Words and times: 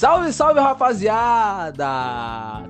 Salve, 0.00 0.32
salve, 0.32 0.58
rapaziada! 0.58 1.86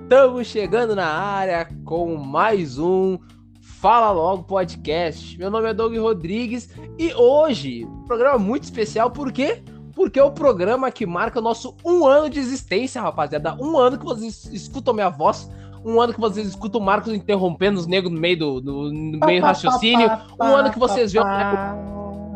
Estamos 0.02 0.48
chegando 0.48 0.96
na 0.96 1.06
área 1.06 1.68
com 1.84 2.16
mais 2.16 2.76
um 2.76 3.16
Fala 3.60 4.10
Logo 4.10 4.42
Podcast. 4.42 5.38
Meu 5.38 5.48
nome 5.48 5.70
é 5.70 5.72
Doug 5.72 5.96
Rodrigues 5.96 6.68
e 6.98 7.14
hoje, 7.14 7.86
programa 8.08 8.36
muito 8.36 8.64
especial, 8.64 9.12
por 9.12 9.30
quê? 9.30 9.62
Porque 9.94 10.18
é 10.18 10.24
o 10.24 10.32
programa 10.32 10.90
que 10.90 11.06
marca 11.06 11.38
o 11.38 11.42
nosso 11.42 11.76
um 11.84 12.04
ano 12.04 12.28
de 12.28 12.40
existência, 12.40 13.00
rapaziada. 13.00 13.56
Um 13.62 13.78
ano 13.78 13.96
que 13.96 14.04
vocês 14.04 14.46
escutam 14.46 14.92
minha 14.92 15.08
voz, 15.08 15.48
um 15.84 16.00
ano 16.00 16.12
que 16.12 16.20
vocês 16.20 16.48
escutam 16.48 16.80
o 16.80 16.84
Marcos 16.84 17.12
interrompendo 17.12 17.78
os 17.78 17.86
negros 17.86 18.12
no 18.12 18.18
meio 18.18 18.38
do, 18.38 18.60
no 18.60 19.20
meio 19.24 19.40
raciocínio, 19.40 20.10
um 20.36 20.46
ano 20.46 20.72
que 20.72 20.80
vocês 20.80 21.12
veem 21.12 21.24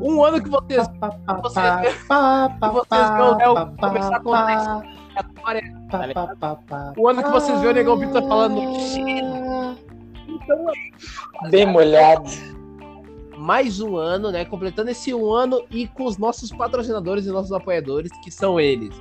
um 0.05 0.23
ano 0.23 0.43
que 0.43 0.50
vocês, 0.50 0.86
vocês, 1.43 1.66
que 1.87 2.69
vocês 2.69 3.10
veem 3.10 3.23
o 3.23 3.37
Léo 3.37 3.77
começar 3.78 4.16
a 4.16 4.20
contar 4.20 4.83
Tá 5.88 6.92
o 6.97 7.09
ano 7.09 7.23
que 7.23 7.30
vocês 7.30 7.59
viram 7.61 7.70
o 7.70 7.74
Negão 7.74 7.97
Vitor 7.97 8.23
falando. 8.27 8.61
Então, 10.28 10.66
Bem 11.51 11.66
molhado. 11.66 12.28
Mais 13.38 13.80
um 13.80 13.97
ano, 13.97 14.30
né? 14.30 14.45
Completando 14.45 14.91
esse 14.91 15.14
um 15.14 15.33
ano 15.33 15.64
e 15.70 15.87
com 15.87 16.05
os 16.05 16.19
nossos 16.19 16.50
patrocinadores 16.50 17.27
e 17.27 17.30
nossos 17.30 17.52
apoiadores, 17.52 18.11
que 18.23 18.30
são 18.30 18.59
eles. 18.59 18.95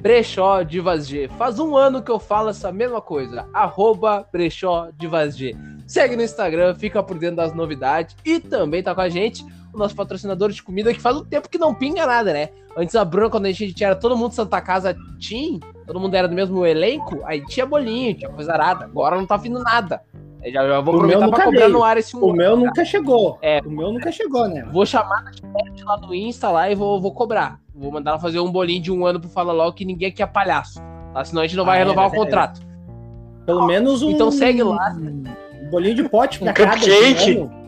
Brechó 0.00 0.62
Divas 0.62 1.06
G. 1.06 1.28
Faz 1.36 1.58
um 1.58 1.76
ano 1.76 2.02
que 2.02 2.10
eu 2.10 2.18
falo 2.18 2.50
essa 2.50 2.72
mesma 2.72 3.00
coisa. 3.00 3.46
Arroba 3.52 4.26
Brechó 4.32 4.88
Divas 4.96 5.36
G. 5.36 5.54
Segue 5.86 6.16
no 6.16 6.22
Instagram, 6.22 6.74
fica 6.74 7.02
por 7.02 7.18
dentro 7.18 7.36
das 7.36 7.52
novidades. 7.52 8.16
E 8.24 8.40
também 8.40 8.82
tá 8.82 8.94
com 8.94 9.00
a 9.00 9.08
gente 9.08 9.44
nosso 9.78 9.94
patrocinador 9.94 10.50
de 10.50 10.62
comida 10.62 10.92
que 10.92 11.00
faz 11.00 11.16
um 11.16 11.24
tempo 11.24 11.48
que 11.48 11.58
não 11.58 11.74
pinga 11.74 12.06
nada, 12.06 12.32
né? 12.32 12.50
Antes 12.76 12.94
a 12.94 13.04
Bruna, 13.04 13.30
quando 13.30 13.46
a 13.46 13.52
gente 13.52 13.82
era 13.82 13.96
todo 13.96 14.16
mundo 14.16 14.32
Santa 14.32 14.60
Casa 14.60 14.96
Team, 15.18 15.58
todo 15.86 15.98
mundo 15.98 16.14
era 16.14 16.28
do 16.28 16.34
mesmo 16.34 16.64
elenco, 16.64 17.20
aí 17.24 17.44
tinha 17.46 17.66
bolinho, 17.66 18.14
tinha 18.14 18.30
coisa 18.30 18.52
arada. 18.52 18.84
Agora 18.84 19.16
não 19.16 19.26
tá 19.26 19.36
vindo 19.36 19.58
nada. 19.60 20.02
Eu 20.42 20.52
já, 20.52 20.66
já 20.66 20.80
vou 20.80 20.94
o 20.94 20.96
aproveitar 20.98 21.28
pra 21.28 21.44
cobrar 21.44 21.60
veio. 21.60 21.72
no 21.72 21.82
ar 21.82 21.96
esse 21.96 22.16
um 22.16 22.20
O 22.20 22.32
meu 22.32 22.50
cara. 22.50 22.56
nunca 22.56 22.84
chegou. 22.84 23.38
É, 23.42 23.60
o 23.64 23.70
meu 23.70 23.92
nunca 23.92 24.12
chegou, 24.12 24.48
né? 24.48 24.68
Vou 24.72 24.86
chamar 24.86 25.24
a 25.24 25.84
lá 25.84 25.96
no 25.96 26.14
Insta 26.14 26.48
lá 26.50 26.70
e 26.70 26.74
vou, 26.74 27.00
vou 27.00 27.12
cobrar. 27.12 27.58
Vou 27.74 27.90
mandar 27.90 28.12
ela 28.12 28.20
fazer 28.20 28.38
um 28.38 28.50
bolinho 28.50 28.80
de 28.80 28.92
um 28.92 29.04
ano 29.04 29.20
pro 29.20 29.28
Fala 29.28 29.52
Logo 29.52 29.72
que 29.72 29.84
ninguém 29.84 30.08
aqui 30.08 30.22
é 30.22 30.26
palhaço. 30.26 30.80
Tá? 31.12 31.24
Senão 31.24 31.42
a 31.42 31.46
gente 31.46 31.56
não 31.56 31.64
vai 31.64 31.78
ah, 31.78 31.80
é, 31.80 31.84
renovar 31.84 32.04
é, 32.04 32.08
o 32.08 32.10
contrato. 32.12 32.60
Pelo 33.44 33.66
menos 33.66 34.02
um. 34.02 34.10
Então 34.10 34.30
segue 34.30 34.62
lá. 34.62 34.94
Um 34.94 35.70
bolinho 35.70 35.96
de 35.96 36.08
pote 36.08 36.38
pra 36.38 36.50
um 36.50 36.54
cada. 36.54 36.72
Cupcake. 36.72 37.48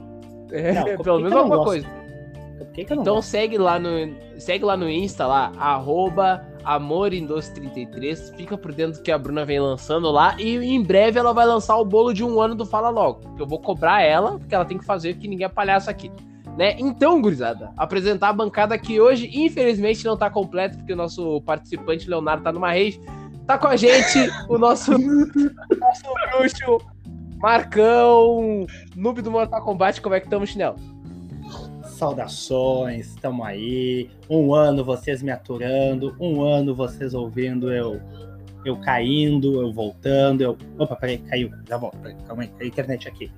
É, 0.52 0.72
não, 0.72 1.04
pelo 1.04 1.20
menos 1.20 1.32
alguma 1.32 1.62
coisa. 1.62 1.86
Então 2.76 3.20
segue 3.20 3.58
lá 3.58 3.78
no 3.78 3.88
segue 4.38 4.64
lá 4.64 4.76
no 4.76 4.88
Insta 4.88 5.26
lá 5.26 5.52
arroba 5.58 6.46
Amorindose33. 6.64 8.36
Fica 8.36 8.56
por 8.56 8.72
dentro 8.72 9.02
que 9.02 9.10
a 9.10 9.18
Bruna 9.18 9.44
vem 9.44 9.60
lançando 9.60 10.10
lá. 10.10 10.36
E 10.38 10.56
em 10.56 10.82
breve 10.82 11.18
ela 11.18 11.32
vai 11.32 11.46
lançar 11.46 11.76
o 11.76 11.84
bolo 11.84 12.12
de 12.12 12.24
um 12.24 12.40
ano 12.40 12.54
do 12.54 12.66
Fala 12.66 12.90
Logo. 12.90 13.34
Que 13.34 13.42
eu 13.42 13.46
vou 13.46 13.58
cobrar 13.58 14.02
ela, 14.02 14.38
porque 14.38 14.54
ela 14.54 14.64
tem 14.64 14.78
que 14.78 14.84
fazer, 14.84 15.14
que 15.14 15.28
ninguém 15.28 15.46
é 15.46 15.48
palhaço 15.48 15.90
aqui. 15.90 16.10
Né? 16.56 16.76
Então, 16.78 17.20
gurizada, 17.22 17.72
apresentar 17.76 18.28
a 18.28 18.32
bancada 18.32 18.76
que 18.76 19.00
hoje, 19.00 19.30
infelizmente, 19.32 20.04
não 20.04 20.16
tá 20.16 20.28
completa, 20.28 20.76
porque 20.76 20.92
o 20.92 20.96
nosso 20.96 21.40
participante 21.42 22.08
Leonardo 22.08 22.42
tá 22.42 22.52
numa 22.52 22.70
rave. 22.70 23.00
Tá 23.46 23.56
com 23.56 23.66
a 23.66 23.76
gente 23.76 24.18
o 24.48 24.58
nosso, 24.58 24.92
nosso 24.98 26.04
bruxo 26.30 26.78
Marcão, 27.38 28.66
noob 28.94 29.22
do 29.22 29.30
Mortal 29.30 29.62
Kombat. 29.62 30.00
Como 30.02 30.14
é 30.14 30.20
que 30.20 30.26
estamos, 30.26 30.50
Chinelo? 30.50 30.76
Saudações, 32.00 33.08
estamos 33.08 33.46
aí. 33.46 34.08
Um 34.28 34.54
ano 34.54 34.82
vocês 34.82 35.22
me 35.22 35.30
aturando, 35.30 36.16
um 36.18 36.42
ano 36.42 36.74
vocês 36.74 37.12
ouvindo 37.12 37.70
eu 37.70 38.00
eu 38.64 38.76
caindo, 38.78 39.60
eu 39.60 39.72
voltando, 39.72 40.42
eu. 40.42 40.56
Opa, 40.78 40.96
peraí, 40.96 41.18
caiu. 41.18 41.50
Já 41.68 41.76
volto. 41.76 41.98
Peraí, 41.98 42.16
calma 42.26 42.42
aí, 42.42 42.50
a 42.60 42.64
internet 42.64 43.08
aqui. 43.08 43.30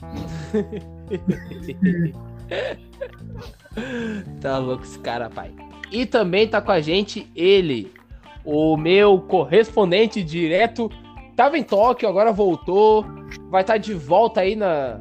tá 4.40 4.58
louco 4.58 4.84
esse 4.84 4.98
cara, 4.98 5.28
pai. 5.28 5.52
E 5.90 6.06
também 6.06 6.48
tá 6.48 6.60
com 6.60 6.72
a 6.72 6.80
gente 6.80 7.30
ele, 7.36 7.92
o 8.44 8.76
meu 8.76 9.20
correspondente 9.20 10.22
direto. 10.22 10.90
Tava 11.34 11.58
em 11.58 11.62
Tóquio, 11.62 12.08
agora 12.08 12.32
voltou. 12.32 13.04
Vai 13.50 13.60
estar 13.60 13.74
tá 13.74 13.78
de 13.78 13.92
volta 13.92 14.40
aí 14.40 14.56
na, 14.56 14.98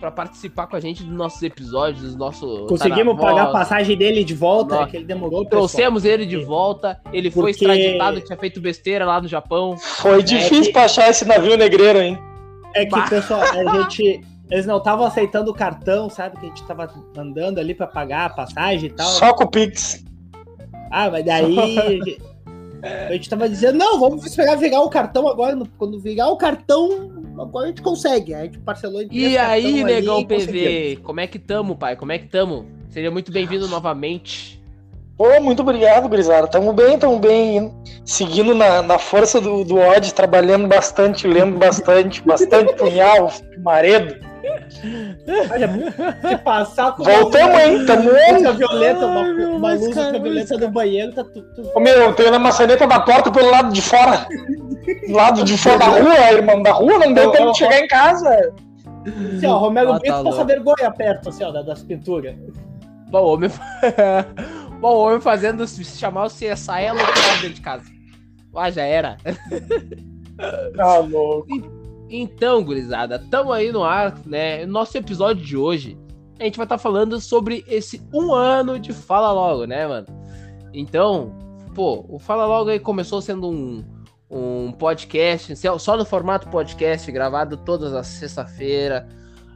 para 0.00 0.10
participar 0.10 0.66
com 0.66 0.76
a 0.76 0.80
gente 0.80 1.02
dos 1.02 1.14
nossos 1.14 1.42
episódios, 1.42 2.02
dos 2.02 2.16
nossos. 2.16 2.68
Conseguimos 2.68 3.18
pagar 3.18 3.44
a 3.44 3.52
passagem 3.52 3.96
dele 3.96 4.24
de 4.24 4.34
volta, 4.34 4.76
Nossa. 4.76 4.90
que 4.90 4.96
ele 4.96 5.04
demorou. 5.04 5.44
Trouxemos 5.44 6.02
pessoal. 6.02 6.20
ele 6.20 6.26
de 6.26 6.36
volta. 6.44 7.00
Ele 7.12 7.30
Porque... 7.30 7.40
foi 7.40 7.50
extraditado, 7.50 8.20
tinha 8.20 8.38
feito 8.38 8.60
besteira 8.60 9.04
lá 9.04 9.20
no 9.20 9.28
Japão. 9.28 9.76
Foi 9.76 10.22
difícil 10.22 10.62
é 10.62 10.66
que... 10.66 10.72
pra 10.72 10.84
achar 10.84 11.08
esse 11.08 11.24
navio 11.24 11.56
negreiro, 11.56 12.00
hein? 12.00 12.18
É 12.74 12.84
que, 12.84 12.90
bah. 12.90 13.08
pessoal, 13.08 13.40
a 13.40 13.82
gente. 13.82 14.20
Eles 14.48 14.64
não 14.64 14.78
estavam 14.78 15.04
aceitando 15.04 15.50
o 15.50 15.54
cartão, 15.54 16.08
sabe? 16.08 16.38
Que 16.38 16.46
a 16.46 16.48
gente 16.48 16.64
tava 16.64 16.88
mandando 17.16 17.58
ali 17.58 17.74
para 17.74 17.86
pagar 17.86 18.26
a 18.26 18.30
passagem 18.30 18.90
e 18.90 18.92
tal. 18.92 19.08
Só 19.08 19.32
com 19.32 19.44
o 19.44 19.50
Pix. 19.50 20.04
Ah, 20.90 21.10
mas 21.10 21.24
daí. 21.24 22.18
A 22.86 23.12
gente 23.12 23.28
tava 23.28 23.48
dizendo, 23.48 23.78
não, 23.78 23.98
vamos 23.98 24.24
esperar 24.24 24.56
virar 24.56 24.80
o 24.80 24.88
cartão 24.88 25.26
agora. 25.26 25.58
Quando 25.76 25.98
virar 25.98 26.28
o 26.28 26.36
cartão, 26.36 27.15
agora 27.42 27.66
a 27.66 27.68
gente 27.68 27.82
consegue. 27.82 28.34
A 28.34 28.44
gente 28.44 28.58
parcelou 28.58 29.02
em 29.02 29.08
E 29.10 29.36
aí, 29.36 29.84
negão 29.84 30.24
PV, 30.24 31.00
como 31.02 31.20
é 31.20 31.26
que 31.26 31.38
tamo, 31.38 31.76
pai? 31.76 31.96
Como 31.96 32.12
é 32.12 32.18
que 32.18 32.26
tamo? 32.26 32.66
Seria 32.88 33.10
muito 33.10 33.30
bem-vindo 33.30 33.68
novamente. 33.68 34.56
Pô, 35.16 35.40
muito 35.40 35.62
obrigado, 35.62 36.08
Grisara. 36.08 36.46
Tamo 36.46 36.72
bem, 36.74 36.98
tamo 36.98 37.18
bem. 37.18 37.72
Seguindo 38.04 38.54
na, 38.54 38.82
na 38.82 38.98
força 38.98 39.40
do, 39.40 39.64
do 39.64 39.76
ódio, 39.78 40.12
trabalhando 40.12 40.68
bastante, 40.68 41.26
lendo 41.26 41.58
bastante, 41.58 42.22
bastante 42.22 42.74
punhal, 42.76 43.32
maredo. 43.62 44.14
Olha, 45.50 45.68
se 46.28 46.38
passar 46.38 46.92
com 46.92 47.04
Voltamos, 47.04 47.58
hein? 47.60 47.86
Tamo 47.86 48.04
música 48.04 48.52
violeta, 48.52 49.06
uma, 49.06 49.20
uma 49.22 49.74
luz 49.74 49.94
violeta 49.94 50.58
do 50.58 50.68
banheiro, 50.68 51.12
tá 51.12 51.24
tudo. 51.24 51.70
Ô, 51.74 51.80
meu, 51.80 52.14
tem 52.14 52.28
a 52.28 52.38
maçaneta 52.38 52.86
da 52.86 53.00
porta 53.00 53.30
pelo 53.30 53.50
lado 53.50 53.72
de 53.72 53.82
fora. 53.82 54.26
Do 55.06 55.12
lado 55.12 55.44
de 55.44 55.56
fora 55.58 55.78
da 55.78 55.86
rua, 55.86 56.32
irmão. 56.32 56.62
Da 56.62 56.72
rua 56.72 56.98
não 56.98 57.12
deu 57.12 57.30
tempo 57.30 57.52
de 57.52 57.58
chegar 57.58 57.80
em 57.80 57.88
casa. 57.88 58.52
Assim, 59.36 59.46
ó, 59.46 59.58
Romero 59.58 59.92
ah, 59.92 59.98
Brito 59.98 60.16
tá 60.16 60.24
passa 60.24 60.44
vergonha 60.44 60.90
perto, 60.90 61.28
assim, 61.28 61.44
ó, 61.44 61.50
das 61.50 61.82
pinturas. 61.82 62.34
Bom, 63.08 63.22
o 63.22 63.34
homem. 63.34 63.50
Bom, 64.80 64.94
o 64.94 65.06
homem 65.06 65.20
fazendo 65.20 65.66
se 65.66 65.84
chamar 65.84 66.26
o 66.26 66.30
CSI 66.30 66.84
é 66.84 66.92
loucura 66.92 67.32
dentro 67.40 67.54
de 67.54 67.60
casa. 67.60 67.84
Ah, 68.54 68.70
já 68.70 68.82
era. 68.82 69.16
Tá 70.76 70.98
louco. 70.98 71.46
Então, 72.08 72.62
gurizada, 72.62 73.18
tamo 73.18 73.52
aí 73.52 73.72
no 73.72 73.82
ar, 73.82 74.16
né? 74.24 74.64
Nosso 74.64 74.96
episódio 74.96 75.44
de 75.44 75.56
hoje, 75.56 75.98
a 76.38 76.44
gente 76.44 76.56
vai 76.56 76.64
estar 76.64 76.76
tá 76.76 76.82
falando 76.82 77.20
sobre 77.20 77.64
esse 77.66 78.00
um 78.12 78.32
ano 78.32 78.78
de 78.78 78.92
Fala 78.92 79.32
Logo, 79.32 79.64
né, 79.64 79.86
mano? 79.86 80.06
Então, 80.72 81.36
pô, 81.74 82.04
o 82.08 82.18
Fala 82.18 82.46
Logo 82.46 82.70
aí 82.70 82.78
começou 82.78 83.20
sendo 83.20 83.50
um, 83.50 83.84
um 84.30 84.70
podcast, 84.72 85.54
só 85.78 85.96
no 85.96 86.04
formato 86.04 86.48
podcast, 86.48 87.10
gravado 87.10 87.56
todas 87.56 87.92
as 87.92 88.06
sexta-feira, 88.06 89.08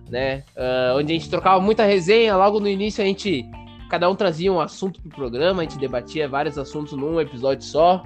né? 0.09 0.43
Uh, 0.57 0.99
onde 0.99 1.13
a 1.13 1.17
gente 1.17 1.31
trocava 1.31 1.61
muita 1.61 1.85
resenha. 1.85 2.37
Logo 2.37 2.59
no 2.59 2.69
início 2.69 3.03
a 3.03 3.07
gente, 3.07 3.49
cada 3.89 4.11
um 4.11 4.17
trazia 4.17 4.53
um 4.53 4.61
assunto 4.61 5.01
pro 5.03 5.11
programa, 5.11 5.63
a 5.63 5.65
gente 5.65 5.79
debatia 5.79 6.29
vários 6.29 6.59
assuntos 6.59 6.95
num 6.95 7.21
episódio 7.21 7.65
só. 7.65 8.03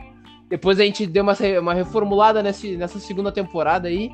Depois 0.50 0.78
a 0.78 0.84
gente 0.84 1.06
deu 1.06 1.22
uma, 1.22 1.34
uma 1.60 1.72
reformulada 1.72 2.42
nesse, 2.42 2.76
nessa 2.76 2.98
segunda 2.98 3.32
temporada 3.32 3.88
aí. 3.88 4.10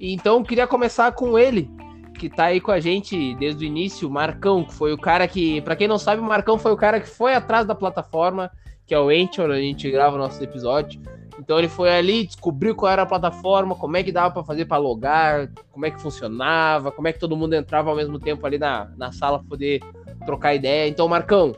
Então 0.00 0.42
queria 0.42 0.66
começar 0.66 1.12
com 1.12 1.38
ele, 1.38 1.70
que 2.18 2.30
tá 2.30 2.46
aí 2.46 2.60
com 2.60 2.70
a 2.70 2.80
gente 2.80 3.34
desde 3.34 3.64
o 3.64 3.66
início, 3.66 4.08
o 4.08 4.10
Marcão, 4.10 4.64
que 4.64 4.72
foi 4.72 4.92
o 4.94 4.98
cara 4.98 5.28
que, 5.28 5.60
para 5.60 5.76
quem 5.76 5.86
não 5.86 5.98
sabe, 5.98 6.22
o 6.22 6.24
Marcão 6.24 6.58
foi 6.58 6.72
o 6.72 6.76
cara 6.76 6.98
que 6.98 7.08
foi 7.08 7.34
atrás 7.34 7.66
da 7.66 7.74
plataforma, 7.74 8.50
que 8.86 8.94
é 8.94 8.98
o 8.98 9.10
Anchor, 9.10 9.44
onde 9.46 9.58
a 9.58 9.62
gente 9.62 9.90
grava 9.90 10.16
o 10.16 10.18
nosso 10.18 10.42
episódio. 10.42 11.00
Então 11.38 11.58
ele 11.58 11.68
foi 11.68 11.90
ali, 11.90 12.26
descobriu 12.26 12.74
qual 12.74 12.92
era 12.92 13.02
a 13.02 13.06
plataforma, 13.06 13.74
como 13.74 13.96
é 13.96 14.02
que 14.02 14.12
dava 14.12 14.32
para 14.32 14.44
fazer 14.44 14.66
para 14.66 14.78
logar, 14.78 15.50
como 15.70 15.86
é 15.86 15.90
que 15.90 16.00
funcionava, 16.00 16.90
como 16.90 17.08
é 17.08 17.12
que 17.12 17.18
todo 17.18 17.36
mundo 17.36 17.54
entrava 17.54 17.90
ao 17.90 17.96
mesmo 17.96 18.18
tempo 18.18 18.46
ali 18.46 18.58
na, 18.58 18.90
na 18.96 19.12
sala 19.12 19.38
pra 19.38 19.48
poder 19.48 19.80
trocar 20.24 20.54
ideia. 20.54 20.88
Então, 20.88 21.08
Marcão, 21.08 21.54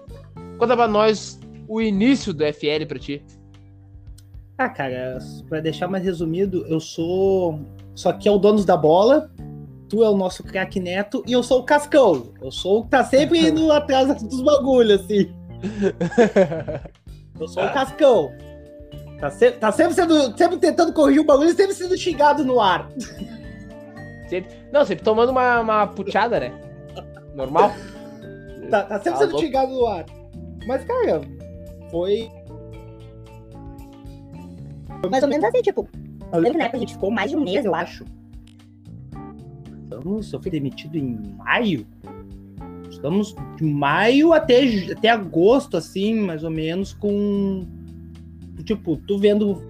conta 0.59 0.77
pra 0.77 0.87
nós 0.87 1.41
o 1.67 1.81
início 1.81 2.33
do 2.33 2.45
FL 2.45 2.87
pra 2.87 2.99
ti. 2.99 3.25
Ah, 4.59 4.69
cara, 4.69 5.19
para 5.49 5.61
deixar 5.61 5.89
mais 5.89 6.05
resumido, 6.05 6.65
eu 6.69 6.79
sou 6.79 7.59
só 7.95 8.13
que 8.13 8.29
é 8.29 8.33
o 8.33 8.39
dono 8.39 8.65
da 8.65 8.77
bola, 8.77 9.31
tu 9.89 10.03
é 10.03 10.09
o 10.09 10.17
nosso 10.17 10.43
craque 10.43 10.81
neto 10.81 11.23
e 11.27 11.33
eu 11.33 11.43
sou 11.43 11.61
o 11.61 11.65
Cascão. 11.65 12.33
Eu 12.41 12.51
sou 12.51 12.81
o 12.81 12.85
que 12.85 12.91
tá 12.91 13.05
sempre 13.05 13.39
indo 13.49 13.71
atrás 13.73 14.23
dos 14.23 14.43
bagulhos, 14.43 15.03
assim. 15.03 15.33
Eu 17.39 17.49
sou 17.49 17.65
o 17.65 17.73
Cascão. 17.73 18.33
Tá, 19.21 19.31
se, 19.31 19.53
tá 19.53 19.71
sempre, 19.71 19.95
sendo, 19.95 20.37
sempre 20.37 20.59
tentando 20.59 20.93
corrigir 20.93 21.21
o 21.21 21.25
bagulho 21.25 21.51
e 21.51 21.55
sempre 21.55 21.75
sendo 21.75 21.97
xingado 21.97 22.45
no 22.45 22.61
ar. 22.61 22.89
Sempre, 24.29 24.57
não, 24.73 24.85
sempre 24.85 25.05
tomando 25.05 25.31
uma, 25.31 25.61
uma 25.61 25.87
puteada, 25.87 26.41
né? 26.41 26.53
Normal. 27.35 27.73
Tá, 28.71 28.83
tá 28.83 28.97
sempre 28.97 29.13
tá 29.13 29.19
sendo 29.19 29.33
louco. 29.33 29.47
xingado 29.47 29.73
no 29.73 29.87
ar. 29.87 30.07
Mas, 30.67 30.85
cara, 30.85 31.21
Foi 31.91 32.31
mais 35.11 35.23
ou 35.23 35.29
menos 35.29 35.45
assim, 35.45 35.63
tipo. 35.63 35.89
Eu 36.33 36.41
lembro 36.41 36.53
que 36.53 36.59
na 36.59 36.65
época 36.65 36.77
a 36.79 36.81
gente 36.81 36.95
ficou 36.95 37.11
mais 37.11 37.31
de 37.31 37.37
um 37.37 37.45
mês, 37.45 37.65
eu 37.65 37.75
acho. 37.75 38.05
Estamos, 39.83 40.33
eu 40.33 40.43
fui 40.43 40.51
demitido 40.51 40.97
em 40.97 41.19
maio. 41.37 41.87
Estamos 42.91 43.35
de 43.57 43.65
maio 43.65 44.33
até, 44.33 44.63
até 44.93 45.11
agosto, 45.11 45.77
assim, 45.77 46.15
mais 46.15 46.43
ou 46.43 46.51
menos, 46.51 46.95
com. 46.95 47.67
Tipo, 48.65 48.97
tu 48.97 49.19
vendo. 49.19 49.63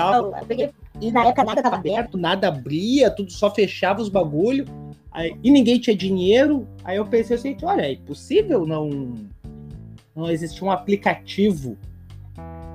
Eu 0.00 0.32
peguei. 0.46 0.70
E 1.00 1.12
na 1.12 1.26
época 1.26 1.44
nada 1.44 1.62
tava 1.62 1.76
aberto. 1.76 2.18
Nada 2.18 2.48
abria, 2.48 3.10
tudo 3.10 3.30
só 3.30 3.50
fechava 3.54 4.02
os 4.02 4.08
bagulho. 4.08 4.64
Aí, 5.12 5.36
e 5.44 5.50
ninguém 5.50 5.78
tinha 5.78 5.96
dinheiro. 5.96 6.66
Aí 6.82 6.96
eu 6.96 7.06
pensei 7.06 7.36
assim, 7.36 7.56
olha, 7.62 7.82
é 7.82 7.92
impossível 7.92 8.66
não, 8.66 9.14
não 10.14 10.28
existir 10.28 10.64
um 10.64 10.70
aplicativo 10.72 11.76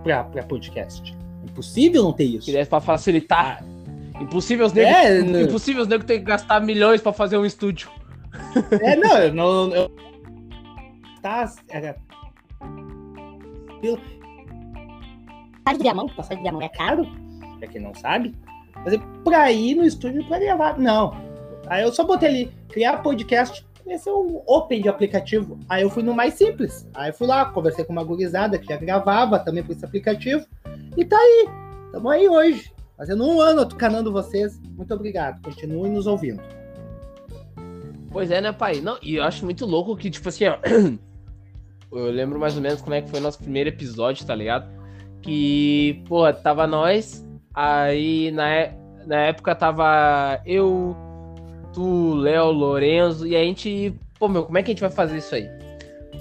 para 0.04 0.44
podcast. 0.44 1.19
É 1.50 1.52
impossível 1.52 2.04
não 2.04 2.14
ter 2.14 2.26
isso. 2.26 2.46
Que 2.46 2.66
para 2.66 2.80
facilitar. 2.80 3.64
Impossível 4.22 4.66
os 4.66 4.74
negros, 4.74 4.96
É, 4.96 5.18
é, 5.18 5.22
né? 5.24 5.42
impossível 5.44 5.82
os 5.82 5.88
negros 5.88 6.06
ter 6.06 6.20
que 6.20 6.26
gastar 6.26 6.60
milhões 6.62 7.02
pra 7.02 7.12
fazer 7.12 7.38
um 7.38 7.46
estúdio. 7.46 7.90
É, 8.82 8.96
não, 8.96 9.18
eu 9.18 9.34
não. 9.34 9.72
Eu... 9.74 9.92
Tá. 11.22 11.52
Era... 11.68 11.96
Passagem 15.64 15.78
de 15.78 15.84
diamante, 15.84 16.14
passagem 16.16 16.38
de 16.38 16.44
diamante 16.44 16.66
é 16.66 16.78
caro. 16.78 17.08
Pra 17.60 17.68
quem 17.68 17.82
não 17.82 17.94
sabe. 17.94 18.36
Mas 18.84 18.94
é 18.94 18.98
pra 19.24 19.52
ir 19.52 19.76
no 19.76 19.84
estúdio 19.84 20.26
pra 20.28 20.40
gravar. 20.40 20.78
Não. 20.78 21.16
Aí 21.68 21.84
eu 21.84 21.92
só 21.92 22.04
botei 22.04 22.30
ali, 22.30 22.52
criar 22.70 22.98
podcast. 22.98 23.66
Esse 23.88 24.08
é 24.08 24.14
um 24.14 24.42
open 24.46 24.82
de 24.82 24.90
aplicativo. 24.90 25.60
Aí 25.68 25.82
eu 25.82 25.90
fui 25.90 26.04
no 26.04 26.14
mais 26.14 26.36
simples. 26.36 26.88
Aí 26.94 27.10
eu 27.10 27.14
fui 27.14 27.26
lá, 27.28 27.46
conversei 27.46 27.84
com 27.84 27.92
uma 27.92 28.04
gurizada 28.04 28.58
que 28.60 28.68
já 28.68 28.78
gravava 28.78 29.40
também 29.40 29.64
por 29.64 29.72
esse 29.72 29.84
aplicativo. 29.84 30.46
E 31.00 31.06
tá 31.06 31.18
aí. 31.18 31.48
Tamo 31.94 32.10
aí 32.10 32.28
hoje. 32.28 32.74
Fazendo 32.98 33.26
um 33.26 33.40
ano 33.40 33.62
atucanando 33.62 34.12
vocês. 34.12 34.60
Muito 34.76 34.94
obrigado. 34.94 35.42
Continuem 35.42 35.94
nos 35.94 36.06
ouvindo. 36.06 36.44
Pois 38.12 38.30
é, 38.30 38.42
né, 38.42 38.52
pai? 38.52 38.82
Não, 38.82 38.98
e 39.02 39.16
eu 39.16 39.24
acho 39.24 39.46
muito 39.46 39.66
louco 39.66 39.96
que, 39.96 40.10
tipo 40.10 40.28
assim, 40.28 40.46
ó. 40.48 40.58
Eu 41.92 42.12
lembro 42.12 42.38
mais 42.38 42.56
ou 42.56 42.62
menos 42.62 42.82
como 42.82 42.94
é 42.94 43.02
que 43.02 43.10
foi 43.10 43.20
o 43.20 43.24
nosso 43.24 43.40
primeiro 43.40 43.70
episódio, 43.70 44.24
tá 44.26 44.36
ligado? 44.36 44.70
Que, 45.24 46.04
pô, 46.08 46.32
tava 46.32 46.68
nós, 46.68 47.26
aí 47.52 48.30
na, 48.30 48.48
é- 48.48 48.78
na 49.08 49.16
época 49.22 49.56
tava 49.56 50.40
eu, 50.46 50.96
tu, 51.74 52.14
Léo, 52.14 52.52
Lorenzo, 52.52 53.26
e 53.26 53.36
a 53.36 53.40
gente, 53.40 53.92
pô, 54.20 54.28
meu, 54.28 54.44
como 54.44 54.56
é 54.60 54.62
que 54.62 54.70
a 54.70 54.74
gente 54.74 54.82
vai 54.82 54.92
fazer 54.92 55.18
isso 55.18 55.34
aí? 55.34 55.50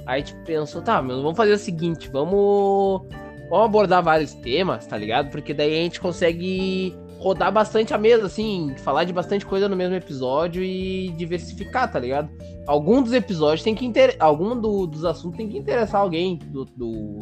Aí 0.06 0.22
a 0.22 0.24
gente 0.24 0.34
pensou, 0.46 0.80
tá, 0.80 1.02
meu, 1.02 1.20
vamos 1.20 1.36
fazer 1.36 1.52
o 1.52 1.58
seguinte, 1.58 2.08
vamos, 2.08 3.02
vamos 3.48 3.66
abordar 3.66 4.02
vários 4.02 4.34
temas, 4.34 4.86
tá 4.86 4.96
ligado? 4.96 5.30
Porque 5.30 5.52
daí 5.54 5.72
a 5.72 5.82
gente 5.82 6.00
consegue 6.00 6.94
rodar 7.18 7.50
bastante 7.52 7.92
a 7.92 7.98
mesa, 7.98 8.26
assim, 8.26 8.74
falar 8.78 9.04
de 9.04 9.12
bastante 9.12 9.44
coisa 9.44 9.68
no 9.68 9.74
mesmo 9.76 9.94
episódio 9.94 10.62
e 10.62 11.08
diversificar, 11.16 11.90
tá 11.90 11.98
ligado? 11.98 12.30
Algum 12.66 13.02
dos 13.02 13.12
episódios 13.12 13.62
tem 13.64 13.74
que 13.74 13.84
inter... 13.84 14.14
algum 14.20 14.58
do- 14.60 14.86
dos 14.86 15.04
assuntos 15.04 15.36
tem 15.36 15.48
que 15.48 15.58
interessar 15.58 16.00
alguém 16.00 16.36
do, 16.36 16.64
do- 16.64 17.18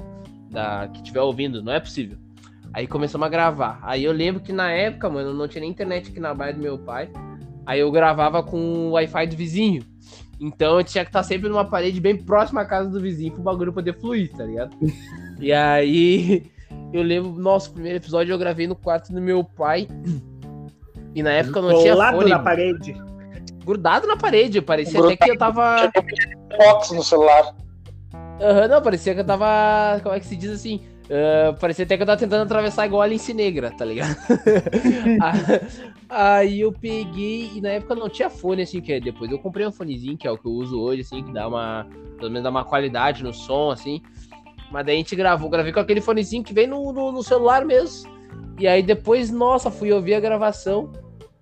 da 0.50 0.88
que 0.88 0.99
estiver 0.99 1.23
ouvindo, 1.23 1.62
não 1.62 1.73
é 1.73 1.81
possível. 1.81 2.19
Aí 2.75 2.87
começamos 2.87 3.26
a 3.26 3.31
gravar. 3.31 3.78
Aí 3.82 4.05
eu 4.05 4.12
lembro 4.12 4.43
que 4.43 4.52
na 4.52 4.70
época, 4.70 5.08
mano, 5.08 5.32
não 5.32 5.49
tinha 5.49 5.62
nem 5.62 5.70
internet 5.70 6.11
aqui 6.11 6.20
na 6.20 6.34
baia 6.34 6.52
do 6.52 6.61
meu 6.61 6.78
pai. 6.78 7.08
Aí 7.64 7.81
eu 7.81 7.90
gravava 7.90 8.43
com 8.43 8.58
o 8.58 8.90
Wi-Fi 8.90 9.26
do 9.28 9.37
vizinho. 9.37 9.82
Então 10.38 10.78
eu 10.78 10.84
tinha 10.84 11.02
que 11.05 11.08
estar 11.08 11.23
sempre 11.23 11.49
numa 11.49 11.64
parede 11.64 11.99
bem 12.00 12.14
próxima 12.19 12.61
à 12.61 12.64
casa 12.67 12.90
do 12.90 13.00
vizinho 13.00 13.32
pro 13.32 13.43
bagulho 13.43 13.73
poder 13.73 13.99
fluir, 13.99 14.31
tá 14.37 14.44
ligado? 14.44 14.76
e 15.38 15.53
aí 15.53 16.50
eu 16.93 17.03
lembro, 17.03 17.33
nosso 17.33 17.73
primeiro 17.73 17.99
episódio 17.99 18.33
eu 18.33 18.38
gravei 18.38 18.67
no 18.67 18.75
quarto 18.77 19.12
do 19.12 19.21
meu 19.21 19.43
pai. 19.44 19.87
E 21.15 21.23
na 21.23 21.31
época 21.31 21.62
não 21.62 21.79
tinha 21.81 21.93
Colado 21.94 22.17
fone. 22.19 22.31
na 22.31 22.38
parede. 22.38 22.97
Grudado 23.65 24.06
na 24.06 24.17
parede. 24.17 24.61
Parecia 24.61 25.00
até 25.00 25.17
que 25.17 25.31
eu 25.31 25.38
tava. 25.38 25.91
Fox 26.56 26.91
no 26.91 27.03
celular. 27.03 27.55
Aham, 28.41 28.69
não, 28.69 28.83
parecia 28.83 29.15
que 29.15 29.21
eu 29.21 29.25
tava. 29.25 29.99
Como 30.03 30.15
é 30.15 30.21
que 30.21 30.27
se 30.27 30.37
diz 30.37 30.50
assim? 30.50 30.83
Ah, 31.11 31.55
parecia 31.59 31.85
até 31.85 31.97
que 31.97 32.03
eu 32.03 32.06
tava 32.06 32.19
tentando 32.19 32.43
atravessar 32.43 32.85
igual 32.87 33.00
a 33.00 33.05
Alice 33.05 33.33
Negra, 33.33 33.71
tá 33.71 33.85
ligado? 33.85 34.15
Ah, 36.09 36.38
Aí 36.38 36.61
eu 36.61 36.71
peguei, 36.73 37.50
e 37.55 37.61
na 37.61 37.71
época 37.71 37.94
não 37.97 38.09
tinha 38.09 38.31
fone, 38.31 38.62
assim, 38.62 38.81
que 38.81 38.93
é- 38.93 39.00
depois 39.00 39.29
eu 39.31 39.38
comprei 39.41 39.67
um 39.67 39.73
fonezinho, 39.73 40.17
que 40.17 40.27
é 40.27 40.31
o 40.31 40.38
que 40.38 40.47
eu 40.47 40.53
uso 40.53 40.79
hoje, 40.81 41.00
assim, 41.00 41.23
que 41.25 41.33
dá 41.33 41.49
uma. 41.49 41.85
Pelo 42.19 42.31
menos 42.31 42.44
dá 42.44 42.50
uma 42.50 42.65
qualidade 42.65 43.25
no 43.25 43.33
som, 43.33 43.71
assim. 43.71 44.00
Mas 44.71 44.85
daí 44.87 44.97
a 44.97 44.99
gente 44.99 45.15
gravou, 45.17 45.49
gravei 45.49 45.73
com 45.73 45.81
aquele 45.81 46.01
fonezinho 46.01 46.43
que 46.43 46.53
vem 46.55 46.67
no, 46.67 46.93
no, 46.93 47.13
no 47.13 47.23
celular 47.23 47.65
mesmo. 47.65 48.11
E 48.59 48.67
aí 48.67 48.83
depois, 48.83 49.31
nossa, 49.31 49.71
fui 49.71 49.93
ouvir 49.93 50.15
a 50.15 50.21
gravação. 50.21 50.91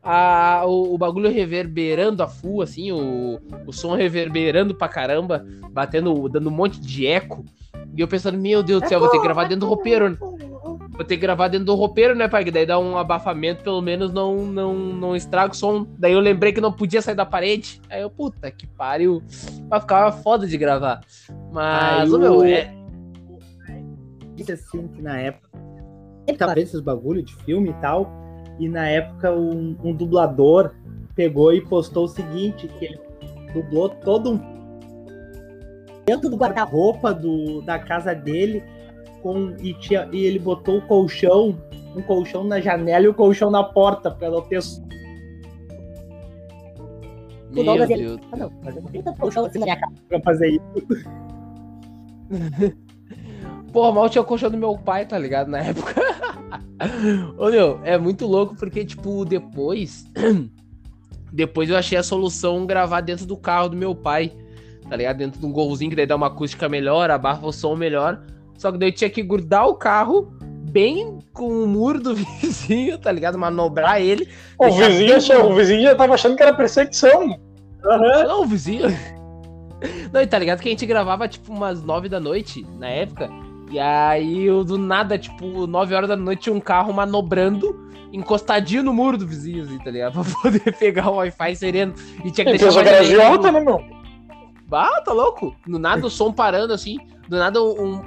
A, 0.03 0.65
o, 0.67 0.95
o 0.95 0.99
bagulho 0.99 1.31
reverberando 1.31 2.23
a 2.23 2.29
full, 2.29 2.61
assim, 2.61 2.93
o, 2.93 3.41
o 3.67 3.73
som 3.73 3.95
reverberando 3.95 4.75
pra 4.75 4.87
caramba, 4.87 5.47
batendo, 5.71 6.29
dando 6.29 6.49
um 6.49 6.53
monte 6.53 6.79
de 6.79 7.07
eco. 7.07 7.43
E 7.97 8.01
eu 8.03 8.09
pensando, 8.09 8.37
meu 8.37 8.63
Deus 8.63 8.83
do 8.83 8.89
céu, 8.89 9.01
vou 9.01 9.09
ter 9.09 9.17
que 9.19 9.23
gravar 9.23 9.45
dentro 9.45 9.61
do 9.61 9.67
roupeiro. 9.67 10.11
né? 10.11 10.17
Vou 10.21 11.05
ter 11.05 11.17
que 11.17 11.23
gravar 11.23 11.49
dentro 11.49 11.65
do 11.67 11.75
roupeiro, 11.75 12.15
né, 12.15 12.29
pai? 12.29 12.45
Que 12.45 12.51
daí 12.51 12.67
dá 12.67 12.79
um 12.79 12.99
abafamento, 12.99 13.65
pelo 13.65 13.81
menos 13.81 14.13
não, 14.13 14.37
não, 14.45 14.75
não 14.75 15.17
estraga 15.17 15.53
o 15.53 15.57
som. 15.57 15.87
Daí 15.99 16.13
eu 16.13 16.21
lembrei 16.21 16.53
que 16.53 16.61
não 16.61 16.71
podia 16.73 17.01
sair 17.01 17.15
da 17.15 17.25
parede. 17.25 17.81
Aí 17.89 18.03
eu, 18.03 18.11
puta 18.11 18.51
que 18.51 18.67
pariu. 18.67 19.23
Vai 19.69 19.81
ficar 19.81 20.13
foda 20.13 20.47
de 20.47 20.59
gravar. 20.59 21.01
Mas, 21.53 22.03
Aí 22.03 22.13
ô, 22.13 22.19
meu, 22.19 22.37
o- 22.39 22.45
é. 22.45 22.75
Assim 24.53 24.89
que 24.89 25.01
na 25.03 25.19
época. 25.19 25.49
Tava 26.39 26.55
vendo 26.55 26.65
esses 26.65 26.81
bagulho 26.81 27.23
de 27.23 27.35
filme 27.45 27.71
e 27.71 27.75
tal. 27.75 28.11
E 28.59 28.69
na 28.69 28.89
época 28.89 29.33
um, 29.33 29.77
um 29.83 29.93
dublador 29.95 30.73
pegou 31.15 31.53
e 31.53 31.61
postou 31.61 32.05
o 32.05 32.09
seguinte: 32.09 32.67
que 32.69 32.85
ele 32.87 33.01
dublou 33.53 33.89
todo 33.89 34.33
um 34.33 34.55
Dentro 36.07 36.29
do 36.29 36.37
guarda-roupa. 36.37 37.19
da 37.65 37.79
casa 37.79 38.15
dele 38.15 38.63
com, 39.23 39.55
e, 39.59 39.73
tinha, 39.75 40.07
e 40.13 40.25
ele 40.27 40.39
botou 40.39 40.79
o 40.79 40.83
colchão, 40.83 41.59
um 41.97 42.03
colchão 42.03 42.45
na 42.45 42.61
janela 42.61 43.07
e 43.07 43.09
o 43.09 43.15
colchão 43.15 43.51
na 43.51 43.65
porta 43.65 44.11
pra 44.11 44.29
não 44.31 44.43
ter. 44.43 44.61
Meu 47.51 47.65
Douglas, 47.65 47.89
ele- 47.89 48.03
Deus. 48.05 48.21
Ah, 48.33 48.37
não, 48.37 48.53
mas 48.63 48.77
eu 48.77 48.83
não 48.83 48.91
tenho 48.91 49.05
tanto 49.05 49.19
colchão 49.21 49.47
assim 49.47 49.59
na 49.61 49.65
minha 49.67 49.81
casa. 49.81 49.95
pra 50.09 50.21
fazer 50.21 50.49
isso. 50.49 50.63
Porra, 53.75 53.91
mal 53.93 54.09
tinha 54.09 54.23
colchão 54.23 54.49
do 54.49 54.57
meu 54.57 54.79
pai, 54.79 55.05
tá 55.05 55.19
ligado? 55.19 55.49
Na 55.49 55.59
época. 55.59 56.01
Ô, 57.37 57.51
meu, 57.51 57.81
é 57.83 57.99
muito 57.99 58.25
louco 58.25 58.55
porque, 58.55 58.85
tipo, 58.85 59.25
depois. 59.25 60.07
depois 61.33 61.69
eu 61.69 61.77
achei 61.77 61.99
a 61.99 62.03
solução 62.05 62.65
gravar 62.67 63.01
dentro 63.01 63.27
do 63.27 63.37
carro 63.37 63.71
do 63.71 63.77
meu 63.77 63.93
pai, 63.93 64.33
tá 64.89 64.95
ligado? 64.95 65.17
Dentro 65.17 65.41
de 65.41 65.45
um 65.45 65.51
golzinho 65.51 65.91
que 65.91 65.97
daí 65.97 66.07
dá 66.07 66.15
uma 66.15 66.29
acústica 66.29 66.69
melhor, 66.69 67.11
abafa 67.11 67.45
o 67.45 67.53
som 67.53 67.75
melhor. 67.75 68.23
Só 68.57 68.71
que 68.71 68.79
daí 68.79 68.91
eu 68.91 68.95
tinha 68.95 69.11
que 69.11 69.25
grudar 69.25 69.67
o 69.67 69.75
carro 69.75 70.33
bem 70.71 71.19
com 71.33 71.49
o 71.49 71.67
muro 71.67 72.01
do 72.01 72.15
vizinho, 72.41 72.97
tá 72.97 73.11
ligado? 73.11 73.37
Manobrar 73.37 74.01
ele. 74.01 74.29
O 74.57 74.71
vizinho, 74.71 75.17
achou- 75.17 75.51
o 75.51 75.55
vizinho 75.57 75.83
já 75.83 75.97
tava 75.97 76.15
achando 76.15 76.37
que 76.37 76.43
era 76.45 76.55
perseguição. 76.55 77.37
Não, 77.83 78.43
o 78.43 78.47
vizinho. 78.47 78.85
Não, 80.13 80.23
e 80.23 80.27
tá 80.29 80.39
ligado 80.39 80.61
que 80.61 80.69
a 80.69 80.71
gente 80.71 80.87
gravava 80.87 81.27
tipo 81.27 81.53
umas 81.53 81.83
nove 81.83 82.09
da 82.09 82.21
noite 82.21 82.65
na 82.79 82.89
época. 82.89 83.29
E 83.75 83.79
aí, 83.81 84.45
eu, 84.45 84.63
do 84.63 84.79
nada, 84.79 85.19
tipo, 85.19 85.67
9 85.67 85.95
horas 85.95 86.09
da 86.09 86.17
noite 86.17 86.43
tinha 86.43 86.55
um 86.55 86.61
carro 86.61 86.93
manobrando, 86.93 87.91
encostadinho 88.13 88.85
no 88.85 88.93
muro 88.95 89.19
do 89.19 89.27
vizinho, 89.27 89.65
assim, 89.65 89.79
tá 89.79 89.91
ligado? 89.91 90.13
Pra 90.23 90.33
poder 90.43 90.73
pegar 90.79 91.11
o 91.11 91.17
Wi-Fi 91.17 91.57
sereno. 91.57 91.93
E 92.25 92.31
tinha 92.31 92.45
que 92.45 92.51
Ele 92.53 92.59
deixar 92.59 92.73
fez 92.73 92.77
a 92.77 92.83
mais 92.83 92.89
garagem 92.91 93.15
além 93.17 93.27
alta, 93.27 93.49
do- 93.49 93.53
né, 93.53 93.61
meu? 93.61 93.85
Ah, 94.73 95.01
tá 95.05 95.13
louco? 95.13 95.55
Do 95.67 95.79
nada 95.79 96.07
o 96.07 96.11
som 96.11 96.33
parando 96.33 96.73
assim, 96.73 96.99
do 97.29 97.37
nada 97.37 97.63
um, 97.63 98.01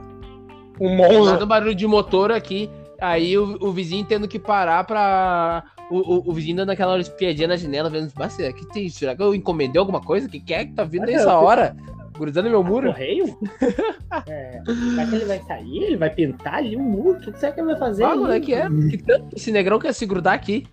Um 0.80 0.90
do 0.90 0.90
Monza. 0.96 1.32
nada 1.32 1.44
um 1.44 1.48
barulho 1.48 1.76
de 1.76 1.86
motor 1.88 2.32
aqui. 2.32 2.70
Aí 3.00 3.38
o, 3.38 3.58
o 3.62 3.72
vizinho 3.72 4.06
tendo 4.06 4.28
que 4.28 4.40
parar 4.40 4.84
pra. 4.86 5.64
O, 5.90 5.98
o, 5.98 6.30
o 6.30 6.34
vizinho 6.34 6.58
dando 6.58 6.72
aquela 6.72 6.98
espiadinha 7.00 7.48
na 7.50 7.56
janela, 7.56 7.90
vendo, 7.90 8.12
"Bah, 8.16 8.28
será 8.30 8.52
que 8.52 8.66
tem. 8.68 8.90
Será 8.90 9.16
que 9.16 9.22
eu 9.22 9.34
encomendei 9.36 9.80
alguma 9.80 10.02
coisa? 10.02 10.28
O 10.28 10.30
que, 10.30 10.40
que 10.40 10.54
é 10.54 10.66
que 10.66 10.74
tá 10.74 10.84
vindo 10.84 11.04
Ah, 11.04 11.08
nessa 11.08 11.38
hora? 11.38 11.76
Grudando 12.18 12.50
meu 12.50 12.64
muro? 12.64 12.88
Correio? 12.92 13.38
é, 14.28 14.62
será 14.66 15.06
que 15.06 15.16
ele 15.16 15.26
vai 15.26 15.42
sair? 15.44 15.84
Ele 15.84 15.98
vai 15.98 16.10
pintar 16.10 16.56
ali 16.56 16.76
um 16.76 16.84
muro? 16.84 17.20
O 17.20 17.32
que 17.32 17.40
será 17.40 17.52
que 17.52 17.60
ele 17.60 17.68
vai 17.68 17.78
fazer? 17.78 18.04
Ah, 18.04 18.16
moleque, 18.16 18.54
é. 18.54 18.68
Que 18.90 18.98
tanto 18.98 19.36
esse 19.36 19.52
negrão 19.52 19.80
quer 19.80 19.94
se 19.94 20.06
grudar 20.06 20.34
aqui. 20.34 20.66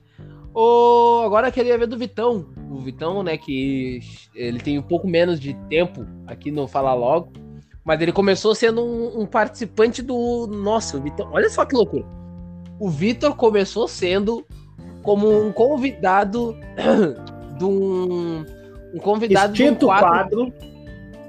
Ô, 0.55 1.23
agora 1.25 1.51
queria 1.51 1.77
ver 1.77 1.87
do 1.87 1.99
Vitão. 1.99 2.47
O 2.71 2.79
Vitão, 2.79 3.23
né, 3.23 3.37
que 3.37 4.01
ele 4.35 4.61
tem 4.61 4.79
um 4.79 4.83
pouco 4.83 5.07
menos 5.07 5.41
de 5.41 5.55
tempo 5.69 6.07
aqui 6.27 6.51
no 6.51 6.69
Fala 6.69 6.95
Logo. 6.95 7.33
Mas 7.85 8.01
ele 8.01 8.13
começou 8.13 8.55
sendo 8.55 8.83
um, 8.83 9.23
um 9.23 9.27
participante 9.27 10.01
do. 10.01 10.47
Nossa, 10.47 10.97
o 10.97 11.03
Vitão. 11.03 11.29
Olha 11.33 11.51
só 11.51 11.65
que 11.65 11.75
loucura. 11.75 12.07
O 12.81 12.89
Vitor 12.89 13.37
começou 13.37 13.87
sendo 13.87 14.45
como 15.03 15.29
um 15.29 15.53
convidado 15.53 16.57
de 17.59 17.65
um. 17.65 18.45
Um 18.95 18.99
convidado 19.01 19.53
de 19.53 19.65
um 19.65 19.67
Extinto 19.67 19.87
quadro. 19.87 20.09
quadro. 20.09 20.74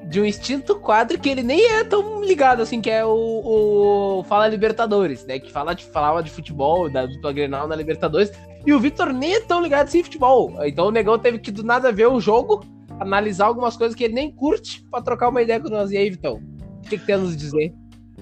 De 0.10 0.22
um 0.22 0.26
extinto 0.26 0.76
quadro 0.76 1.20
que 1.20 1.30
ele 1.30 1.42
nem 1.42 1.66
é 1.74 1.84
tão 1.84 2.24
ligado 2.24 2.62
assim, 2.62 2.80
que 2.80 2.90
é 2.90 3.04
o, 3.04 4.20
o 4.20 4.24
Fala 4.24 4.48
Libertadores, 4.48 5.26
né? 5.26 5.40
Que 5.40 5.52
fala 5.52 5.74
de, 5.74 5.84
falava 5.86 6.22
de 6.22 6.30
futebol, 6.30 6.90
da 6.90 7.06
dupla 7.06 7.34
Grenal 7.34 7.68
na 7.68 7.76
Libertadores. 7.76 8.32
E 8.66 8.74
o 8.74 8.80
Vitor 8.80 9.12
nem 9.12 9.36
é 9.36 9.40
tão 9.42 9.62
ligado 9.62 9.88
assim 9.88 10.00
em 10.00 10.04
futebol. 10.04 10.54
Então 10.66 10.88
o 10.88 10.92
Negão 10.92 11.18
teve 11.18 11.40
que 11.40 11.52
do 11.52 11.64
nada 11.64 11.92
ver 11.92 12.08
o 12.08 12.20
jogo, 12.20 12.64
analisar 13.00 13.46
algumas 13.46 13.76
coisas 13.76 13.96
que 13.96 14.04
ele 14.04 14.14
nem 14.14 14.32
curte 14.32 14.84
pra 14.90 15.02
trocar 15.02 15.30
uma 15.30 15.42
ideia 15.42 15.60
com 15.60 15.70
nós. 15.70 15.92
E 15.92 15.98
aí, 15.98 16.10
Vitão? 16.10 16.42
O 16.84 16.90
que, 16.90 16.98
que 16.98 17.06
tem 17.06 17.16
a 17.16 17.20
nos 17.20 17.36
dizer? 17.36 17.74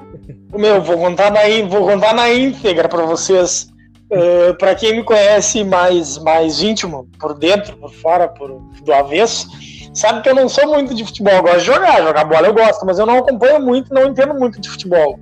Meu, 0.53 0.81
vou 0.81 0.97
contar 0.97 1.31
na, 1.31 1.41
vou 1.67 1.85
contar 1.87 2.13
na 2.13 2.31
íntegra 2.33 2.87
pra 2.87 3.05
vocês. 3.05 3.71
Uh, 4.11 4.53
para 4.59 4.75
quem 4.75 4.97
me 4.97 5.03
conhece 5.03 5.63
mais, 5.63 6.19
mais 6.19 6.61
íntimo, 6.61 7.09
por 7.19 7.33
dentro, 7.33 7.75
por 7.77 7.91
fora, 7.91 8.27
por, 8.27 8.61
do 8.83 8.93
avesso, 8.93 9.47
sabe 9.93 10.21
que 10.21 10.29
eu 10.29 10.35
não 10.35 10.49
sou 10.49 10.67
muito 10.67 10.93
de 10.93 11.05
futebol. 11.05 11.33
Eu 11.33 11.43
gosto 11.43 11.59
de 11.59 11.65
jogar, 11.65 12.01
jogar 12.01 12.25
bola 12.25 12.47
eu 12.47 12.53
gosto, 12.53 12.85
mas 12.85 12.99
eu 12.99 13.05
não 13.05 13.19
acompanho 13.19 13.61
muito, 13.61 13.93
não 13.93 14.05
entendo 14.05 14.33
muito 14.33 14.59
de 14.59 14.69
futebol. 14.69 15.19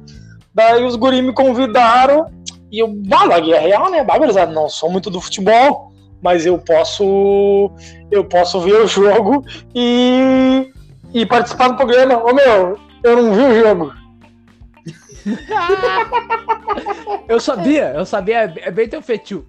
Daí 0.54 0.84
os 0.84 0.96
guri 0.96 1.22
me 1.22 1.34
convidaram 1.34 2.32
e 2.72 2.80
eu, 2.80 2.88
bah, 2.88 3.26
é 3.38 3.60
real, 3.60 3.90
né? 3.90 4.04
Bagulhado, 4.04 4.54
não 4.54 4.70
sou 4.70 4.90
muito 4.90 5.10
do 5.10 5.20
futebol, 5.20 5.92
mas 6.22 6.46
eu 6.46 6.58
posso 6.58 7.72
eu 8.10 8.24
posso 8.26 8.60
ver 8.62 8.76
o 8.82 8.88
jogo 8.88 9.46
e, 9.76 10.72
e 11.14 11.26
participar 11.26 11.70
do 11.70 11.76
programa. 11.76 12.24
Ô 12.24 12.34
meu, 12.34 12.80
eu 13.04 13.22
não 13.22 13.34
vi 13.34 13.42
o 13.42 13.62
jogo. 13.62 13.94
Eu 17.28 17.40
sabia, 17.40 17.94
eu 17.96 18.06
sabia, 18.06 18.54
é 18.58 18.72
bem 18.72 18.90
teu 18.90 19.02
fetiu. 19.02 19.46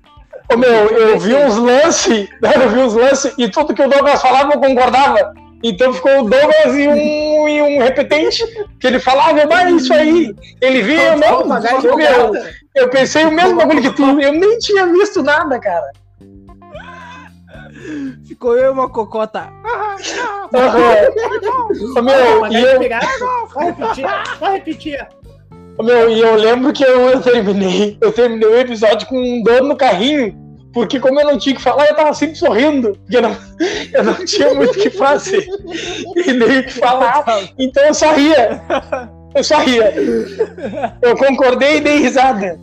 Ô 0.51 0.57
meu, 0.57 0.71
eu 0.71 1.19
vi 1.19 1.35
uns 1.35 1.57
lances, 1.57 2.29
eu 2.43 2.69
vi 2.69 2.79
uns 2.79 2.95
lances 2.95 3.35
e 3.39 3.49
tudo 3.49 3.75
que 3.75 3.83
o 3.83 3.89
Douglas 3.89 4.21
falava 4.21 4.53
eu 4.53 4.61
concordava. 4.61 5.35
Então 5.63 5.93
ficou 5.93 6.21
o 6.21 6.29
Douglas 6.29 6.75
e 6.75 6.89
um, 6.89 7.49
e 7.49 7.63
um 7.63 7.79
repetente 7.79 8.45
que 8.81 8.87
ele 8.87 8.99
falava, 8.99 9.47
mas 9.47 9.67
é 9.67 9.71
isso 9.71 9.93
aí. 9.93 10.35
Ele 10.61 10.83
via, 10.83 11.17
não, 11.17 11.41
eu, 11.41 11.97
meu, 11.97 12.33
eu 12.75 12.89
pensei 12.91 13.25
o 13.25 13.31
mesmo 13.31 13.57
bagulho 13.57 13.81
que 13.81 13.91
tu, 13.91 14.21
eu 14.21 14.33
nem 14.33 14.59
tinha 14.59 14.87
visto 14.87 15.23
nada, 15.23 15.61
cara. 15.61 15.93
Ficou 18.27 18.57
eu 18.57 18.67
e 18.67 18.71
uma 18.71 18.89
cocota. 18.89 19.49
Aham. 19.65 19.97
Ô, 21.97 22.03
meu, 22.03 22.47
e 22.47 22.63
eu. 22.63 22.81
Vai 23.55 23.67
repetir, 23.67 24.05
vai 24.41 24.53
repetir. 24.55 25.09
Meu, 25.81 26.11
e 26.11 26.21
eu 26.21 26.35
lembro 26.37 26.73
que 26.73 26.85
eu, 26.85 27.09
eu 27.09 27.21
terminei, 27.21 27.97
eu 28.01 28.13
terminei 28.13 28.49
o 28.49 28.59
episódio 28.59 29.07
com 29.09 29.43
dor 29.43 29.63
no 29.63 29.77
carrinho, 29.77 30.37
porque 30.73 31.01
como 31.01 31.21
eu 31.21 31.27
não 31.27 31.39
tinha 31.39 31.57
que 31.57 31.63
falar, 31.63 31.87
eu 31.87 31.97
tava 31.97 32.15
sempre 32.15 32.37
sorrindo, 32.37 32.97
porque 33.01 33.17
eu 33.17 33.23
não, 33.23 33.37
eu 33.93 34.05
não 34.05 34.25
tinha 34.25 34.55
muito 34.55 34.79
o 34.79 34.83
que 34.83 34.91
fazer 34.91 35.47
e 36.15 36.33
nem 36.33 36.59
o 36.61 36.65
que 36.65 36.73
falar, 36.73 37.25
então 37.59 37.85
eu 37.85 37.95
só 37.95 38.13
ria. 38.13 38.61
Eu 39.35 39.43
só 39.43 39.57
ria. 39.61 39.95
Eu 41.01 41.17
concordei 41.17 41.79
e 41.79 41.81
dei 41.81 41.97
risada. 42.01 42.61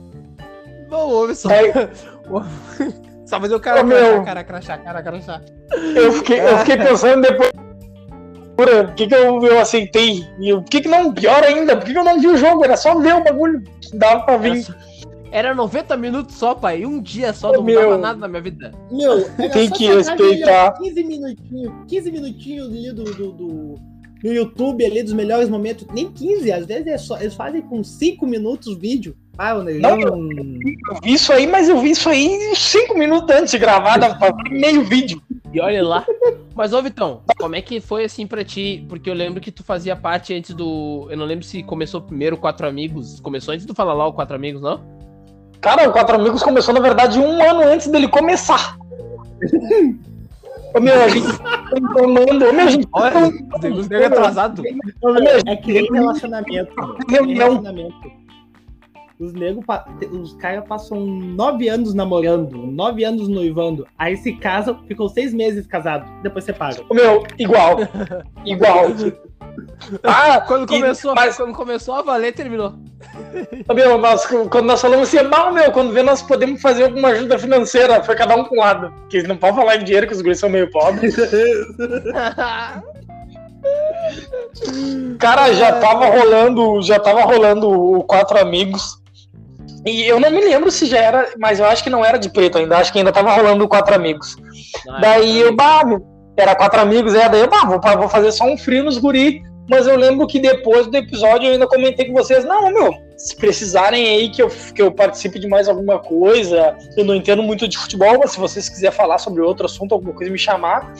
Não, 0.87 0.99
ouve 1.09 1.33
só. 1.33 1.49
Daí, 1.49 1.71
Só 3.25 3.39
fazer 3.39 3.55
o 3.55 3.59
cara 3.59 3.81
Ô, 3.81 3.83
meu. 3.83 4.23
cara 4.23 4.43
crachar, 4.43 4.83
cara 4.83 5.03
crachar. 5.03 5.41
eu, 5.95 6.11
fiquei, 6.11 6.39
eu 6.39 6.57
fiquei 6.59 6.77
pensando 6.77 7.21
depois. 7.21 7.51
Por 8.59 8.93
que, 8.93 9.07
que 9.07 9.15
eu, 9.15 9.41
eu 9.41 9.57
aceitei? 9.59 10.27
E 10.37 10.49
eu- 10.49 10.61
por 10.61 10.69
que, 10.69 10.81
que 10.81 10.89
não, 10.89 11.13
pior 11.13 11.41
ainda, 11.45 11.77
por 11.77 11.85
que, 11.85 11.93
que 11.93 11.97
eu 11.97 12.03
não 12.03 12.19
vi 12.19 12.27
o 12.27 12.35
jogo? 12.35 12.65
Era 12.65 12.75
só 12.75 12.93
ver 12.99 13.15
o 13.15 13.23
bagulho 13.23 13.63
que 13.79 13.95
dava 13.97 14.25
pra 14.25 14.35
vir. 14.35 14.67
Era 15.31 15.55
90 15.55 15.95
minutos 15.95 16.35
só, 16.35 16.53
pai. 16.53 16.85
Um 16.85 17.01
dia 17.01 17.31
só, 17.31 17.53
não 17.53 17.63
meu. 17.63 17.75
mudava 17.83 17.97
nada 17.97 18.19
na 18.19 18.27
minha 18.27 18.41
vida. 18.41 18.73
Meu, 18.91 19.23
Tem 19.53 19.69
que 19.69 19.87
respeitar. 19.87 20.73
ó, 20.75 20.83
15 20.83 21.03
minutinhos, 21.05 21.73
15 21.87 22.11
minutinhos 22.11 22.67
ali 22.67 22.91
do, 22.91 23.03
do, 23.05 23.31
do, 23.31 23.75
no 24.23 24.33
YouTube 24.33 24.83
ali 24.85 25.03
dos 25.03 25.13
melhores 25.13 25.47
momentos. 25.47 25.87
Nem 25.93 26.11
15, 26.11 26.51
às 26.51 26.65
vezes 26.65 26.87
é 26.87 26.97
só, 26.97 27.17
eles 27.17 27.35
fazem 27.35 27.61
com 27.61 27.81
5 27.81 28.27
minutos 28.27 28.67
o 28.67 28.77
vídeo. 28.77 29.15
Ah, 29.39 29.55
o 29.55 29.63
negão. 29.63 29.97
Eu 29.97 30.99
vi 31.01 31.13
isso 31.13 31.31
aí, 31.31 31.47
mas 31.47 31.69
eu 31.69 31.79
vi 31.79 31.91
isso 31.91 32.09
aí 32.09 32.53
cinco 32.57 32.97
minutos 32.97 33.33
antes 33.33 33.51
de 33.51 33.57
gravar, 33.57 33.97
meio 34.51 34.83
vídeo. 34.83 35.21
E 35.53 35.61
olha 35.61 35.81
lá. 35.81 36.05
Mas, 36.53 36.73
ô 36.73 36.81
Vitão, 36.81 37.21
como 37.39 37.55
é 37.55 37.61
que 37.61 37.79
foi 37.79 38.03
assim 38.03 38.27
pra 38.27 38.43
ti? 38.43 38.85
Porque 38.89 39.09
eu 39.09 39.13
lembro 39.13 39.39
que 39.39 39.49
tu 39.49 39.63
fazia 39.63 39.95
parte 39.95 40.33
antes 40.33 40.53
do. 40.53 41.07
Eu 41.09 41.15
não 41.15 41.25
lembro 41.25 41.45
se 41.45 41.63
começou 41.63 42.01
primeiro 42.01 42.35
o 42.35 42.39
Quatro 42.39 42.67
Amigos. 42.67 43.21
Começou 43.21 43.53
antes 43.53 43.65
do 43.65 43.73
Fala 43.73 43.93
Lá 43.93 44.07
o 44.07 44.13
Quatro 44.13 44.35
Amigos, 44.35 44.61
não? 44.61 44.81
Cara, 45.61 45.87
o 45.87 45.93
Quatro 45.93 46.17
Amigos 46.17 46.43
começou, 46.43 46.73
na 46.73 46.81
verdade, 46.81 47.17
um 47.17 47.41
ano 47.41 47.61
antes 47.61 47.87
dele 47.87 48.09
começar. 48.09 48.77
Ô, 50.75 50.81
meu, 50.81 51.01
a 51.01 51.07
gente 51.07 51.37
tá 51.39 51.73
informando. 51.77 52.45
Ô, 52.45 52.51
meu, 52.51 52.65
a 52.65 52.69
gente 52.69 52.87
tá 52.87 53.07
atrasado. 54.05 54.63
É 55.47 55.55
que 55.55 55.71
nem 55.71 55.91
relacionamento. 55.93 56.73
É 56.77 57.11
nem 57.11 57.35
Reunião. 57.35 57.61
relacionamento. 57.61 58.18
Os 59.19 59.33
negros, 59.33 59.65
os 60.13 60.33
caras 60.35 60.63
passam 60.65 60.97
nove 61.05 61.67
anos 61.67 61.93
namorando, 61.93 62.55
nove 62.57 63.03
anos 63.03 63.27
noivando. 63.27 63.85
Aí 63.97 64.15
se 64.15 64.31
casam, 64.33 64.79
ficam 64.87 65.09
seis 65.09 65.33
meses 65.33 65.67
casados, 65.67 66.09
depois 66.23 66.45
separam. 66.45 66.85
Ô, 66.87 66.93
meu, 66.93 67.25
igual. 67.37 67.79
Igual. 68.45 68.85
Ah, 70.03 70.39
Quando 70.47 70.63
e- 70.73 70.79
começou, 70.79 71.13
mas- 71.13 71.35
quando 71.35 71.53
começou 71.53 71.95
a 71.95 72.01
valer, 72.01 72.33
terminou. 72.33 72.75
meu, 73.75 73.97
nós, 73.97 74.25
quando 74.25 74.65
nós 74.65 74.79
falamos 74.79 75.13
assim, 75.13 75.27
mal, 75.27 75.51
meu, 75.51 75.69
quando 75.73 75.91
vê, 75.91 76.01
nós 76.01 76.21
podemos 76.21 76.61
fazer 76.61 76.85
alguma 76.85 77.09
ajuda 77.09 77.37
financeira. 77.37 78.01
Foi 78.01 78.15
cada 78.15 78.37
um 78.37 78.45
com 78.45 78.55
um 78.55 78.59
lado. 78.59 78.89
Porque 79.01 79.21
não 79.23 79.35
pode 79.35 79.57
falar 79.57 79.75
em 79.75 79.83
dinheiro, 79.83 80.07
que 80.07 80.13
os 80.13 80.21
guris 80.21 80.39
são 80.39 80.49
meio 80.49 80.71
pobres. 80.71 81.13
Cara, 85.19 85.51
já 85.53 85.79
tava 85.79 86.05
rolando, 86.07 86.81
já 86.81 86.99
tava 86.99 87.21
rolando 87.23 87.69
o 87.69 88.03
Quatro 88.03 88.39
Amigos. 88.39 88.98
E 89.85 90.05
eu 90.05 90.19
não 90.19 90.29
me 90.29 90.41
lembro 90.41 90.69
se 90.71 90.85
já 90.85 90.97
era, 90.97 91.29
mas 91.37 91.59
eu 91.59 91.65
acho 91.65 91.83
que 91.83 91.89
não 91.89 92.03
era 92.03 92.17
de 92.17 92.29
preto 92.29 92.57
ainda, 92.57 92.77
acho 92.77 92.91
que 92.91 92.99
ainda 92.99 93.11
tava 93.11 93.31
rolando 93.31 93.67
Quatro 93.67 93.95
Amigos. 93.95 94.35
Daí 95.01 95.39
eu, 95.39 95.55
bah, 95.55 95.81
era 96.37 96.55
Quatro 96.55 96.81
Amigos, 96.81 97.15
é, 97.15 97.29
daí 97.29 97.41
eu, 97.41 97.49
bah, 97.49 97.65
vou, 97.65 97.79
vou 97.97 98.09
fazer 98.09 98.31
só 98.31 98.45
um 98.45 98.57
frio 98.57 98.83
nos 98.83 98.97
guri, 98.97 99.41
mas 99.69 99.87
eu 99.87 99.95
lembro 99.95 100.27
que 100.27 100.39
depois 100.39 100.87
do 100.87 100.97
episódio 100.97 101.47
eu 101.47 101.53
ainda 101.53 101.67
comentei 101.67 102.07
com 102.07 102.13
vocês, 102.13 102.43
não, 102.43 102.71
meu, 102.73 102.93
se 103.17 103.35
precisarem 103.35 104.07
aí 104.07 104.29
que 104.29 104.41
eu, 104.41 104.49
que 104.73 104.81
eu 104.81 104.91
participe 104.91 105.39
de 105.39 105.47
mais 105.47 105.69
alguma 105.69 105.99
coisa, 105.99 106.75
eu 106.97 107.05
não 107.05 107.15
entendo 107.15 107.43
muito 107.43 107.67
de 107.67 107.77
futebol, 107.77 108.17
mas 108.19 108.31
se 108.31 108.39
vocês 108.39 108.67
quiserem 108.67 108.95
falar 108.95 109.17
sobre 109.17 109.41
outro 109.41 109.65
assunto, 109.65 109.93
alguma 109.93 110.13
coisa, 110.13 110.31
me 110.31 110.39
chamar, 110.39 110.93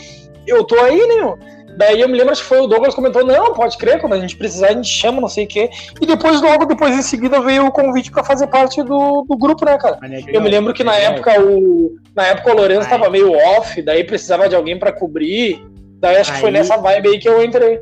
eu 0.46 0.64
tô 0.64 0.80
aí, 0.80 1.00
né, 1.08 1.16
meu? 1.16 1.40
Daí 1.80 2.02
eu 2.02 2.10
me 2.10 2.18
lembro, 2.18 2.34
acho 2.34 2.42
que 2.42 2.50
foi 2.50 2.60
o 2.60 2.68
Douglas 2.68 2.90
que 2.94 2.98
comentou, 2.98 3.26
não, 3.26 3.54
pode 3.54 3.78
crer, 3.78 4.02
quando 4.02 4.12
a 4.12 4.20
gente 4.20 4.36
precisar 4.36 4.68
a 4.68 4.74
gente 4.74 4.90
chama, 4.90 5.22
não 5.22 5.30
sei 5.30 5.46
o 5.46 5.48
quê. 5.48 5.70
E 6.02 6.06
depois, 6.06 6.42
logo 6.42 6.66
depois 6.66 6.94
em 6.94 7.02
seguida, 7.02 7.40
veio 7.40 7.66
o 7.68 7.72
convite 7.72 8.12
pra 8.12 8.22
fazer 8.22 8.48
parte 8.48 8.84
do, 8.84 9.22
do 9.22 9.38
grupo, 9.38 9.64
né, 9.64 9.78
cara? 9.78 9.98
Eu 10.28 10.42
me 10.42 10.50
lembro 10.50 10.74
que 10.74 10.84
na 10.84 10.94
época 10.96 11.40
o, 11.42 11.96
na 12.14 12.24
época 12.28 12.52
o 12.52 12.58
Lourenço 12.58 12.82
Ai. 12.84 12.90
tava 12.90 13.10
meio 13.10 13.32
off, 13.32 13.82
daí 13.82 14.04
precisava 14.04 14.50
de 14.50 14.58
alguém 14.58 14.78
pra 14.78 14.92
cobrir. 14.92 15.66
Daí 16.02 16.18
acho 16.18 16.34
que 16.34 16.40
foi 16.40 16.50
Aí- 16.50 16.54
nessa 16.54 16.76
vibe 16.76 17.08
aí 17.08 17.18
que 17.18 17.30
eu 17.30 17.42
entrei. 17.42 17.80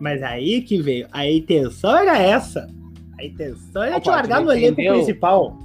Mas 0.00 0.20
aí 0.20 0.60
que 0.62 0.82
veio. 0.82 1.06
A 1.12 1.24
intenção 1.24 1.96
era 1.96 2.18
essa. 2.20 2.66
A 3.16 3.24
intenção 3.24 3.80
era 3.84 3.92
Opa, 3.92 4.00
te 4.00 4.08
largar 4.10 4.40
no 4.40 4.50
elenco 4.50 4.74
principal. 4.74 5.56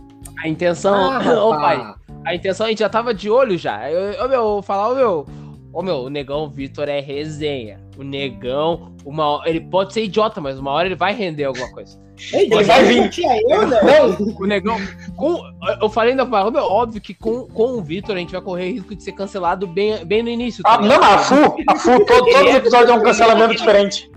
A 0.44 0.48
intenção. 0.48 0.94
Ah, 0.94 1.20
Ô, 1.44 1.50
pai. 1.56 1.96
A 2.26 2.36
intenção 2.36 2.68
a 2.68 2.70
gente 2.70 2.80
já 2.80 2.90
tava 2.90 3.12
de 3.12 3.28
olho 3.28 3.58
já. 3.58 3.90
Eu, 3.90 4.24
ô, 4.24 4.28
meu, 4.28 4.42
vou 4.44 4.62
falar, 4.62 4.90
ô, 4.92 4.96
meu. 4.96 5.26
Ô, 5.72 5.82
meu, 5.84 5.98
o 5.98 6.10
negão 6.10 6.50
Vitor 6.50 6.90
é 6.90 7.00
resenha. 7.00 7.80
O 7.98 8.04
negão, 8.04 8.94
uma, 9.06 9.26
hora- 9.28 9.50
ele 9.50 9.62
pode 9.62 9.94
ser 9.94 10.04
idiota, 10.04 10.42
mas 10.42 10.58
uma 10.58 10.72
hora 10.72 10.88
ele 10.88 10.96
vai 10.96 11.14
render 11.14 11.44
alguma 11.44 11.70
coisa. 11.72 12.00
Ei, 12.34 12.50
Ele 12.52 12.64
vai 12.66 12.84
vir. 12.84 13.02
não 13.02 13.10
tinha 13.10 13.40
eu, 13.48 13.62
não. 13.68 13.80
Não, 13.84 14.36
O 14.42 14.46
negão. 14.46 14.76
Com, 15.16 15.40
eu 15.82 15.90
falei 15.90 16.12
ainda 16.12 16.26
pra 16.26 16.50
meu, 16.52 16.64
óbvio 16.64 17.00
que 17.00 17.14
com, 17.14 17.48
com 17.48 17.78
o 17.78 17.82
Vitor 17.82 18.16
a 18.16 18.20
gente 18.20 18.32
vai 18.34 18.42
correr 18.42 18.72
risco 18.72 18.94
de 18.96 19.02
ser 19.04 19.14
cancelado 19.14 19.66
bem, 19.68 20.04
bem 20.06 20.22
no 20.24 20.30
início. 20.30 20.62
tá 20.64 20.74
ah, 20.74 20.82
não, 20.82 21.02
a 21.02 21.18
FU, 21.20 21.56
a 21.68 21.76
FU, 21.78 22.06
todo, 22.06 22.26
todo 22.26 22.50
episódio 22.50 22.92
é 22.92 22.94
um 22.96 23.02
cancelamento 23.04 23.56
diferente. 23.56 24.10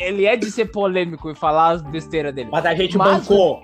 Ele 0.00 0.26
é 0.26 0.36
de 0.36 0.50
ser 0.50 0.66
polêmico 0.72 1.30
e 1.30 1.34
falar 1.36 1.70
as 1.70 1.82
besteiras 1.82 2.34
dele. 2.34 2.48
Mas 2.50 2.66
a 2.66 2.74
gente 2.74 2.98
Mas- 2.98 3.20
bancou. 3.28 3.60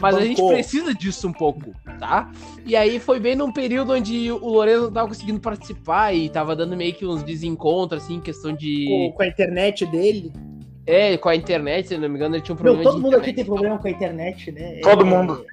Mas 0.00 0.16
a 0.16 0.20
gente 0.22 0.36
bancou. 0.36 0.52
precisa 0.54 0.94
disso 0.94 1.28
um 1.28 1.32
pouco, 1.32 1.72
tá? 1.98 2.30
E 2.64 2.74
aí 2.76 2.98
foi 2.98 3.20
bem 3.20 3.34
num 3.36 3.52
período 3.52 3.92
onde 3.92 4.30
o 4.32 4.38
Lourenço 4.48 4.82
não 4.84 4.92
tava 4.92 5.08
conseguindo 5.08 5.40
participar 5.40 6.14
e 6.14 6.28
tava 6.28 6.54
dando 6.56 6.76
meio 6.76 6.94
que 6.94 7.04
uns 7.06 7.22
desencontros, 7.22 8.02
assim, 8.02 8.20
questão 8.20 8.52
Com, 8.52 8.56
de. 8.56 9.12
com 9.16 9.22
a 9.22 9.26
internet 9.26 9.84
dele. 9.86 10.32
É, 10.86 11.16
com 11.18 11.28
a 11.28 11.36
internet, 11.36 11.88
se 11.88 11.96
não 11.98 12.08
me 12.08 12.16
engano, 12.16 12.34
ele 12.34 12.42
tinha 12.42 12.54
um 12.54 12.56
Meu, 12.62 12.72
problema 12.74 12.90
todo 12.90 12.96
de 12.96 13.02
mundo 13.04 13.14
aqui 13.16 13.30
internet. 13.30 13.36
tem 13.36 13.44
problema 13.44 13.78
com 13.78 13.86
a 13.86 13.90
internet, 13.90 14.50
né? 14.52 14.80
Todo 14.82 15.02
É- 15.02 15.04
mundo. 15.04 15.44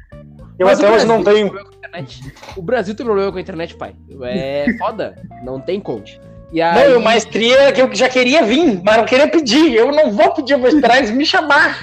Eu 0.57 0.65
Mas 0.65 0.79
até 0.79 0.89
o 0.89 0.95
hoje 0.95 1.05
não 1.05 1.23
tenho. 1.23 1.51
com. 1.51 2.59
O 2.59 2.61
Brasil 2.63 2.95
tem 2.95 3.05
problema 3.05 3.31
com 3.31 3.37
a 3.37 3.41
internet, 3.41 3.75
pai. 3.75 3.93
É 4.23 4.65
foda. 4.79 5.15
não 5.43 5.59
tem 5.61 5.79
como. 5.79 6.03
E 6.51 6.59
Não, 6.59 6.65
aí, 6.77 6.91
eu 6.91 7.01
maestria 7.01 7.71
que 7.73 7.81
eu 7.81 7.93
já 7.93 8.07
queria 8.09 8.41
vir, 8.43 8.81
mas 8.83 8.97
não 8.97 9.05
queria 9.05 9.27
pedir. 9.27 9.73
Eu 9.73 9.91
não 9.91 10.11
vou 10.11 10.31
pedir, 10.33 10.53
eu 10.53 10.59
vou 10.59 10.69
esperar 10.69 10.97
eles 10.99 11.11
me 11.11 11.25
chamar. 11.25 11.77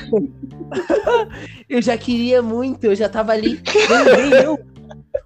Eu 1.69 1.83
já 1.83 1.97
queria 1.97 2.43
muito, 2.43 2.85
eu 2.85 2.95
já 2.95 3.09
tava 3.09 3.33
ali. 3.33 3.61
Nem, 3.88 4.31
nem 4.31 4.43
eu. 4.43 4.59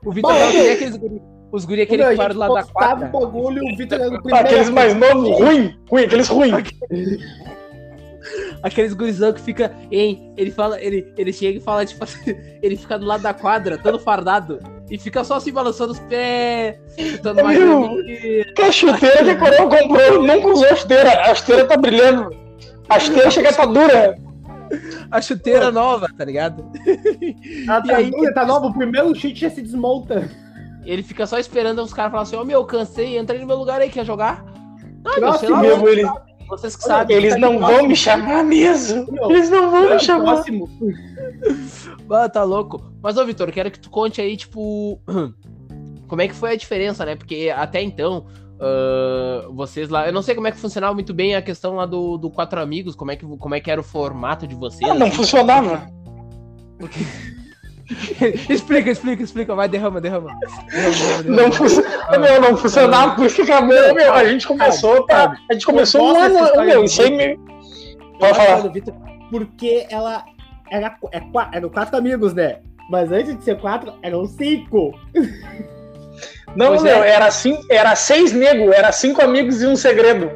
O 0.04 0.12
Vitor 0.12 0.32
Bom, 0.32 0.38
não 0.38 0.50
queria 0.50 0.72
aqueles 0.72 0.96
guri, 0.96 1.22
os 1.50 1.64
guri 1.64 1.82
aquele 1.82 2.02
Meu, 2.02 2.10
que 2.12 2.16
param 2.16 2.30
gente 2.32 2.38
lá 2.40 2.48
da 2.48 2.64
quadra. 2.64 3.10
o 3.12 3.20
bagulho, 3.20 3.62
o 3.64 3.76
Vitor 3.76 4.00
era 4.00 4.08
o 4.08 4.22
primeiro. 4.22 4.46
Aqueles 4.46 4.70
mais 4.70 4.94
novos, 4.94 5.38
ruim, 5.38 5.78
ruim, 5.90 6.04
aqueles 6.04 6.28
ruim. 6.28 6.52
aqueles 8.62 8.94
gurizão 8.94 9.32
que 9.32 9.40
fica, 9.40 9.72
hein, 9.90 10.32
ele 10.36 10.50
fala, 10.50 10.80
ele, 10.80 11.12
ele 11.16 11.32
chega 11.32 11.58
e 11.58 11.60
fala, 11.60 11.84
tipo 11.86 12.02
assim, 12.04 12.34
ele 12.62 12.76
fica 12.76 12.98
do 12.98 13.06
lado 13.06 13.22
da 13.22 13.32
quadra, 13.32 13.78
todo 13.78 13.98
fardado, 13.98 14.58
e 14.90 14.98
fica 14.98 15.24
só 15.24 15.36
assim 15.36 15.52
balançando 15.52 15.92
os 15.92 16.00
pés, 16.00 16.76
tentando 16.96 17.42
mais 17.42 17.58
Que 18.54 18.62
a 18.62 18.72
chuteira 18.72 19.24
que 19.24 19.30
a 19.30 19.36
Coreia 19.36 19.66
comprou, 19.66 20.22
nunca 20.22 20.48
usou 20.48 20.68
a 20.68 20.76
chuteira, 20.76 21.30
a 21.30 21.34
chuteira 21.34 21.64
tá 21.66 21.76
brilhando. 21.76 22.30
A 22.88 22.98
chuteira 22.98 23.30
chega 23.30 23.50
a 23.50 23.52
tá 23.52 23.66
dura. 23.66 24.18
A 25.10 25.20
chuteira 25.20 25.70
nova, 25.70 26.08
tá 26.16 26.24
ligado? 26.24 26.70
Ah, 27.68 27.80
tá, 27.80 27.96
aí, 27.96 28.10
dura, 28.10 28.32
tá 28.32 28.46
nova, 28.46 28.66
o 28.66 28.74
primeiro 28.74 29.14
chute 29.14 29.40
já 29.40 29.50
se 29.50 29.62
desmonta. 29.62 30.30
Ele 30.84 31.02
fica 31.02 31.26
só 31.26 31.38
esperando 31.38 31.82
os 31.82 31.92
caras 31.92 32.10
falar 32.10 32.22
assim, 32.22 32.36
ô 32.36 32.40
oh, 32.40 32.44
meu, 32.44 32.64
cansei, 32.64 33.18
entra 33.18 33.36
aí 33.36 33.40
no 33.40 33.46
meu 33.46 33.56
lugar 33.56 33.80
aí, 33.80 33.90
quer 33.90 34.04
jogar? 34.04 34.44
Ah, 35.04 35.20
Nossa, 35.20 35.20
meu, 35.20 35.38
sei 35.38 35.48
lá, 35.48 35.60
meu, 35.60 35.88
ele... 35.88 36.04
Vocês 36.48 36.74
que 36.76 36.82
sabem. 36.82 37.14
Eles 37.14 37.34
tá 37.34 37.38
não 37.38 37.58
vão 37.58 37.86
me 37.86 37.94
chamar 37.94 38.42
mesmo. 38.42 39.06
Eles 39.30 39.50
não 39.50 39.70
vão 39.70 39.90
me 39.90 39.98
chamar. 39.98 40.32
Próximo. 40.32 40.68
Ah, 42.10 42.28
tá 42.28 42.42
louco. 42.42 42.90
Mas, 43.02 43.18
ô, 43.18 43.24
Vitor, 43.26 43.52
quero 43.52 43.70
que 43.70 43.78
tu 43.78 43.90
conte 43.90 44.20
aí, 44.20 44.34
tipo. 44.34 44.98
Como 46.08 46.22
é 46.22 46.26
que 46.26 46.34
foi 46.34 46.52
a 46.52 46.56
diferença, 46.56 47.04
né? 47.04 47.16
Porque 47.16 47.52
até 47.54 47.82
então, 47.82 48.26
uh, 48.58 49.52
vocês 49.54 49.88
lá. 49.88 50.06
Eu 50.06 50.12
não 50.12 50.22
sei 50.22 50.34
como 50.34 50.46
é 50.46 50.52
que 50.52 50.58
funcionava 50.58 50.94
muito 50.94 51.14
bem 51.14 51.34
a 51.34 51.42
questão 51.42 51.76
lá 51.76 51.86
do, 51.86 52.18
do 52.18 52.30
Quatro 52.30 52.60
Amigos, 52.60 52.94
como 52.94 53.10
é, 53.10 53.16
que, 53.16 53.24
como 53.24 53.54
é 53.54 53.60
que 53.60 53.70
era 53.70 53.80
o 53.80 53.84
formato 53.84 54.46
de 54.46 54.54
vocês. 54.54 54.90
Ah, 54.90 54.94
não 54.94 55.10
funcionava. 55.10 55.88
Porque... 56.78 57.00
explica, 58.52 58.90
explica, 58.90 59.22
explica. 59.22 59.54
Vai, 59.54 59.68
derrama, 59.68 60.00
derrama. 60.00 60.30
derrama, 60.40 61.22
derrama. 61.22 61.42
Não, 61.42 61.52
fun... 61.52 61.66
ah, 62.08 62.18
meu, 62.18 62.40
não 62.40 62.56
funcionava 62.56 63.14
porque 63.14 63.42
acabou, 63.42 63.94
meu. 63.94 64.12
A 64.12 64.24
gente 64.26 64.46
começou, 64.46 65.06
tá? 65.06 65.36
A 65.50 65.52
gente 65.54 65.64
começou 65.64 66.14
um 66.14 66.20
ano, 66.20 66.64
meu, 66.64 66.84
isso 66.84 67.00
aí. 67.02 67.38
Pode 68.18 68.34
falar. 68.34 68.62
Porque 69.30 69.86
ela 69.90 70.24
era, 70.70 70.96
é, 71.12 71.22
eram 71.52 71.68
quatro 71.70 71.96
amigos, 71.96 72.34
né? 72.34 72.60
Mas 72.90 73.12
antes 73.12 73.36
de 73.36 73.44
ser 73.44 73.58
quatro, 73.58 73.94
eram 74.02 74.26
cinco. 74.26 74.92
Não, 76.56 76.68
pois 76.68 76.82
meu, 76.82 77.02
é. 77.02 77.10
era, 77.10 77.30
cinco, 77.30 77.64
era 77.70 77.94
seis 77.94 78.32
nego, 78.32 78.72
era 78.72 78.90
cinco 78.92 79.22
amigos 79.22 79.62
e 79.62 79.66
um 79.66 79.76
segredo. 79.76 80.30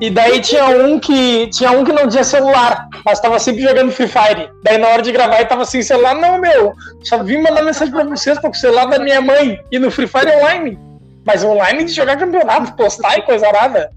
E 0.00 0.08
daí 0.08 0.40
tinha 0.40 0.66
um 0.66 0.98
que 0.98 1.48
tinha 1.48 1.70
um 1.70 1.84
que 1.84 1.92
não 1.92 2.08
tinha 2.08 2.24
celular, 2.24 2.88
mas 3.04 3.18
estava 3.18 3.38
sempre 3.38 3.62
jogando 3.62 3.92
Free 3.92 4.08
Fire. 4.08 4.50
Daí 4.64 4.78
na 4.78 4.88
hora 4.88 5.02
de 5.02 5.12
gravar 5.12 5.36
ele 5.36 5.44
tava 5.44 5.64
sem 5.64 5.82
celular, 5.82 6.14
não, 6.14 6.38
meu, 6.38 6.72
só 7.02 7.22
vim 7.22 7.42
mandar 7.42 7.62
mensagem 7.62 7.92
pra 7.92 8.04
vocês 8.04 8.38
com 8.38 8.48
o 8.48 8.54
celular 8.54 8.86
da 8.86 8.98
minha 8.98 9.20
mãe 9.20 9.60
e 9.70 9.78
no 9.78 9.90
Free 9.90 10.06
Fire 10.06 10.30
online. 10.36 10.78
Mas 11.26 11.44
online 11.44 11.84
de 11.84 11.92
jogar 11.92 12.16
campeonato, 12.16 12.74
postar 12.76 13.18
e 13.18 13.22
coisa 13.22 13.52
nada. 13.52 13.90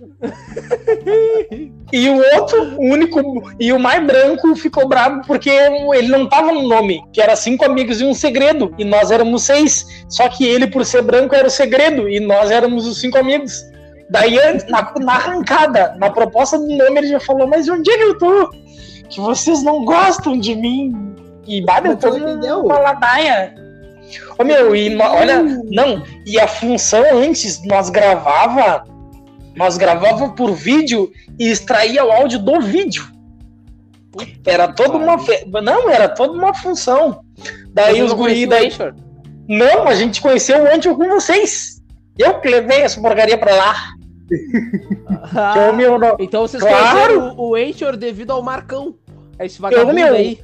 e 1.92 2.08
o 2.08 2.16
outro, 2.36 2.76
o 2.76 2.84
único, 2.84 3.20
e 3.58 3.72
o 3.72 3.78
mais 3.78 4.04
branco 4.06 4.54
ficou 4.56 4.88
bravo 4.88 5.22
porque 5.26 5.50
ele 5.50 6.08
não 6.08 6.28
tava 6.28 6.52
no 6.52 6.62
nome, 6.62 7.02
que 7.12 7.20
era 7.20 7.36
cinco 7.36 7.64
amigos 7.64 8.00
e 8.00 8.04
um 8.04 8.14
segredo, 8.14 8.74
e 8.78 8.84
nós 8.84 9.10
éramos 9.10 9.42
seis. 9.42 10.04
Só 10.08 10.28
que 10.28 10.46
ele, 10.46 10.66
por 10.66 10.84
ser 10.84 11.02
branco, 11.02 11.34
era 11.34 11.48
o 11.48 11.50
segredo, 11.50 12.08
e 12.08 12.20
nós 12.20 12.50
éramos 12.50 12.86
os 12.86 13.00
cinco 13.00 13.18
amigos. 13.18 13.62
Daí, 14.08 14.36
na, 14.68 14.92
na 15.00 15.12
arrancada, 15.12 15.94
na 15.98 16.10
proposta 16.10 16.58
do 16.58 16.66
nome, 16.66 16.98
ele 16.98 17.08
já 17.08 17.20
falou: 17.20 17.46
Mas 17.46 17.68
onde 17.68 17.90
é 17.90 17.96
que 17.96 18.02
eu 18.02 18.18
tô? 18.18 18.50
Que 19.08 19.20
vocês 19.20 19.62
não 19.62 19.84
gostam 19.84 20.38
de 20.38 20.54
mim. 20.54 21.14
E 21.46 21.62
bate 21.62 21.96
todo 21.96 22.16
uma 22.16 22.78
ladaia. 22.78 23.54
Ô 24.38 24.44
meu, 24.44 24.74
e 24.74 24.96
olha, 24.96 25.42
não, 25.70 26.02
e 26.26 26.38
a 26.38 26.48
função 26.48 27.02
antes, 27.12 27.64
nós 27.66 27.90
gravava, 27.90 28.84
nós 29.60 29.76
gravava 29.76 30.30
por 30.30 30.54
vídeo 30.54 31.12
e 31.38 31.50
extraía 31.50 32.02
o 32.02 32.10
áudio 32.10 32.38
do 32.38 32.62
vídeo. 32.62 33.06
Era 34.46 34.72
toda 34.72 34.96
uma. 34.96 35.18
Não, 35.60 35.90
era 35.90 36.08
toda 36.08 36.32
uma 36.32 36.54
função. 36.54 37.20
Daí 37.68 38.00
os 38.00 38.14
guri. 38.14 38.46
Daí... 38.46 38.70
Não, 39.46 39.86
a 39.86 39.94
gente 39.94 40.22
conheceu 40.22 40.62
o 40.62 40.74
Antigo 40.74 40.96
com 40.96 41.10
vocês. 41.10 41.82
Eu 42.16 42.40
que 42.40 42.48
levei 42.48 42.80
essa 42.80 42.98
porcaria 42.98 43.36
pra 43.36 43.54
lá. 43.54 43.74
Ah, 45.32 45.72
então 46.18 46.42
vocês 46.42 46.62
claro. 46.62 46.78
conheceram 46.78 47.36
o, 47.36 47.50
o 47.50 47.54
Anchor 47.54 47.96
devido 47.96 48.30
ao 48.30 48.42
Marcão. 48.42 48.94
É 49.38 49.44
esse 49.44 49.60
vagabundo 49.60 49.90
eu, 49.90 49.94
meu, 49.94 50.14
aí. 50.14 50.40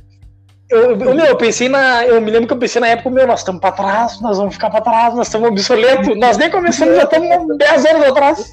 Eu, 0.68 0.98
eu, 0.98 1.14
meu, 1.14 1.26
eu 1.26 1.36
pensei 1.36 1.68
na. 1.68 2.04
Eu 2.04 2.20
me 2.20 2.30
lembro 2.30 2.48
que 2.48 2.52
eu 2.52 2.58
pensei 2.58 2.80
na 2.80 2.88
época, 2.88 3.08
meu, 3.08 3.26
nós 3.26 3.40
estamos 3.40 3.60
pra 3.60 3.70
trás, 3.70 4.20
nós 4.20 4.36
vamos 4.36 4.54
ficar 4.54 4.68
pra 4.68 4.80
trás, 4.80 5.14
nós 5.14 5.28
estamos 5.28 5.48
obsoletos. 5.48 6.16
Nós 6.18 6.36
nem 6.36 6.50
começamos, 6.50 6.96
já 6.96 7.04
estamos 7.04 7.56
10 7.56 7.86
anos 7.86 8.06
atrás. 8.06 8.52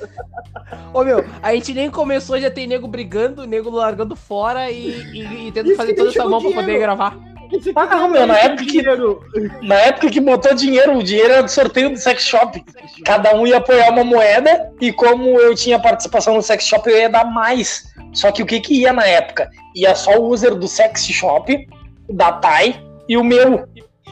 Ô 0.93 1.03
meu, 1.03 1.25
a 1.41 1.55
gente 1.55 1.73
nem 1.73 1.89
começou, 1.89 2.39
já 2.39 2.51
tem 2.51 2.67
nego 2.67 2.87
brigando, 2.87 3.47
nego 3.47 3.71
largando 3.71 4.15
fora 4.15 4.69
e, 4.69 4.89
e, 5.11 5.47
e 5.47 5.51
tendo 5.51 5.75
fazer 5.75 5.95
toda 5.95 6.09
essa 6.09 6.23
mão 6.25 6.39
pra 6.39 6.51
poder 6.51 6.79
gravar. 6.79 7.17
Ah, 7.75 8.07
meu, 8.07 8.25
na 8.25 8.37
época 8.37 8.65
que. 8.65 8.81
Na 9.61 9.75
época 9.75 10.09
que 10.09 10.19
botou 10.19 10.53
dinheiro, 10.55 10.97
o 10.97 11.03
dinheiro 11.03 11.33
era 11.33 11.43
do 11.43 11.49
sorteio 11.49 11.89
do 11.89 11.97
sex 11.97 12.23
shop. 12.23 12.63
Cada 13.05 13.35
um 13.35 13.45
ia 13.45 13.57
apoiar 13.57 13.91
uma 13.91 14.03
moeda, 14.03 14.71
e 14.79 14.91
como 14.91 15.39
eu 15.39 15.55
tinha 15.55 15.79
participação 15.79 16.35
no 16.35 16.41
sex 16.41 16.65
shop, 16.65 16.89
eu 16.89 16.97
ia 16.97 17.09
dar 17.09 17.25
mais. 17.25 17.91
Só 18.13 18.31
que 18.31 18.43
o 18.43 18.45
que 18.45 18.59
que 18.59 18.81
ia 18.81 18.93
na 18.93 19.05
época? 19.05 19.49
Ia 19.75 19.95
só 19.95 20.17
o 20.17 20.27
user 20.29 20.55
do 20.55 20.67
sex 20.67 21.05
shop, 21.05 21.67
da 22.09 22.31
TAI 22.31 22.81
e 23.07 23.17
o 23.17 23.23
meu. 23.23 23.65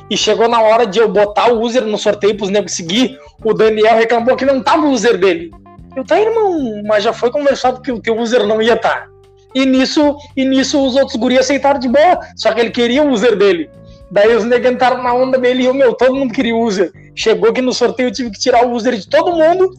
E 0.09 0.17
chegou 0.17 0.47
na 0.47 0.61
hora 0.61 0.85
de 0.85 0.99
eu 0.99 1.07
botar 1.07 1.51
o 1.51 1.61
user 1.61 1.85
no 1.85 1.97
sorteio 1.97 2.35
pros 2.35 2.49
negros 2.49 2.75
seguir, 2.75 3.17
o 3.43 3.53
Daniel 3.53 3.97
reclamou 3.97 4.35
que 4.35 4.45
não 4.45 4.61
tava 4.61 4.85
o 4.85 4.91
user 4.91 5.17
dele. 5.17 5.51
Eu, 5.95 6.05
tá, 6.05 6.19
irmão, 6.19 6.81
mas 6.85 7.03
já 7.03 7.13
foi 7.13 7.31
conversado 7.31 7.81
que 7.81 7.91
o 7.91 7.99
teu 7.99 8.17
user 8.17 8.45
não 8.45 8.61
ia 8.61 8.73
estar. 8.73 9.01
Tá. 9.01 9.07
E 9.53 9.65
nisso, 9.65 10.15
e 10.35 10.45
nisso 10.45 10.83
os 10.85 10.95
outros 10.95 11.17
guri 11.17 11.37
aceitaram 11.37 11.79
de 11.79 11.89
boa, 11.89 12.19
só 12.35 12.53
que 12.53 12.61
ele 12.61 12.71
queria 12.71 13.03
o 13.03 13.09
user 13.09 13.35
dele. 13.35 13.69
Daí 14.09 14.35
os 14.35 14.43
negros 14.43 14.73
entraram 14.73 15.03
na 15.03 15.13
onda 15.13 15.37
dele 15.37 15.63
e 15.63 15.67
o 15.67 15.73
meu, 15.73 15.93
todo 15.93 16.15
mundo 16.15 16.33
queria 16.33 16.55
o 16.55 16.61
user. 16.61 16.91
Chegou 17.15 17.51
que 17.53 17.61
no 17.61 17.73
sorteio 17.73 18.07
eu 18.07 18.13
tive 18.13 18.31
que 18.31 18.39
tirar 18.39 18.65
o 18.65 18.71
user 18.71 18.95
de 18.97 19.07
todo 19.07 19.35
mundo. 19.35 19.71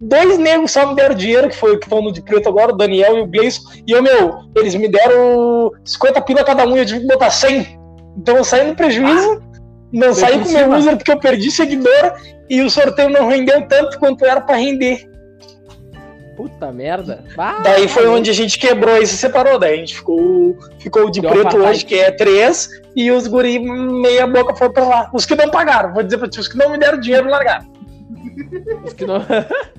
Dois 0.00 0.38
negros 0.38 0.72
só 0.72 0.86
me 0.86 0.94
deram 0.94 1.14
dinheiro, 1.14 1.48
que 1.48 1.56
foi 1.56 1.72
o 1.72 1.78
que 1.78 1.86
estão 1.86 2.02
no 2.02 2.12
de 2.12 2.20
preto 2.20 2.48
agora, 2.48 2.72
o 2.72 2.76
Daniel 2.76 3.16
e 3.16 3.20
o 3.22 3.26
Gleison. 3.26 3.62
E 3.86 3.92
eu, 3.92 4.02
meu, 4.02 4.40
eles 4.56 4.74
me 4.74 4.88
deram 4.88 5.72
50 5.84 6.20
pila 6.22 6.44
cada 6.44 6.66
um 6.66 6.76
e 6.76 6.80
eu 6.80 6.86
tive 6.86 7.00
que 7.00 7.06
botar 7.06 7.30
100. 7.30 7.78
Então 8.18 8.36
eu 8.36 8.44
saí 8.44 8.66
no 8.66 8.76
prejuízo, 8.76 9.42
não 9.92 10.12
saí 10.12 10.38
com 10.40 10.50
meu 10.50 10.72
user 10.72 10.96
porque 10.96 11.12
eu 11.12 11.18
perdi 11.18 11.50
seguidor 11.50 12.14
e 12.48 12.60
o 12.60 12.70
sorteio 12.70 13.08
não 13.08 13.28
rendeu 13.28 13.66
tanto 13.66 13.98
quanto 13.98 14.24
era 14.24 14.40
para 14.40 14.56
render. 14.56 15.08
Puta 16.36 16.72
merda. 16.72 17.24
Ah, 17.38 17.60
daí 17.62 17.86
foi 17.86 18.08
onde 18.08 18.28
a 18.28 18.34
gente 18.34 18.58
quebrou 18.58 18.98
e 18.98 19.06
se 19.06 19.16
separou. 19.16 19.58
Daí 19.58 19.74
a 19.74 19.76
gente 19.76 19.94
ficou, 19.94 20.56
ficou 20.80 21.08
de 21.08 21.20
Deu 21.20 21.30
preto 21.30 21.56
hoje, 21.58 21.84
que 21.84 21.94
é 21.94 22.10
três, 22.10 22.68
e 22.94 23.10
os 23.10 23.28
guri 23.28 23.58
meia 23.58 24.26
boca 24.26 24.54
foram 24.56 24.72
pra 24.72 24.84
lá. 24.84 25.10
Os 25.12 25.24
que 25.24 25.36
não 25.36 25.48
pagaram, 25.48 25.94
vou 25.94 26.02
dizer 26.02 26.18
pra 26.18 26.28
ti, 26.28 26.40
os 26.40 26.48
que 26.48 26.58
não 26.58 26.70
me 26.70 26.78
deram 26.78 26.98
dinheiro 26.98 27.28
largaram. 27.28 27.66
Os 28.84 28.92
que 28.92 29.06
não. 29.06 29.24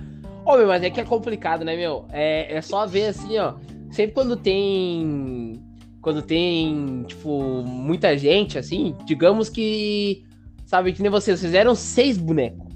Ô, 0.46 0.58
meu, 0.58 0.68
mas 0.68 0.84
é 0.84 0.90
que 0.90 1.02
é 1.02 1.04
complicado, 1.04 1.66
né, 1.66 1.76
meu? 1.76 2.06
É, 2.12 2.56
é 2.56 2.62
só 2.62 2.86
ver 2.86 3.08
assim, 3.08 3.38
ó. 3.38 3.56
Sempre 3.92 4.14
quando 4.14 4.36
tem. 4.36 5.62
Quando 6.02 6.22
tem, 6.22 7.04
tipo, 7.08 7.64
muita 7.64 8.18
gente, 8.18 8.58
assim, 8.58 8.96
digamos 9.06 9.50
que. 9.50 10.24
Sabe, 10.66 10.94
que 10.94 11.02
nem 11.02 11.12
vocês 11.12 11.42
fizeram 11.42 11.74
seis 11.74 12.18
bonecos. 12.18 12.74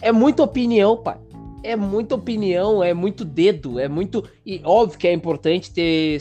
É 0.00 0.10
muita 0.10 0.42
opinião, 0.42 0.96
pai 0.96 1.18
é 1.62 1.76
muita 1.76 2.14
opinião, 2.14 2.82
é 2.82 2.94
muito 2.94 3.24
dedo, 3.24 3.78
é 3.78 3.88
muito. 3.88 4.24
E 4.44 4.60
óbvio 4.64 4.98
que 4.98 5.06
é 5.06 5.12
importante 5.12 5.72
ter. 5.72 6.18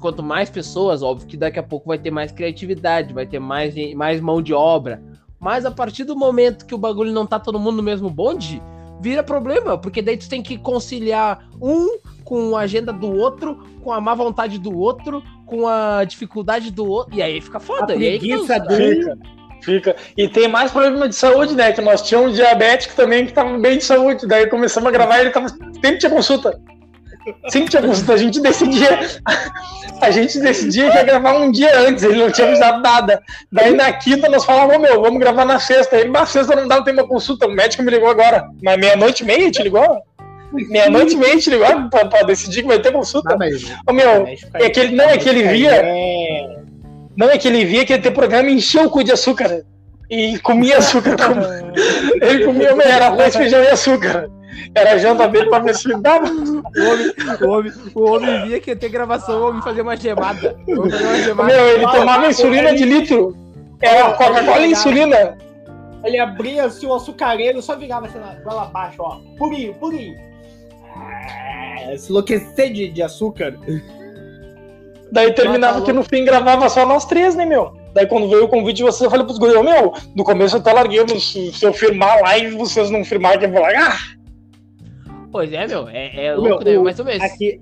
Quanto 0.00 0.22
mais 0.22 0.50
pessoas, 0.50 1.02
óbvio 1.02 1.28
que 1.28 1.36
daqui 1.36 1.58
a 1.58 1.62
pouco 1.62 1.88
vai 1.88 1.98
ter 1.98 2.10
mais 2.10 2.32
criatividade, 2.32 3.14
vai 3.14 3.26
ter 3.26 3.38
mais, 3.38 3.74
mais 3.94 4.20
mão 4.20 4.42
de 4.42 4.52
obra. 4.52 5.02
Mas 5.38 5.64
a 5.64 5.70
partir 5.70 6.04
do 6.04 6.16
momento 6.16 6.66
que 6.66 6.74
o 6.74 6.78
bagulho 6.78 7.12
não 7.12 7.26
tá 7.26 7.38
todo 7.38 7.58
mundo 7.58 7.76
no 7.76 7.82
mesmo 7.82 8.10
bonde, 8.10 8.62
vira 9.02 9.22
problema, 9.22 9.76
porque 9.76 10.00
daí 10.00 10.16
tu 10.16 10.28
tem 10.28 10.40
que 10.42 10.56
conciliar 10.56 11.44
um 11.60 11.98
com 12.24 12.56
a 12.56 12.60
agenda 12.60 12.92
do 12.92 13.12
outro, 13.12 13.58
com 13.82 13.92
a 13.92 14.00
má 14.00 14.14
vontade 14.14 14.58
do 14.58 14.78
outro, 14.78 15.22
com 15.44 15.66
a 15.66 16.04
dificuldade 16.04 16.70
do 16.70 16.86
outro, 16.86 17.16
e 17.16 17.20
aí 17.20 17.40
fica 17.40 17.58
foda. 17.58 17.94
A 17.94 17.96
e 17.96 18.06
aí 18.06 18.18
preguiça 18.18 18.60
dele. 18.60 19.12
Fica. 19.60 19.94
E 20.16 20.28
tem 20.28 20.48
mais 20.48 20.70
problema 20.70 21.08
de 21.08 21.14
saúde, 21.14 21.54
né? 21.54 21.72
Que 21.72 21.80
nós 21.80 22.02
tínhamos 22.02 22.32
um 22.32 22.34
diabético 22.34 22.94
também 22.96 23.26
que 23.26 23.32
tava 23.32 23.58
bem 23.58 23.78
de 23.78 23.84
saúde. 23.84 24.26
Daí 24.26 24.48
começamos 24.48 24.88
a 24.88 24.92
gravar 24.92 25.18
e 25.18 25.20
ele 25.22 25.30
tava. 25.30 25.48
Sempre 25.48 25.98
tinha 25.98 26.10
consulta. 26.10 26.60
Sempre 27.48 27.70
tinha 27.70 27.82
consulta. 27.82 28.12
A 28.14 28.16
gente 28.16 28.40
decidia. 28.40 29.00
A 30.00 30.10
gente 30.10 30.40
decidia 30.40 30.90
que 30.90 30.96
ia 30.96 31.04
gravar 31.04 31.34
um 31.34 31.50
dia 31.50 31.78
antes, 31.78 32.02
ele 32.02 32.18
não 32.18 32.30
tinha 32.30 32.48
avisado 32.48 32.82
nada. 32.82 33.22
Daí 33.50 33.72
na 33.74 33.92
quinta 33.92 34.28
nós 34.28 34.44
falávamos, 34.44 34.82
meu, 34.82 35.00
vamos 35.00 35.20
gravar 35.20 35.44
na 35.44 35.60
sexta. 35.60 35.96
Ele, 35.96 36.10
na 36.10 36.26
sexta 36.26 36.56
não 36.56 36.66
dá, 36.66 36.76
não 36.76 36.84
tem 36.84 36.94
uma 36.94 37.06
consulta. 37.06 37.46
O 37.46 37.52
médico 37.52 37.82
me 37.82 37.90
ligou 37.90 38.10
agora. 38.10 38.48
Mas 38.62 38.78
meia-noite 38.78 39.22
e 39.22 39.26
meia 39.26 39.50
te 39.50 39.62
ligou? 39.62 40.02
Meia-noite 40.52 41.14
e 41.14 41.16
meia 41.16 41.38
te 41.38 41.50
ligou 41.50 41.88
pra, 41.88 42.06
pra, 42.06 42.22
decidir 42.22 42.62
que 42.62 42.68
vai 42.68 42.80
ter 42.80 42.92
consulta. 42.92 43.30
Não, 43.30 43.38
mas, 43.38 43.62
Ô, 43.88 43.92
meu, 43.92 44.26
é 44.54 44.68
que 44.68 44.80
ele, 44.80 44.96
não, 44.96 45.04
é 45.04 45.16
que 45.16 45.28
ele 45.28 45.44
via. 45.44 45.70
É 45.70 46.62
não, 47.16 47.28
é 47.28 47.38
que 47.38 47.46
ele 47.46 47.64
via 47.64 47.84
que 47.84 47.92
ia 47.92 48.00
ter 48.00 48.10
programa 48.10 48.48
e 48.48 48.54
encheu 48.54 48.84
o 48.84 48.90
cu 48.90 49.04
de 49.04 49.12
açúcar. 49.12 49.62
E 50.10 50.38
comia 50.40 50.78
açúcar. 50.78 51.16
ele 52.20 52.44
comia, 52.44 52.74
era 52.84 53.06
arroz, 53.06 53.36
feijão 53.36 53.62
e 53.62 53.68
açúcar. 53.68 54.30
Era 54.74 54.98
janta 54.98 55.28
dele 55.28 55.48
pra 55.48 55.58
ver 55.60 55.74
se 55.74 55.88
dava. 56.00 56.26
O 56.26 56.30
homem, 56.30 57.12
o 57.40 57.48
homem, 57.48 57.72
o 57.94 58.02
homem 58.02 58.42
via 58.46 58.60
que 58.60 58.70
ia 58.70 58.76
ter 58.76 58.88
gravação, 58.88 59.40
o 59.40 59.48
homem 59.48 59.62
fazia 59.62 59.82
uma 59.82 59.96
gemada. 59.96 60.56
O 60.66 60.80
homem 60.80 60.90
fazia 60.90 61.06
uma 61.06 61.18
gemada. 61.18 61.52
Meu, 61.52 61.68
ele 61.68 61.86
tomava 61.86 62.26
insulina 62.26 62.74
de 62.74 62.84
litro. 62.84 63.36
Era 63.80 64.12
Coca-Cola 64.12 64.66
e 64.66 64.72
insulina. 64.72 65.36
Ele 66.04 66.18
abria 66.18 66.64
assim 66.64 66.86
o 66.86 66.94
açucareiro, 66.94 67.62
só 67.62 67.76
virava 67.76 68.06
assim 68.06 68.18
lá, 68.18 68.36
lá 68.44 68.62
abaixo, 68.62 68.96
ó. 69.00 69.20
Purinho, 69.38 69.74
purinho. 69.74 70.16
Ah, 70.96 71.96
se 71.96 72.10
enlouquecer 72.10 72.72
de, 72.72 72.88
de 72.88 73.02
açúcar. 73.02 73.56
Daí 75.10 75.32
terminava 75.34 75.82
que 75.82 75.92
no 75.92 76.02
fim 76.02 76.24
gravava 76.24 76.68
só 76.68 76.86
nós 76.86 77.04
três, 77.04 77.34
né, 77.34 77.44
meu? 77.44 77.72
Daí 77.92 78.06
quando 78.06 78.28
veio 78.28 78.44
o 78.44 78.48
convite 78.48 78.78
de 78.78 78.82
vocês, 78.82 79.02
eu 79.02 79.10
falei 79.10 79.26
pros 79.26 79.38
guris, 79.38 79.54
"Ô, 79.54 79.62
meu, 79.62 79.92
no 80.16 80.24
começo 80.24 80.56
eu 80.56 80.60
até 80.60 80.72
larguei, 80.72 81.04
mas 81.08 81.22
se 81.32 81.62
eu 81.62 81.72
firmar 81.72 82.20
lá 82.22 82.38
e 82.38 82.50
vocês 82.50 82.88
não 82.88 83.04
firmarem, 83.04 83.44
eu 83.44 83.52
vou 83.52 83.60
largar. 83.60 84.16
Pois 85.32 85.50
é, 85.52 85.66
meu, 85.66 85.88
é, 85.88 86.26
é 86.26 86.34
louco, 86.34 86.62
meu, 86.62 86.78
né? 86.78 86.84
Mais 86.84 86.98
ou 87.00 87.04
menos. 87.06 87.22
Aqui, 87.22 87.60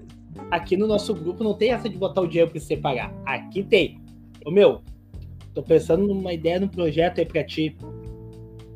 aqui 0.51 0.77
no 0.77 0.87
nosso 0.89 1.15
grupo 1.15 1.43
não 1.45 1.55
tem 1.55 1.71
essa 1.73 1.89
de 1.89 1.97
botar 1.97 2.21
o 2.21 2.27
dinheiro 2.27 2.51
pra 2.51 2.61
você 2.61 2.77
pagar. 2.77 3.13
Aqui 3.25 3.63
tem. 3.63 4.01
Ô 4.45 4.51
meu, 4.51 4.81
tô 5.55 5.63
pensando 5.63 6.07
numa 6.07 6.33
ideia, 6.33 6.59
num 6.59 6.69
projeto 6.69 7.21
aí 7.21 7.25
pra 7.25 7.45
ti. 7.45 7.77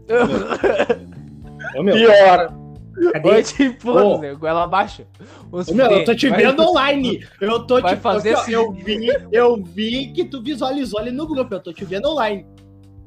Ô 1.77 1.83
meu, 1.83 1.95
Pior. 1.95 2.55
cadê? 3.13 3.29
Oi, 3.29 3.43
tipo, 3.43 3.91
Ô. 3.91 4.19
né? 4.19 4.35
Goela 4.35 4.65
abaixo. 4.65 5.03
Os 5.51 5.69
Ô, 5.69 5.75
meu, 5.75 5.87
eu 5.91 6.05
tô 6.05 6.15
te 6.15 6.29
vai- 6.29 6.43
vendo 6.43 6.63
online. 6.63 7.27
Eu 7.41 7.67
tô 7.67 7.81
vai 7.81 7.97
te 7.97 8.01
fazer 8.01 8.35
ó, 8.35 8.39
assim. 8.41 8.53
Eu 8.53 8.71
vi, 8.73 9.09
eu 9.33 9.57
vi 9.63 10.09
que 10.13 10.25
tu 10.25 10.41
visualizou 10.43 11.01
ali 11.01 11.11
no 11.11 11.27
grupo. 11.27 11.53
Eu 11.53 11.61
tô 11.61 11.73
te 11.73 11.85
vendo 11.85 12.09
online. 12.09 12.47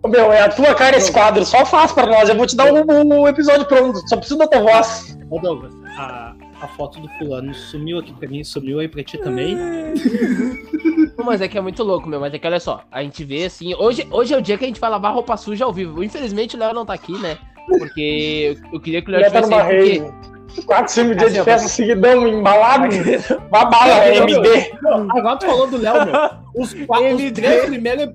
Ô, 0.04 0.08
Meu, 0.10 0.32
é 0.32 0.42
a 0.42 0.50
tua 0.50 0.76
cara 0.76 0.98
esse 0.98 1.12
quadro, 1.12 1.44
só 1.46 1.66
faz 1.66 1.92
pra 1.92 2.06
nós. 2.06 2.28
Eu 2.30 2.36
vou 2.36 2.46
te 2.46 2.56
dar 2.56 2.72
um, 2.72 2.84
um 3.22 3.28
episódio 3.28 3.66
pronto, 3.66 4.00
só 4.10 4.18
preciso 4.18 4.38
da 4.38 4.48
tua 4.48 4.62
voz. 4.62 5.17
Ô 5.30 5.40
Douglas, 5.40 5.74
a, 5.98 6.34
a 6.62 6.68
foto 6.70 7.00
do 7.02 7.10
fulano 7.18 7.54
sumiu 7.54 8.00
aqui 8.00 8.14
pra 8.14 8.30
mim, 8.30 8.44
sumiu 8.44 8.80
aí 8.80 8.88
pra 8.88 9.04
ti 9.04 9.18
também. 9.18 9.58
Mas 11.24 11.42
é 11.42 11.48
que 11.48 11.58
é 11.58 11.62
muito 11.62 11.84
louco, 11.84 12.08
meu. 12.08 12.20
Mas 12.20 12.34
é 12.34 12.40
que 12.40 12.48
olha 12.48 12.60
só, 12.60 12.84
a 12.90 13.04
gente 13.04 13.24
vê 13.26 13.46
assim. 13.46 13.76
Hoje, 13.76 14.08
hoje 14.10 14.34
é 14.34 14.38
o 14.38 14.42
dia 14.42 14.58
que 14.58 14.64
a 14.64 14.68
gente 14.68 14.80
vai 14.80 14.90
lavar 14.90 15.14
roupa 15.14 15.36
suja 15.36 15.66
ao 15.66 15.74
vivo. 15.74 16.02
Infelizmente 16.02 16.56
o 16.56 16.60
Léo 16.60 16.74
não 16.74 16.86
tá 16.86 16.94
aqui, 16.94 17.12
né? 17.18 17.38
Porque 17.68 18.56
eu, 18.64 18.74
eu 18.74 18.80
queria 18.80 19.02
que 19.02 19.10
o 19.10 19.12
Léo 19.12 19.22
tá 19.24 19.28
tivesse 19.28 19.50
numa 19.50 19.64
aí. 19.64 20.00
Porque... 20.00 20.38
Quatro, 20.66 20.92
cinco 20.92 21.16
dias 21.16 21.32
Assim, 21.32 21.40
de 21.40 21.44
festa 21.44 21.68
seguidão, 21.68 22.28
embalado. 22.28 22.88
Uma 23.52 23.66
bala, 23.66 24.06
Meu, 24.06 24.26
meu, 24.26 24.44
MD. 24.44 24.72
Agora 24.86 25.38
tu 25.38 25.46
falou 25.46 25.68
do 25.68 25.78
Léo, 25.78 26.06
meu. 26.06 26.16
Os, 26.56 26.74
quatro, 26.74 27.16
os 27.16 27.32
três 27.32 27.66
primeiros. 27.66 28.14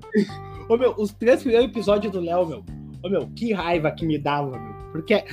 Ô, 0.67 0.75
meu, 0.75 0.93
os 0.97 1.13
três 1.13 1.41
primeiros 1.41 1.69
episódios 1.69 2.11
do 2.11 2.19
Léo, 2.19 2.45
meu. 2.45 2.63
Ô, 3.03 3.09
meu, 3.09 3.29
que 3.35 3.53
raiva 3.53 3.91
que 3.91 4.05
me 4.05 4.17
dava, 4.17 4.57
meu. 4.57 4.73
Porque, 4.91 5.23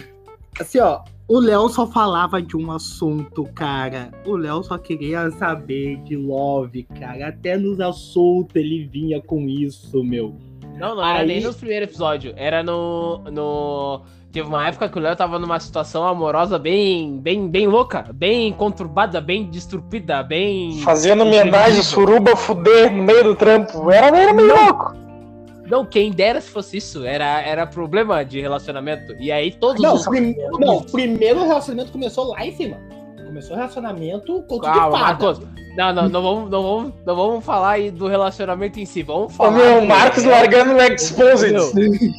assim, 0.61 0.79
ó, 0.81 1.01
o 1.29 1.39
Léo 1.39 1.69
só 1.69 1.87
falava 1.87 2.43
de 2.43 2.57
um 2.57 2.71
assunto, 2.73 3.45
cara. 3.55 4.11
O 4.27 4.37
Léo 4.37 4.63
só 4.63 4.77
queria 4.77 5.31
saber 5.31 5.97
de 6.03 6.17
love, 6.17 6.83
cara. 6.99 7.29
Até 7.29 7.57
nos 7.57 7.81
assuntos 7.81 8.57
ele 8.57 8.85
vinha 8.85 9.21
com 9.21 9.49
isso, 9.49 10.03
meu. 10.03 10.35
Não, 10.77 10.95
não 10.97 11.05
era 11.07 11.21
Aí- 11.21 11.27
nem 11.27 11.41
nos 11.41 11.57
primeiros 11.57 11.89
episódios. 11.89 12.35
Era 12.37 12.63
no. 12.63 13.19
no... 13.31 14.03
Teve 14.33 14.47
uma 14.49 14.67
época 14.67 14.89
que 14.89 14.97
o 14.97 15.01
Léo 15.01 15.17
tava 15.17 15.41
numa 15.41 15.59
situação 15.59 16.07
amorosa 16.07 16.57
bem, 16.57 17.19
bem, 17.19 17.49
bem 17.49 17.67
louca, 17.67 18.07
bem 18.15 18.53
conturbada, 18.53 19.21
bem 19.21 19.45
destruída, 19.51 20.23
bem. 20.23 20.81
Fazendo 20.83 21.25
homenagem, 21.25 21.83
suruba, 21.83 22.37
fuder 22.37 22.93
no 22.93 23.03
meio 23.03 23.25
do 23.25 23.35
trampo. 23.35 23.91
Era, 23.91 24.17
era 24.17 24.33
meio 24.33 24.55
louco. 24.55 24.95
Não, 25.71 25.85
quem 25.85 26.11
dera 26.11 26.41
se 26.41 26.49
fosse 26.51 26.77
isso. 26.79 27.05
Era, 27.05 27.41
era 27.43 27.67
problema 27.67 28.25
de 28.25 28.41
relacionamento. 28.41 29.15
E 29.21 29.31
aí 29.31 29.53
todos 29.53 29.81
Não, 29.83 29.95
os. 29.95 30.07
prim... 30.07 30.35
não, 30.59 30.79
o 30.79 30.85
primeiro 30.91 31.43
relacionamento 31.47 31.93
começou 31.93 32.29
lá 32.33 32.45
em 32.45 32.53
cima. 32.57 32.77
Começou 33.25 33.55
o 33.55 33.57
relacionamento 33.59 34.43
Calma, 34.61 34.99
fada. 34.99 35.25
Marcos. 35.25 35.41
Não, 35.77 35.95
não, 35.95 36.09
não 36.09 36.21
vamos, 36.23 36.51
não, 36.51 36.63
vamos, 36.65 36.93
não 37.07 37.15
vamos 37.17 37.45
falar 37.45 37.71
aí 37.71 37.93
do 37.93 38.09
relacionamento 38.09 38.81
em 38.81 38.85
si. 38.85 39.05
Vamos 39.05 39.33
falar. 39.37 39.53
meu, 39.53 39.81
do- 39.81 39.87
Marcos 39.87 40.25
largando 40.25 40.73
o 40.75 40.83
Exposed. 40.83 41.55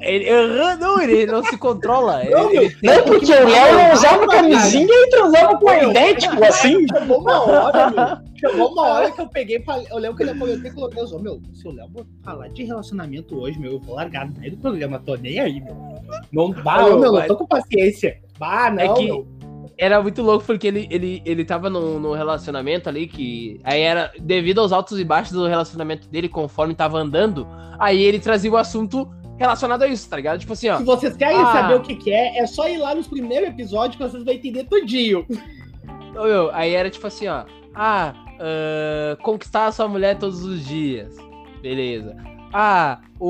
Ele, 0.04 0.30
aham, 0.30 0.78
não, 0.78 1.02
ele 1.02 1.26
não 1.26 1.44
se 1.44 1.58
controla. 1.58 2.24
Não, 2.24 2.50
ele, 2.50 2.54
meu, 2.54 2.64
ele- 2.64 2.78
Não, 2.82 3.04
porque 3.04 3.34
o 3.34 3.48
Léo 3.50 3.74
não 3.78 3.92
usava 3.94 4.26
Cara. 4.28 4.42
camisinha 4.42 4.88
e 4.90 5.10
transava 5.10 5.58
com 5.58 5.68
a 5.70 5.84
idêntico, 5.84 6.44
assim. 6.46 6.86
Uma 7.10 7.42
hora, 7.46 7.90
meu. 7.92 8.31
Chegou 8.42 8.72
uma 8.72 8.82
hora 8.88 9.12
que 9.12 9.22
eu 9.22 9.28
peguei 9.28 9.58
e 9.58 9.64
falei. 9.64 9.88
Eu 9.90 9.98
lembro 10.00 10.18
que 10.18 10.24
ele 10.24 10.34
falou, 10.36 10.54
eu 10.54 10.74
coloquei 10.74 11.04
os 11.04 11.22
meu, 11.22 11.42
se 11.54 11.68
o 11.68 11.72
Léo 11.72 11.90
falar 12.24 12.48
de 12.50 12.64
relacionamento 12.64 13.40
hoje, 13.40 13.58
meu, 13.60 13.74
eu 13.74 13.80
vou 13.80 13.96
largar 13.96 14.28
no 14.28 14.38
meio 14.40 14.52
do 14.52 14.58
programa, 14.58 15.00
tô 15.00 15.16
nem 15.16 15.40
aí, 15.40 15.62
meu. 15.62 15.76
Não 16.32 16.50
dá, 16.52 16.84
Meu, 16.84 17.00
meu, 17.00 17.14
mas- 17.14 17.22
eu 17.24 17.28
tô 17.30 17.38
com 17.38 17.48
paciência. 17.48 18.20
Bah, 18.40 18.70
não, 18.72 18.82
É 18.82 18.94
que- 18.94 19.06
meu. 19.06 19.28
Era 19.78 20.02
muito 20.02 20.22
louco 20.22 20.46
porque 20.46 20.68
ele, 20.68 20.88
ele, 20.92 21.22
ele 21.26 21.44
tava 21.46 21.68
num, 21.70 22.00
num 22.00 22.12
relacionamento 22.12 22.88
ali 22.90 23.08
que. 23.08 23.60
Aí 23.64 23.82
era. 23.82 24.12
Devido 24.20 24.60
aos 24.62 24.72
altos 24.72 25.00
e 25.00 25.04
baixos 25.04 25.34
do 25.34 25.48
relacionamento 25.48 26.08
dele, 26.10 26.28
conforme 26.30 26.76
tava 26.76 27.00
andando, 27.00 27.48
aí 27.80 28.00
ele 28.04 28.20
trazia 28.20 28.52
o 28.52 28.58
assunto 28.58 29.10
relacionado 29.40 29.82
a 29.82 29.88
isso, 29.88 30.08
tá 30.08 30.18
ligado? 30.18 30.40
Tipo 30.40 30.54
assim, 30.54 30.70
ó. 30.70 30.78
Se 30.78 30.84
vocês 30.84 31.16
querem 31.16 31.38
Ah. 31.38 31.52
saber 31.52 31.76
o 31.76 31.82
que, 31.82 31.96
que 31.96 32.12
é, 32.12 32.40
é 32.40 32.46
só 32.46 32.68
ir 32.70 32.78
lá 32.78 32.94
nos 32.94 33.08
primeiros 33.08 33.50
episódios 33.50 33.96
que 33.96 34.04
vocês 34.04 34.24
vão 34.24 34.34
entender 34.34 34.66
tudinho. 34.66 35.26
Meu, 36.14 36.52
aí 36.54 36.74
era 36.76 36.90
tipo 36.90 37.08
assim, 37.08 37.28
ó. 37.28 37.46
Ah, 37.74 38.14
ah, 38.42 39.18
conquistar 39.22 39.68
a 39.68 39.72
sua 39.72 39.88
mulher 39.88 40.18
todos 40.18 40.44
os 40.44 40.66
dias. 40.66 41.16
Beleza. 41.62 42.16
Ah, 42.52 43.00
o. 43.20 43.30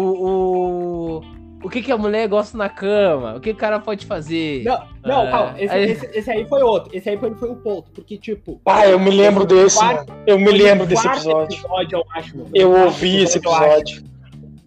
O, 1.22 1.22
o 1.64 1.70
que, 1.70 1.82
que 1.84 1.92
a 1.92 1.98
mulher 1.98 2.28
gosta 2.28 2.58
na 2.58 2.70
cama? 2.70 3.36
O 3.36 3.40
que 3.40 3.52
o 3.52 3.56
cara 3.56 3.80
pode 3.80 4.06
fazer? 4.08 4.64
Não, 4.64 4.80
não, 5.06 5.28
Ah, 5.28 5.32
calma. 5.32 5.62
Esse, 5.62 5.74
aí- 5.76 5.92
esse- 5.92 6.06
esse 6.18 6.32
aí 6.32 6.46
foi 6.48 6.64
outro. 6.64 6.90
Esse 6.96 7.10
aí 7.10 7.18
foi, 7.18 7.36
foi 7.36 7.50
o 7.52 7.56
ponto. 7.58 7.92
Porque, 7.92 8.18
tipo. 8.18 8.60
Ah, 8.66 8.88
eu 8.88 9.00
me 9.00 9.12
lembro 9.12 9.46
desse. 9.46 9.78
quarto- 9.78 10.12
Eu 10.26 10.40
me 10.40 10.50
lembro 10.52 10.88
desse 10.88 11.06
episódio. 11.08 11.56
episódio, 11.56 11.98
eu 12.00 12.04
acho. 12.16 12.46
Eu 12.56 12.72
ouvi 12.72 13.18
esse 13.24 13.38
episódio. 13.38 14.04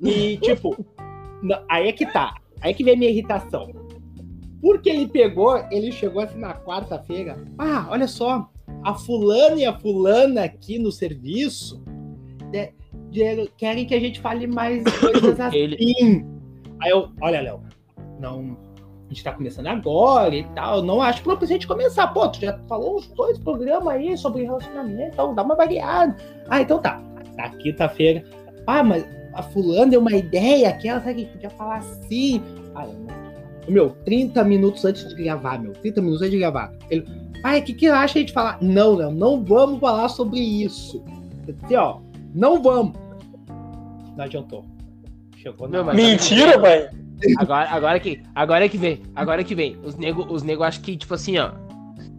E, 0.01 0.37
tipo, 0.37 0.77
não, 1.43 1.59
aí 1.69 1.89
é 1.89 1.93
que 1.93 2.07
tá. 2.07 2.35
Aí 2.61 2.71
é 2.71 2.75
que 2.75 2.85
vem 2.85 2.95
a 2.95 2.97
minha 2.97 3.11
irritação. 3.11 3.73
Porque 4.63 4.89
ele 4.89 5.07
pegou, 5.09 5.57
ele 5.71 5.91
chegou 5.91 6.23
assim 6.23 6.39
na 6.39 6.55
quarta-feira. 6.55 7.37
Ah, 7.59 7.87
olha 7.91 8.07
só. 8.07 8.49
A 8.85 8.95
fulana 8.95 9.57
e 9.61 9.65
a 9.65 9.79
fulana 9.79 10.45
aqui 10.45 10.79
no 10.79 10.93
serviço 10.93 11.83
de- 12.51 12.73
de- 13.11 13.51
querem 13.57 13.87
que 13.87 13.95
a 13.95 14.01
gente 14.01 14.21
fale 14.21 14.47
mais 14.47 14.83
coisas 15.01 15.41
assim. 15.41 15.57
Ele- 15.57 16.25
Aí 16.83 16.91
eu, 16.91 17.09
olha, 17.21 17.41
Léo, 17.41 17.61
não. 18.21 18.57
A 19.07 19.09
gente 19.15 19.23
tá 19.25 19.33
começando 19.33 19.67
agora 19.69 20.35
e 20.35 20.45
tal. 20.55 20.83
Não 20.83 21.01
acho 21.01 21.23
propício 21.23 21.55
a 21.55 21.57
gente 21.59 21.67
começar. 21.69 22.09
Pô, 22.09 22.29
tu 22.29 22.41
já 22.41 22.59
falou 22.69 22.97
uns 22.97 23.07
dois 23.09 23.39
programas 23.39 23.95
aí 23.95 24.17
sobre 24.19 24.43
relacionamento, 24.45 25.13
então 25.13 25.35
dá 25.35 25.43
uma 25.43 25.55
variada. 25.55 26.17
Ah, 26.49 26.61
então 26.61 26.79
tá. 26.81 27.01
Na 27.37 27.49
quinta-feira. 27.51 28.25
Ah, 28.67 28.83
mas 28.83 29.07
a 29.35 29.43
fulana 29.43 29.91
deu 29.93 30.01
uma 30.01 30.13
ideia 30.17 30.73
que 30.77 30.89
ela 30.89 31.01
sabe 31.01 31.25
que 31.27 31.33
podia 31.33 31.51
falar 31.51 31.77
assim. 31.79 32.43
Ah, 32.75 32.87
meu, 33.69 33.91
30 34.05 34.45
minutos 34.45 34.85
antes 34.85 35.09
de 35.09 35.15
gravar, 35.23 35.59
meu. 35.61 35.73
30 35.73 36.01
minutos 36.01 36.23
antes 36.23 36.33
de 36.33 36.39
gravar. 36.39 36.73
Ele, 36.91 37.05
ah, 37.43 37.57
o 37.57 37.63
que, 37.63 37.75
que 37.75 37.87
acha 37.87 38.19
a 38.19 38.21
gente 38.21 38.33
falar? 38.33 38.59
Não, 38.61 38.95
Léo, 38.95 39.11
não 39.11 39.45
vamos 39.45 39.81
falar 39.81 40.09
sobre 40.09 40.41
isso. 40.41 41.03
Assim, 41.65 41.77
ó, 41.77 41.99
não 42.35 42.63
vamos. 42.63 42.97
Não 44.17 44.25
adiantou. 44.25 44.65
Chegou 45.37 45.69
na 45.69 45.83
mas- 45.85 45.97
Mentira, 45.97 46.59
velho. 46.59 46.89
Agora, 47.39 47.69
agora 47.71 48.01
que, 48.01 48.23
agora 48.35 48.69
que 48.69 48.77
vem, 48.79 49.03
agora 49.15 49.45
que 49.45 49.55
vem. 49.55 49.77
Os 49.85 49.97
nego, 49.97 50.27
os 50.33 50.43
nego 50.43 50.63
acho 50.63 50.81
que, 50.81 50.97
tipo 50.97 51.15
assim, 51.15 51.39
ó. 51.39 51.53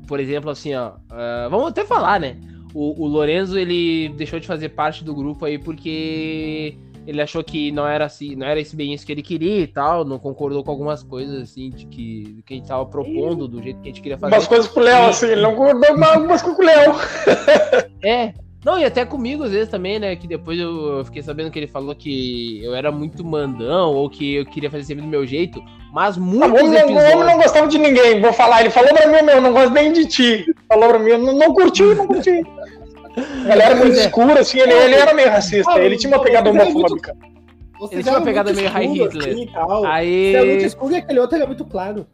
Por 0.07 0.19
exemplo, 0.19 0.49
assim, 0.49 0.75
ó. 0.75 0.93
ah, 1.09 1.47
vamos 1.49 1.67
até 1.67 1.83
falar, 1.85 2.19
né? 2.19 2.37
O, 2.73 3.03
o 3.03 3.07
Lorenzo, 3.07 3.57
ele 3.57 4.09
deixou 4.17 4.39
de 4.39 4.45
fazer 4.45 4.69
parte 4.69 5.03
do 5.03 5.15
grupo 5.15 5.45
aí 5.45 5.57
porque 5.57 6.77
ele 7.05 7.21
achou 7.21 7.43
que 7.43 7.71
não 7.71 7.87
era 7.87 8.05
assim, 8.05 8.35
não 8.35 8.47
era 8.47 8.59
esse 8.59 8.75
bem 8.75 8.93
isso 8.93 9.05
que 9.05 9.11
ele 9.11 9.21
queria 9.21 9.61
e 9.61 9.67
tal, 9.67 10.03
não 10.03 10.17
concordou 10.17 10.63
com 10.63 10.71
algumas 10.71 11.03
coisas, 11.03 11.43
assim, 11.43 11.69
de 11.69 11.85
que, 11.85 12.43
que 12.45 12.53
a 12.53 12.57
gente 12.57 12.67
tava 12.67 12.85
propondo, 12.85 13.47
do 13.47 13.61
jeito 13.61 13.79
que 13.79 13.89
a 13.89 13.91
gente 13.91 14.01
queria 14.01 14.17
fazer. 14.17 14.33
Umas 14.35 14.47
coisas 14.47 14.67
pro 14.67 14.83
Léo, 14.83 15.07
assim, 15.07 15.27
ele 15.27 15.41
não 15.41 15.55
concordou 15.55 15.95
com 15.95 16.03
algumas 16.03 16.41
coisas 16.41 16.57
com 16.57 16.63
o 16.63 16.65
Léo. 16.65 16.95
É. 18.03 18.33
Não, 18.63 18.79
e 18.79 18.83
até 18.83 19.05
comigo 19.05 19.43
às 19.43 19.51
vezes 19.51 19.69
também, 19.69 19.99
né? 19.99 20.15
Que 20.15 20.27
depois 20.27 20.59
eu 20.59 21.05
fiquei 21.05 21.21
sabendo 21.21 21.51
que 21.51 21.59
ele 21.59 21.67
falou 21.67 21.93
que 21.93 22.63
eu 22.63 22.73
era 22.73 22.91
muito 22.91 23.23
mandão, 23.23 23.93
ou 23.93 24.09
que 24.09 24.37
eu 24.37 24.45
queria 24.45 24.71
fazer 24.71 24.85
sempre 24.85 25.03
do 25.03 25.07
meu 25.07 25.23
jeito. 25.25 25.61
Mas 25.93 26.17
O 26.17 26.21
muitos 26.21 26.61
homem, 26.61 26.71
não, 26.71 26.79
o 26.79 26.89
homem 26.89 26.97
episódios. 26.97 27.25
não 27.27 27.37
gostava 27.37 27.67
de 27.67 27.77
ninguém, 27.77 28.19
vou 28.19 28.33
falar. 28.33 28.61
Ele 28.61 28.71
falou 28.71 28.91
pra 28.91 29.07
mim, 29.07 29.21
meu, 29.21 29.39
não 29.39 29.53
gosto 29.53 29.71
nem 29.71 29.93
de 29.93 30.07
ti. 30.07 30.45
Falou 30.67 30.89
pra 30.89 30.97
mim, 30.97 31.11
não, 31.11 31.33
não 31.33 31.53
curti, 31.53 31.83
não 31.83 32.07
curti. 32.07 32.41
A 33.17 33.47
galera 33.47 33.75
muito 33.75 33.97
é. 33.97 34.05
escura, 34.05 34.39
assim, 34.41 34.59
ele, 34.59 34.73
ele 34.73 34.95
era 34.95 35.13
meio 35.13 35.29
racista, 35.29 35.79
ele 35.79 35.97
tinha 35.97 36.15
uma 36.15 36.23
pegada 36.23 36.49
é 36.49 36.53
muito- 36.53 36.69
homofóbica. 36.69 37.15
Ele 37.91 38.03
tinha 38.03 38.15
uma 38.15 38.23
pegada 38.25 38.53
meio 38.53 38.69
high 38.69 38.87
Hitler. 38.87 39.33
assim, 39.33 39.47
tal. 39.51 39.81
Você 39.81 39.87
Aí. 39.87 40.35
era 40.35 40.45
muito 40.45 40.65
escuro 40.65 40.93
e 40.93 40.97
aquele 40.97 41.19
outro 41.19 41.35
era 41.35 41.45
muito 41.45 41.65
claro. 41.65 42.07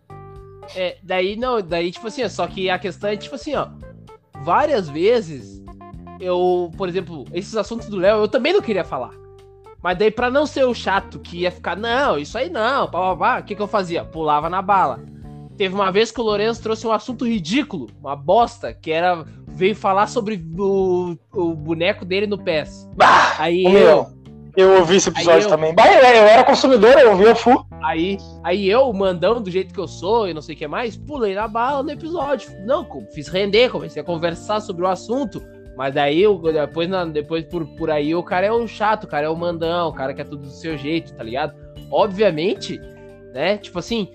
É, 0.75 0.97
daí 1.03 1.35
não, 1.35 1.61
daí 1.61 1.91
tipo 1.91 2.07
assim, 2.07 2.23
ó, 2.23 2.29
só 2.29 2.47
que 2.47 2.69
a 2.69 2.79
questão 2.79 3.09
é 3.09 3.15
tipo 3.15 3.35
assim, 3.35 3.55
ó, 3.55 3.67
várias 4.43 4.89
vezes 4.89 5.61
eu, 6.19 6.71
por 6.77 6.87
exemplo, 6.87 7.25
esses 7.33 7.55
assuntos 7.55 7.87
do 7.89 7.97
Léo 7.97 8.19
eu 8.21 8.27
também 8.27 8.53
não 8.53 8.61
queria 8.61 8.83
falar. 8.83 9.11
Mas 9.83 9.97
daí 9.97 10.11
pra 10.11 10.29
não 10.29 10.45
ser 10.45 10.63
o 10.63 10.73
chato 10.73 11.19
que 11.19 11.39
ia 11.39 11.51
ficar, 11.51 11.75
não, 11.75 12.17
isso 12.17 12.37
aí 12.37 12.49
não, 12.49 12.87
pá, 12.89 12.99
pá, 12.99 13.15
pá, 13.15 13.39
o 13.39 13.43
que 13.43 13.55
que 13.55 13.61
eu 13.61 13.67
fazia? 13.67 14.03
Pulava 14.03 14.49
na 14.49 14.61
bala. 14.61 14.99
teve 15.57 15.73
uma 15.75 15.91
vez 15.91 16.11
que 16.11 16.19
o 16.21 16.23
Lourenço 16.23 16.61
trouxe 16.61 16.85
um 16.87 16.91
assunto 16.91 17.27
ridículo, 17.27 17.87
uma 17.99 18.15
bosta, 18.15 18.73
que 18.73 18.91
era. 18.91 19.25
Veio 19.61 19.75
falar 19.75 20.07
sobre 20.07 20.43
o, 20.57 21.15
o 21.31 21.53
boneco 21.53 22.03
dele 22.03 22.25
no 22.25 22.35
PES. 22.35 22.89
Bah, 22.95 23.35
Aí 23.37 23.63
o 23.63 23.69
eu, 23.69 23.73
meu. 23.73 24.07
Eu 24.57 24.79
ouvi 24.79 24.95
esse 24.95 25.09
episódio 25.09 25.45
eu- 25.45 25.49
também. 25.49 25.75
Bah, 25.75 25.85
eu, 25.85 25.99
eu 25.99 26.23
era 26.23 26.43
consumidor, 26.43 26.97
eu 26.97 27.11
ouvia 27.11 27.35
full. 27.35 27.63
Aí, 27.83 28.17
aí 28.43 28.67
eu, 28.67 28.91
mandando 28.91 29.39
do 29.39 29.51
jeito 29.51 29.71
que 29.71 29.79
eu 29.79 29.87
sou 29.87 30.27
e 30.27 30.33
não 30.33 30.41
sei 30.41 30.55
o 30.55 30.57
que 30.57 30.67
mais, 30.67 30.97
pulei 30.97 31.35
na 31.35 31.47
bala 31.47 31.83
no 31.83 31.91
episódio. 31.91 32.49
Não, 32.65 32.87
fiz 33.13 33.27
render, 33.27 33.69
comecei 33.69 34.01
a 34.01 34.03
conversar 34.03 34.61
sobre 34.61 34.83
o 34.83 34.87
assunto. 34.87 35.39
Mas 35.77 35.93
daí, 35.93 36.23
depois, 36.63 36.89
depois 37.13 37.45
por, 37.45 37.63
por 37.77 37.91
aí, 37.91 38.15
o 38.15 38.23
cara 38.23 38.47
é 38.47 38.51
o 38.51 38.67
chato, 38.67 39.03
o 39.03 39.07
cara 39.07 39.27
é 39.27 39.29
o 39.29 39.35
mandão, 39.35 39.89
o 39.89 39.93
cara 39.93 40.11
quer 40.11 40.23
tudo 40.23 40.41
do 40.41 40.49
seu 40.49 40.75
jeito, 40.75 41.13
tá 41.13 41.21
ligado? 41.21 41.53
Obviamente, 41.91 42.81
né? 43.31 43.59
Tipo 43.59 43.77
assim, 43.77 44.07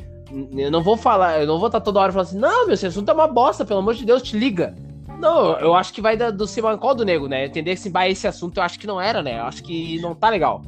eu 0.57 0.73
não 0.73 0.83
vou 0.83 0.97
falar, 0.97 1.39
eu 1.39 1.47
não 1.47 1.59
vou 1.61 1.69
estar 1.69 1.81
toda 1.81 2.01
hora 2.01 2.11
falando 2.11 2.27
assim, 2.27 2.39
não, 2.39 2.65
meu, 2.67 2.75
esse 2.75 2.85
assunto 2.87 3.09
é 3.09 3.15
uma 3.15 3.29
bosta, 3.29 3.65
pelo 3.65 3.79
amor 3.79 3.95
de 3.95 4.05
Deus, 4.05 4.23
te 4.25 4.37
liga. 4.37 4.75
Não, 5.21 5.59
eu 5.59 5.75
acho 5.75 5.93
que 5.93 6.01
vai 6.01 6.17
da- 6.17 6.31
do 6.31 6.47
Simancol 6.47 6.95
do 6.95 7.05
nego, 7.05 7.27
né? 7.27 7.47
Entender 7.47 7.73
que 7.75 7.81
assim, 7.81 7.91
bah, 7.91 8.09
esse 8.09 8.27
assunto 8.27 8.59
eu 8.59 8.63
acho 8.63 8.79
que 8.79 8.87
não 8.87 9.01
era, 9.01 9.23
né? 9.23 9.39
Eu 9.39 9.45
acho 9.45 9.63
que 9.63 9.99
não 10.01 10.15
tá 10.15 10.29
legal. 10.29 10.63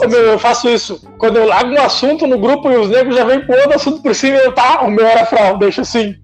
Ô, 0.00 0.08
meu, 0.08 0.20
eu 0.20 0.38
faço 0.38 0.68
isso. 0.68 1.00
Quando 1.18 1.36
eu 1.36 1.46
largo 1.46 1.70
um 1.72 1.80
assunto 1.80 2.26
no 2.26 2.38
grupo 2.38 2.70
e 2.70 2.76
os 2.76 2.90
negros 2.90 3.16
já 3.16 3.24
vêm 3.24 3.40
pro 3.40 3.54
outro 3.56 3.74
assunto 3.74 4.02
por 4.02 4.14
cima, 4.14 4.36
eu 4.38 4.52
tá, 4.52 4.82
o 4.82 4.90
meu 4.90 5.06
era 5.06 5.24
fraude, 5.24 5.60
deixa 5.60 5.82
assim. 5.82 6.14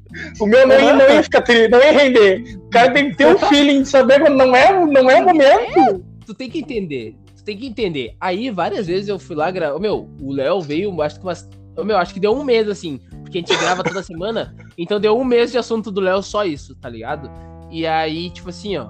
O 0.40 0.46
meu 0.46 0.66
não 0.66 0.78
ia, 0.78 0.92
não 0.92 1.08
ia 1.08 1.22
ficar 1.22 1.40
tri, 1.42 1.68
não 1.68 1.78
ia 1.78 1.92
render. 1.92 2.42
O 2.66 2.68
cara 2.70 2.90
tem 2.92 3.10
que 3.10 3.16
ter 3.16 3.26
o 3.34 3.38
feeling 3.48 3.82
de 3.82 3.88
saber 3.88 4.20
quando 4.20 4.36
não 4.36 4.54
é, 4.54 4.72
não 4.84 5.10
é 5.10 5.22
o 5.22 5.24
momento. 5.24 6.04
tu 6.26 6.34
tem 6.34 6.50
que 6.50 6.58
entender. 6.58 7.16
Tu 7.36 7.44
tem 7.44 7.56
que 7.56 7.66
entender. 7.66 8.14
Aí, 8.20 8.50
várias 8.50 8.86
vezes 8.86 9.08
eu 9.08 9.18
fui 9.18 9.34
lá 9.36 9.50
gravar. 9.50 9.78
Meu, 9.78 10.08
o 10.20 10.32
Léo 10.32 10.60
veio, 10.60 11.00
acho 11.00 11.18
que 11.18 11.24
umas. 11.24 11.48
Meu, 11.82 11.96
acho 11.96 12.12
que 12.12 12.20
deu 12.20 12.32
um 12.36 12.44
mês, 12.44 12.68
assim. 12.68 13.00
Porque 13.22 13.38
a 13.38 13.40
gente 13.40 13.56
grava 13.56 13.82
toda 13.82 14.02
semana. 14.02 14.54
Então 14.76 15.00
deu 15.00 15.16
um 15.18 15.24
mês 15.24 15.50
de 15.52 15.56
assunto 15.56 15.90
do 15.90 16.00
Léo 16.02 16.22
só 16.22 16.44
isso, 16.44 16.74
tá 16.76 16.88
ligado? 16.90 17.30
E 17.72 17.86
aí, 17.86 18.28
tipo 18.28 18.50
assim, 18.50 18.76
ó. 18.76 18.88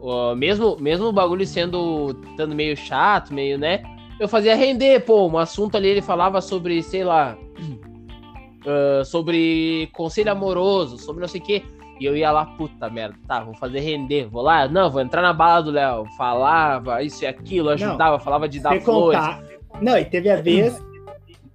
ó, 0.00 0.36
mesmo, 0.36 0.76
mesmo 0.78 1.06
o 1.06 1.12
bagulho 1.12 1.44
sendo. 1.44 2.16
estando 2.30 2.54
meio 2.54 2.76
chato, 2.76 3.34
meio, 3.34 3.58
né? 3.58 3.82
Eu 4.20 4.28
fazia 4.28 4.54
render, 4.54 5.00
pô. 5.00 5.26
Um 5.26 5.36
assunto 5.36 5.76
ali, 5.76 5.88
ele 5.88 6.00
falava 6.00 6.40
sobre, 6.40 6.80
sei 6.80 7.02
lá. 7.02 7.36
ah, 8.64 9.04
sobre 9.04 9.90
conselho 9.92 10.30
amoroso, 10.30 10.96
sobre 10.96 11.22
não 11.22 11.28
sei 11.28 11.40
o 11.40 11.44
quê. 11.44 11.64
E 11.98 12.04
eu 12.04 12.16
ia 12.16 12.30
lá, 12.30 12.46
puta 12.46 12.88
merda, 12.88 13.16
tá, 13.28 13.44
vou 13.44 13.54
fazer 13.54 13.78
render, 13.80 14.26
vou 14.26 14.42
lá, 14.42 14.66
não, 14.66 14.90
vou 14.90 15.00
entrar 15.00 15.22
na 15.22 15.32
bala 15.32 15.62
do 15.62 15.70
Léo. 15.70 16.04
Falava 16.16 17.02
isso 17.02 17.24
e 17.24 17.26
aquilo, 17.26 17.68
ajudava, 17.70 18.18
falava 18.18 18.48
de 18.48 18.60
dar 18.60 18.80
flores. 18.80 19.20
contar. 19.20 19.42
Não, 19.80 19.98
e 19.98 20.04
teve 20.04 20.30
a 20.30 20.36
vez 20.36 20.80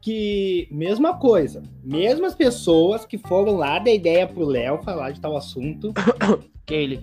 que, 0.01 0.67
mesma 0.71 1.17
coisa, 1.17 1.63
mesmas 1.83 2.35
pessoas 2.35 3.05
que 3.05 3.17
foram 3.17 3.55
lá 3.55 3.79
dar 3.79 3.91
ideia 3.91 4.27
pro 4.27 4.45
Léo 4.45 4.81
falar 4.83 5.11
de 5.11 5.19
tal 5.19 5.35
assunto. 5.35 5.93
Ele. 6.69 7.01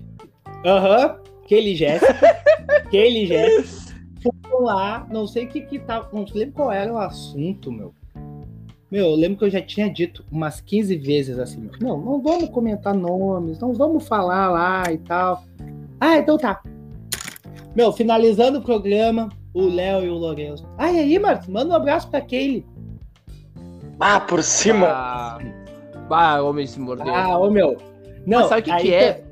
Aham, 0.64 1.18
Kelly 1.46 1.74
Jéssica. 1.74 2.14
Kelly 2.90 3.26
Jéssica. 3.26 3.94
Foram 4.22 4.64
lá, 4.64 5.06
não 5.10 5.26
sei 5.26 5.44
o 5.44 5.48
que 5.48 5.60
que 5.60 5.78
tava. 5.78 6.08
Não 6.12 6.24
lembro 6.34 6.54
qual 6.54 6.72
era 6.72 6.92
o 6.92 6.98
assunto, 6.98 7.70
meu. 7.70 7.94
Meu, 8.90 9.06
eu 9.06 9.14
lembro 9.14 9.38
que 9.38 9.44
eu 9.44 9.50
já 9.50 9.60
tinha 9.60 9.90
dito 9.90 10.24
umas 10.30 10.60
15 10.60 10.96
vezes 10.96 11.38
assim, 11.38 11.60
meu. 11.60 11.72
Não, 11.80 12.00
não 12.00 12.22
vamos 12.22 12.48
comentar 12.50 12.94
nomes, 12.94 13.58
não 13.58 13.72
vamos 13.72 14.06
falar 14.06 14.50
lá 14.50 14.92
e 14.92 14.98
tal. 14.98 15.44
Ah, 16.00 16.18
então 16.18 16.38
tá. 16.38 16.62
Meu, 17.74 17.92
finalizando 17.92 18.60
o 18.60 18.62
programa, 18.62 19.30
o 19.52 19.62
Léo 19.62 20.04
e 20.04 20.08
o 20.08 20.14
Lourenço. 20.14 20.64
Ah, 20.78 20.92
e 20.92 20.98
aí, 20.98 21.18
Marcos, 21.18 21.48
manda 21.48 21.72
um 21.72 21.76
abraço 21.76 22.08
pra 22.08 22.20
Kelly. 22.20 22.64
Ah, 24.00 24.20
por 24.20 24.42
cima. 24.42 24.86
Ah, 24.88 25.38
bah, 26.08 26.40
homem 26.42 26.66
se 26.66 26.78
mordeu. 26.80 27.14
Ah, 27.14 27.38
ô 27.38 27.50
meu. 27.50 27.76
Não, 28.26 28.40
Mas 28.40 28.48
sabe 28.48 28.60
o 28.62 28.64
que, 28.64 28.76
que 28.82 28.94
é? 28.94 29.22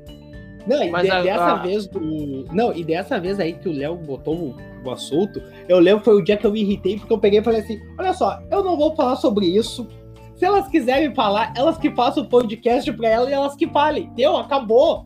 Não, 0.67 0.81
e 0.83 0.89
Mas 0.91 1.03
de- 1.03 1.11
a- 1.11 1.21
dessa 1.21 1.45
a- 1.45 1.55
vez 1.55 1.87
do. 1.87 2.45
Não, 2.53 2.73
e 2.73 2.83
dessa 2.83 3.19
vez 3.19 3.39
aí 3.39 3.53
que 3.53 3.67
o 3.67 3.73
Léo 3.73 3.95
botou 3.95 4.35
o, 4.35 4.55
o 4.85 4.91
assunto, 4.91 5.41
eu 5.67 5.79
lembro 5.79 5.99
que 5.99 6.05
foi 6.05 6.15
o 6.15 6.23
dia 6.23 6.37
que 6.37 6.45
eu 6.45 6.51
me 6.51 6.61
irritei, 6.61 6.97
porque 6.97 7.11
eu 7.11 7.17
peguei 7.19 7.39
e 7.39 7.43
falei 7.43 7.61
assim: 7.61 7.79
olha 7.99 8.13
só, 8.13 8.39
eu 8.49 8.63
não 8.63 8.77
vou 8.77 8.95
falar 8.95 9.15
sobre 9.17 9.45
isso. 9.45 9.87
Se 10.35 10.45
elas 10.45 10.67
quiserem 10.69 11.13
falar, 11.13 11.53
elas 11.55 11.77
que 11.77 11.91
façam 11.91 12.23
o 12.23 12.29
podcast 12.29 12.91
pra 12.93 13.07
elas 13.09 13.29
e 13.29 13.33
elas 13.33 13.55
que 13.55 13.67
falem. 13.67 14.09
Deu, 14.15 14.35
acabou. 14.37 15.05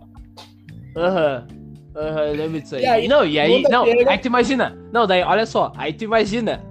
Aham. 0.96 1.48
Aham, 1.96 2.22
eu 2.26 2.36
lembro 2.36 2.62
disso 2.62 2.76
aí. 2.76 2.84
E 2.84 2.86
aí, 2.86 3.06
E 3.06 3.08
não, 3.08 3.26
e 3.26 3.40
aí, 3.40 3.64
não, 3.64 3.84
aí 3.84 4.18
tu 4.20 4.28
imagina. 4.28 4.78
Não, 4.94 5.08
daí, 5.08 5.24
olha 5.24 5.46
só, 5.48 5.72
aí 5.76 5.92
tu 5.92 6.04
imagina. 6.04 6.64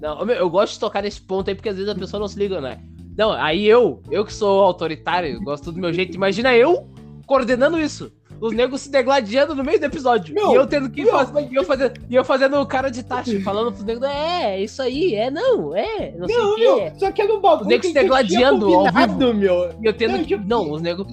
Não, 0.00 0.22
eu 0.30 0.48
gosto 0.48 0.74
de 0.74 0.80
tocar 0.80 1.02
nesse 1.02 1.20
ponto 1.20 1.48
aí 1.48 1.54
porque 1.54 1.68
às 1.68 1.76
vezes 1.76 1.90
a 1.90 1.94
pessoa 1.94 2.20
não 2.20 2.28
se 2.28 2.38
liga, 2.38 2.60
né? 2.60 2.80
Não, 3.16 3.32
aí 3.32 3.66
eu, 3.66 4.02
eu 4.10 4.24
que 4.24 4.32
sou 4.32 4.62
autoritário, 4.62 5.40
gosto 5.42 5.70
do 5.70 5.78
meu 5.80 5.92
jeito, 5.92 6.14
imagina 6.14 6.54
eu 6.54 6.88
coordenando 7.26 7.78
isso. 7.80 8.10
Os 8.40 8.54
negros 8.54 8.80
se 8.80 8.90
degladiando 8.90 9.54
no 9.54 9.62
meio 9.62 9.78
do 9.78 9.84
episódio. 9.84 10.34
Meu, 10.34 10.52
e 10.52 10.54
eu 10.54 10.66
tendo 10.66 10.88
que 10.88 11.04
meu, 11.04 11.12
fazer. 11.12 11.48
E 11.50 11.54
eu 11.54 11.62
fazendo, 11.62 11.92
e 12.08 12.14
eu 12.14 12.24
fazendo 12.24 12.66
cara 12.66 12.90
de 12.90 13.02
taxa, 13.02 13.38
falando 13.42 13.70
pros 13.70 13.84
negros, 13.84 14.08
é, 14.08 14.62
isso 14.62 14.80
aí, 14.80 15.14
é, 15.14 15.30
não, 15.30 15.76
é, 15.76 16.14
não, 16.16 16.26
sei 16.26 16.38
Não, 16.38 16.52
o 16.52 16.54
quê. 16.54 16.62
meu, 16.62 16.92
só 16.98 17.12
que 17.12 17.20
era 17.20 17.34
um 17.34 17.40
bagulho 17.40 17.62
Os 17.62 17.68
negros 17.68 17.86
que 17.86 17.92
se 17.92 18.00
degladiando 18.02 18.66
ao 18.74 18.84
combinado, 18.86 19.34
meu. 19.34 19.70
E 19.82 19.86
eu 19.86 19.92
tendo 19.92 20.12
Não, 20.12 20.18
que. 20.20 20.24
tipo, 20.24 20.48
Não, 20.48 20.70
os 20.72 20.80
negros. 20.80 21.06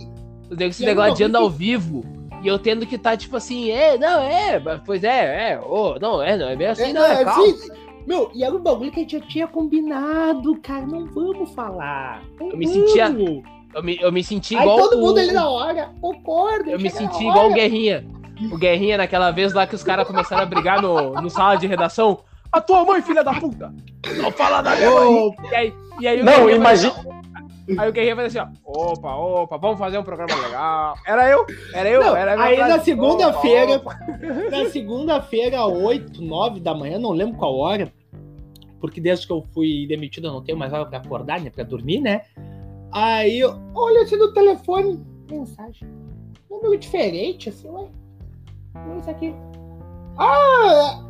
Os 0.50 0.58
negros 0.58 0.78
se 0.78 0.86
degladiando 0.86 1.38
ao 1.38 1.50
vivo. 1.50 2.06
E 2.42 2.48
eu 2.48 2.58
tendo 2.58 2.86
que 2.86 2.98
tá 2.98 3.18
tipo 3.18 3.36
assim, 3.36 3.72
é, 3.72 3.98
não, 3.98 4.22
é, 4.22 4.60
pois 4.86 5.04
é, 5.04 5.52
é, 5.52 5.60
ô, 5.60 5.98
não, 6.00 6.22
é, 6.22 6.38
não, 6.38 6.48
é 6.48 6.56
bem 6.56 6.68
assim, 6.68 6.84
É, 6.84 6.94
não, 6.94 7.04
é, 7.04 7.22
é, 7.22 7.26
calma. 7.26 7.44
assim, 7.44 7.70
meu, 8.08 8.32
e 8.34 8.44
era 8.44 8.56
um 8.56 8.60
bagulho 8.62 8.92
que 8.92 9.00
a 9.00 9.04
gente 9.04 9.20
já 9.20 9.26
tinha 9.26 9.48
combinado, 9.48 10.58
cara. 10.62 10.86
Não 10.88 11.06
vamos 11.06 11.54
falar. 11.54 12.22
Não 12.40 12.50
Eu 12.52 12.58
me 12.58 12.68
sentia 12.68 13.10
vamos. 13.10 13.44
Eu 13.76 13.84
me, 13.84 13.98
eu 14.02 14.12
me 14.12 14.24
senti 14.24 14.56
Aí 14.56 14.62
igual. 14.62 14.78
todo 14.80 14.98
o- 14.98 15.02
mundo 15.02 15.20
ali 15.20 15.32
na 15.34 15.48
hora, 15.50 15.92
concorda. 16.02 16.72
Eu 16.72 16.80
me 16.80 16.90
senti 16.90 17.22
igual 17.28 17.50
o. 17.50 17.54
Guerrinha. 17.54 18.06
O 18.52 18.58
Guerrinha 18.58 18.98
naquela 18.98 19.32
vez 19.32 19.52
lá 19.54 19.68
que 19.68 19.76
os 19.76 19.84
caras 19.84 20.08
começaram 20.08 20.44
a 20.44 20.46
brigar 20.46 20.82
no, 20.82 21.14
no 21.22 21.30
sala 21.30 21.56
de 21.56 21.68
redação. 21.68 22.20
A 22.52 22.62
tua 22.62 22.86
mãe, 22.86 23.02
filha 23.02 23.24
da 23.24 23.34
puta! 23.34 23.74
Não 24.22 24.32
fala 24.32 24.62
da 24.62 24.76
minha 24.76 24.90
mãe! 24.90 25.32
E 25.52 25.56
aí, 25.56 25.74
e 26.00 26.08
aí 26.08 26.22
o 26.22 26.24
Não, 26.26 26.50
imagina. 26.50 26.94
assim. 26.94 27.78
Aí 27.78 27.90
o 27.90 27.92
Guerrinha 27.92 28.16
faz 28.16 28.34
assim, 28.36 28.50
ó. 28.66 28.72
Opa, 28.94 29.14
opa, 29.16 29.58
vamos 29.58 29.78
fazer 29.78 29.98
um 29.98 30.04
programa 30.04 30.34
legal. 30.42 30.94
Era 31.06 31.30
eu, 31.30 31.46
era 31.74 31.90
eu, 31.90 32.00
Não, 32.02 32.16
era 32.16 32.36
minha 32.38 32.48
aí 32.48 32.56
frase. 32.56 32.72
na 32.78 32.80
segunda-feira-. 32.80 33.82
Na 34.50 34.66
segunda-feira, 34.70 35.66
8, 35.66 36.22
9 36.24 36.60
da 36.62 36.74
manhã, 36.74 36.98
não 36.98 37.12
lembro 37.12 37.36
qual 37.38 37.58
hora, 37.58 37.92
porque 38.80 39.02
desde 39.02 39.28
que 39.28 39.34
eu 39.34 39.44
fui 39.54 39.86
demitido 39.88 40.28
eu 40.28 40.34
não 40.34 40.44
tenho 40.44 40.58
mais 40.58 40.72
hora 40.74 40.86
pra 40.86 41.00
acordar, 41.00 41.42
né? 41.42 41.50
Pra 41.50 41.64
dormir, 41.64 42.02
né? 42.02 42.22
Aí 42.92 43.40
eu 43.40 43.56
olho 43.74 44.02
assim 44.02 44.16
no 44.16 44.34
telefone, 44.34 45.00
mensagem. 45.30 45.88
Número 46.50 46.78
diferente, 46.78 47.50
assim, 47.50 47.70
ué. 47.70 47.88
Não, 48.74 49.00
Isso 49.00 49.10
aqui. 49.10 49.34
Ah! 50.18 51.04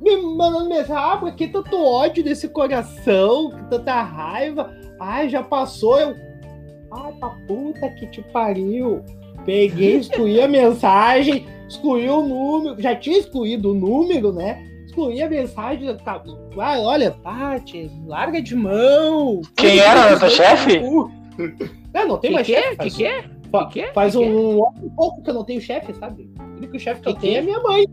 Me 0.00 0.16
mandando 0.16 0.68
mensagem, 0.68 0.96
ah, 0.96 1.48
tanto 1.52 1.76
ódio 1.76 2.22
desse 2.22 2.48
coração? 2.48 3.50
que 3.50 3.64
Tanta 3.64 4.00
raiva. 4.00 4.72
Ai, 5.00 5.28
já 5.28 5.42
passou, 5.42 5.98
eu. 5.98 6.14
Ai, 6.92 7.12
pra 7.14 7.30
puta 7.46 7.88
que 7.90 8.06
te 8.06 8.22
pariu. 8.32 9.02
Peguei, 9.44 9.96
excluí 9.96 10.40
a 10.40 10.48
mensagem, 10.48 11.46
excluí 11.68 12.08
o 12.08 12.22
número, 12.22 12.80
já 12.80 12.94
tinha 12.94 13.18
excluído 13.18 13.72
o 13.72 13.74
número, 13.74 14.32
né? 14.32 14.64
Excluí 14.88 15.22
a 15.22 15.28
mensagem. 15.28 15.96
tá- 15.98 16.22
Ah, 16.58 16.78
olha, 16.80 17.10
Tati, 17.10 17.90
larga 18.06 18.40
de 18.40 18.56
mão. 18.56 19.40
Quem 19.56 19.78
era 19.78 20.16
o 20.16 20.18
teu 20.18 20.30
chefe? 20.30 20.80
Não, 20.80 22.08
não 22.08 22.18
tem 22.18 22.30
Que 22.30 22.34
mais 22.34 22.46
que 22.46 22.54
é? 22.54 22.62
chefe. 22.62 22.70
Que 22.76 22.76
faz- 22.82 22.96
que 22.96 23.04
é? 23.06 23.22
fa- 23.52 23.66
Que 23.66 23.72
que 23.72 23.80
é? 23.82 23.92
Faz 23.92 24.12
Que 24.14 24.18
que 24.18 24.24
é? 24.24 24.28
um 24.28 24.66
ano 24.66 24.86
e 24.86 24.90
pouco 24.90 25.22
que 25.22 25.30
eu 25.30 25.34
não 25.34 25.44
tenho 25.44 25.60
chefe, 25.60 25.92
sabe? 25.94 26.30
O 26.40 26.56
único 26.56 26.78
chefe 26.78 27.00
que, 27.02 27.08
eu 27.08 27.14
tenho 27.14 27.32
que 27.34 27.38
é 27.38 27.42
minha 27.42 27.60
mãe. 27.60 27.84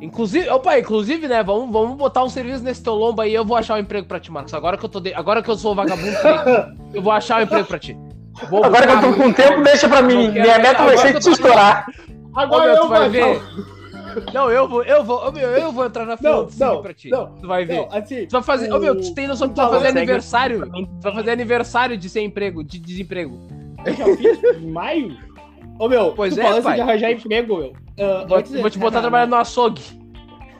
Inclusive, 0.00 0.48
opa, 0.48 0.78
inclusive, 0.78 1.28
né? 1.28 1.42
Vamos, 1.42 1.70
vamos 1.70 1.96
botar 1.96 2.24
um 2.24 2.30
serviço 2.30 2.64
nesse 2.64 2.82
teu 2.82 2.94
lombo 2.94 3.20
aí. 3.20 3.34
Eu 3.34 3.44
vou 3.44 3.56
achar 3.58 3.74
um 3.74 3.78
emprego 3.78 4.06
pra 4.08 4.18
ti, 4.18 4.32
Marcos. 4.32 4.54
Agora 4.54 4.78
que 4.78 4.84
eu 4.84 4.88
tô, 4.88 5.00
de- 5.00 5.12
agora 5.12 5.42
que 5.42 5.50
eu 5.50 5.56
sou 5.56 5.74
vagabundo, 5.74 6.16
eu 6.94 7.02
vou 7.02 7.12
achar 7.12 7.40
um 7.40 7.44
emprego 7.44 7.66
pra 7.68 7.78
ti. 7.78 7.96
Vou 8.48 8.64
Agora 8.64 8.86
que 8.86 8.92
eu 8.94 9.00
tô 9.12 9.22
com 9.22 9.32
tempo, 9.32 9.62
deixa 9.62 9.86
pra 9.86 10.00
mim. 10.00 10.30
Minha 10.30 10.58
meta 10.58 10.82
vai 10.82 10.96
ser 10.96 11.18
te 11.20 11.28
estourar. 11.30 11.84
Ô, 12.34 12.38
Agora 12.40 12.64
meu, 12.64 12.74
eu 12.76 12.80
tu 12.82 12.88
vai 12.88 13.00
vou 13.00 13.10
ver. 13.10 13.42
Não, 13.42 13.79
eu 14.50 14.68
vou, 14.68 14.82
eu 14.82 15.04
vou, 15.04 15.32
meu, 15.32 15.48
eu 15.50 15.72
vou 15.72 15.84
entrar 15.86 16.04
na 16.06 16.16
fila 16.16 16.48
Não, 16.58 16.74
não, 16.74 16.82
pra 16.82 16.92
ti. 16.94 17.08
não, 17.10 17.26
tu 17.36 17.46
vai 17.46 17.64
ver. 17.64 17.76
Não, 17.76 17.88
assim, 17.90 18.26
Tu 18.26 18.32
vai 18.32 18.42
fazer. 18.42 18.72
Ô 18.72 18.78
meu, 18.78 19.00
tu 19.00 19.14
tem 19.14 19.26
noção 19.26 19.48
que 19.48 19.54
tu 19.54 19.58
vai 19.58 19.66
Não, 19.66 19.72
fazer 19.72 19.88
aniversário? 19.98 20.70
Tu 20.70 21.00
vai 21.02 21.14
fazer 21.14 21.30
aniversário 21.30 21.96
de 21.96 22.08
sem 22.08 22.26
emprego, 22.26 22.62
de 22.64 22.78
desemprego. 22.78 23.38
eu 23.84 23.94
já 23.94 24.16
fiz 24.16 24.42
em 24.62 24.70
maio. 24.70 25.16
Ô, 25.78 25.88
meu, 25.88 26.12
Pois 26.14 26.34
tu 26.34 26.40
é, 26.40 26.42
falando 26.42 26.74
de 26.74 26.80
arranjar 26.80 27.10
emprego, 27.12 27.56
meu. 27.58 27.72
Ah, 27.98 28.24
Vou, 28.26 28.38
antes 28.38 28.52
vou 28.52 28.70
te 28.70 28.78
botar 28.78 29.00
trabalhando 29.00 29.30
no 29.30 29.36
açougue. 29.36 29.82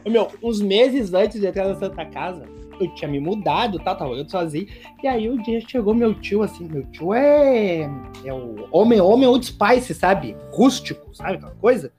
Ô, 0.04 0.10
Meu, 0.10 0.28
uns 0.42 0.60
meses 0.60 1.12
antes 1.12 1.40
de 1.40 1.46
entrar 1.46 1.68
na 1.68 1.74
Santa 1.74 2.04
Casa, 2.06 2.44
eu 2.80 2.88
tinha 2.94 3.10
me 3.10 3.20
mudado, 3.20 3.78
tá? 3.78 3.94
Tava 3.94 4.10
morando 4.10 4.30
sozinho. 4.30 4.66
E 5.02 5.06
aí 5.06 5.28
um 5.28 5.36
dia 5.42 5.60
chegou 5.68 5.94
meu 5.94 6.14
tio, 6.14 6.42
assim, 6.42 6.66
meu 6.66 6.82
tio 6.90 7.12
é. 7.12 7.82
É 8.24 8.32
o 8.32 8.66
homem, 8.72 8.98
homem 9.00 9.28
old 9.28 9.44
spice, 9.44 9.92
sabe? 9.94 10.34
Rústico, 10.52 11.14
sabe? 11.14 11.34
Aquela 11.34 11.52
coisa. 11.60 11.92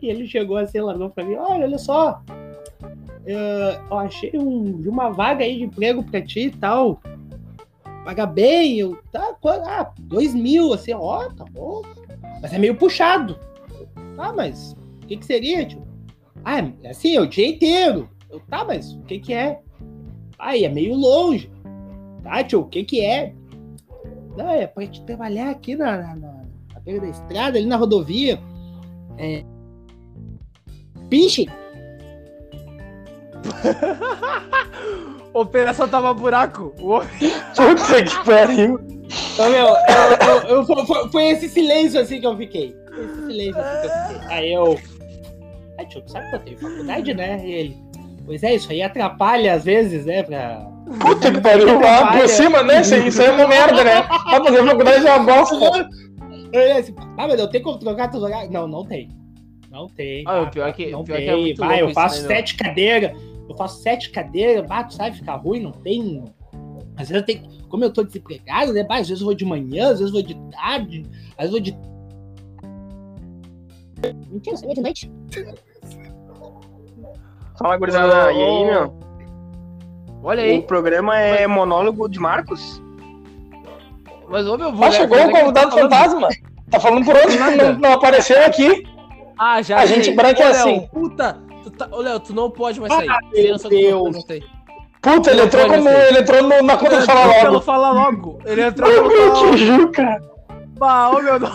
E 0.00 0.08
ele 0.08 0.26
chegou 0.26 0.56
assim, 0.56 0.80
largou 0.80 1.10
pra 1.10 1.24
mim, 1.24 1.34
olha, 1.36 1.64
olha 1.64 1.78
só. 1.78 2.22
eu 3.26 3.98
achei 3.98 4.32
um, 4.34 4.82
uma 4.86 5.10
vaga 5.10 5.44
aí 5.44 5.58
de 5.58 5.64
emprego 5.64 6.02
pra 6.02 6.20
ti 6.20 6.46
e 6.46 6.50
tal. 6.50 7.00
paga 8.04 8.26
bem, 8.26 8.78
eu, 8.78 8.98
tá, 9.10 9.36
ah, 9.66 9.92
dois 10.00 10.34
mil, 10.34 10.72
assim, 10.72 10.92
ó, 10.92 11.28
tá 11.30 11.44
bom. 11.50 11.82
Mas 12.40 12.52
é 12.52 12.58
meio 12.58 12.76
puxado. 12.76 13.38
Ah, 14.18 14.32
mas 14.32 14.76
o 15.02 15.06
que 15.06 15.16
que 15.16 15.26
seria, 15.26 15.64
tio? 15.64 15.86
Ah, 16.44 16.58
é 16.82 16.90
assim, 16.90 17.16
é 17.16 17.20
o 17.20 17.26
dia 17.26 17.48
inteiro. 17.48 18.08
Eu, 18.30 18.40
tá, 18.40 18.64
mas 18.64 18.92
o 18.92 19.02
que 19.02 19.18
que 19.18 19.32
é? 19.32 19.60
Ah, 20.38 20.56
é 20.56 20.68
meio 20.68 20.94
longe. 20.94 21.50
Tá, 22.22 22.42
tio, 22.44 22.60
o 22.60 22.68
que 22.68 22.84
que 22.84 23.04
é? 23.04 23.34
Não, 24.36 24.50
é 24.50 24.66
pra 24.66 24.84
gente 24.84 25.02
trabalhar 25.04 25.50
aqui 25.50 25.74
na, 25.74 25.96
na, 25.96 26.16
na, 26.16 26.32
na 26.74 26.80
beira 26.80 27.00
da 27.00 27.08
estrada, 27.08 27.58
ali 27.58 27.66
na 27.66 27.76
rodovia. 27.76 28.38
É... 29.16 29.44
Pinche? 31.08 31.46
Operação 35.32 35.88
tava 35.88 36.12
buraco. 36.14 36.72
O- 36.80 37.00
Puta 37.00 38.02
que 38.02 38.24
pariu. 38.24 38.80
Ô, 39.38 39.42
meu, 39.50 39.66
eu, 39.68 39.76
eu- 40.26 40.42
eu- 40.56 40.64
foi- 40.64 40.86
foi, 40.86 41.08
foi 41.10 41.24
esse 41.28 41.48
silêncio 41.48 42.00
assim 42.00 42.20
que 42.20 42.26
eu 42.26 42.36
fiquei. 42.36 42.74
Foi 42.94 43.04
esse 43.04 43.26
silêncio 43.26 43.60
assim 43.60 43.80
que 43.80 43.86
eu 43.86 43.92
fiquei. 44.20 44.36
Aí 44.36 44.52
eu. 44.52 44.78
Aí, 45.78 45.86
tio, 45.86 46.00
tu 46.02 46.10
sabe 46.10 46.28
que 46.30 46.36
eu 46.36 46.40
tenho 46.40 46.58
faculdade, 46.58 47.14
né? 47.14 47.40
E 47.44 47.52
ele. 47.52 47.76
Pois 48.24 48.42
é, 48.42 48.54
isso 48.54 48.72
aí 48.72 48.82
atrapalha 48.82 49.52
às 49.54 49.64
vezes, 49.64 50.06
né? 50.06 50.22
Pra. 50.22 50.66
Puta 51.00 51.30
que 51.30 51.40
pariu. 51.40 51.78
Lá 51.80 52.12
por 52.12 52.28
cima, 52.28 52.62
né? 52.62 52.80
Isso 52.80 52.94
aí 52.94 53.06
isso 53.08 53.20
aí 53.20 53.28
é 53.28 53.32
uma 53.32 53.46
merda, 53.46 53.84
né? 53.84 54.02
Vai 54.02 54.42
fazer 54.44 54.66
faculdade 54.66 55.06
é 55.06 55.14
uma 55.14 55.34
bosta. 55.34 55.88
Ele 56.52 56.72
assim, 56.72 56.94
ah, 57.18 57.28
mas 57.28 57.38
eu 57.38 57.48
tenho 57.48 57.62
como 57.62 57.78
trocar 57.78 58.08
teus 58.08 58.22
horários? 58.22 58.50
Não, 58.50 58.66
não 58.66 58.84
tem. 58.86 59.10
Não 59.70 59.88
tem. 59.88 60.24
Ah, 60.26 60.42
o 60.42 60.50
pior 60.50 60.72
que- 60.72 60.90
não 60.90 61.00
o 61.00 61.04
pior 61.04 61.18
que 61.18 61.24
tem. 61.26 61.34
é 61.34 61.36
muito 61.36 61.58
Vai, 61.58 61.80
eu 61.82 61.90
faço 61.90 62.26
sete 62.26 62.56
cadeiras. 62.56 63.12
Eu 63.48 63.56
faço 63.56 63.80
sete 63.82 64.10
cadeiras, 64.10 64.66
bah, 64.66 64.84
tu 64.84 64.94
sabe 64.94 65.16
ficar 65.16 65.36
ruim, 65.36 65.60
não 65.60 65.72
tem. 65.72 66.24
Às 66.96 67.08
vezes 67.08 67.14
eu 67.16 67.22
tenho. 67.24 67.42
Como 67.68 67.84
eu 67.84 67.92
tô 67.92 68.02
desempregado, 68.02 68.72
né? 68.72 68.82
Bah, 68.84 68.96
às 68.98 69.08
vezes 69.08 69.20
eu 69.20 69.26
vou 69.26 69.34
de 69.34 69.44
manhã, 69.44 69.90
às 69.90 69.98
vezes 70.00 70.06
eu 70.06 70.12
vou 70.12 70.22
de 70.22 70.34
tarde, 70.50 71.04
às 71.36 71.50
vezes 71.50 71.50
eu 71.50 71.50
vou 71.50 71.60
de. 71.60 71.76
Mentira, 74.30 74.54
eu 74.54 74.58
saía 74.58 74.74
de 74.74 74.80
noite. 74.80 75.10
Fala, 77.58 77.76
gurizada. 77.76 78.32
E 78.32 78.42
aí, 78.42 78.64
meu? 78.66 78.94
Olha 80.22 80.42
O 80.42 80.44
aí. 80.46 80.62
programa 80.62 81.18
é 81.18 81.46
monólogo 81.46 82.08
de 82.08 82.18
Marcos? 82.18 82.82
Mas, 84.28 84.46
ô 84.46 84.58
meu, 84.58 84.72
vou 84.72 84.86
Ah, 84.86 84.90
chegou 84.90 85.16
o 85.18 85.30
convidado 85.30 85.70
fantasma. 85.70 86.28
Tá 86.70 86.80
falando 86.80 87.04
por 87.04 87.14
onde? 87.14 87.38
Não, 87.38 87.78
não 87.78 87.92
apareceu 87.92 88.44
aqui. 88.44 88.82
Ah, 89.38 89.60
já 89.62 89.76
A 89.78 89.86
sei. 89.86 89.96
gente 90.02 90.14
branca 90.16 90.42
é 90.42 90.46
Ô, 90.46 90.50
Léo, 90.52 90.58
assim. 90.60 90.88
Puta, 90.92 91.38
tu 91.62 91.70
tá... 91.70 91.88
Ô, 91.90 92.00
Léo, 92.00 92.20
tu 92.20 92.32
não 92.34 92.50
pode 92.50 92.80
mais 92.80 92.92
sair. 92.92 93.08
Ah, 93.08 93.18
meu 93.32 93.58
Deus. 93.58 94.24
Puta, 95.02 95.30
ele 95.30 95.42
entrou 95.42 95.66
como. 95.68 95.88
Ele 95.88 96.18
entrou 96.18 96.42
no- 96.42 96.62
na 96.62 96.76
conta 96.76 96.92
Ele 96.94 97.00
de 97.00 97.06
falar 97.06 97.42
logo. 97.44 97.60
Fala 97.60 97.90
Logo. 97.92 98.38
Ele 98.44 98.62
entrou 98.62 98.90
pelo 98.90 99.10
Fala 99.10 99.30
Que 99.30 99.44
Logo. 99.44 99.56
juca. 99.56 100.22
Bah, 100.78 101.08
Ô, 101.10 101.22
meu, 101.22 101.40
meu, 101.40 101.48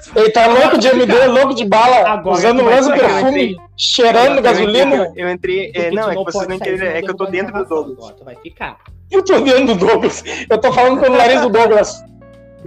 tu- 0.00 0.18
Ele 0.18 0.30
tá 0.30 0.46
louco 0.48 0.78
de 0.78 0.88
MD, 0.88 1.26
louco 1.26 1.54
de 1.54 1.64
bala, 1.64 2.08
Agora 2.08 2.36
usando 2.36 2.60
explicar, 2.62 2.94
eu 2.96 2.98
perfume, 3.08 3.42
entrei. 3.52 3.56
cheirando 3.76 4.36
Eu 4.38 4.42
gasolina. 4.42 4.96
entrei- 4.96 5.12
Eu 5.24 5.30
entrei. 5.30 5.72
é, 5.74 5.90
não, 5.92 6.10
é 6.10 6.16
que 6.16 6.24
vocês 6.24 6.48
não 6.48 6.54
entenderam. 6.56 6.96
É 6.96 7.02
que 7.02 7.10
eu 7.10 7.14
tô 7.16 7.26
dentro 7.26 7.52
do. 7.52 7.64
Douglas. 7.64 8.14
Tu 8.18 8.24
vai 8.24 8.34
ficar. 8.36 8.78
Eu 9.12 9.22
tô 9.24 9.38
dentro 9.40 9.66
do 9.66 9.74
Douglas. 9.76 10.24
Eu 10.50 10.58
tô 10.58 10.72
falando 10.72 11.00
pelo 11.00 11.16
nariz 11.16 11.40
do 11.40 11.48
Douglas. 11.50 12.02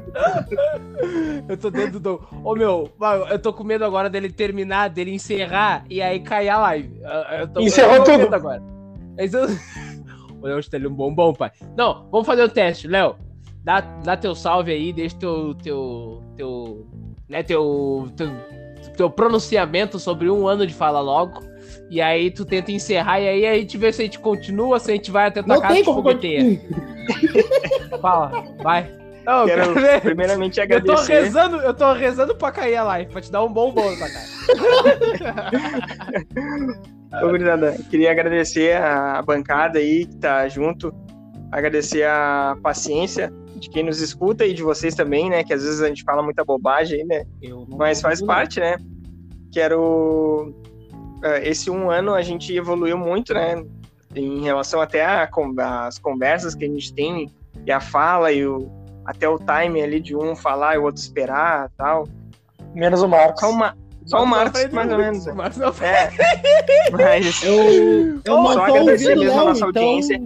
Eu 1.48 1.58
tô 1.58 1.70
dentro 1.70 2.00
do. 2.00 2.22
Ô 2.44 2.54
meu, 2.54 2.92
eu 3.30 3.40
tô 3.40 3.52
com 3.52 3.64
medo 3.64 3.84
agora 3.84 4.10
dele 4.10 4.32
terminar, 4.32 4.90
dele 4.90 5.12
encerrar 5.12 5.84
e 5.90 6.02
aí 6.02 6.20
cair 6.20 6.50
a 6.50 6.60
live. 6.60 7.02
Tô- 7.54 7.62
Encerrou 7.62 8.04
tudo. 8.04 8.34
Agora. 8.34 8.62
Eu... 9.18 9.30
O 10.42 10.48
Léo 10.48 10.60
está 10.60 10.78
um 10.78 10.94
bombom, 10.94 11.34
pai. 11.34 11.52
Não, 11.76 12.08
vamos 12.10 12.26
fazer 12.26 12.44
o 12.44 12.50
teste, 12.50 12.88
Léo. 12.88 13.16
Dá, 13.62 13.82
dá 13.82 14.16
teu 14.16 14.34
salve 14.34 14.72
aí, 14.72 14.94
deixa 14.94 15.18
teu. 15.18 15.54
teu. 15.56 16.24
teu. 16.38 16.88
né, 17.28 17.44
teu, 17.44 18.08
teu. 18.16 18.30
teu 18.96 19.10
pronunciamento 19.10 20.00
sobre 20.00 20.30
um 20.30 20.48
ano 20.48 20.66
de 20.66 20.74
Fala 20.74 21.02
Logo. 21.02 21.42
E 21.90 22.02
aí 22.02 22.32
tu 22.32 22.46
tenta 22.46 22.72
encerrar, 22.72 23.20
e 23.20 23.28
aí 23.28 23.46
a 23.46 23.56
gente 23.56 23.78
vê 23.78 23.92
se 23.92 24.02
a 24.02 24.06
gente 24.06 24.20
continua, 24.20 24.80
se 24.80 24.92
a 24.92 24.94
gente 24.94 25.12
vai 25.12 25.28
até 25.28 25.42
tua 25.42 25.56
Não 25.56 25.62
casa 25.62 25.76
de 25.76 25.84
como 25.84 25.98
fogueteia. 25.98 26.62
Fala, 28.02 28.44
vai. 28.64 28.90
Não, 29.26 29.42
eu 29.42 29.46
Quero, 29.48 29.74
ver. 29.76 30.02
primeiramente, 30.02 30.60
Eu 30.60 30.68
tô 30.84 30.92
agradecer. 30.94 31.14
rezando, 31.22 31.58
eu 31.58 31.74
tô 31.74 31.94
rezando 31.94 32.36
pra 32.36 32.52
cair 32.52 32.76
a 32.78 32.84
live, 32.84 33.12
pra 33.12 33.22
te 33.22 33.32
dar 33.32 33.44
um 33.44 33.52
bombom 33.52 33.92
na 33.98 34.08
cara. 34.10 34.26
Ô, 37.24 37.28
gurizada, 37.30 37.76
queria 37.90 38.12
agradecer 38.12 38.76
a 38.78 39.22
bancada 39.22 39.80
aí 39.80 40.06
que 40.06 40.16
tá 40.18 40.48
junto, 40.48 40.94
agradecer 41.52 42.04
a 42.06 42.56
paciência 42.62 43.34
de 43.56 43.70
quem 43.70 43.84
nos 43.84 44.00
escuta 44.00 44.46
e 44.46 44.54
de 44.54 44.62
vocês 44.64 44.96
também, 44.96 45.30
né? 45.30 45.44
Que 45.44 45.54
às 45.54 45.64
vezes 45.64 45.82
a 45.82 45.88
gente 45.88 46.04
fala 46.04 46.22
muita 46.22 46.46
bobagem 46.46 47.02
aí, 47.02 47.06
né? 47.06 47.26
Mas 47.68 48.00
faz 48.02 48.22
parte, 48.22 48.60
né? 48.60 48.78
Quero. 49.52 50.54
eh, 51.24 51.50
Esse 51.50 51.70
um 51.70 51.90
ano 51.90 52.14
a 52.14 52.22
gente 52.22 52.56
evoluiu 52.56 52.98
muito, 52.98 53.34
né? 53.34 53.64
Em 54.16 54.42
relação 54.44 54.80
até 54.82 55.04
às 55.06 56.00
conversas 56.00 56.56
que 56.56 56.64
a 56.66 56.68
gente 56.68 56.94
tem, 56.94 57.30
e 57.66 57.72
a 57.72 57.80
fala, 57.80 58.32
e 58.32 58.46
o, 58.46 58.70
até 59.10 59.28
o 59.28 59.40
time 59.40 59.82
ali 59.82 60.00
de 60.00 60.16
um 60.16 60.36
falar 60.36 60.76
e 60.76 60.78
o 60.78 60.84
outro 60.84 61.02
esperar 61.02 61.72
tal. 61.76 62.08
Menos 62.76 63.02
o 63.02 63.08
Marcos. 63.08 63.40
Só, 63.40 63.50
uma, 63.50 63.76
só 64.06 64.24
o 64.24 64.28
Marcos, 64.28 64.70
mais 64.72 64.92
ou 64.92 64.98
menos. 65.00 65.26
né? 65.26 65.34
Marcos 65.34 65.58
não 65.58 65.70
É. 65.82 66.12
Mas 66.92 67.44
Eu, 67.44 67.56
eu 67.56 68.22
Só 68.24 68.44
não 68.44 68.64
agradecer 68.64 69.16
mesmo 69.16 69.32
a 69.32 69.36
Léo, 69.36 69.46
nossa 69.48 69.66
então... 69.66 69.84
audiência. 69.84 70.22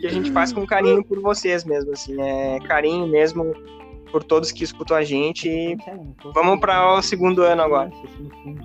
que 0.00 0.06
a 0.06 0.10
gente 0.10 0.32
faz 0.32 0.54
com 0.54 0.66
carinho 0.66 1.04
por 1.04 1.20
vocês 1.20 1.66
mesmo, 1.66 1.92
assim. 1.92 2.18
É 2.18 2.58
carinho 2.60 3.06
mesmo 3.06 3.52
por 4.10 4.24
todos 4.24 4.50
que 4.52 4.64
escutam 4.64 4.96
a 4.96 5.04
gente. 5.04 5.46
E 5.46 5.76
vamos 6.32 6.58
para 6.60 6.94
o 6.94 7.02
segundo 7.02 7.42
ano 7.42 7.60
agora. 7.60 7.90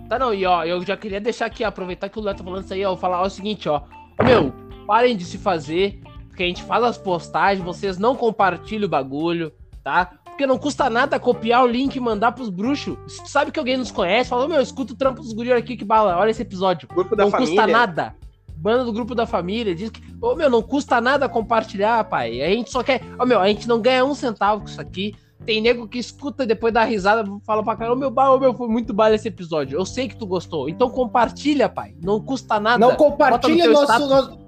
Tá 0.08 0.18
não, 0.18 0.34
e 0.34 0.46
ó, 0.46 0.64
eu 0.64 0.82
já 0.86 0.96
queria 0.96 1.20
deixar 1.20 1.48
aqui, 1.48 1.66
aproveitar 1.66 2.08
que 2.08 2.18
o 2.18 2.22
Léo 2.22 2.34
tá 2.34 2.46
falando 2.46 2.64
isso 2.64 2.74
aí, 2.74 2.86
ó, 2.86 2.94
eu 2.94 2.98
falar 2.98 3.22
o 3.22 3.30
seguinte, 3.30 3.68
ó. 3.68 3.82
Ô, 4.18 4.24
Meu, 4.24 4.54
parem 4.88 5.18
de 5.18 5.26
se 5.26 5.38
fazer, 5.38 6.00
porque 6.34 6.42
a 6.44 6.48
gente 6.48 6.64
faz 6.64 6.84
as 6.84 6.98
postagens, 6.98 7.64
vocês 7.64 8.00
não 8.00 8.16
compartilham 8.16 8.88
o 8.88 8.90
bagulho, 8.90 9.54
tá? 9.84 10.10
Porque 10.26 10.48
não 10.48 10.58
custa 10.58 10.90
nada 10.90 11.20
copiar 11.20 11.64
o 11.64 11.68
link 11.68 11.96
e 11.96 12.00
mandar 12.00 12.32
pros 12.32 12.50
bruxos. 12.50 12.98
Se 13.08 13.22
tu 13.24 13.30
sabe 13.30 13.52
que 13.52 13.60
alguém 13.60 13.78
nos 13.78 13.92
conhece, 13.92 14.32
fala, 14.32 14.46
ô, 14.46 14.48
meu, 14.48 14.60
escuta 14.60 14.94
o 14.94 14.96
trampo 14.96 15.22
dos 15.22 15.32
guris 15.32 15.52
aqui 15.52 15.78
que 15.78 15.86
bala, 15.86 16.18
olha 16.18 16.32
esse 16.32 16.42
episódio. 16.42 16.88
Grupo 16.88 17.16
da 17.16 17.26
não 17.26 17.30
família. 17.32 17.54
custa 17.56 17.72
nada. 17.72 18.16
Banda 18.58 18.84
do 18.84 18.92
grupo 18.92 19.14
da 19.14 19.28
família, 19.28 19.76
diz 19.76 19.92
que, 19.92 20.02
ô 20.20 20.34
meu, 20.34 20.50
não 20.50 20.64
custa 20.64 21.00
nada 21.00 21.30
compartilhar, 21.30 22.04
pai. 22.06 22.42
A 22.42 22.50
gente 22.50 22.72
só 22.72 22.82
quer, 22.82 23.02
ô 23.20 23.28
meu, 23.28 23.40
a 23.40 23.48
gente 23.48 23.68
não 23.68 23.80
ganha 23.80 24.04
um 24.04 24.16
centavo 24.16 24.62
com 24.62 24.68
isso 24.68 24.82
aqui. 24.82 25.14
Tem 25.46 25.62
nego 25.62 25.88
que 25.88 26.00
escuta 26.00 26.46
e 26.46 26.48
depois 26.48 26.74
dá 26.74 26.84
risada, 26.84 27.30
fala 27.46 27.62
pra 27.62 27.76
cara, 27.76 27.94
ô 27.94 27.96
meu, 27.96 28.12
ô 28.12 28.40
meu, 28.40 28.56
foi 28.56 28.68
muito 28.68 28.92
bala 28.92 29.14
esse 29.14 29.28
episódio. 29.28 29.78
Eu 29.78 29.86
sei 29.86 30.08
que 30.08 30.16
tu 30.16 30.26
gostou. 30.26 30.68
Então 30.68 30.90
compartilha, 30.90 31.70
pai. 31.70 31.94
Não 32.02 32.20
custa 32.20 32.60
nada. 32.60 32.80
Não 32.80 32.96
compartilha 32.96 33.68
no 33.68 33.74
nosso- 33.74 34.40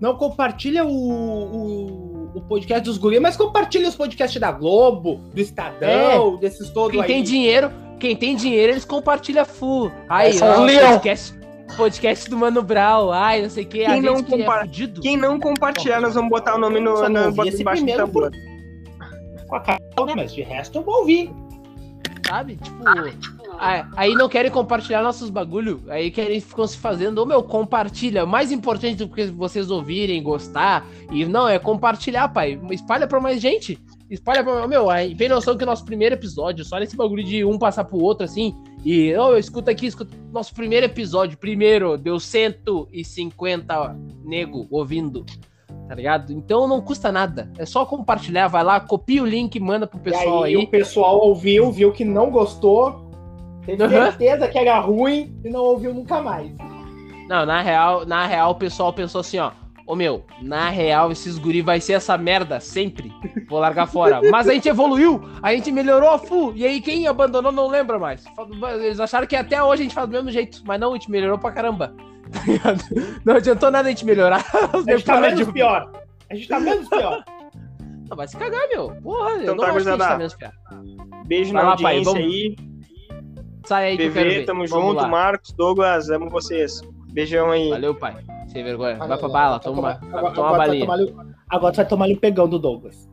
Não 0.00 0.16
compartilha 0.16 0.84
o, 0.84 0.90
o, 0.90 2.30
o 2.36 2.40
podcast 2.42 2.82
dos 2.84 2.96
guris, 2.96 3.20
mas 3.20 3.36
compartilha 3.36 3.88
os 3.88 3.94
podcasts 3.94 4.40
da 4.40 4.50
Globo, 4.50 5.16
do 5.34 5.40
Estadão, 5.40 6.36
desses 6.36 6.70
todos 6.70 6.92
Quem 6.92 7.02
aí. 7.02 7.06
tem 7.06 7.22
dinheiro, 7.22 7.70
quem 7.98 8.16
tem 8.16 8.34
dinheiro, 8.34 8.72
eles 8.72 8.84
compartilham 8.84 9.44
full. 9.44 9.92
Aí, 10.08 10.32
São 10.32 10.48
ó, 10.48 10.60
os 10.60 10.66
leão. 10.72 10.92
podcast, 10.92 11.34
podcast 11.76 12.30
do 12.30 12.36
Mano 12.38 12.62
Brau, 12.62 13.12
ai, 13.12 13.42
não 13.42 13.50
sei 13.50 13.64
o 13.64 13.66
que. 13.66 13.84
A 13.84 13.88
Quem 13.92 13.94
gente 13.96 14.04
não 14.06 14.22
que 14.22 14.34
é 14.34 14.38
compar- 14.38 14.60
fudido. 14.60 15.00
Quem 15.02 15.16
não 15.18 15.38
compartilhar, 15.38 16.00
nós 16.00 16.14
vamos 16.14 16.30
botar 16.30 16.54
o 16.54 16.58
nome 16.58 16.80
no, 16.80 17.06
no, 17.08 17.26
ouvi 17.26 17.48
esse 17.48 17.60
embaixo 17.60 17.84
do 17.84 17.92
tambor. 17.92 18.30
Com 19.48 19.54
a 19.56 19.60
cara? 19.60 19.78
Mas 20.16 20.32
de 20.32 20.40
resto 20.42 20.78
eu 20.78 20.82
vou 20.82 21.00
ouvir. 21.00 21.30
sabe? 22.26 22.56
Tipo, 22.56 22.82
aí- 23.58 23.84
aí 23.96 24.14
não 24.14 24.28
querem 24.28 24.50
compartilhar 24.50 25.02
nossos 25.02 25.30
bagulho, 25.30 25.82
aí 25.88 26.10
querem 26.10 26.40
ficam 26.40 26.66
se 26.66 26.76
fazendo, 26.76 27.18
ô 27.18 27.26
meu, 27.26 27.42
compartilha. 27.42 28.24
O 28.24 28.28
mais 28.28 28.50
importante 28.52 28.96
do 28.96 29.08
que 29.08 29.26
vocês 29.26 29.70
ouvirem, 29.70 30.22
gostar, 30.22 30.86
e 31.10 31.24
não, 31.24 31.48
é 31.48 31.58
compartilhar, 31.58 32.28
pai. 32.28 32.60
Espalha 32.70 33.06
pra 33.06 33.20
mais 33.20 33.40
gente. 33.40 33.78
Espalha 34.10 34.42
pra. 34.42 34.66
Meu, 34.66 34.90
aí 34.90 35.14
tem 35.14 35.28
noção 35.28 35.56
que 35.56 35.62
o 35.62 35.66
nosso 35.66 35.84
primeiro 35.84 36.16
episódio, 36.16 36.64
só 36.64 36.78
nesse 36.78 36.96
bagulho 36.96 37.22
de 37.22 37.44
um 37.44 37.56
passar 37.56 37.84
pro 37.84 38.02
outro, 38.02 38.24
assim, 38.24 38.54
e, 38.84 39.14
ô, 39.16 39.36
escuta 39.36 39.70
aqui, 39.70 39.86
escuta. 39.86 40.16
Nosso 40.32 40.52
primeiro 40.52 40.86
episódio, 40.86 41.38
primeiro, 41.38 41.96
deu 41.96 42.18
150 42.18 43.96
nego 44.24 44.66
ouvindo. 44.70 45.24
Tá 45.88 45.94
ligado? 45.94 46.32
Então 46.32 46.68
não 46.68 46.80
custa 46.80 47.10
nada. 47.10 47.50
É 47.58 47.66
só 47.66 47.84
compartilhar, 47.84 48.46
vai 48.46 48.62
lá, 48.62 48.78
copia 48.78 49.22
o 49.22 49.26
link, 49.26 49.58
manda 49.58 49.86
pro 49.88 49.98
pessoal 49.98 50.42
e 50.46 50.50
aí, 50.50 50.56
aí. 50.56 50.64
o 50.64 50.66
pessoal 50.68 51.18
ouviu, 51.20 51.70
viu 51.72 51.90
que 51.92 52.04
não 52.04 52.30
gostou, 52.30 53.09
teve 53.76 53.96
Aham. 53.96 54.06
certeza 54.06 54.48
que 54.48 54.58
era 54.58 54.78
ruim 54.80 55.34
e 55.44 55.50
não 55.50 55.60
ouviu 55.60 55.92
nunca 55.94 56.20
mais. 56.22 56.50
Não, 57.28 57.46
na 57.46 57.60
real, 57.62 58.04
na 58.06 58.26
real, 58.26 58.50
o 58.50 58.54
pessoal 58.54 58.92
pensou 58.92 59.20
assim, 59.20 59.38
ó. 59.38 59.52
Ô 59.86 59.96
meu, 59.96 60.24
na 60.40 60.68
real, 60.68 61.10
esses 61.10 61.36
guri 61.36 61.62
vai 61.62 61.80
ser 61.80 61.94
essa 61.94 62.16
merda 62.16 62.60
sempre. 62.60 63.12
Vou 63.48 63.58
largar 63.58 63.88
fora. 63.88 64.20
Mas 64.30 64.48
a 64.48 64.52
gente 64.52 64.68
evoluiu, 64.68 65.20
a 65.42 65.52
gente 65.52 65.72
melhorou 65.72 66.10
a 66.10 66.18
full. 66.18 66.52
E 66.54 66.64
aí, 66.64 66.80
quem 66.80 67.08
abandonou 67.08 67.50
não 67.50 67.66
lembra 67.66 67.98
mais. 67.98 68.24
Eles 68.80 69.00
acharam 69.00 69.26
que 69.26 69.34
até 69.34 69.60
hoje 69.62 69.82
a 69.82 69.84
gente 69.84 69.94
faz 69.94 70.06
do 70.06 70.12
mesmo 70.12 70.30
jeito. 70.30 70.62
Mas 70.64 70.78
não, 70.78 70.90
a 70.92 70.94
gente 70.94 71.10
melhorou 71.10 71.38
pra 71.38 71.50
caramba. 71.50 71.92
Tá 72.30 72.40
ligado? 72.46 72.84
Não 73.24 73.34
adiantou 73.34 73.70
nada 73.72 73.88
a 73.88 73.90
gente 73.90 74.04
melhorar. 74.04 74.44
A 74.72 74.92
gente 74.92 75.04
tá 75.04 75.20
menos 75.20 75.50
pior. 75.50 75.90
A 76.30 76.34
gente 76.36 76.46
tá 76.46 76.60
menos 76.60 76.88
pior. 76.88 77.24
Ah, 78.08 78.14
vai 78.14 78.28
se 78.28 78.36
cagar, 78.36 78.68
meu. 78.68 78.90
Porra, 79.02 79.30
Então 79.32 79.46
eu 79.46 79.54
não 79.56 79.64
tá, 79.64 79.72
acho 79.72 79.72
que 79.72 79.88
a 79.88 79.90
gente 79.92 79.98
tá 79.98 80.16
menos 80.16 80.32
fiado. 80.34 80.54
Beijo 81.26 81.52
Vai 81.52 81.62
na 81.64 81.70
lá, 81.70 81.76
pai, 81.76 81.96
audiência 81.96 82.12
vamos- 82.12 82.28
aí. 82.32 82.56
Sai 83.70 83.90
aí 83.90 83.96
que 83.96 84.02
eu 84.02 84.12
quero 84.12 84.28
PV, 84.28 84.38
ver. 84.40 84.46
tamo 84.46 84.66
Vamos 84.66 84.84
junto. 84.88 85.02
lá. 85.02 85.06
Marcos, 85.06 85.52
Douglas, 85.52 86.10
amo 86.10 86.28
vocês. 86.28 86.80
Beijão 87.12 87.52
aí. 87.52 87.68
Valeu, 87.70 87.94
pai. 87.94 88.16
Sem 88.48 88.64
vergonha. 88.64 88.96
Vai 88.96 89.06
Valeu, 89.06 89.18
pra 89.20 89.28
bala, 89.28 89.60
toma, 89.60 89.80
vai 89.82 89.92
vai 89.92 90.00
tomar- 90.10 90.10
tomar 90.10 90.18
uma 90.24 90.28
agora 90.30 90.34
tu 90.34 90.58
vai 90.58 90.66
balinha. 90.66 90.86
tomar 90.86 90.94
ali- 90.94 91.34
Agora 91.48 91.72
tu 91.72 91.76
vai 91.76 91.86
tomar 91.86 92.04
ali 92.06 92.14
o 92.14 92.18
pegão 92.18 92.48
do 92.48 92.58
Douglas. 92.58 93.08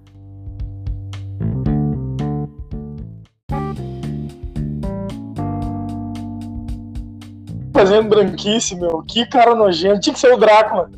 Fazendo 7.73 8.09
branquice, 8.09 8.75
meu. 8.75 9.03
Que 9.03 9.25
cara 9.27 9.53
nojento. 9.53 9.99
Tinha 9.99 10.13
que 10.13 10.19
ser 10.19 10.33
o 10.33 10.37
Drácula. 10.37 10.89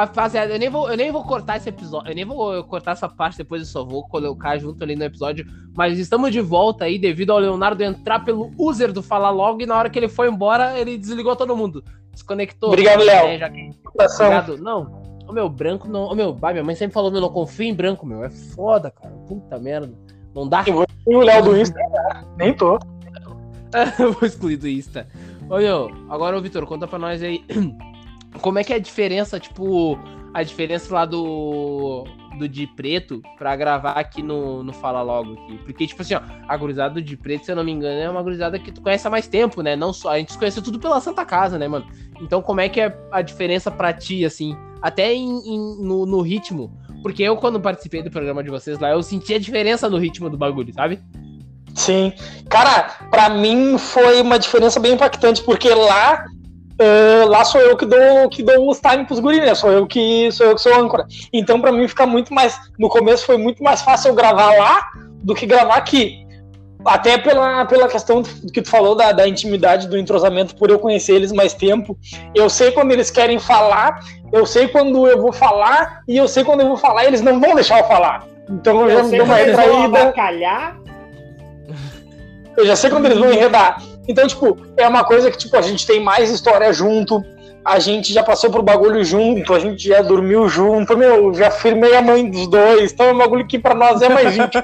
Rapaziada, 0.00 0.52
eu 0.52 0.58
nem, 0.58 0.68
vou, 0.68 0.90
eu 0.90 0.96
nem 0.96 1.10
vou 1.10 1.24
cortar 1.24 1.56
esse 1.56 1.68
episódio, 1.68 2.10
eu 2.10 2.14
nem 2.14 2.24
vou 2.24 2.62
cortar 2.64 2.92
essa 2.92 3.08
parte, 3.08 3.38
depois 3.38 3.62
eu 3.62 3.66
só 3.66 3.84
vou 3.84 4.06
colocar 4.06 4.58
junto 4.58 4.82
ali 4.84 4.94
no 4.94 5.04
episódio. 5.04 5.46
Mas 5.74 5.98
estamos 5.98 6.30
de 6.30 6.40
volta 6.40 6.84
aí 6.84 6.98
devido 6.98 7.30
ao 7.30 7.38
Leonardo 7.38 7.82
entrar 7.82 8.24
pelo 8.24 8.52
user 8.58 8.92
do 8.92 9.02
Fala 9.02 9.30
Logo 9.30 9.62
e 9.62 9.66
na 9.66 9.76
hora 9.76 9.88
que 9.88 9.98
ele 9.98 10.08
foi 10.08 10.28
embora, 10.28 10.78
ele 10.78 10.98
desligou 10.98 11.34
todo 11.34 11.56
mundo. 11.56 11.82
Desconectou. 12.12 12.70
Obrigado, 12.70 13.02
Léo. 13.02 13.26
É, 13.26 13.38
já. 13.38 13.46
Obrigado. 13.48 14.58
Não, 14.58 15.02
o 15.28 15.32
meu 15.32 15.48
branco 15.48 15.88
não. 15.88 16.06
O 16.06 16.14
meu, 16.14 16.32
bah, 16.32 16.52
minha 16.52 16.64
mãe 16.64 16.74
sempre 16.74 16.94
falou, 16.94 17.10
meu, 17.10 17.20
não 17.20 17.30
confia 17.30 17.68
em 17.68 17.74
branco, 17.74 18.06
meu. 18.06 18.22
É 18.24 18.30
foda, 18.30 18.90
cara. 18.90 19.14
Puta 19.26 19.58
merda. 19.58 19.92
Não 20.34 20.48
dá. 20.48 20.64
E 21.06 21.14
o 21.14 21.20
Léo 21.20 21.44
do 21.44 21.56
Insta, 21.56 21.78
nem 22.36 22.54
tô. 22.54 22.78
Eu 23.98 24.12
vou 24.12 24.26
excluir 24.26 24.56
do 24.56 24.68
Insta. 24.68 25.08
Ô, 25.48 25.56
meu, 25.56 25.90
agora, 26.08 26.36
ô, 26.36 26.40
Vitor, 26.40 26.66
conta 26.66 26.86
pra 26.86 26.98
nós 26.98 27.22
aí. 27.22 27.44
Como 28.40 28.58
é 28.58 28.64
que 28.64 28.72
é 28.72 28.76
a 28.76 28.80
diferença, 28.80 29.38
tipo, 29.40 29.98
a 30.34 30.42
diferença 30.42 30.92
lá 30.94 31.04
do, 31.04 32.04
do 32.38 32.48
de 32.48 32.66
preto 32.66 33.20
pra 33.38 33.54
gravar 33.56 33.92
aqui 33.92 34.22
no, 34.22 34.62
no 34.62 34.72
Fala 34.72 35.02
Logo 35.02 35.32
aqui? 35.34 35.58
Porque, 35.64 35.86
tipo 35.86 36.02
assim, 36.02 36.14
ó, 36.14 36.20
a 36.48 36.56
gurizada 36.56 36.94
do 36.94 37.02
de 37.02 37.16
preto, 37.16 37.44
se 37.44 37.52
eu 37.52 37.56
não 37.56 37.64
me 37.64 37.72
engano, 37.72 38.00
é 38.00 38.08
uma 38.10 38.22
gurizada 38.22 38.58
que 38.58 38.70
tu 38.72 38.80
conhece 38.80 39.06
há 39.06 39.10
mais 39.10 39.26
tempo, 39.26 39.62
né? 39.62 39.74
Não 39.76 39.92
só, 39.92 40.10
a 40.10 40.18
gente 40.18 40.32
se 40.32 40.38
conhece 40.38 40.60
tudo 40.62 40.78
pela 40.78 41.00
Santa 41.00 41.24
Casa, 41.24 41.58
né, 41.58 41.66
mano? 41.68 41.86
Então, 42.20 42.40
como 42.42 42.60
é 42.60 42.68
que 42.68 42.80
é 42.80 42.96
a 43.10 43.22
diferença 43.22 43.70
pra 43.70 43.92
ti, 43.92 44.24
assim? 44.24 44.56
Até 44.82 45.12
em, 45.14 45.28
em- 45.28 45.82
no, 45.82 46.06
no 46.06 46.20
ritmo. 46.20 46.76
Porque 47.02 47.22
eu, 47.22 47.36
quando 47.36 47.60
participei 47.60 48.02
do 48.02 48.10
programa 48.10 48.42
de 48.42 48.50
vocês 48.50 48.78
lá, 48.78 48.90
eu 48.90 49.02
senti 49.02 49.34
a 49.34 49.38
diferença 49.38 49.88
no 49.88 49.96
ritmo 49.98 50.28
do 50.28 50.36
bagulho, 50.36 50.72
sabe? 50.74 50.98
Sim. 51.74 52.12
Cara, 52.48 52.84
pra 53.10 53.28
mim 53.28 53.76
foi 53.78 54.20
uma 54.22 54.38
diferença 54.38 54.80
bem 54.80 54.94
impactante, 54.94 55.42
porque 55.42 55.68
lá. 55.68 56.24
Ah, 56.78 57.24
lá 57.26 57.44
sou 57.44 57.60
eu 57.60 57.76
que 57.76 57.86
dou, 57.86 58.28
que 58.28 58.42
dou 58.42 58.68
os 58.68 58.80
time 58.80 59.04
pros 59.04 59.20
guris, 59.20 59.40
né? 59.40 59.54
Sou 59.54 59.70
eu 59.70 59.86
que 59.86 60.30
sou 60.32 60.46
eu 60.46 60.54
que 60.54 60.60
sou 60.60 60.74
âncora. 60.74 61.06
Então, 61.32 61.60
pra 61.60 61.72
mim, 61.72 61.88
fica 61.88 62.06
muito 62.06 62.32
mais. 62.34 62.58
No 62.78 62.88
começo 62.88 63.24
foi 63.24 63.36
muito 63.36 63.62
mais 63.62 63.82
fácil 63.82 64.10
eu 64.10 64.14
gravar 64.14 64.54
lá 64.54 64.86
do 65.22 65.34
que 65.34 65.46
gravar 65.46 65.76
aqui. 65.76 66.24
Até 66.84 67.18
pela, 67.18 67.64
pela 67.64 67.88
questão 67.88 68.22
que 68.22 68.62
tu 68.62 68.70
falou 68.70 68.94
da, 68.94 69.10
da 69.10 69.26
intimidade, 69.26 69.88
do 69.88 69.98
entrosamento, 69.98 70.54
por 70.54 70.70
eu 70.70 70.78
conhecer 70.78 71.14
eles 71.14 71.32
mais 71.32 71.52
tempo. 71.52 71.98
Eu 72.32 72.48
sei 72.48 72.70
quando 72.70 72.92
eles 72.92 73.10
querem 73.10 73.40
falar, 73.40 73.98
eu 74.32 74.46
sei 74.46 74.68
quando 74.68 75.04
eu 75.08 75.20
vou 75.20 75.32
falar, 75.32 76.02
e 76.06 76.16
eu 76.16 76.28
sei 76.28 76.44
quando 76.44 76.60
eu 76.60 76.68
vou 76.68 76.76
falar, 76.76 77.06
eles 77.06 77.22
não 77.22 77.40
vão 77.40 77.56
deixar 77.56 77.80
eu 77.80 77.84
falar. 77.84 78.24
Então 78.48 78.82
eu 78.82 78.90
já 78.90 78.98
Eu 78.98 79.04
me 79.04 79.10
sei 79.10 79.18
dou 79.18 79.26
uma 79.26 79.34
quando 79.34 79.46
eles 79.46 79.56
vão 79.56 79.80
retraída. 79.82 80.12
Eu 82.56 82.66
já 82.66 82.76
sei 82.76 82.90
quando 82.90 83.06
eles 83.06 83.18
vão 83.18 83.32
enredar. 83.32 83.82
Então, 84.08 84.26
tipo, 84.26 84.56
é 84.76 84.86
uma 84.88 85.04
coisa 85.04 85.30
que, 85.30 85.38
tipo, 85.38 85.56
a 85.56 85.62
gente 85.62 85.86
tem 85.86 86.00
mais 86.02 86.30
história 86.30 86.72
junto, 86.72 87.24
a 87.64 87.78
gente 87.80 88.12
já 88.12 88.22
passou 88.22 88.50
por 88.50 88.62
bagulho 88.62 89.02
junto, 89.04 89.52
a 89.52 89.58
gente 89.58 89.88
já 89.88 90.00
dormiu 90.00 90.48
junto, 90.48 90.96
meu, 90.96 91.34
já 91.34 91.50
firmei 91.50 91.96
a 91.96 92.00
mãe 92.02 92.30
dos 92.30 92.46
dois, 92.46 92.92
então 92.92 93.06
é 93.06 93.12
um 93.12 93.18
bagulho 93.18 93.46
que 93.46 93.58
pra 93.58 93.74
nós 93.74 94.00
é 94.02 94.08
mais 94.08 94.36
íntimo. 94.36 94.62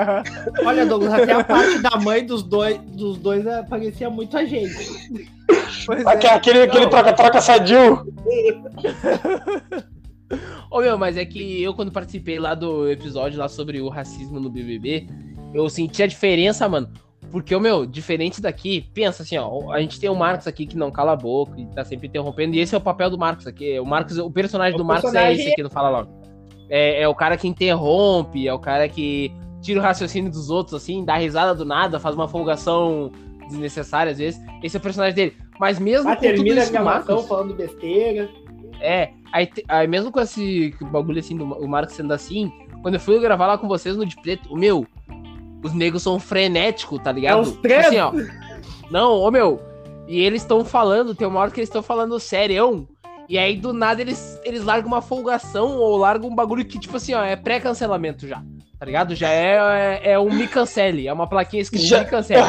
Olha, 0.64 0.86
Douglas, 0.86 1.12
até 1.12 1.32
a 1.32 1.44
parte 1.44 1.78
da 1.80 1.96
mãe 1.98 2.24
dos 2.24 2.42
dois, 2.42 2.78
dos 2.80 3.18
dois 3.18 3.44
eh, 3.46 3.62
parecia 3.68 4.08
muito 4.08 4.36
a 4.38 4.44
gente. 4.46 5.20
Pois 5.84 6.06
Aque- 6.06 6.26
Aquele, 6.28 6.62
aquele 6.62 6.86
troca-troca 6.86 7.40
sadio. 7.42 8.06
Ô 10.70 10.80
meu, 10.80 10.96
mas 10.96 11.16
é 11.16 11.24
que 11.24 11.60
eu 11.62 11.74
quando 11.74 11.90
participei 11.90 12.38
lá 12.38 12.54
do 12.54 12.88
episódio 12.88 13.38
lá 13.38 13.48
sobre 13.48 13.80
o 13.80 13.88
racismo 13.88 14.38
no 14.38 14.48
BBB, 14.48 15.08
eu 15.52 15.68
senti 15.68 16.02
a 16.02 16.06
diferença, 16.06 16.68
mano. 16.68 16.88
Porque, 17.30 17.56
meu, 17.58 17.86
diferente 17.86 18.40
daqui, 18.40 18.88
pensa 18.92 19.22
assim, 19.22 19.38
ó, 19.38 19.72
a 19.72 19.80
gente 19.80 20.00
tem 20.00 20.10
o 20.10 20.14
Marcos 20.16 20.46
aqui 20.46 20.66
que 20.66 20.76
não 20.76 20.90
cala 20.90 21.12
a 21.12 21.16
boca 21.16 21.58
e 21.60 21.66
tá 21.66 21.84
sempre 21.84 22.08
interrompendo, 22.08 22.56
e 22.56 22.60
esse 22.60 22.74
é 22.74 22.78
o 22.78 22.80
papel 22.80 23.08
do 23.08 23.18
Marcos 23.18 23.46
aqui. 23.46 23.78
O 23.78 23.86
Marcos, 23.86 24.18
o 24.18 24.30
personagem 24.30 24.74
O 24.74 24.78
do 24.78 24.84
Marcos 24.84 25.10
é 25.10 25.12
personagem 25.12 25.40
esse 25.40 25.52
aqui 25.52 25.62
no 25.62 25.70
Fala 25.70 25.90
Logo. 25.90 26.10
É, 26.68 27.02
é 27.02 27.08
o 27.08 27.14
cara 27.14 27.36
que 27.36 27.46
interrompe, 27.46 28.48
é 28.48 28.52
o 28.52 28.58
cara 28.58 28.88
que 28.88 29.32
tira 29.62 29.78
o 29.78 29.82
raciocínio 29.82 30.30
dos 30.30 30.50
outros, 30.50 30.74
assim, 30.74 31.04
dá 31.04 31.16
risada 31.16 31.54
do 31.54 31.64
nada, 31.64 32.00
faz 32.00 32.14
uma 32.14 32.26
folgação 32.26 33.12
desnecessária 33.48 34.12
às 34.12 34.18
vezes. 34.18 34.40
Esse 34.62 34.76
é 34.76 34.78
o 34.78 34.82
personagem 34.82 35.14
dele. 35.14 35.36
Mas 35.58 35.78
mesmo 35.78 36.04
Mas 36.04 36.18
com 36.18 36.24
tudo 36.24 36.34
termina 36.34 36.60
a 36.60 36.64
isso, 36.64 36.72
gravação 36.72 37.14
Marcos, 37.16 37.28
falando 37.28 37.54
besteira. 37.54 38.28
é, 38.80 39.10
aí, 39.32 39.48
aí 39.68 39.86
mesmo 39.86 40.10
com 40.10 40.20
esse 40.20 40.74
bagulho 40.90 41.18
assim, 41.18 41.36
do, 41.36 41.44
o 41.44 41.68
Marcos 41.68 41.94
sendo 41.94 42.12
assim, 42.12 42.50
quando 42.82 42.94
eu 42.94 43.00
fui 43.00 43.20
gravar 43.20 43.46
lá 43.46 43.58
com 43.58 43.68
vocês 43.68 43.96
no 43.96 44.06
de 44.06 44.16
preto, 44.16 44.52
o 44.52 44.56
meu, 44.56 44.86
os 45.62 45.72
negros 45.72 46.02
são 46.02 46.18
frenéticos, 46.18 47.00
tá 47.02 47.12
ligado? 47.12 47.38
É 47.38 47.40
os 47.42 47.52
três? 47.56 47.86
Assim, 47.86 47.98
ó. 47.98 48.12
Não, 48.90 49.12
ô 49.12 49.30
meu, 49.30 49.60
e 50.08 50.20
eles 50.20 50.42
estão 50.42 50.64
falando, 50.64 51.14
tem 51.14 51.26
uma 51.26 51.40
hora 51.40 51.50
que 51.50 51.60
eles 51.60 51.68
estão 51.68 51.82
falando 51.82 52.18
sério, 52.18 52.88
e 53.28 53.38
aí 53.38 53.56
do 53.56 53.72
nada 53.72 54.00
eles, 54.00 54.40
eles 54.44 54.64
largam 54.64 54.88
uma 54.88 55.00
folgação 55.00 55.76
ou 55.76 55.96
largam 55.96 56.28
um 56.28 56.34
bagulho 56.34 56.64
que, 56.64 56.78
tipo 56.78 56.96
assim, 56.96 57.14
ó, 57.14 57.22
é 57.22 57.36
pré-cancelamento 57.36 58.26
já. 58.26 58.42
Tá 58.80 58.86
ligado? 58.86 59.14
Já 59.14 59.28
é, 59.28 60.00
é, 60.02 60.12
é 60.12 60.18
um 60.18 60.32
me 60.32 60.48
cancele, 60.48 61.06
é 61.06 61.12
uma 61.12 61.26
plaquinha 61.28 61.60
escrita 61.60 61.84
Já- 61.84 61.98
me 61.98 62.06
cancele. 62.06 62.40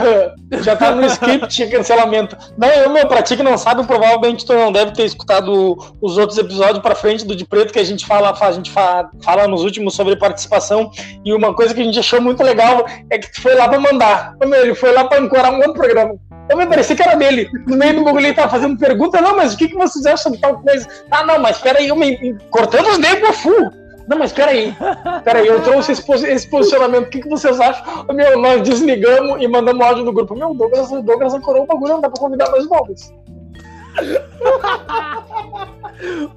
Já 0.64 0.78
tá 0.78 0.92
no 0.96 1.06
script 1.06 1.54
de 1.54 1.68
cancelamento. 1.68 2.38
Não, 2.58 2.70
eu, 2.70 2.90
meu, 2.90 3.06
pra 3.06 3.22
ti 3.22 3.36
que 3.36 3.44
não 3.44 3.58
sabe, 3.58 3.84
provavelmente 3.86 4.46
tu 4.46 4.54
não 4.54 4.72
deve 4.72 4.94
ter 4.94 5.04
escutado 5.04 5.78
os 6.02 6.18
outros 6.18 6.38
episódios 6.38 6.80
pra 6.80 6.96
frente 6.96 7.26
do 7.26 7.36
De 7.36 7.44
Preto 7.46 7.74
que 7.74 7.80
a 7.80 7.84
gente 7.84 8.06
fala, 8.06 8.34
a 8.40 8.52
gente 8.54 8.72
fa- 8.72 9.10
fala 9.22 9.46
nos 9.46 9.62
últimos 9.66 9.94
sobre 9.94 10.16
participação. 10.16 10.90
E 11.26 11.34
uma 11.34 11.54
coisa 11.54 11.74
que 11.74 11.82
a 11.82 11.84
gente 11.84 12.00
achou 12.00 12.22
muito 12.22 12.42
legal 12.42 12.86
é 13.10 13.18
que 13.18 13.30
tu 13.30 13.42
foi 13.42 13.54
lá 13.54 13.68
pra 13.68 13.78
mandar. 13.82 14.34
Meu, 14.42 14.62
ele 14.64 14.74
foi 14.76 14.94
lá 14.94 15.04
pra 15.04 15.20
ancorar 15.20 15.52
um 15.52 15.58
outro 15.58 15.74
programa. 15.74 16.14
Ô, 16.50 16.56
meu, 16.56 16.66
parecia 16.68 16.96
que 16.96 17.02
era 17.04 17.16
dele. 17.18 17.50
No 17.68 17.76
meio 17.76 17.96
do 17.96 18.04
bagulho 18.06 18.26
ele 18.28 18.34
tava 18.34 18.48
fazendo 18.50 18.78
pergunta, 18.78 19.20
não, 19.20 19.36
mas 19.36 19.54
o 19.54 19.58
que, 19.58 19.68
que 19.68 19.76
vocês 19.76 20.06
acham 20.06 20.18
sobre 20.18 20.40
tal 20.40 20.58
coisa? 20.62 20.88
Ah, 21.12 21.26
não, 21.26 21.40
mas 21.40 21.58
peraí, 21.58 21.90
eu 21.90 21.96
me... 21.98 22.38
cortando 22.50 22.88
os 22.88 22.98
negros 22.98 23.36
full. 23.38 23.81
Não, 24.08 24.18
mas 24.18 24.32
peraí, 24.34 24.76
peraí, 25.24 25.48
eu 25.48 25.62
trouxe 25.64 25.92
esse, 25.94 26.06
posi- 26.06 26.28
esse 26.28 26.50
posicionamento, 26.50 27.08
o 27.08 27.10
que, 27.10 27.22
que 27.22 27.30
vocês 27.30 27.60
acham? 27.60 28.06
Meu, 28.14 28.40
nós 28.40 28.62
desligamos 28.62 29.42
e 29.42 29.48
mandamos 29.48 29.86
áudio 29.86 30.04
no 30.04 30.12
grupo. 30.14 30.36
Meu, 30.36 30.50
o 30.52 30.54
Douglas, 30.54 30.92
o 30.92 31.02
Douglas 31.02 31.34
ancorou 31.34 31.64
o 31.64 31.68
bagulho, 31.68 31.94
não 31.94 32.02
dá 32.02 32.10
pra 32.10 32.20
convidar 32.20 32.50
mais 32.52 32.66
o 32.66 32.70
Douglas. 32.70 33.14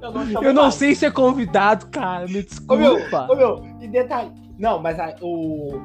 Eu 0.01 0.11
não, 0.11 0.43
Eu 0.43 0.53
não 0.53 0.71
sei 0.71 0.93
se 0.95 1.05
é 1.05 1.11
convidado, 1.11 1.87
cara, 1.87 2.25
me 2.27 2.45
Ô, 2.69 2.75
meu, 2.75 2.95
desculpa. 2.95 3.27
ô, 3.31 3.35
meu, 3.35 3.63
e 3.81 3.87
detalhe. 3.87 4.31
Não, 4.57 4.79
mas 4.81 4.99
a- 4.99 5.15
o. 5.21 5.81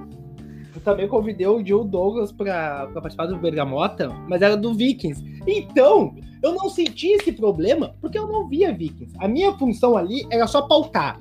Eu 0.75 0.81
também 0.85 1.09
convidei 1.09 1.47
o 1.47 1.65
Joe 1.67 1.85
Douglas 1.87 2.31
pra, 2.31 2.87
pra 2.93 3.01
participar 3.03 3.27
do 3.27 3.37
Bergamota, 3.39 4.09
mas 4.29 4.41
era 4.43 4.57
do 4.57 4.73
Vikings. 4.75 5.23
Então, 5.47 6.15
eu 6.43 6.55
não 6.55 6.69
senti 6.69 7.09
esse 7.09 7.33
problema 7.33 7.95
porque 8.01 8.17
eu 8.19 8.27
não 8.29 8.49
via 8.49 8.73
Vikings. 8.73 9.13
A 9.19 9.27
minha 9.27 9.53
função 9.55 9.97
ali 9.97 10.27
era 10.31 10.47
só 10.47 10.63
pautar. 10.63 11.19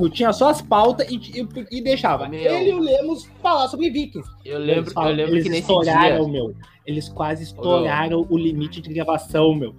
Eu 0.00 0.10
tinha 0.10 0.32
só 0.32 0.48
as 0.50 0.60
pautas 0.62 1.08
e, 1.10 1.16
e, 1.16 1.48
e 1.78 1.82
deixava 1.82 2.28
Meu. 2.28 2.40
ele 2.40 2.70
e 2.70 2.74
o 2.74 2.78
Lemos 2.80 3.28
falar 3.42 3.68
sobre 3.68 3.90
Vikings. 3.90 4.28
Eu 4.44 4.58
lembro, 4.58 4.90
eu 4.90 4.94
falam- 4.94 5.12
lembro 5.12 5.32
eles 5.34 5.44
que 5.44 5.48
nesse 5.50 5.60
estouraram, 5.62 6.24
dia. 6.24 6.32
meu. 6.32 6.54
Eles 6.86 7.08
quase 7.08 7.42
estouraram 7.44 8.26
o 8.28 8.36
limite 8.38 8.80
de 8.80 8.92
gravação, 8.92 9.54
meu. 9.54 9.74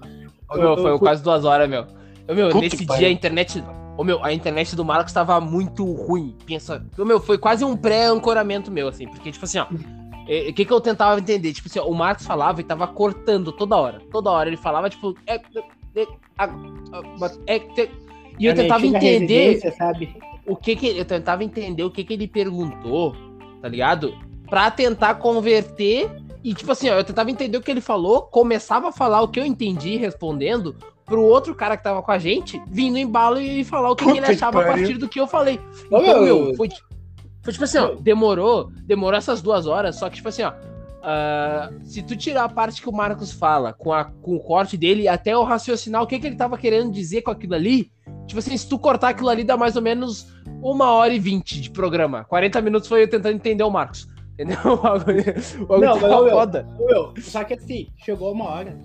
Ô, 0.50 0.58
meu, 0.58 0.78
foi 0.78 0.92
eu- 0.92 1.00
quase 1.00 1.24
duas 1.24 1.44
horas, 1.46 1.70
meu. 1.70 1.86
Meu, 2.34 2.50
Puta 2.50 2.62
nesse 2.62 2.86
dia 2.86 3.08
a 3.08 3.12
internet. 3.12 3.64
Ô, 3.98 4.04
meu, 4.04 4.24
a 4.24 4.32
internet 4.32 4.76
do 4.76 4.86
Marcos 4.86 5.12
tava 5.12 5.40
muito 5.42 5.84
ruim. 5.84 6.36
Pensa. 6.46 6.86
Ô, 6.98 7.04
meu, 7.04 7.20
foi 7.20 7.38
quase 7.38 7.66
um 7.66 7.76
pré-ancoramento 7.76 8.72
meu, 8.72 8.88
assim. 8.88 9.08
Porque, 9.08 9.32
tipo 9.32 9.44
assim, 9.46 9.60
ó. 9.60 9.66
é, 10.28 10.50
O 10.50 10.54
que, 10.54 10.64
que 10.64 10.72
eu 10.72 10.80
tentava 10.80 11.20
entender? 11.20 11.52
Tipo 11.54 11.68
assim, 11.68 11.80
ó, 11.80 11.86
o 11.88 11.94
Marcos 11.94 12.26
falava 12.26 12.62
e 12.62 12.64
tava 12.64 12.88
cortando 12.88 13.52
toda 13.52 13.76
hora. 13.76 14.02
Toda 14.12 14.30
hora 14.32 14.48
ele 14.50 14.58
falava, 14.58 14.90
tipo. 14.90 15.14
É, 15.28 15.36
é, 15.36 16.08
a- 16.38 16.46
a- 16.46 17.32
é, 17.48 17.56
é, 17.58 17.90
e 18.42 18.48
eu 18.48 18.54
A 18.54 18.56
tentava 18.56 18.84
entender 18.88 19.62
o 20.48 20.56
que 20.56 20.76
que 20.76 20.98
eu 20.98 21.06
tentava 21.06 21.44
entender 21.44 21.84
o 21.84 21.92
que 21.92 22.04
que 22.04 22.14
ele 22.14 22.28
perguntou, 22.28 23.16
tá 23.62 23.68
ligado? 23.68 24.18
Pra 24.50 24.72
tentar 24.72 25.16
converter 25.16 26.10
e 26.44 26.56
tipo 26.56 26.72
assim, 26.72 26.90
ó, 26.90 26.96
eu 26.96 27.04
tentava 27.04 27.30
entender 27.30 27.56
o 27.56 27.62
que 27.62 27.70
ele 27.70 27.82
falou, 27.82 28.24
começava 28.24 28.90
a 28.90 28.92
falar 28.92 29.22
o 29.22 29.28
que 29.28 29.40
eu 29.40 29.46
entendi 29.46 29.96
respondendo 29.96 30.76
pro 31.06 31.22
outro 31.22 31.54
cara 31.54 31.78
que 31.78 31.84
tava 31.84 32.02
com 32.02 32.12
a 32.12 32.18
gente, 32.18 32.60
vindo 32.68 32.98
em 32.98 33.04
embalo 33.04 33.40
e 33.40 33.64
falar 33.64 33.92
o 33.92 33.96
que, 33.96 34.12
que 34.12 34.18
ele 34.18 34.26
achava 34.26 34.64
a 34.64 34.66
partir 34.66 34.98
do 34.98 35.08
que 35.08 35.20
eu 35.20 35.28
falei. 35.28 35.60
Então, 35.86 36.24
meu, 36.24 36.56
foi, 36.56 36.68
foi 37.44 37.54
tipo 37.54 37.64
assim, 37.64 37.78
ó, 37.78 37.94
demorou, 37.94 38.72
demorou 38.86 39.20
essas 39.20 39.40
duas 39.40 39.68
horas, 39.68 40.00
só 40.00 40.10
que 40.10 40.16
tipo 40.16 40.30
assim, 40.30 40.42
ó, 40.42 40.52
ah, 41.04 41.70
se 41.84 42.02
tu 42.02 42.16
tirar 42.16 42.44
a 42.46 42.50
parte 42.50 42.82
que 42.82 42.90
o 42.90 42.92
Marcos 42.92 43.32
fala 43.32 43.74
com, 43.74 43.92
a, 43.92 44.06
com 44.06 44.36
o 44.36 44.40
corte 44.40 44.78
dele 44.78 45.08
até 45.08 45.36
o 45.36 45.44
raciocinar 45.44 46.02
o 46.02 46.08
que, 46.08 46.20
que 46.20 46.28
ele 46.28 46.36
tava 46.36 46.58
querendo 46.58 46.92
dizer 46.92 47.22
com 47.22 47.32
aquilo 47.32 47.56
ali, 47.56 47.92
tipo 48.28 48.40
assim, 48.40 48.56
se 48.56 48.68
tu 48.68 48.78
cortar 48.78 49.10
aquilo 49.10 49.30
ali 49.30 49.44
dá 49.44 49.58
mais 49.58 49.76
ou 49.76 49.82
menos 49.82 50.28
uma 50.62 50.92
hora 50.92 51.14
e 51.14 51.20
vinte 51.20 51.60
de 51.60 51.70
programa. 51.72 52.24
40 52.26 52.62
minutos 52.62 52.88
foi 52.88 53.04
eu 53.04 53.10
tentando 53.10 53.36
entender 53.36 53.64
o 53.64 53.70
Marcos. 53.72 54.08
Entendeu? 54.34 54.58
O 55.70 55.78
Não, 55.78 56.00
tava 56.00 56.24
mas, 56.24 56.32
foda. 56.32 56.68
Só 57.20 57.44
que 57.44 57.54
assim, 57.54 57.88
chegou 57.98 58.32
uma 58.32 58.46
hora 58.46 58.78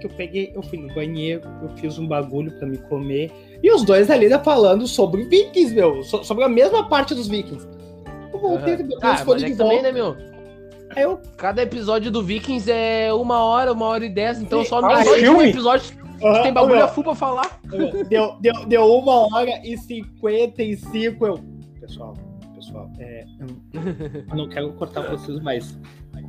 que 0.00 0.06
eu 0.06 0.10
peguei, 0.10 0.52
eu 0.54 0.62
fui 0.62 0.78
no 0.78 0.94
banheiro, 0.94 1.42
eu 1.62 1.68
fiz 1.76 1.98
um 1.98 2.06
bagulho 2.06 2.50
pra 2.58 2.66
me 2.66 2.78
comer. 2.78 3.32
E 3.62 3.72
os 3.72 3.82
dois 3.82 4.10
ali 4.10 4.28
falando 4.40 4.86
sobre 4.86 5.24
Vikings, 5.24 5.74
meu. 5.74 6.02
so- 6.02 6.22
sobre 6.24 6.44
a 6.44 6.48
mesma 6.48 6.88
parte 6.88 7.14
dos 7.14 7.28
Vikings. 7.28 7.66
Eu 8.32 8.38
voltei, 8.38 8.76
botei 8.76 8.98
Ah, 9.02 9.24
mas 9.26 9.42
é 9.42 9.54
também, 9.54 9.82
né, 9.82 9.92
meu? 9.92 10.33
Eu, 10.96 11.20
Cada 11.36 11.62
episódio 11.62 12.10
do 12.10 12.22
Vikings 12.22 12.70
é 12.70 13.12
uma 13.12 13.42
hora, 13.42 13.72
uma 13.72 13.86
hora 13.86 14.04
e 14.04 14.08
dez. 14.08 14.40
Então 14.40 14.62
Sim. 14.62 14.68
só 14.68 14.80
no 14.80 14.88
Ah, 14.88 15.00
um 15.00 15.04
filme? 15.04 15.48
episódio 15.50 15.94
aham, 16.22 16.42
tem 16.42 16.52
bagulho 16.52 16.76
meu, 16.76 16.84
a 16.84 16.88
full 16.88 17.04
pra 17.04 17.14
falar. 17.14 17.58
deu, 18.08 18.36
deu, 18.40 18.66
deu 18.66 18.86
uma 18.94 19.34
hora 19.34 19.50
e 19.66 19.76
cinquenta 19.76 20.62
e 20.62 20.76
cinco. 20.76 21.26
Eu, 21.26 21.40
pessoal, 21.80 22.14
pessoal, 22.54 22.88
é, 22.98 23.24
eu 24.30 24.36
não 24.36 24.48
quero 24.48 24.72
cortar 24.74 25.02
vocês, 25.02 25.40
mas 25.40 25.76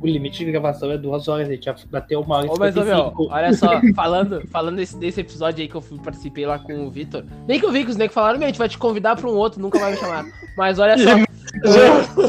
o 0.02 0.06
limite 0.06 0.44
de 0.44 0.50
gravação 0.50 0.90
é 0.90 0.98
duas 0.98 1.28
horas. 1.28 1.48
A 1.48 1.52
gente 1.52 1.64
já 1.64 1.74
bateu 1.90 2.20
uma 2.20 2.36
hora 2.38 2.46
e 2.46 2.50
Ô, 2.50 2.56
mas, 2.58 2.74
meu, 2.74 2.84
55. 2.84 3.28
olha 3.32 3.52
só, 3.54 3.80
falando, 3.94 4.46
falando 4.48 4.76
desse, 4.76 4.96
desse 4.98 5.20
episódio 5.20 5.62
aí 5.62 5.68
que 5.68 5.76
eu 5.76 5.82
participei 6.02 6.44
lá 6.44 6.58
com 6.58 6.86
o 6.86 6.90
Vitor. 6.90 7.24
Nem 7.46 7.58
que 7.60 7.64
eu 7.64 7.72
vi 7.72 7.84
que 7.84 7.90
os 7.90 7.96
negros 7.96 8.14
falaram, 8.14 8.38
meu, 8.38 8.46
a 8.46 8.48
gente 8.50 8.58
vai 8.58 8.68
te 8.68 8.76
convidar 8.76 9.16
pra 9.16 9.28
um 9.30 9.34
outro, 9.34 9.60
nunca 9.62 9.78
vai 9.78 9.92
me 9.92 9.96
chamar. 9.98 10.24
Mas 10.56 10.78
olha 10.78 10.96
só. 10.98 11.10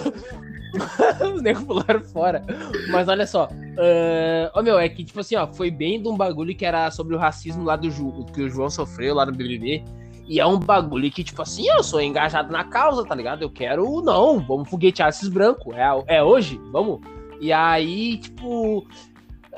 os 1.33 1.41
negros 1.41 1.65
pularam 1.65 2.01
fora. 2.01 2.43
Mas 2.89 3.07
olha 3.07 3.25
só. 3.25 3.47
ah, 3.77 4.59
Ô, 4.59 4.61
meu, 4.61 4.77
é 4.77 4.87
que, 4.89 5.03
tipo 5.03 5.19
assim, 5.19 5.35
ó, 5.35 5.47
foi 5.47 5.71
bem 5.71 6.01
de 6.01 6.07
um 6.07 6.15
bagulho 6.15 6.55
que 6.55 6.65
era 6.65 6.89
sobre 6.91 7.15
o 7.15 7.19
racismo 7.19 7.63
lá 7.63 7.75
do 7.75 7.89
Ju, 7.89 8.25
que 8.33 8.41
o 8.41 8.49
João 8.49 8.69
sofreu 8.69 9.15
lá 9.15 9.25
no 9.25 9.31
BBB. 9.31 9.83
E 10.27 10.39
é 10.41 10.45
um 10.45 10.59
bagulho 10.59 11.09
que, 11.09 11.23
tipo 11.23 11.41
assim, 11.41 11.67
eu 11.69 11.81
sou 11.81 12.01
engajado 12.01 12.51
na 12.51 12.65
causa, 12.65 13.05
tá 13.05 13.15
ligado? 13.15 13.41
Eu 13.41 13.49
quero, 13.49 14.01
não, 14.01 14.39
vamos 14.39 14.69
foguetear 14.69 15.07
esses 15.09 15.29
brancos. 15.29 15.73
É, 15.75 16.17
é 16.17 16.23
hoje? 16.23 16.59
Vamos. 16.71 16.99
E 17.39 17.53
aí, 17.53 18.17
tipo. 18.17 18.85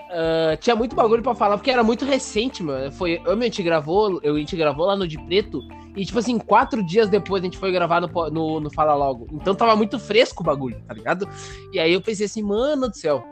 Ah, 0.10 0.58
tinha 0.58 0.76
muito 0.76 0.96
bagulho 0.96 1.22
pra 1.22 1.36
falar, 1.36 1.58
porque 1.58 1.70
era 1.72 1.84
muito 1.84 2.04
recente, 2.06 2.64
mano. 2.64 2.92
Foi, 2.92 3.22
eu, 3.24 3.32
a 3.32 3.44
gente 3.44 3.62
gravou, 3.62 4.20
eu, 4.24 4.36
a 4.36 4.40
gente 4.40 4.56
gravou 4.56 4.86
lá 4.86 4.96
no 4.96 5.08
De 5.08 5.18
Preto, 5.26 5.62
e 5.96 6.06
tipo 6.06 6.18
assim, 6.20 6.38
quatro 6.40 6.84
dias 6.84 7.10
depois 7.10 7.42
a 7.44 7.46
gente 7.46 7.58
foi 7.58 7.72
gravar 7.72 8.02
no, 8.02 8.08
no, 8.30 8.60
no 8.60 8.70
Fala 8.72 8.96
Logo. 8.96 9.28
Então 9.32 9.54
tava 9.54 9.76
muito 9.76 10.00
fresco 10.00 10.42
o 10.42 10.46
bagulho, 10.46 10.82
tá 10.88 10.94
ligado? 10.94 11.28
E 11.72 11.80
aí 11.80 11.94
eu 11.94 12.02
pensei 12.02 12.26
assim, 12.26 12.42
mano 12.42 12.90
do 12.90 12.96
céu, 12.96 13.24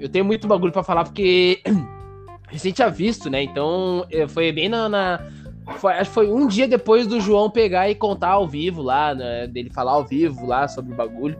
eu 0.00 0.08
tenho 0.08 0.24
muito 0.24 0.48
bagulho 0.48 0.72
pra 0.72 0.82
falar, 0.82 1.04
porque 1.04 1.60
recente 2.48 2.76
tinha 2.76 2.90
visto, 2.90 3.30
né? 3.30 3.42
Então 3.42 4.04
eh, 4.10 4.26
foi 4.26 4.50
bem 4.52 4.68
na. 4.68 4.88
na- 4.88 5.20
foi, 5.78 5.94
acho 5.94 6.10
que 6.10 6.14
foi 6.14 6.30
um 6.30 6.46
dia 6.46 6.68
depois 6.68 7.06
do 7.06 7.18
João 7.18 7.48
pegar 7.48 7.88
e 7.88 7.94
contar 7.94 8.32
ao 8.32 8.46
vivo 8.46 8.82
lá, 8.82 9.14
né? 9.14 9.46
Dele 9.46 9.70
falar 9.70 9.92
ao 9.92 10.04
vivo 10.04 10.44
lá 10.46 10.68
sobre 10.68 10.92
o 10.92 10.96
bagulho. 10.96 11.38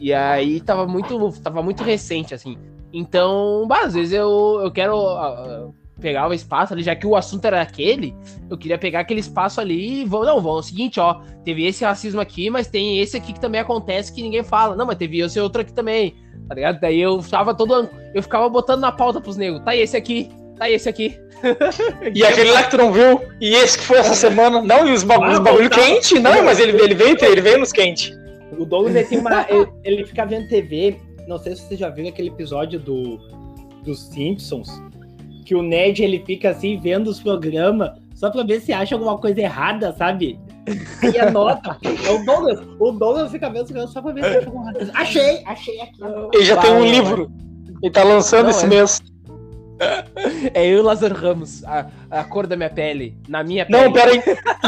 E 0.00 0.12
aí 0.14 0.58
tava 0.60 0.86
muito, 0.86 1.32
tava 1.42 1.62
muito 1.62 1.82
recente, 1.82 2.32
assim. 2.32 2.56
Então, 2.92 3.66
bah, 3.66 3.84
às 3.84 3.94
vezes 3.94 4.12
eu, 4.12 4.60
eu 4.62 4.70
quero 4.70 4.98
ah, 4.98 5.70
pegar 6.00 6.28
o 6.28 6.32
espaço 6.32 6.72
ali, 6.72 6.82
já 6.82 6.94
que 6.94 7.06
o 7.06 7.16
assunto 7.16 7.44
era 7.44 7.60
aquele, 7.60 8.14
eu 8.48 8.56
queria 8.56 8.78
pegar 8.78 9.00
aquele 9.00 9.20
espaço 9.20 9.60
ali 9.60 10.02
e 10.02 10.04
vou, 10.04 10.24
não, 10.24 10.40
vamos, 10.40 10.56
é 10.56 10.60
o 10.60 10.62
seguinte, 10.62 11.00
ó, 11.00 11.20
teve 11.44 11.66
esse 11.66 11.84
racismo 11.84 12.20
aqui, 12.20 12.48
mas 12.50 12.68
tem 12.68 13.00
esse 13.00 13.16
aqui 13.16 13.32
que 13.32 13.40
também 13.40 13.60
acontece 13.60 14.12
que 14.12 14.22
ninguém 14.22 14.42
fala. 14.42 14.76
Não, 14.76 14.86
mas 14.86 14.96
teve 14.96 15.20
esse 15.20 15.38
outro 15.40 15.62
aqui 15.62 15.72
também, 15.72 16.14
tá 16.48 16.54
ligado? 16.54 16.80
Daí 16.80 17.00
eu 17.00 17.20
ficava 17.20 17.54
todo, 17.54 17.88
eu 18.14 18.22
ficava 18.22 18.48
botando 18.48 18.80
na 18.80 18.92
pauta 18.92 19.20
pros 19.20 19.36
negros, 19.36 19.62
tá 19.64 19.76
esse 19.76 19.96
aqui, 19.96 20.30
tá 20.56 20.70
esse 20.70 20.88
aqui. 20.88 21.18
E 22.14 22.24
aquele 22.24 22.50
lá 22.50 22.64
que 22.64 22.70
tu 22.70 22.78
não 22.78 22.92
viu, 22.92 23.20
e 23.40 23.54
esse 23.54 23.78
que 23.78 23.84
foi 23.84 23.98
essa 23.98 24.14
semana, 24.14 24.60
não, 24.60 24.88
e 24.88 24.92
os 24.92 25.04
bagulho, 25.04 25.30
Ah, 25.30 25.32
os 25.34 25.38
bagulho 25.38 25.68
voltava. 25.68 25.82
quente, 25.82 26.18
não, 26.18 26.42
mas 26.44 26.58
ele, 26.58 26.80
ele 26.82 26.94
veio, 26.94 27.16
ele 27.20 27.40
veio 27.40 27.58
nos 27.58 27.70
quentes. 27.70 28.12
O 28.58 28.64
Douglas 28.64 28.96
ele 28.96 29.06
tem 29.06 29.18
uma. 29.18 29.46
ele, 29.48 29.68
ele 29.84 30.06
fica 30.06 30.24
vendo 30.24 30.48
TV. 30.48 30.96
Não 31.28 31.38
sei 31.38 31.54
se 31.54 31.62
você 31.68 31.76
já 31.76 31.90
viu 31.90 32.08
aquele 32.08 32.28
episódio 32.28 32.80
do 32.80 33.18
dos 33.84 34.08
Simpsons. 34.08 34.82
Que 35.44 35.54
o 35.54 35.62
Ned 35.62 36.02
ele 36.02 36.22
fica 36.26 36.50
assim 36.50 36.78
vendo 36.78 37.08
os 37.08 37.20
programas 37.20 37.92
só 38.14 38.30
pra 38.30 38.42
ver 38.42 38.60
se 38.60 38.72
acha 38.72 38.94
alguma 38.94 39.18
coisa 39.18 39.40
errada, 39.40 39.94
sabe? 39.96 40.40
E 41.02 41.18
anota. 41.18 41.76
É 41.84 42.10
o 42.10 42.24
Douglas. 42.24 42.60
O 42.80 42.92
Douglas 42.92 43.30
fica 43.30 43.48
vendo 43.48 43.62
os 43.64 43.70
programas 43.70 43.92
só 43.92 44.02
pra 44.02 44.12
ver 44.12 44.24
se 44.24 44.36
acha 44.38 44.46
alguma 44.46 44.72
coisa. 44.72 44.92
Achei! 44.94 45.42
Achei 45.46 45.80
aqui. 45.80 46.00
Ele 46.32 46.44
já 46.44 46.56
tem 46.56 46.72
um 46.72 46.80
Vai, 46.80 46.90
livro, 46.90 47.30
ele 47.82 47.92
tá 47.92 48.02
lançando 48.02 48.44
Não, 48.44 48.50
esse 48.50 48.64
é- 48.64 48.68
mês. 48.68 49.02
É 50.52 50.66
eu 50.66 50.78
e 50.78 50.80
o 50.80 50.82
Lázaro 50.82 51.14
Ramos, 51.14 51.64
a, 51.64 51.86
a 52.10 52.24
cor 52.24 52.48
da 52.48 52.56
minha 52.56 52.68
pele, 52.68 53.16
na 53.28 53.44
minha 53.44 53.64
pele. 53.64 53.84
Não, 53.84 53.92
peraí. 53.92 54.20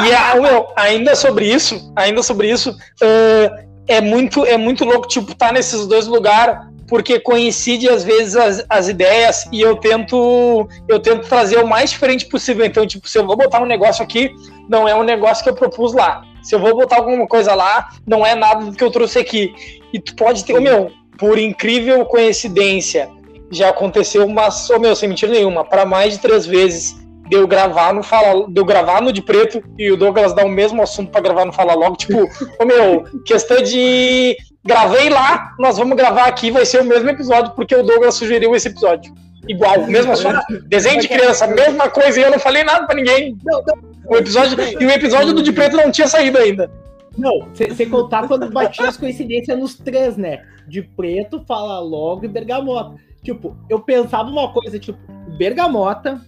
E 0.06 0.14
a, 0.14 0.40
meu, 0.40 0.68
ainda 0.76 1.16
sobre 1.16 1.52
isso, 1.52 1.92
ainda 1.96 2.22
sobre 2.22 2.48
isso, 2.48 2.76
é, 3.02 3.66
é 3.86 4.00
muito, 4.00 4.44
é 4.44 4.56
muito 4.56 4.84
louco, 4.84 5.08
tipo, 5.08 5.34
tá 5.34 5.52
nesses 5.52 5.86
dois 5.86 6.06
lugares, 6.06 6.58
porque 6.86 7.20
coincide 7.20 7.88
às 7.88 8.02
vezes 8.02 8.36
as, 8.36 8.64
as 8.68 8.88
ideias 8.88 9.48
e 9.52 9.60
eu 9.60 9.76
tento, 9.76 10.68
eu 10.88 10.98
tento 10.98 11.28
trazer 11.28 11.58
o 11.58 11.66
mais 11.66 11.90
diferente 11.90 12.26
possível. 12.26 12.64
Então, 12.64 12.86
tipo, 12.86 13.08
se 13.08 13.16
eu 13.16 13.26
vou 13.26 13.36
botar 13.36 13.62
um 13.62 13.66
negócio 13.66 14.02
aqui, 14.02 14.34
não 14.68 14.88
é 14.88 14.94
um 14.94 15.04
negócio 15.04 15.44
que 15.44 15.50
eu 15.50 15.54
propus 15.54 15.92
lá. 15.92 16.22
Se 16.42 16.54
eu 16.54 16.58
vou 16.58 16.74
botar 16.74 16.96
alguma 16.96 17.26
coisa 17.26 17.54
lá, 17.54 17.90
não 18.06 18.26
é 18.26 18.34
nada 18.34 18.64
do 18.64 18.72
que 18.72 18.82
eu 18.82 18.90
trouxe 18.90 19.18
aqui. 19.18 19.54
E 19.92 20.00
tu 20.00 20.16
pode 20.16 20.44
ter, 20.44 20.54
ô, 20.54 20.60
meu, 20.60 20.90
por 21.16 21.38
incrível 21.38 22.04
coincidência, 22.06 23.08
já 23.50 23.68
aconteceu 23.68 24.26
umas, 24.26 24.68
ô, 24.70 24.78
meu, 24.78 24.96
sem 24.96 25.08
mentira 25.08 25.30
nenhuma, 25.30 25.64
para 25.64 25.84
mais 25.84 26.14
de 26.14 26.20
três 26.20 26.44
vezes 26.44 26.99
de 27.30 27.36
eu 27.36 27.46
gravar 27.46 27.94
no 27.94 28.02
Fala, 28.02 28.44
de 28.48 28.60
eu 28.60 28.64
gravar 28.64 29.00
no 29.00 29.12
de 29.12 29.22
preto 29.22 29.62
e 29.78 29.88
o 29.90 29.96
Douglas 29.96 30.34
dar 30.34 30.44
o 30.44 30.48
mesmo 30.48 30.82
assunto 30.82 31.12
pra 31.12 31.20
gravar 31.20 31.44
no 31.44 31.52
Fala 31.52 31.74
Logo, 31.74 31.96
tipo, 31.96 32.18
ô 32.58 32.64
meu, 32.64 33.04
questão 33.24 33.62
de 33.62 34.36
gravei 34.64 35.08
lá, 35.08 35.54
nós 35.58 35.78
vamos 35.78 35.96
gravar 35.96 36.24
aqui, 36.24 36.50
vai 36.50 36.66
ser 36.66 36.80
o 36.80 36.84
mesmo 36.84 37.08
episódio, 37.08 37.52
porque 37.52 37.74
o 37.74 37.84
Douglas 37.84 38.16
sugeriu 38.16 38.54
esse 38.54 38.66
episódio. 38.66 39.14
Igual, 39.48 39.86
mesmo 39.86 40.12
assunto. 40.12 40.38
Desenho 40.66 41.00
de 41.00 41.08
criança, 41.08 41.46
mesma 41.46 41.88
coisa, 41.88 42.20
e 42.20 42.22
eu 42.24 42.30
não 42.30 42.38
falei 42.38 42.64
nada 42.64 42.84
pra 42.84 42.96
ninguém. 42.96 43.38
Não, 43.44 43.62
não, 43.62 43.78
O 44.06 44.16
episódio, 44.16 44.58
e 44.60 44.84
o 44.84 44.90
episódio 44.90 45.32
do 45.32 45.42
de 45.42 45.52
preto 45.52 45.76
não 45.76 45.90
tinha 45.90 46.08
saído 46.08 46.36
ainda. 46.36 46.68
não 47.16 47.48
sem 47.54 47.88
contar 47.88 48.26
quando 48.26 48.50
batia 48.50 48.88
as 48.88 48.96
coincidências 48.96 49.56
nos 49.56 49.76
três, 49.76 50.16
né? 50.16 50.42
De 50.66 50.82
preto, 50.82 51.42
fala 51.46 51.78
logo 51.78 52.24
e 52.24 52.28
bergamota. 52.28 52.96
Tipo, 53.22 53.56
eu 53.68 53.80
pensava 53.80 54.28
uma 54.28 54.52
coisa, 54.52 54.78
tipo, 54.78 54.98
bergamota. 55.38 56.20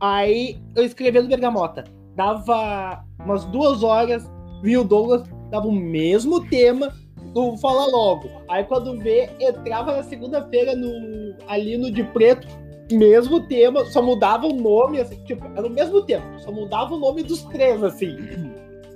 Aí 0.00 0.58
eu 0.74 0.84
escrevia 0.84 1.22
no 1.22 1.28
bergamota. 1.28 1.84
Dava 2.14 3.04
umas 3.24 3.44
duas 3.46 3.82
horas, 3.82 4.28
vi 4.62 4.76
o 4.76 4.84
Douglas, 4.84 5.22
dava 5.50 5.66
o 5.66 5.72
mesmo 5.72 6.46
tema 6.48 6.92
do 7.32 7.56
Fala 7.58 7.86
Logo. 7.86 8.28
Aí 8.48 8.64
quando 8.64 8.98
vê, 8.98 9.30
entrava 9.40 9.96
na 9.96 10.02
segunda-feira 10.02 10.74
no, 10.74 11.34
ali 11.46 11.76
no 11.76 11.90
de 11.90 12.02
preto, 12.04 12.46
mesmo 12.90 13.46
tema, 13.46 13.84
só 13.86 14.02
mudava 14.02 14.46
o 14.46 14.52
nome, 14.52 15.00
assim, 15.00 15.22
tipo, 15.24 15.44
era 15.56 15.66
o 15.66 15.70
mesmo 15.70 16.02
tema, 16.02 16.38
só 16.38 16.50
mudava 16.50 16.94
o 16.94 16.98
nome 16.98 17.22
dos 17.22 17.42
três, 17.44 17.82
assim. 17.82 18.16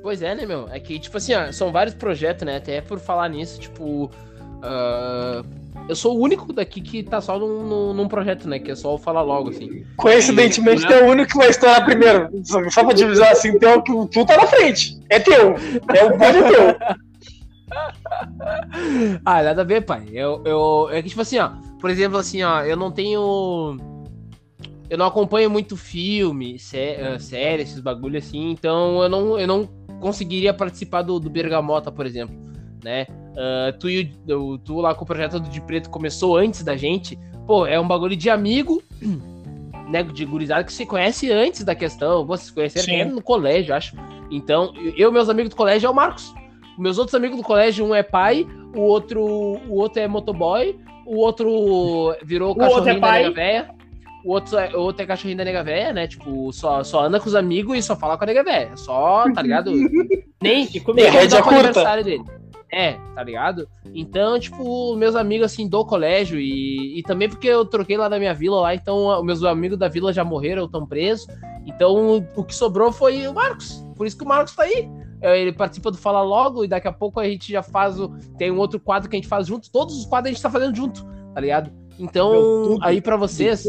Pois 0.03 0.23
é, 0.23 0.35
né, 0.35 0.47
meu? 0.47 0.69
É 0.69 0.81
que, 0.81 0.99
tipo 0.99 1.17
assim, 1.17 1.35
ó, 1.35 1.53
são 1.53 1.71
vários 1.71 1.95
projetos, 1.95 2.45
né? 2.45 2.57
Até 2.57 2.81
por 2.81 2.99
falar 2.99 3.29
nisso, 3.29 3.61
tipo. 3.61 4.11
ah, 4.63 5.45
eu 5.89 5.97
sou 5.97 6.17
o 6.17 6.21
único 6.21 6.53
daqui 6.53 6.81
que 6.81 7.03
tá 7.03 7.21
só 7.21 7.39
num, 7.39 7.67
num, 7.67 7.95
num 7.95 8.09
projeto, 8.09 8.49
né? 8.49 8.59
Que 8.59 8.71
é 8.71 8.75
só 8.75 8.95
o 8.95 8.99
Fala 8.99 9.23
Logo, 9.23 9.51
assim. 9.51 9.85
Coincidentemente, 9.97 10.87
tu 10.87 10.93
é 10.93 11.03
o 11.03 11.11
único 11.11 11.33
que 11.33 11.39
vai 11.39 11.51
estourar 11.51 11.85
primeiro. 11.85 12.31
Só, 12.71 12.85
pra 12.85 12.95
te 12.95 13.05
avisar 13.05 13.33
assim, 13.33 13.59
teu, 13.59 13.83
tu 13.83 14.27
tá 14.27 14.37
na 14.37 14.47
frente. 14.47 14.99
É 15.09 15.19
teu. 15.19 15.55
É 15.95 16.05
o 16.05 16.17
pode 16.17 16.39
é 16.39 16.43
teu. 16.43 16.77
Ah, 19.25 19.43
nada 19.43 19.63
a 19.63 19.65
ver, 19.65 19.81
pai. 19.83 20.07
Eu, 20.13 20.43
eu, 20.45 20.89
é 20.91 21.01
que, 21.03 21.09
tipo 21.09 21.23
assim, 21.23 21.39
ó. 21.39 21.53
Por 21.81 21.89
exemplo, 21.89 22.19
assim, 22.19 22.43
ó, 22.43 22.63
eu 22.63 22.77
não 22.77 22.91
tenho. 22.91 23.79
Eu 24.91 24.99
não 24.99 25.07
acompanho 25.07 25.49
muito 25.49 25.75
filme, 25.75 26.59
sé, 26.59 27.01
ah, 27.01 27.19
série, 27.19 27.63
esses 27.63 27.81
bagulho 27.81 28.19
assim, 28.19 28.51
então 28.51 29.03
eu 29.03 29.09
não, 29.09 29.41
eu 29.41 29.47
não 29.47 29.65
conseguiria 30.01 30.53
participar 30.53 31.01
do, 31.01 31.19
do 31.19 31.31
Bergamota, 31.31 31.91
por 31.91 32.05
exemplo, 32.05 32.37
né? 32.85 33.07
Ah, 33.37 33.73
tu, 33.79 33.89
e 33.89 34.13
o- 34.29 34.59
tu 34.59 34.81
lá 34.81 34.95
com 34.95 35.05
o 35.05 35.07
projeto 35.07 35.41
do 35.41 35.49
De 35.49 35.61
Preto 35.61 35.89
começou 35.91 36.37
antes 36.37 36.63
da 36.63 36.77
gente, 36.77 37.19
pô, 37.47 37.67
é 37.67 37.79
um 37.81 37.87
bagulho 37.87 38.17
de 38.17 38.29
amigo, 38.31 38.83
né? 39.89 40.03
De 40.03 40.25
gurizada 40.25 40.65
que 40.65 40.73
se 40.73 40.87
conhece 40.87 41.31
antes 41.31 41.65
da 41.65 41.75
questão, 41.75 42.25
vocês 42.27 42.51
conheceram 42.51 42.85
até 42.95 43.05
no 43.15 43.23
colégio, 43.23 43.75
acho. 43.75 43.97
Então, 44.31 44.73
eu 44.97 45.11
e 45.11 45.13
meus 45.13 45.29
amigos 45.29 45.51
do 45.51 45.57
colégio 45.57 45.87
é 45.87 45.91
o 45.91 45.95
Marcos. 45.95 46.33
Meus 46.79 46.97
outros 46.99 47.15
amigos 47.15 47.37
do 47.37 47.43
colégio, 47.43 47.85
um 47.85 47.95
é 47.95 48.03
pai, 48.03 48.47
o 48.75 48.81
outro, 48.81 49.21
o 49.23 49.75
outro 49.75 50.01
é 50.01 50.09
motoboy, 50.09 50.75
o 51.07 51.19
outro 51.19 52.15
virou 52.25 52.49
O 52.57 52.63
outro 52.63 52.65
cachorrinho 52.85 52.97
é 52.97 53.01
da 53.01 53.13
nega 53.13 53.31
véia. 53.35 53.71
O 54.25 54.33
outro, 54.33 54.57
é, 54.59 54.75
o 54.75 54.81
outro 54.81 55.03
é 55.03 55.07
cachorrinho 55.07 55.37
da 55.37 55.45
nega 55.45 55.63
véia, 55.65 55.93
né? 55.93 56.07
Tipo, 56.07 56.51
só, 56.53 56.83
só 56.85 57.05
anda 57.05 57.19
com 57.21 57.27
os 57.27 57.35
amigos 57.35 57.77
e 57.77 57.83
só 57.83 57.95
fala 57.97 58.17
com 58.17 58.25
a 58.25 58.27
nega 58.27 58.43
véia. 58.45 58.71
Só, 58.77 59.25
tá 59.33 59.43
ligado? 59.43 59.71
nem 60.41 60.65
nem 60.65 60.69
convidar 60.81 61.11
pro 61.13 61.43
curta. 61.43 61.55
aniversário 61.59 62.05
dele. 62.05 62.25
É, 62.75 62.95
tá 63.15 63.23
ligado? 63.23 63.69
Então, 63.95 64.41
tipo, 64.41 64.97
meus 64.97 65.15
amigos, 65.15 65.45
assim, 65.45 65.69
do 65.69 65.85
colégio 65.85 66.41
e, 66.41 66.99
e 66.99 67.03
também 67.03 67.29
porque 67.29 67.47
eu 67.47 67.67
troquei 67.67 67.99
lá 67.99 68.09
da 68.09 68.19
minha 68.19 68.33
vila 68.33 68.63
lá, 68.63 68.75
então 68.75 69.19
os 69.19 69.25
meus 69.25 69.45
amigos 69.45 69.79
da 69.79 69.89
vila 69.89 70.11
já 70.11 70.25
morreram, 70.25 70.65
estão 70.65 70.87
presos. 70.87 71.27
Então, 71.67 72.27
o 72.35 72.43
que 72.43 72.55
sobrou 72.55 72.91
foi 72.91 73.29
o 73.29 73.35
Marcos. 73.35 73.85
Por 73.95 74.07
isso 74.07 74.17
que 74.17 74.25
o 74.25 74.29
Marcos 74.29 74.55
tá 74.57 74.63
aí. 74.63 74.89
é, 75.21 75.41
ele 75.41 75.53
participa 75.53 75.91
do 75.91 75.97
Fala 75.97 76.23
Logo 76.23 76.65
e 76.65 76.69
daqui 76.69 76.89
a 76.89 76.93
pouco 76.93 77.21
a 77.21 77.25
gente 77.25 77.53
já 77.53 77.63
faz 77.63 78.01
o. 78.01 78.09
Tem 78.37 78.51
um 78.51 78.59
outro 78.59 78.81
quadro 78.81 79.09
que 79.09 79.17
a 79.17 79.19
gente 79.19 79.29
faz 79.29 79.47
junto. 79.47 79.71
Todos 79.71 79.97
os 79.97 80.07
quadros 80.07 80.31
a 80.31 80.33
gente 80.33 80.43
tá 80.43 80.51
fazendo 80.51 80.75
junto, 80.75 81.05
tá 81.35 81.41
ligado? 81.41 81.71
Então, 81.99 82.79
aí 82.83 83.01
para 83.01 83.17
vocês. 83.17 83.69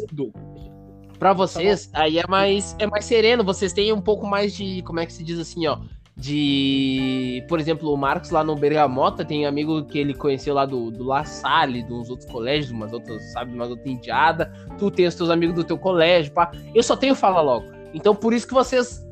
Para 1.20 1.34
vocês, 1.34 1.90
aí 1.94 2.18
é 2.18 2.28
mais, 2.28 2.76
é 2.80 2.88
mais 2.88 3.06
sereno, 3.06 3.44
vocês 3.44 3.72
têm 3.72 3.94
um 3.94 4.02
pouco 4.02 4.26
mais 4.26 4.54
de. 4.54 4.82
Como 4.82 5.00
é 5.00 5.06
que 5.06 5.14
se 5.14 5.24
diz 5.24 5.40
assim, 5.40 5.68
ó? 5.68 5.78
De, 6.16 7.44
por 7.48 7.60
exemplo, 7.60 7.92
o 7.92 7.98
Marcos 7.98 8.30
lá 8.30 8.44
no 8.44 8.56
Bergamota 8.56 9.26
tem 9.26 9.46
um 9.46 9.50
amigo 9.50 9.84
que 9.86 9.98
ele 9.98 10.14
conheceu 10.14 10.54
lá 10.54 10.66
do, 10.66 10.92
do 10.92 11.04
La 11.04 11.26
Salle, 11.26 11.82
de 11.82 11.92
uns 11.92 12.10
outros 12.10 12.30
colégios, 12.30 12.72
umas 12.72 12.94
outras, 12.94 13.32
sabe, 13.32 13.54
umas 13.54 13.70
outras 13.70 13.88
indiada. 13.88 14.54
Tu 14.78 14.92
tem 14.92 15.08
os 15.08 15.16
teus 15.16 15.32
amigos 15.32 15.56
do 15.56 15.64
teu 15.64 15.78
colégio, 15.78 16.32
pá. 16.32 16.52
Eu 16.74 16.84
só 16.84 16.96
tenho 16.96 17.16
Fala 17.16 17.42
Logo. 17.42 17.66
Então, 17.94 18.16
por 18.16 18.34
isso 18.34 18.48
que 18.48 18.54
vocês. 18.54 19.04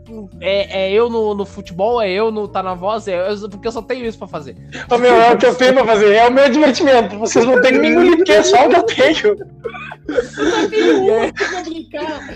É, 0.41 0.87
é 0.87 0.91
eu 0.91 1.09
no, 1.09 1.33
no, 1.33 1.45
futebol, 1.45 2.01
é 2.01 2.11
eu 2.11 2.31
no 2.31 2.47
Tá 2.47 2.61
na 2.61 2.73
Voz, 2.73 3.07
é 3.07 3.31
eu, 3.31 3.49
porque 3.49 3.67
eu 3.67 3.71
só 3.71 3.81
tenho 3.81 4.05
isso 4.05 4.17
pra 4.17 4.27
fazer. 4.27 4.57
O 4.89 4.97
meu, 4.97 5.13
é 5.13 5.31
o 5.31 5.37
que 5.37 5.45
eu 5.45 5.55
tenho 5.55 5.73
pra 5.73 5.85
fazer, 5.85 6.13
é 6.13 6.27
o 6.27 6.31
meu 6.31 6.49
divertimento. 6.49 7.17
Vocês 7.17 7.45
vão 7.45 7.61
ter 7.61 7.71
que 7.71 7.79
me 7.79 7.89
engolir, 7.89 8.17
porque 8.17 8.31
é 8.31 8.43
só 8.43 8.65
o 8.65 8.69
que 8.69 8.75
eu 8.75 8.83
tenho. 8.83 9.37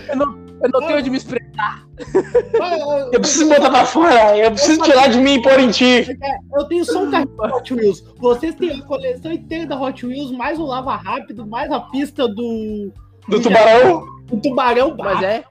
Eu 0.08 0.16
não, 0.16 0.16
eu 0.16 0.16
não 0.16 0.45
tenho 0.60 0.98
onde 0.98 1.10
me 1.10 1.16
expressar. 1.16 1.86
Eu 3.12 3.20
preciso 3.20 3.48
botar 3.48 3.70
pra 3.70 3.84
fora. 3.84 4.36
Eu 4.36 4.50
preciso 4.50 4.82
tirar 4.82 5.08
de 5.08 5.18
mim 5.18 5.34
e 5.34 5.42
pôr 5.42 5.58
em 5.60 5.70
ti. 5.70 6.18
Eu 6.56 6.64
tenho 6.64 6.84
só 6.84 7.02
um 7.02 7.10
carro 7.10 7.26
da 7.36 7.56
Hot 7.56 7.74
Wheels. 7.74 8.04
Vocês 8.18 8.54
têm 8.54 8.70
a 8.70 8.82
coleção 8.82 9.32
inteira 9.32 9.66
da 9.66 9.80
Hot 9.80 10.04
Wheels, 10.04 10.30
mais 10.32 10.58
o 10.58 10.64
Lava 10.64 10.96
Rápido, 10.96 11.46
mais 11.46 11.70
a 11.70 11.80
pista 11.80 12.26
do. 12.28 12.92
Do 13.28 13.40
tubarão? 13.40 14.06
Do 14.26 14.40
tubarão 14.40 14.96
Mas 14.96 15.22
é. 15.22 15.44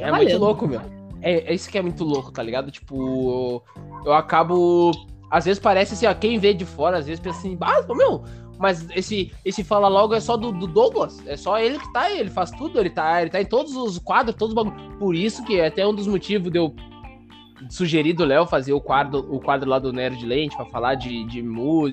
É 0.00 0.12
muito 0.12 0.38
louco, 0.38 0.68
meu. 0.68 0.80
É, 1.22 1.50
é 1.50 1.54
isso 1.54 1.68
que 1.68 1.78
é 1.78 1.82
muito 1.82 2.04
louco, 2.04 2.30
tá 2.30 2.42
ligado? 2.42 2.70
Tipo, 2.70 3.62
eu 4.04 4.12
acabo. 4.12 4.92
Às 5.30 5.44
vezes 5.44 5.58
parece 5.58 5.94
assim, 5.94 6.06
ó, 6.06 6.14
quem 6.14 6.38
vê 6.38 6.54
de 6.54 6.64
fora, 6.64 6.98
às 6.98 7.06
vezes 7.06 7.18
pensa 7.18 7.38
assim, 7.38 7.58
ah, 7.60 7.84
meu, 7.94 8.22
mas 8.58 8.88
esse, 8.94 9.32
esse 9.44 9.62
Fala 9.62 9.88
Logo 9.88 10.14
é 10.14 10.20
só 10.20 10.36
do, 10.36 10.52
do, 10.52 10.66
Douglas. 10.66 11.22
É 11.26 11.36
só 11.36 11.58
ele 11.58 11.78
que 11.78 11.92
tá, 11.92 12.10
ele 12.10 12.30
faz 12.30 12.50
tudo, 12.50 12.78
ele 12.78 12.90
tá, 12.90 13.20
ele 13.20 13.30
tá 13.30 13.40
em 13.40 13.44
todos 13.44 13.76
os 13.76 13.98
quadros, 13.98 14.36
todos 14.36 14.54
os 14.54 14.54
bagulhos. 14.54 14.96
Por 14.98 15.14
isso 15.14 15.44
que 15.44 15.60
é 15.60 15.66
até 15.66 15.86
um 15.86 15.94
dos 15.94 16.06
motivos 16.06 16.50
de 16.50 16.58
eu 16.58 16.74
sugerir 17.70 18.12
do 18.12 18.24
Léo 18.24 18.46
fazer 18.46 18.72
o 18.72 18.80
quadro, 18.80 19.26
o 19.34 19.40
quadro 19.40 19.68
lá 19.68 19.78
do 19.78 19.92
Nerd 19.92 20.24
Lente 20.24 20.56
para 20.56 20.66
falar 20.66 20.94
de, 20.94 21.24
de, 21.24 21.42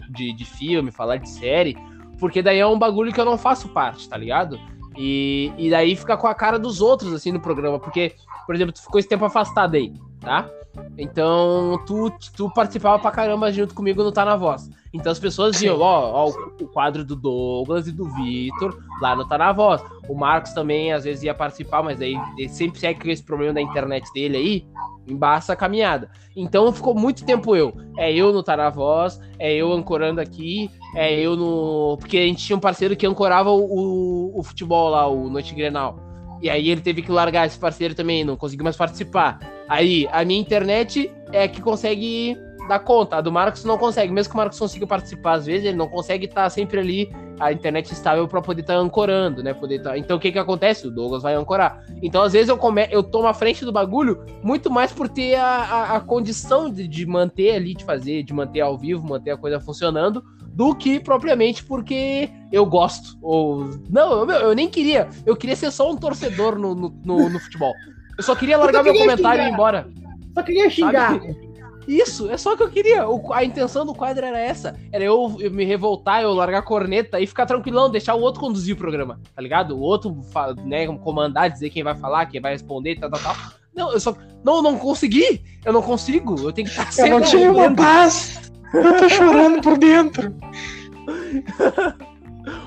de, 0.10 0.34
de 0.34 0.46
filme, 0.46 0.92
falar 0.92 1.18
de 1.18 1.30
série. 1.30 1.78
Porque 2.20 2.42
daí 2.42 2.60
é 2.60 2.68
um 2.68 2.80
bagulho 2.80 3.12
que 3.12 3.20
eu 3.20 3.26
não 3.26 3.38
faço 3.38 3.70
parte, 3.70 4.08
tá 4.08 4.18
ligado? 4.18 4.60
E, 4.98 5.52
e 5.58 5.70
daí 5.70 5.96
fica 5.96 6.16
com 6.18 6.28
a 6.28 6.36
cara 6.36 6.60
dos 6.60 6.82
outros, 6.82 7.14
assim, 7.14 7.32
no 7.32 7.40
programa. 7.40 7.80
Porque, 7.80 8.16
por 8.46 8.56
exemplo, 8.56 8.74
tu 8.74 8.82
ficou 8.82 9.00
esse 9.00 9.10
tempo 9.10 9.26
afastado 9.26 9.76
aí, 9.76 9.94
tá? 10.20 10.50
Então, 10.98 11.80
tu, 11.86 12.12
tu 12.36 12.52
participava 12.52 13.00
pra 13.00 13.12
caramba 13.12 13.52
junto 13.52 13.76
comigo 13.76 14.04
no 14.04 14.12
Tá 14.12 14.26
Na 14.26 14.36
Voz. 14.36 14.70
Então 14.94 15.12
as 15.12 15.20
pessoas 15.20 15.60
viam, 15.60 15.80
ó, 15.80 16.28
ó, 16.28 16.30
o 16.30 16.68
quadro 16.68 17.04
do 17.04 17.16
Douglas 17.16 17.88
e 17.88 17.92
do 17.92 18.06
Vitor 18.06 18.78
lá 19.02 19.16
no 19.16 19.28
Tá 19.28 19.38
Na 19.40 19.52
Voz. 19.52 19.84
O 20.08 20.14
Marcos 20.14 20.54
também 20.54 20.94
às 20.94 21.04
vezes 21.04 21.24
ia 21.24 21.34
participar, 21.34 21.82
mas 21.82 22.00
aí 22.00 22.16
ele 22.38 22.50
sempre 22.50 22.80
segue 22.80 23.02
com 23.02 23.10
esse 23.10 23.24
problema 23.24 23.54
da 23.54 23.62
internet 23.62 24.12
dele 24.14 24.38
aí, 24.38 24.68
embaça 25.08 25.54
a 25.54 25.56
caminhada. 25.56 26.12
Então 26.36 26.72
ficou 26.72 26.94
muito 26.94 27.26
tempo 27.26 27.56
eu. 27.56 27.76
É 27.98 28.14
eu 28.14 28.32
no 28.32 28.44
Tá 28.44 28.56
Na 28.56 28.70
Voz, 28.70 29.20
é 29.40 29.52
eu 29.54 29.74
ancorando 29.74 30.22
aqui, 30.22 30.70
é 30.96 31.14
eu 31.20 31.36
no... 31.36 31.98
Porque 32.00 32.18
a 32.18 32.26
gente 32.26 32.46
tinha 32.46 32.56
um 32.56 32.60
parceiro 32.60 32.96
que 32.96 33.06
ancorava 33.06 33.52
o, 33.52 34.32
o, 34.38 34.44
futebol 34.44 34.90
lá, 34.90 35.08
o 35.08 35.30
Noite 35.30 35.56
Grenal. 35.56 35.98
E 36.42 36.50
aí 36.50 36.70
ele 36.70 36.82
teve 36.82 37.02
que 37.02 37.12
largar 37.12 37.48
esse 37.48 37.58
parceiro 37.58 37.96
também, 37.96 38.24
não 38.24 38.36
conseguiu 38.36 38.64
mais 38.64 38.76
participar. 38.76 39.40
Aí 39.68 40.08
a 40.12 40.24
minha 40.26 40.40
internet 40.40 41.12
é 41.32 41.48
que 41.48 41.62
consegue 41.62 42.38
dar 42.68 42.80
conta. 42.80 43.18
A 43.18 43.22
do 43.22 43.32
Marcos 43.32 43.64
não 43.64 43.78
consegue, 43.78 44.12
mesmo 44.12 44.32
que 44.32 44.36
o 44.36 44.38
Marcos 44.38 44.60
consiga 44.60 44.86
participar 44.86 45.34
às 45.34 45.46
vezes, 45.46 45.66
ele 45.66 45.78
não 45.78 45.88
consegue 45.88 46.26
estar 46.26 46.50
sempre 46.50 46.80
ali 46.80 47.10
a 47.40 47.52
internet 47.52 47.92
estável 47.92 48.28
para 48.28 48.42
poder 48.42 48.62
estar 48.62 48.76
tá 48.76 48.80
ancorando, 48.80 49.42
né? 49.42 49.54
Poder 49.54 49.82
tá... 49.82 49.98
Então 49.98 50.18
o 50.18 50.20
que 50.20 50.32
que 50.32 50.40
acontece? 50.40 50.88
O 50.88 50.92
Douglas 50.92 51.24
vai 51.24 51.34
ancorar. 51.34 51.84
Então 52.02 52.22
às 52.22 52.34
vezes 52.34 52.50
eu 52.50 52.58
come... 52.58 52.88
eu 52.92 53.04
tomo 53.04 53.28
a 53.28 53.34
frente 53.34 53.66
do 53.66 53.72
bagulho 53.72 54.24
muito 54.44 54.70
mais 54.70 54.92
por 54.92 55.10
ter 55.10 55.36
a, 55.36 55.46
a, 55.46 55.96
a 55.98 56.00
condição 56.00 56.70
de, 56.70 56.88
de 56.88 57.06
manter 57.06 57.56
ali, 57.56 57.74
de 57.74 57.84
fazer, 57.84 58.24
de 58.24 58.34
manter 58.34 58.62
ao 58.62 58.78
vivo, 58.78 59.08
manter 59.08 59.32
a 59.32 59.38
coisa 59.38 59.60
funcionando, 59.60 60.24
do 60.54 60.76
que 60.76 61.00
propriamente 61.00 61.64
porque 61.64 62.30
eu 62.52 62.66
gosto. 62.66 63.18
Ou. 63.22 63.72
Não, 63.90 64.30
eu, 64.30 64.30
eu 64.30 64.56
nem 64.56 64.70
queria. 64.70 65.10
Eu 65.26 65.36
queria 65.36 65.56
ser 65.56 65.72
só 65.72 65.92
um 65.92 65.98
torcedor 65.98 66.58
no, 66.58 66.76
no, 66.76 66.94
no, 67.04 67.30
no 67.30 67.40
futebol. 67.40 67.74
Eu 68.18 68.24
só 68.24 68.36
queria 68.36 68.58
largar 68.58 68.84
meu 68.84 68.94
comentário 68.94 69.42
xingar. 69.42 69.46
e 69.46 69.50
ir 69.50 69.54
embora. 69.54 69.88
Só 70.34 70.44
queria 70.44 70.70
xingar. 70.70 71.14
Sabe? 71.14 71.54
Isso, 71.88 72.32
é 72.32 72.38
só 72.38 72.54
o 72.54 72.58
que 72.58 72.64
eu 72.64 72.70
queria. 72.70 73.08
O, 73.08 73.34
a 73.34 73.44
intenção 73.44 73.86
do 73.86 73.94
quadro 73.94 74.26
era 74.26 74.40
essa. 74.40 74.76
Era 74.92 75.04
eu, 75.04 75.36
eu, 75.40 75.52
me 75.52 75.66
revoltar, 75.66 76.22
eu 76.22 76.34
largar 76.34 76.60
a 76.60 76.64
corneta 76.64 77.20
e 77.20 77.28
ficar 77.28 77.46
tranquilão, 77.46 77.90
deixar 77.90 78.14
o 78.16 78.22
outro 78.22 78.40
conduzir 78.40 78.76
o 78.76 78.78
programa, 78.78 79.20
tá 79.36 79.42
ligado? 79.42 79.76
O 79.76 79.82
outro, 79.82 80.16
né, 80.64 80.88
comandar, 81.00 81.50
dizer 81.50 81.70
quem 81.72 81.84
vai 81.84 81.96
falar, 81.96 82.28
quem 82.28 82.40
vai 82.40 82.54
responder, 82.54 83.00
tal, 83.00 83.10
tal, 83.10 83.20
tal. 83.20 83.36
Não, 83.76 83.92
eu 83.92 84.00
só. 84.00 84.16
Não, 84.44 84.62
não 84.62 84.78
consegui! 84.78 85.42
Eu 85.66 85.74
não 85.74 85.82
consigo! 85.82 86.36
Eu 86.40 86.52
tenho 86.52 86.68
que 86.68 86.74
estar 86.74 86.92
sempre. 86.92 87.12
Eu 87.12 87.20
não 87.20 87.26
tive 87.26 87.48
uma 87.48 87.74
paz! 87.74 88.52
Eu 88.74 88.98
tô 88.98 89.10
chorando 89.10 89.62
por 89.62 89.78
dentro! 89.78 90.34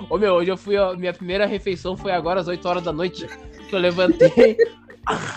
Ô 0.08 0.16
meu, 0.16 0.34
hoje 0.34 0.50
eu 0.50 0.56
fui. 0.56 0.76
Minha 0.96 1.12
primeira 1.12 1.46
refeição 1.46 1.96
foi 1.96 2.12
agora 2.12 2.40
às 2.40 2.48
8 2.48 2.66
horas 2.66 2.82
da 2.82 2.92
noite. 2.92 3.26
Que 3.68 3.74
eu 3.74 3.78
levantei. 3.78 4.56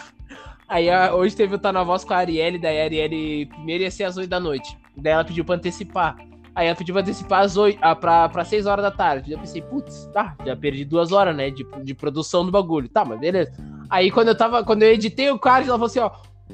Aí 0.67 0.88
hoje 1.11 1.36
teve 1.36 1.55
o 1.55 1.59
Tá 1.59 1.74
na 1.74 1.84
Voz 1.84 2.03
com 2.03 2.13
a 2.13 2.17
Arielle, 2.17 2.59
daí 2.59 2.80
a 2.80 2.84
Arielle 2.84 3.47
primeiro 3.47 3.84
ia 3.84 3.89
ser 3.89 4.03
às 4.03 4.17
8 4.17 4.30
da 4.30 4.39
noite. 4.39 4.78
Daí 4.95 5.13
ela 5.13 5.26
pediu 5.26 5.43
pra 5.43 5.55
antecipar. 5.55 6.15
Aí 6.53 6.67
ela 6.67 6.76
pediu 6.76 6.93
pra 6.93 7.01
antecipar 7.01 7.41
às 7.41 7.57
8, 7.57 7.80
ah, 7.82 7.95
pra, 7.95 8.30
pra 8.30 8.45
6 8.45 8.67
horas 8.67 8.84
da 8.84 8.91
tarde. 8.91 9.32
Eu 9.32 9.39
pensei, 9.39 9.63
putz, 9.63 10.07
tá, 10.13 10.36
já 10.45 10.55
perdi 10.55 10.86
duas 10.86 11.11
horas, 11.11 11.36
né? 11.36 11.49
De, 11.49 11.65
de 11.84 11.95
produção 11.95 12.45
do 12.45 12.51
bagulho. 12.51 12.88
Tá, 12.88 13.03
mas 13.03 13.20
beleza. 13.20 13.51
Aí 13.89 14.11
quando 14.11 14.28
eu 14.28 14.38
tava. 14.38 14.63
Quando 14.63 14.84
eu 14.84 14.91
editei 14.91 15.32
o 15.32 15.39
card, 15.39 15.67
ela 15.67 15.78
falou 15.78 15.88
assim, 15.88 15.99
ó. 15.99 16.11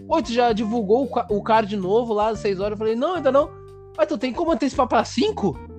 Oi, 0.07 0.23
tu 0.23 0.31
já 0.31 0.53
divulgou 0.53 1.05
o, 1.05 1.37
o 1.37 1.43
card 1.43 1.75
novo 1.75 2.13
lá 2.13 2.29
às 2.29 2.39
6 2.39 2.61
horas? 2.61 2.71
Eu 2.71 2.77
falei, 2.77 2.95
não, 2.95 3.15
ainda 3.15 3.31
não. 3.31 3.64
Mas 3.97 4.07
tu 4.07 4.17
tem 4.17 4.33
como 4.33 4.51
antecipar 4.51 4.87
pra 4.87 5.03
5? 5.03 5.75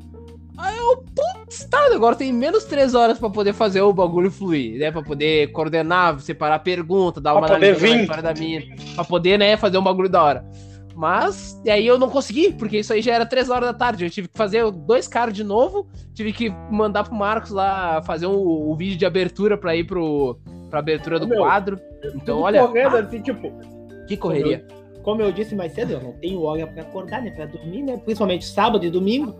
Aí 0.59 0.77
eu, 0.77 1.05
putz, 1.15 1.65
tá, 1.67 1.87
agora 1.95 2.17
tem 2.17 2.33
menos 2.33 2.65
três 2.65 2.95
horas 2.95 3.19
pra 3.19 3.29
poder 3.29 3.53
fazer 3.53 3.83
o 3.83 3.93
bagulho 3.93 4.31
fluir, 4.31 4.79
né? 4.79 4.91
Pra 4.91 5.03
poder 5.03 5.53
coordenar, 5.53 6.19
separar 6.21 6.55
a 6.55 6.59
pergunta, 6.59 7.21
dar 7.21 7.35
uma 7.35 7.47
análise 7.47 7.87
na 7.87 8.03
história 8.03 8.23
da 8.23 8.33
minha. 8.33 8.63
Pra 8.95 9.05
poder, 9.05 9.39
né, 9.39 9.57
fazer 9.57 9.77
um 9.77 9.83
bagulho 9.83 10.09
da 10.09 10.23
hora. 10.23 10.45
Mas, 10.95 11.61
e 11.63 11.71
aí 11.71 11.87
eu 11.87 11.99
não 11.99 12.09
consegui, 12.09 12.55
porque 12.55 12.79
isso 12.79 12.91
aí 12.91 13.03
já 13.03 13.13
era 13.13 13.27
três 13.27 13.51
horas 13.51 13.69
da 13.69 13.75
tarde. 13.75 14.05
Eu 14.07 14.11
tive 14.11 14.29
que 14.29 14.39
fazer 14.39 14.71
dois 14.71 15.07
caras 15.07 15.35
de 15.35 15.45
novo, 15.45 15.87
tive 16.15 16.33
que 16.33 16.49
mandar 16.71 17.05
pro 17.05 17.15
Marcos 17.15 17.51
lá 17.51 18.01
fazer 18.03 18.27
um, 18.27 18.73
um 18.73 18.75
vídeo 18.75 18.97
de 18.97 19.05
abertura 19.05 19.59
pra 19.59 19.77
ir 19.77 19.85
pro, 19.85 20.39
pra 20.71 20.79
abertura 20.79 21.21
do 21.21 21.29
Meu, 21.29 21.41
quadro. 21.41 21.79
Então, 22.15 22.41
olha. 22.41 22.67
Correndo, 22.67 22.97
ah, 22.97 23.01
assim, 23.01 23.21
tipo, 23.21 23.53
que 24.09 24.17
correria. 24.17 24.65
Eu, 24.71 24.86
como 25.07 25.23
eu, 25.23 25.31
disse 25.31 25.55
mais 25.55 25.71
cedo, 25.71 25.93
eu 25.93 26.03
não 26.03 26.15
tenho 26.15 26.43
hora 26.43 26.67
pra 26.67 26.83
acordar, 26.83 27.23
né? 27.23 27.31
Pra 27.31 27.47
dormir, 27.47 27.81
né? 27.81 27.97
Principalmente 27.97 28.45
sábado 28.45 28.85
e 28.85 28.91
domingo. 28.91 29.37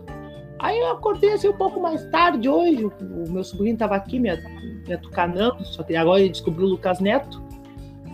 Aí 0.59 0.79
eu 0.79 0.91
acordei 0.91 1.33
assim 1.33 1.49
um 1.49 1.57
pouco 1.57 1.77
mais 1.81 2.09
tarde 2.09 2.47
hoje. 2.47 2.85
O 2.85 3.29
meu 3.29 3.43
sobrinho 3.43 3.73
estava 3.73 3.97
aqui 3.97 4.17
me, 4.17 4.29
me 4.87 4.93
atucanando, 4.93 5.65
só 5.65 5.83
que 5.83 5.93
agora 5.93 6.21
ele 6.21 6.29
descobriu 6.29 6.67
o 6.67 6.69
Lucas 6.69 7.01
Neto. 7.01 7.43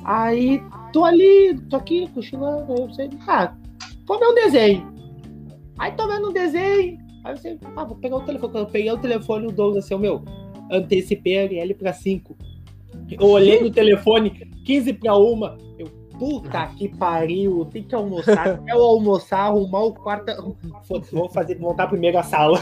Aí 0.04 0.64
tô 0.92 1.06
ali, 1.06 1.56
tô 1.70 1.76
aqui 1.76 2.08
cochilando. 2.08 2.74
Eu 2.74 2.92
sei, 2.92 3.12
ah, 3.28 3.54
vou 4.08 4.18
ver 4.18 4.26
um 4.26 4.34
desenho. 4.34 4.92
Aí 5.78 5.92
tô 5.92 6.08
vendo 6.08 6.30
um 6.30 6.34
desenho. 6.34 6.98
Aí 7.24 7.34
eu 7.34 7.38
sei, 7.38 7.60
ah, 7.76 7.84
vou 7.84 7.98
pegar 7.98 8.16
o 8.16 8.22
telefone. 8.22 8.52
Quando 8.52 8.66
eu 8.66 8.72
peguei 8.72 8.92
o 8.92 8.98
telefone, 8.98 9.46
o 9.46 9.52
Douglas 9.52 9.86
assim, 9.86 9.96
meu, 9.96 10.24
antecipei 10.72 11.38
a 11.38 11.44
LL 11.44 11.76
para 11.76 11.94
5. 11.94 12.36
Eu 13.12 13.28
olhei 13.28 13.62
no 13.62 13.70
telefone, 13.70 14.32
15 14.66 14.94
para 14.94 15.16
uma. 15.16 15.56
Eu, 15.78 16.03
Puta 16.24 16.68
que 16.78 16.88
pariu, 16.88 17.66
tem 17.66 17.84
que 17.84 17.94
almoçar. 17.94 18.48
Até 18.48 18.72
eu 18.72 18.82
almoçar, 18.82 19.48
arrumar 19.48 19.82
o 19.82 19.94
quarto. 19.94 20.56
Vou 21.12 21.28
fazer, 21.28 21.60
montar 21.60 21.84
a 21.84 21.88
primeira 21.88 22.24
sala. 22.24 22.62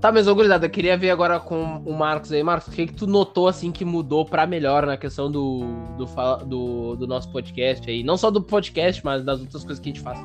Tá, 0.00 0.12
mas 0.12 0.28
ô 0.28 0.34
gurizada, 0.36 0.66
eu 0.66 0.70
queria 0.70 0.96
ver 0.96 1.10
agora 1.10 1.40
com 1.40 1.78
o 1.84 1.92
Marcos 1.92 2.30
aí. 2.30 2.44
Marcos, 2.44 2.68
o 2.68 2.70
que, 2.70 2.86
que 2.86 2.92
tu 2.92 3.08
notou 3.08 3.48
assim 3.48 3.72
que 3.72 3.84
mudou 3.84 4.24
pra 4.24 4.46
melhor 4.46 4.86
na 4.86 4.96
questão 4.96 5.28
do, 5.28 5.62
do, 5.98 6.06
do, 6.46 6.96
do 6.96 7.06
nosso 7.08 7.28
podcast 7.32 7.90
aí? 7.90 8.04
Não 8.04 8.16
só 8.16 8.30
do 8.30 8.40
podcast, 8.40 9.04
mas 9.04 9.24
das 9.24 9.40
outras 9.40 9.64
coisas 9.64 9.80
que 9.80 9.90
a 9.90 9.92
gente 9.92 10.00
faz. 10.00 10.20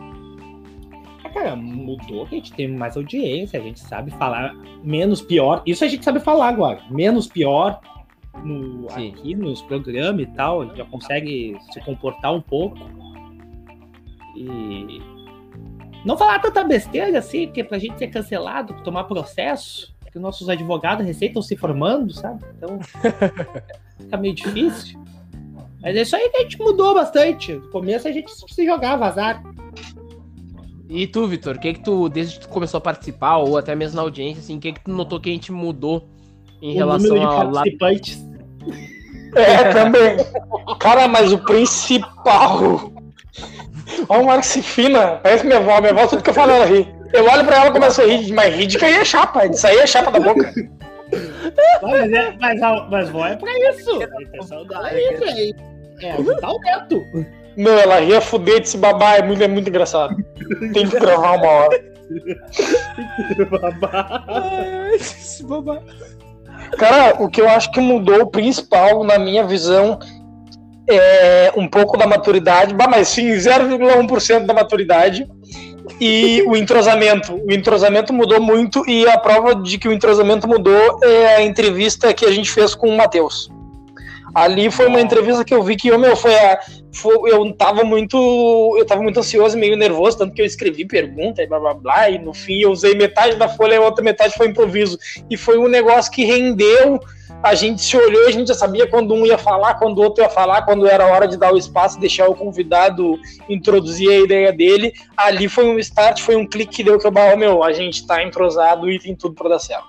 Ah, 1.24 1.30
cara, 1.30 1.56
mudou 1.56 2.28
que 2.28 2.36
a 2.36 2.38
gente 2.38 2.54
tem 2.54 2.68
mais 2.68 2.96
audiência, 2.96 3.60
a 3.60 3.64
gente 3.64 3.80
sabe 3.80 4.12
falar 4.12 4.56
menos 4.84 5.20
pior. 5.20 5.64
Isso 5.66 5.84
a 5.84 5.88
gente 5.88 6.06
sabe 6.06 6.20
falar 6.20 6.50
agora. 6.50 6.80
Menos 6.92 7.26
pior, 7.26 7.82
no, 8.44 8.88
aqui 8.90 9.36
nos 9.36 9.62
programas 9.62 10.24
e 10.24 10.28
tal, 10.28 10.62
a 10.62 10.66
gente 10.66 10.78
já 10.78 10.86
consegue 10.86 11.58
se 11.72 11.80
comportar 11.82 12.34
um 12.34 12.42
pouco. 12.42 12.78
E 14.36 15.02
não 16.06 16.18
falar 16.18 16.40
tanta 16.40 16.64
besteira 16.64 17.18
assim, 17.18 17.48
porque 17.48 17.64
pra 17.64 17.80
gente 17.80 17.98
ser 17.98 18.08
cancelado, 18.08 18.76
tomar 18.84 19.06
processo, 19.06 19.96
que 20.16 20.20
nossos 20.20 20.48
advogados 20.48 21.06
recém 21.06 21.28
estão 21.28 21.42
se 21.42 21.58
formando, 21.58 22.14
sabe? 22.14 22.42
Então 22.56 22.80
fica 24.00 24.18
meio 24.18 24.34
difícil. 24.34 24.98
Mas 25.82 25.96
é 25.96 26.02
isso 26.04 26.16
aí 26.16 26.30
que 26.30 26.38
a 26.38 26.42
gente 26.42 26.58
mudou 26.58 26.94
bastante. 26.94 27.54
No 27.54 27.70
começo 27.70 28.08
a 28.08 28.12
gente 28.12 28.32
se 28.32 28.66
jogava 28.66 29.08
azar. 29.08 29.44
E 30.88 31.06
tu, 31.06 31.28
Vitor, 31.28 31.58
o 31.58 31.60
que 31.60 31.74
que 31.74 31.84
tu, 31.84 32.08
desde 32.08 32.40
que 32.40 32.48
tu 32.48 32.50
começou 32.50 32.78
a 32.78 32.82
participar, 32.82 33.38
ou 33.38 33.58
até 33.58 33.76
mesmo 33.76 33.98
na 33.98 34.04
audiência, 34.04 34.40
assim, 34.40 34.56
o 34.56 34.60
que 34.60 34.72
que 34.72 34.84
tu 34.86 34.92
notou 34.92 35.20
que 35.20 35.30
a 35.30 35.34
gente 35.34 35.52
mudou 35.52 36.08
em 36.62 36.74
o 36.74 36.76
relação 36.76 37.10
número 37.10 37.30
de 37.64 37.78
participantes. 37.78 38.25
É, 39.36 39.64
também. 39.74 40.18
Cara, 40.80 41.08
mas 41.08 41.32
o 41.34 41.38
principal. 41.40 42.92
Olha 44.10 44.22
o 44.22 44.26
Marcos 44.26 44.48
se 44.48 44.62
fina. 44.62 45.20
Parece 45.22 45.46
minha 45.46 45.58
avó. 45.60 45.80
Minha 45.82 45.92
avó, 45.92 46.08
tudo 46.08 46.24
que 46.24 46.30
eu 46.30 46.34
falo, 46.34 46.52
ela 46.52 46.66
ri. 46.66 46.88
Eu 47.14 47.26
olho 47.30 47.46
pra 47.46 47.58
ela 47.58 47.68
e 47.68 47.72
começo 47.72 48.02
a 48.02 48.06
rir, 48.06 48.32
mas 48.34 48.54
rir 48.56 48.68
de 48.68 48.78
cair 48.78 49.00
a 49.00 49.06
chapa. 49.06 49.48
De 49.48 49.60
sair 49.60 49.80
a 49.82 49.88
chapa 49.88 50.12
da 50.12 50.20
boca. 50.20 50.52
Mas, 51.82 52.12
é, 52.12 52.34
mas, 52.40 52.62
a- 52.62 52.88
mas 52.90 53.10
vó 53.10 53.26
é 53.26 53.36
pra 53.36 53.52
isso. 53.70 53.92
A 54.02 54.24
intenção 54.24 54.66
dela 54.66 54.90
é 54.90 55.14
isso 55.14 55.24
aí. 55.24 55.54
É 56.02 56.12
ajudar 56.12 56.52
o 56.52 56.60
neto. 56.60 57.02
Meu, 57.56 57.78
ela 57.78 58.00
ria 58.00 58.20
fuder 58.20 58.60
de 58.62 58.70
se 58.70 58.78
babar. 58.78 59.16
É 59.16 59.22
muito, 59.22 59.44
é 59.44 59.48
muito 59.48 59.70
engraçado. 59.70 60.16
Tem 60.74 60.88
que 60.88 61.00
gravar 61.00 61.38
uma 61.38 61.48
hora. 61.48 61.96
Ai, 64.28 64.96
esse 64.96 65.44
babá. 65.44 65.80
Cara, 66.78 67.22
o 67.22 67.30
que 67.30 67.42
eu 67.42 67.50
acho 67.50 67.72
que 67.72 67.80
mudou 67.80 68.22
o 68.22 68.28
principal, 68.28 69.04
na 69.04 69.18
minha 69.18 69.46
visão, 69.46 70.00
é 70.88 71.52
um 71.56 71.68
pouco 71.68 71.98
da 71.98 72.06
maturidade, 72.06 72.74
mas 72.74 73.08
sim, 73.08 73.30
0,1% 73.32 74.46
da 74.46 74.54
maturidade 74.54 75.28
e 76.00 76.44
o 76.48 76.56
entrosamento. 76.56 77.36
O 77.36 77.52
entrosamento 77.52 78.14
mudou 78.14 78.42
muito 78.42 78.88
e 78.88 79.08
a 79.08 79.18
prova 79.18 79.56
de 79.56 79.78
que 79.78 79.88
o 79.88 79.94
entrosamento 79.94 80.48
mudou 80.48 81.00
é 81.04 81.36
a 81.38 81.42
entrevista 81.44 82.14
que 82.14 82.26
a 82.26 82.32
gente 82.32 82.52
fez 82.52 82.76
com 82.76 82.90
o 82.90 82.98
Matheus. 82.98 83.50
Ali 84.34 84.70
foi 84.70 84.88
uma 84.88 85.00
entrevista 85.00 85.46
que 85.46 85.54
eu 85.54 85.64
vi 85.64 85.76
que 85.78 85.88
eu, 85.88 85.98
meu, 85.98 86.16
foi 86.16 86.36
a. 86.36 86.60
foi- 86.96 87.32
eu 87.32 87.52
tava 87.54 87.84
muito. 87.84 88.76
Eu 88.78 88.86
tava 88.86 89.02
muito 89.02 89.20
ansioso 89.20 89.58
meio 89.58 89.76
nervoso, 89.78 90.18
tanto 90.18 90.34
que 90.34 90.42
eu 90.42 90.46
escrevi 90.46 90.86
pergunta 90.86 91.44
e 91.44 91.48
blá 91.48 91.60
blá 91.60 91.74
blá, 91.74 92.10
e 92.10 92.18
no 92.18 92.34
fim 92.34 92.62
eu 92.62 92.72
usei 92.72 92.96
metade 92.96 93.36
da 93.36 93.48
folha 93.50 93.74
e 93.74 93.78
a 93.78 93.82
outra 93.82 94.04
metade 94.04 94.34
foi 94.36 94.48
improviso. 94.48 94.98
E 95.30 95.36
foi 95.38 95.58
um 95.58 95.68
negócio 95.68 96.12
que 96.12 96.24
rendeu. 96.24 97.00
A 97.44 97.54
gente 97.54 97.82
se 97.82 97.96
olhou, 97.98 98.28
a 98.28 98.32
gente 98.32 98.48
já 98.48 98.54
sabia 98.56 98.88
quando 98.88 99.14
um 99.14 99.26
ia 99.26 99.38
falar, 99.38 99.76
quando 99.76 99.98
o 100.00 100.02
outro 100.04 100.24
ia 100.24 100.30
falar, 100.30 100.64
quando 100.64 100.88
era 100.88 101.06
hora 101.06 101.28
de 101.28 101.38
dar 101.38 101.54
o 101.54 101.58
espaço, 101.58 102.00
deixar 102.00 102.28
o 102.28 102.34
convidado 102.36 103.20
introduzir 103.50 104.10
a 104.10 104.18
ideia 104.18 104.52
dele. 104.52 104.94
Ali 105.18 105.48
foi 105.48 105.66
um 105.68 105.78
start, 105.78 106.22
foi 106.22 106.36
um 106.36 106.48
clique 106.48 106.78
que 106.78 106.84
deu 106.84 106.98
que 106.98 107.06
eu, 107.06 107.12
bah, 107.12 107.36
meu, 107.36 107.64
a 107.64 107.72
gente 107.74 108.08
tá 108.08 108.24
entrosado 108.24 108.90
e 108.90 108.98
tem 109.00 109.16
tudo 109.16 109.36
pra 109.36 109.50
dar 109.50 109.60
certo. 109.60 109.86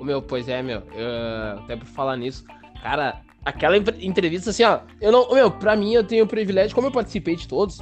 Ô, 0.00 0.04
Meu, 0.04 0.22
pois 0.22 0.48
é, 0.48 0.62
meu. 0.62 0.82
eu- 0.94 1.58
até 1.64 1.74
por 1.74 1.86
falar 1.86 2.16
nisso, 2.16 2.44
cara, 2.82 3.20
aquela 3.46 3.76
entrevista 3.76 4.50
assim, 4.50 4.64
ó. 4.64 4.80
Eu 5.00 5.12
não. 5.12 5.32
Meu, 5.32 5.50
pra 5.50 5.76
mim 5.76 5.94
eu 5.94 6.02
tenho 6.02 6.24
o 6.24 6.28
privilégio, 6.28 6.74
como 6.74 6.88
eu 6.88 6.92
participei 6.92 7.36
de 7.36 7.46
todos, 7.46 7.78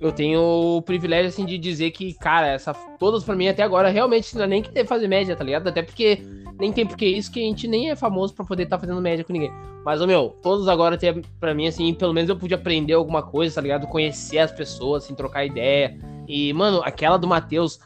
eu 0.00 0.12
tenho 0.12 0.40
o 0.40 0.82
privilégio, 0.82 1.28
assim, 1.28 1.44
de 1.44 1.58
dizer 1.58 1.90
que, 1.90 2.14
cara, 2.14 2.46
essa, 2.46 2.72
todas 2.98 3.24
pra 3.24 3.34
mim 3.34 3.48
até 3.48 3.64
agora 3.64 3.90
realmente 3.90 4.34
não 4.36 4.44
é 4.44 4.46
nem 4.46 4.62
que 4.62 4.70
ter 4.70 4.86
fazer 4.86 5.08
média, 5.08 5.34
tá 5.34 5.42
ligado? 5.42 5.68
Até 5.68 5.82
porque 5.82 6.22
nem 6.58 6.72
tem 6.72 6.86
porque 6.86 7.04
isso 7.04 7.32
que 7.32 7.40
a 7.40 7.42
gente 7.42 7.66
nem 7.66 7.90
é 7.90 7.96
famoso 7.96 8.32
pra 8.32 8.44
poder 8.44 8.62
estar 8.62 8.78
fazendo 8.78 9.00
média 9.00 9.24
com 9.24 9.32
ninguém. 9.32 9.52
Mas, 9.84 10.00
ô, 10.00 10.06
meu, 10.06 10.36
todos 10.42 10.68
agora 10.68 10.96
tem 10.96 11.20
pra 11.40 11.52
mim, 11.52 11.66
assim, 11.66 11.92
pelo 11.92 12.14
menos 12.14 12.30
eu 12.30 12.36
pude 12.36 12.54
aprender 12.54 12.92
alguma 12.92 13.22
coisa, 13.22 13.56
tá 13.56 13.60
ligado? 13.60 13.86
Conhecer 13.88 14.38
as 14.38 14.52
pessoas, 14.52 15.04
assim, 15.04 15.14
trocar 15.14 15.44
ideia. 15.44 15.98
E, 16.28 16.52
mano, 16.52 16.80
aquela 16.84 17.16
do 17.16 17.26
Matheus 17.26 17.80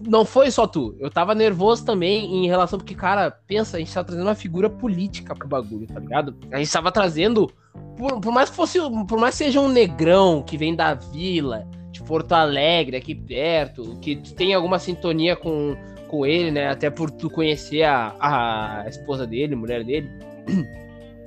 não 0.00 0.24
foi 0.24 0.50
só 0.50 0.66
tu. 0.66 0.96
Eu 0.98 1.10
tava 1.10 1.34
nervoso 1.34 1.84
também 1.84 2.44
em 2.44 2.46
relação, 2.46 2.78
porque, 2.78 2.94
cara, 2.94 3.30
pensa, 3.30 3.76
a 3.76 3.80
gente 3.80 3.92
tava 3.92 4.06
trazendo 4.06 4.26
uma 4.26 4.34
figura 4.34 4.70
política 4.70 5.34
pro 5.34 5.48
bagulho, 5.48 5.86
tá 5.86 6.00
ligado? 6.00 6.36
A 6.52 6.58
gente 6.58 6.72
tava 6.72 6.92
trazendo. 6.92 7.50
Por, 7.96 8.20
por 8.20 8.32
mais 8.32 8.50
que 8.50 8.56
fosse. 8.56 8.78
Por 9.06 9.18
mais 9.18 9.34
seja 9.34 9.60
um 9.60 9.68
negrão 9.68 10.42
que 10.42 10.56
vem 10.56 10.74
da 10.74 10.94
vila, 10.94 11.66
de 11.90 12.02
Porto 12.02 12.32
Alegre, 12.32 12.96
aqui 12.96 13.14
perto, 13.14 13.98
que 14.00 14.16
tem 14.16 14.54
alguma 14.54 14.78
sintonia 14.78 15.34
com, 15.36 15.76
com 16.08 16.24
ele, 16.24 16.50
né? 16.50 16.68
Até 16.68 16.90
por 16.90 17.10
tu 17.10 17.28
conhecer 17.28 17.82
a, 17.82 18.14
a 18.20 18.88
esposa 18.88 19.26
dele, 19.26 19.54
mulher 19.56 19.84
dele. 19.84 20.10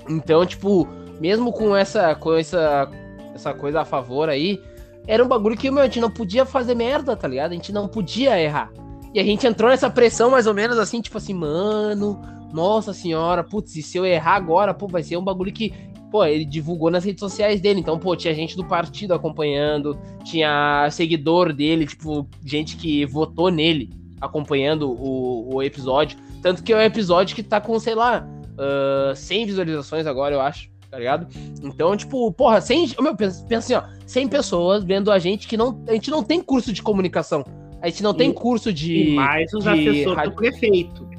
Então, 0.09 0.43
tipo, 0.47 0.87
mesmo 1.19 1.53
com 1.53 1.75
essa, 1.75 2.15
com 2.15 2.33
essa, 2.33 2.89
essa 3.35 3.53
coisa 3.53 3.81
a 3.81 3.85
favor 3.85 4.27
aí, 4.27 4.59
era 5.07 5.23
um 5.23 5.27
bagulho 5.27 5.57
que 5.57 5.69
meu, 5.71 5.81
a 5.81 5.85
gente 5.85 5.99
não 5.99 6.11
podia 6.11 6.45
fazer 6.45 6.75
merda, 6.75 7.15
tá 7.15 7.27
ligado? 7.27 7.51
A 7.51 7.55
gente 7.55 7.71
não 7.71 7.87
podia 7.87 8.39
errar. 8.39 8.71
E 9.13 9.19
a 9.19 9.23
gente 9.23 9.45
entrou 9.45 9.69
nessa 9.69 9.89
pressão 9.89 10.29
mais 10.29 10.47
ou 10.47 10.53
menos 10.53 10.77
assim, 10.77 11.01
tipo 11.01 11.17
assim, 11.17 11.33
mano, 11.33 12.21
nossa 12.53 12.93
senhora, 12.93 13.43
putz, 13.43 13.75
e 13.75 13.81
se 13.81 13.97
eu 13.97 14.05
errar 14.05 14.35
agora, 14.35 14.73
pô, 14.73 14.87
vai 14.87 15.03
ser 15.03 15.17
um 15.17 15.23
bagulho 15.23 15.51
que, 15.51 15.73
pô, 16.09 16.23
ele 16.23 16.45
divulgou 16.45 16.89
nas 16.89 17.03
redes 17.03 17.19
sociais 17.19 17.59
dele. 17.59 17.79
Então, 17.79 17.99
pô, 17.99 18.15
tinha 18.15 18.33
gente 18.33 18.55
do 18.55 18.63
partido 18.63 19.13
acompanhando, 19.13 19.99
tinha 20.23 20.87
seguidor 20.91 21.51
dele, 21.51 21.85
tipo, 21.85 22.27
gente 22.45 22.77
que 22.77 23.05
votou 23.05 23.49
nele 23.49 23.89
acompanhando 24.21 24.89
o, 24.89 25.55
o 25.55 25.63
episódio. 25.63 26.17
Tanto 26.41 26.63
que 26.63 26.71
é 26.71 26.77
um 26.77 26.81
episódio 26.81 27.35
que 27.35 27.43
tá 27.43 27.59
com, 27.59 27.77
sei 27.79 27.95
lá, 27.95 28.25
ah, 28.61 29.13
100 29.15 29.45
visualizações 29.47 30.05
agora, 30.05 30.35
eu 30.35 30.41
acho, 30.41 30.69
tá 30.91 30.99
ligado? 30.99 31.25
Então, 31.63 31.95
tipo, 31.95 32.31
porra, 32.33 32.59
100, 32.61 32.95
meu, 32.99 33.15
pensa, 33.15 33.43
pensa 33.47 33.77
assim, 33.77 33.87
ó, 33.87 34.03
100 34.05 34.27
pessoas 34.27 34.83
vendo 34.83 35.09
a 35.11 35.17
gente 35.17 35.47
que 35.47 35.55
não, 35.55 35.81
a 35.87 35.93
gente 35.93 36.11
não 36.11 36.21
tem 36.21 36.41
curso 36.43 36.71
de 36.73 36.83
comunicação. 36.83 37.43
A 37.81 37.87
gente 37.87 38.03
não 38.03 38.13
tem 38.13 38.29
E- 38.29 38.33
curso 38.33 38.71
de. 38.71 39.11
E 39.11 39.15
mais 39.15 39.51
os 39.53 39.63
de 39.63 39.69
assessores 39.69 40.15
rádio- 40.17 40.31
do 40.31 40.35
prefeito. 40.35 41.09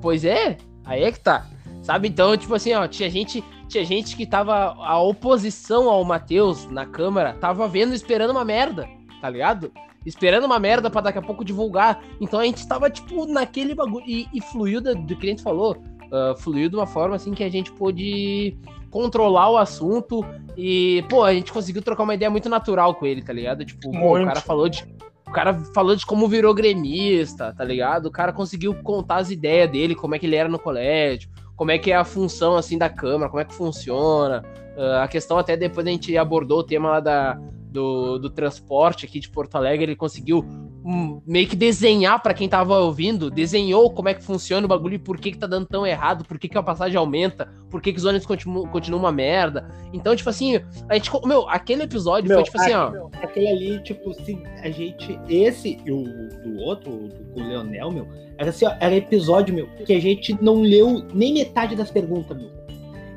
Pois 0.00 0.24
é, 0.24 0.56
aí 0.84 1.02
é 1.02 1.10
que 1.10 1.18
tá. 1.20 1.46
Sabe? 1.82 2.08
Então, 2.08 2.36
tipo 2.36 2.54
assim, 2.54 2.72
ó, 2.74 2.86
tinha 2.86 3.10
gente, 3.10 3.42
tinha 3.68 3.84
gente 3.84 4.14
que 4.16 4.26
tava. 4.26 4.74
A 4.78 5.00
oposição 5.00 5.88
ao 5.88 6.04
Matheus 6.04 6.70
na 6.70 6.84
Câmara 6.86 7.34
tava 7.40 7.66
vendo, 7.66 7.94
esperando 7.94 8.30
uma 8.30 8.44
merda, 8.44 8.86
tá 9.20 9.28
ligado? 9.28 9.72
Esperando 10.06 10.44
uma 10.44 10.58
merda 10.58 10.88
pra 10.88 11.00
daqui 11.00 11.18
a 11.18 11.22
pouco 11.22 11.44
divulgar. 11.44 12.02
Então 12.20 12.38
a 12.40 12.44
gente 12.44 12.66
tava, 12.68 12.88
tipo, 12.88 13.26
naquele 13.26 13.74
bagulho. 13.74 14.04
E, 14.06 14.26
e 14.32 14.40
fluiu 14.40 14.80
da- 14.80 14.92
do 14.92 15.16
que 15.16 15.26
a 15.26 15.30
gente 15.30 15.42
falou. 15.42 15.76
Ah, 16.12 16.34
fluiu 16.36 16.68
de 16.68 16.76
uma 16.76 16.86
forma 16.86 17.16
assim 17.16 17.32
que 17.32 17.44
a 17.44 17.48
gente 17.48 17.70
pôde 17.72 18.56
controlar 18.90 19.50
o 19.50 19.56
assunto. 19.56 20.24
E, 20.56 21.04
pô, 21.08 21.22
a 21.22 21.32
gente 21.32 21.52
conseguiu 21.52 21.82
trocar 21.82 22.02
uma 22.02 22.14
ideia 22.14 22.30
muito 22.30 22.48
natural 22.48 22.94
com 22.94 23.06
ele, 23.06 23.22
tá 23.22 23.32
ligado? 23.32 23.64
Tipo, 23.64 23.90
pô, 23.92 24.18
o 24.18 24.24
cara 24.24 24.40
falou 24.40 24.68
de. 24.68 24.84
O 25.26 25.32
cara 25.32 25.54
falou 25.72 25.94
de 25.94 26.04
como 26.04 26.26
virou 26.26 26.52
gremista, 26.52 27.54
tá 27.56 27.62
ligado? 27.62 28.06
O 28.06 28.10
cara 28.10 28.32
conseguiu 28.32 28.74
contar 28.82 29.18
as 29.18 29.30
ideias 29.30 29.70
dele, 29.70 29.94
como 29.94 30.14
é 30.14 30.18
que 30.18 30.26
ele 30.26 30.34
era 30.34 30.48
no 30.48 30.58
colégio, 30.58 31.30
como 31.54 31.70
é 31.70 31.78
que 31.78 31.92
é 31.92 31.94
a 31.94 32.04
função, 32.04 32.56
assim, 32.56 32.76
da 32.76 32.88
Câmara, 32.88 33.30
como 33.30 33.40
é 33.40 33.44
que 33.44 33.54
funciona. 33.54 34.42
Ah, 34.76 35.04
a 35.04 35.08
questão 35.08 35.38
até 35.38 35.56
depois 35.56 35.86
a 35.86 35.90
gente 35.90 36.16
abordou 36.16 36.58
o 36.58 36.64
tema 36.64 36.90
lá 36.90 37.00
da, 37.00 37.38
do, 37.70 38.18
do 38.18 38.28
transporte 38.30 39.04
aqui 39.06 39.20
de 39.20 39.28
Porto 39.30 39.54
Alegre, 39.56 39.84
ele 39.84 39.96
conseguiu 39.96 40.44
hum, 40.84 41.20
meio 41.26 41.46
que 41.46 41.56
desenhar 41.56 42.20
pra 42.22 42.34
quem 42.34 42.48
tava 42.48 42.78
ouvindo, 42.80 43.30
desenhou 43.30 43.90
como 43.90 44.08
é 44.08 44.14
que 44.14 44.22
funciona 44.22 44.64
o 44.64 44.68
bagulho 44.68 44.94
e 44.94 44.98
por 44.98 45.18
que 45.18 45.30
que 45.32 45.38
tá 45.38 45.46
dando 45.46 45.66
tão 45.66 45.86
errado, 45.86 46.24
por 46.24 46.38
que 46.38 46.48
que 46.48 46.58
a 46.58 46.62
passagem 46.62 46.96
aumenta, 46.98 47.52
por 47.70 47.80
que 47.80 47.92
que 47.92 47.98
os 47.98 48.04
ônibus 48.04 48.26
continuam, 48.26 48.66
continuam 48.68 49.02
uma 49.04 49.12
merda. 49.12 49.70
Então, 49.92 50.14
tipo 50.16 50.28
assim, 50.28 50.56
a 50.88 50.94
gente, 50.94 51.10
meu, 51.26 51.48
aquele 51.48 51.84
episódio 51.84 52.28
Meu, 52.28 52.38
foi 52.38 52.44
tipo 52.44 52.60
assim, 52.60 52.72
ó, 52.74 52.88
a- 52.88 53.10
Aquele 53.22 53.48
ali, 53.48 53.82
tipo, 53.82 54.12
se 54.14 54.42
a 54.62 54.70
gente. 54.70 55.18
Esse 55.28 55.78
e 55.84 55.92
o 55.92 56.02
do 56.42 56.56
outro, 56.62 56.90
o 56.90 57.08
do 57.08 57.30
o 57.40 57.46
Leonel, 57.46 57.90
meu, 57.92 58.08
era 58.36 58.50
assim, 58.50 58.66
ó, 58.66 58.72
era 58.80 58.94
episódio, 58.96 59.54
meu, 59.54 59.68
que 59.84 59.92
a 59.92 60.00
gente 60.00 60.36
não 60.42 60.60
leu 60.62 61.04
nem 61.14 61.32
metade 61.34 61.76
das 61.76 61.90
perguntas, 61.90 62.36
meu. 62.36 62.50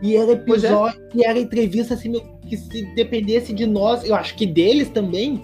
E 0.03 0.17
era 0.17 0.31
é. 0.31 0.33
episódio, 0.33 1.01
e 1.15 1.25
era 1.25 1.39
entrevista, 1.39 1.93
assim, 1.93 2.21
que 2.47 2.57
se 2.57 2.83
dependesse 2.93 3.53
de 3.53 3.65
nós, 3.65 4.03
eu 4.03 4.13
acho 4.13 4.35
que 4.35 4.45
deles 4.45 4.89
também, 4.89 5.41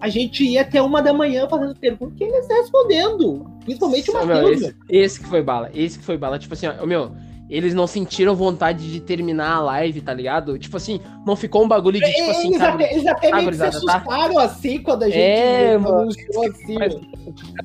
a 0.00 0.08
gente 0.08 0.44
ia 0.44 0.62
até 0.62 0.82
uma 0.82 1.00
da 1.00 1.12
manhã 1.12 1.48
fazendo 1.48 1.76
perguntas 1.76 2.20
e 2.20 2.24
eles 2.24 2.48
respondendo. 2.48 3.46
Principalmente 3.64 4.12
Matheus, 4.12 4.32
meu. 4.32 4.52
esse, 4.52 4.74
esse 4.88 5.20
que 5.20 5.26
foi 5.26 5.40
bala, 5.40 5.70
esse 5.72 6.00
que 6.00 6.04
foi 6.04 6.18
bala. 6.18 6.40
Tipo 6.40 6.54
assim, 6.54 6.66
ó, 6.66 6.84
meu, 6.84 7.12
eles 7.54 7.74
não 7.74 7.86
sentiram 7.86 8.34
vontade 8.34 8.90
de 8.90 8.98
terminar 9.00 9.56
a 9.56 9.60
live, 9.60 10.00
tá 10.00 10.14
ligado? 10.14 10.58
Tipo 10.58 10.76
assim, 10.78 11.00
não 11.26 11.36
ficou 11.36 11.62
um 11.64 11.68
bagulho 11.68 12.00
de 12.00 12.06
tipo 12.10 12.30
assim, 12.30 12.46
eles, 12.48 12.58
sabe? 12.58 12.84
até, 12.84 12.94
eles 12.94 13.06
até 13.06 13.30
tá, 13.30 13.36
meio 13.36 13.48
que 13.50 13.54
se 13.56 13.60
tá? 13.60 13.68
assustaram 13.68 14.38
assim 14.38 14.82
quando 14.82 15.02
a 15.02 15.06
gente 15.06 15.18
É, 15.18 15.74
anunciou 15.74 16.46
assim, 16.48 16.74
Mas- 16.78 16.94
meu. 16.94 17.02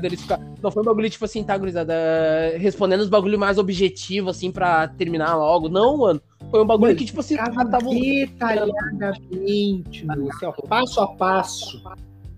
Eles 0.04 0.22
ficaram- 0.22 0.56
Não 0.62 0.70
foi 0.72 0.82
um 0.82 0.86
bagulho 0.86 1.10
tipo 1.10 1.26
assim, 1.26 1.44
tá, 1.44 1.58
gurizada? 1.58 1.94
Respondendo 2.58 3.00
os 3.02 3.10
bagulho 3.10 3.40
mais 3.40 3.58
objetivo, 3.58 4.30
assim, 4.30 4.52
pra 4.52 4.88
terminar 4.88 5.36
logo. 5.36 5.70
Não, 5.70 5.98
mano. 5.98 6.22
Foi 6.52 6.62
um 6.62 6.66
bagulho 6.66 6.88
Mano, 6.90 6.98
que, 7.00 7.06
tipo 7.06 7.20
assim, 7.20 7.36
Tava 7.36 7.66
detalhadamente, 8.86 10.06
meu, 10.06 10.30
assim, 10.30 10.46
ó, 10.46 10.52
passo 10.68 11.02
a 11.02 11.08
passo. 11.16 11.82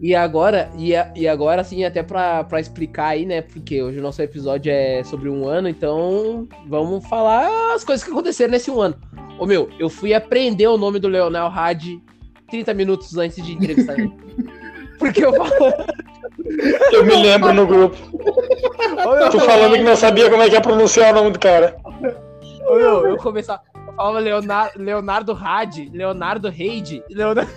E 0.01 0.15
agora, 0.15 0.69
e, 0.77 0.95
a- 0.95 1.11
e 1.15 1.27
agora, 1.27 1.61
assim, 1.61 1.83
até 1.83 2.01
pra, 2.01 2.43
pra 2.45 2.59
explicar 2.59 3.07
aí, 3.07 3.25
né? 3.25 3.41
Porque 3.41 3.81
hoje 3.83 3.99
o 3.99 4.01
nosso 4.01 4.21
episódio 4.21 4.71
é 4.71 5.03
sobre 5.03 5.29
um 5.29 5.45
ano, 5.47 5.67
então 5.67 6.47
vamos 6.67 7.05
falar 7.07 7.73
as 7.75 7.83
coisas 7.83 8.03
que 8.05 8.09
aconteceram 8.11 8.51
nesse 8.51 8.71
um 8.71 8.79
ano. 8.81 8.95
Ô 9.37 9.45
meu, 9.45 9.69
eu 9.77 9.89
fui 9.89 10.13
aprender 10.13 10.67
o 10.67 10.77
nome 10.77 10.99
do 10.99 11.07
Leonel 11.09 11.47
Hadi 11.47 12.01
30 12.49 12.73
minutos 12.73 13.17
antes 13.17 13.43
de 13.45 13.53
entrevistar 13.53 13.99
ele. 13.99 14.11
Porque 14.97 15.23
eu 15.23 15.33
falo. 15.33 15.49
Eu 16.91 17.05
me 17.05 17.15
lembro 17.21 17.53
no 17.53 17.65
grupo. 17.67 17.95
Ô, 19.05 19.15
meu, 19.15 19.29
Tu 19.29 19.39
falando 19.39 19.73
que 19.75 19.83
não 19.83 19.95
sabia 19.95 20.29
como 20.29 20.41
é 20.43 20.47
que 20.49 20.55
ia 20.55 20.61
pronunciar 20.61 21.11
o 21.13 21.15
nome 21.15 21.31
do 21.31 21.39
cara. 21.39 21.75
Ô, 22.67 22.75
meu, 22.75 23.07
eu 23.07 23.17
começava. 23.17 23.61
Ó, 23.99 24.11
Leonardo, 24.17 24.81
Leonardo 24.81 25.33
Hadi, 25.33 25.89
Leonardo 25.93 26.49
Reide, 26.49 27.03
Leonardo. 27.09 27.51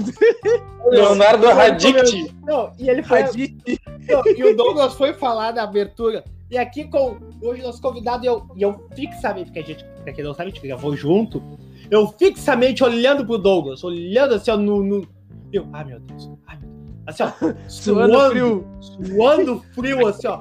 Leonardo 0.91 1.47
Radict. 1.47 2.35
Não, 2.45 2.73
e 2.77 2.91
ele 2.91 3.03
foi. 3.05 3.23
Não, 3.23 4.23
e 4.27 4.45
o 4.45 4.57
Douglas 4.57 4.95
foi 4.95 5.15
falar 5.15 5.55
na 5.55 5.63
abertura. 5.63 6.25
E 6.51 6.59
aqui 6.59 6.85
com 6.89 7.17
hoje 7.41 7.63
nosso 7.63 7.81
convidado, 7.81 8.25
e 8.25 8.27
eu, 8.27 8.45
e 8.57 8.63
eu 8.63 8.89
fixamente, 8.95 9.47
porque 9.47 9.61
a 9.61 9.63
gente, 9.63 9.85
pra 10.03 10.13
quem 10.13 10.25
não 10.25 10.35
sabe, 10.35 10.51
a 10.51 10.53
gente 10.53 10.67
gravou 10.67 10.97
junto. 10.97 11.41
Eu 11.89 12.09
fixamente 12.09 12.83
olhando 12.83 13.25
pro 13.25 13.39
Douglas, 13.39 13.85
olhando 13.85 14.35
assim, 14.35 14.51
ó, 14.51 14.57
no. 14.57 14.83
no 14.83 15.07
eu, 15.53 15.69
ai 15.73 15.85
meu 15.85 16.01
Deus, 16.01 16.29
ai 16.49 16.59
meu 16.59 16.69
Deus. 16.71 16.93
Assim, 17.07 17.23
ó, 17.23 17.29
Suando 17.71 18.13
suando, 18.13 18.31
frio. 18.31 18.69
suando 18.81 19.65
frio, 19.75 20.07
assim, 20.09 20.27
ó. 20.27 20.41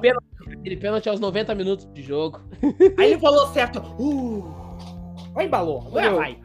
Aquele 0.50 0.76
pênalti 0.76 1.08
aos 1.08 1.20
90 1.20 1.54
minutos 1.54 1.88
de 1.94 2.02
jogo. 2.02 2.40
Aí 2.98 3.12
ele 3.12 3.20
falou 3.20 3.46
certo, 3.52 3.78
uh, 3.98 4.61
vai 5.32 5.46
embalou, 5.46 5.82
agora 5.86 6.10
Meu. 6.10 6.16
vai. 6.16 6.38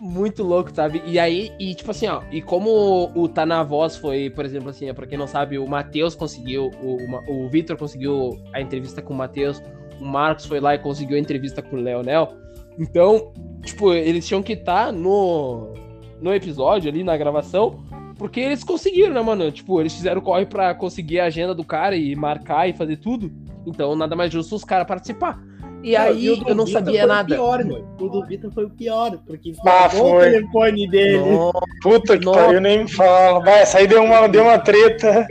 Muito 0.00 0.42
louco, 0.42 0.74
sabe? 0.74 1.02
E 1.06 1.18
aí, 1.18 1.52
e 1.58 1.74
tipo 1.74 1.90
assim, 1.90 2.06
ó, 2.06 2.22
e 2.30 2.40
como 2.42 3.10
o 3.14 3.28
Tá 3.28 3.46
Na 3.46 3.62
Voz 3.62 3.96
foi, 3.96 4.30
por 4.30 4.44
exemplo, 4.44 4.70
assim, 4.70 4.92
pra 4.92 5.06
quem 5.06 5.18
não 5.18 5.26
sabe, 5.26 5.58
o 5.58 5.66
Matheus 5.66 6.14
conseguiu, 6.14 6.70
o, 6.82 7.44
o, 7.44 7.48
Vitor 7.48 7.76
conseguiu 7.76 8.40
a 8.52 8.60
entrevista 8.60 9.02
com 9.02 9.12
o 9.12 9.16
Matheus, 9.16 9.62
o 10.00 10.04
Marcos 10.04 10.46
foi 10.46 10.60
lá 10.60 10.74
e 10.74 10.78
conseguiu 10.78 11.16
a 11.16 11.20
entrevista 11.20 11.62
com 11.62 11.76
o 11.76 11.80
Leonel. 11.80 12.34
Então, 12.78 13.32
tipo, 13.62 13.92
eles 13.92 14.26
tinham 14.26 14.42
que 14.42 14.54
estar 14.54 14.92
no, 14.92 15.74
no 16.20 16.34
episódio 16.34 16.90
ali, 16.90 17.04
na 17.04 17.16
gravação, 17.16 17.84
porque 18.16 18.40
eles 18.40 18.64
conseguiram, 18.64 19.12
né, 19.12 19.20
mano? 19.20 19.50
Tipo, 19.50 19.80
eles 19.80 19.94
fizeram 19.94 20.20
corre 20.20 20.46
pra 20.46 20.74
conseguir 20.74 21.20
a 21.20 21.26
agenda 21.26 21.54
do 21.54 21.64
cara 21.64 21.96
e 21.96 22.14
marcar 22.16 22.68
e 22.68 22.72
fazer 22.72 22.96
tudo. 22.96 23.30
Então, 23.66 23.94
nada 23.94 24.16
mais 24.16 24.32
justo 24.32 24.54
os 24.54 24.64
caras 24.64 24.86
participar. 24.86 25.40
E 25.82 25.96
aí, 25.96 26.30
o 26.30 26.36
do 26.36 26.48
eu 26.48 26.54
não 26.54 26.64
Vitor 26.64 26.80
sabia 26.82 27.00
foi 27.00 27.08
nada. 27.08 27.34
O, 27.34 27.36
pior, 27.36 27.64
meu. 27.64 27.84
o 28.00 28.08
do 28.08 28.24
Vitor 28.26 28.52
foi 28.52 28.64
o 28.64 28.70
pior, 28.70 29.18
porque 29.26 29.50
Ah, 29.66 29.86
estragou 29.86 30.06
o 30.06 30.10
foi. 30.10 30.30
telefone 30.30 30.88
dele. 30.88 31.38
Puta 31.82 32.18
que 32.18 32.24
Nossa. 32.24 32.40
pariu, 32.40 32.60
nem 32.60 32.84
me 32.84 32.90
fala. 32.90 33.40
Vai, 33.40 33.62
essa 33.62 33.78
aí 33.78 33.86
deu 33.86 34.02
uma, 34.02 34.28
deu 34.28 34.44
uma 34.44 34.58
treta. 34.58 35.26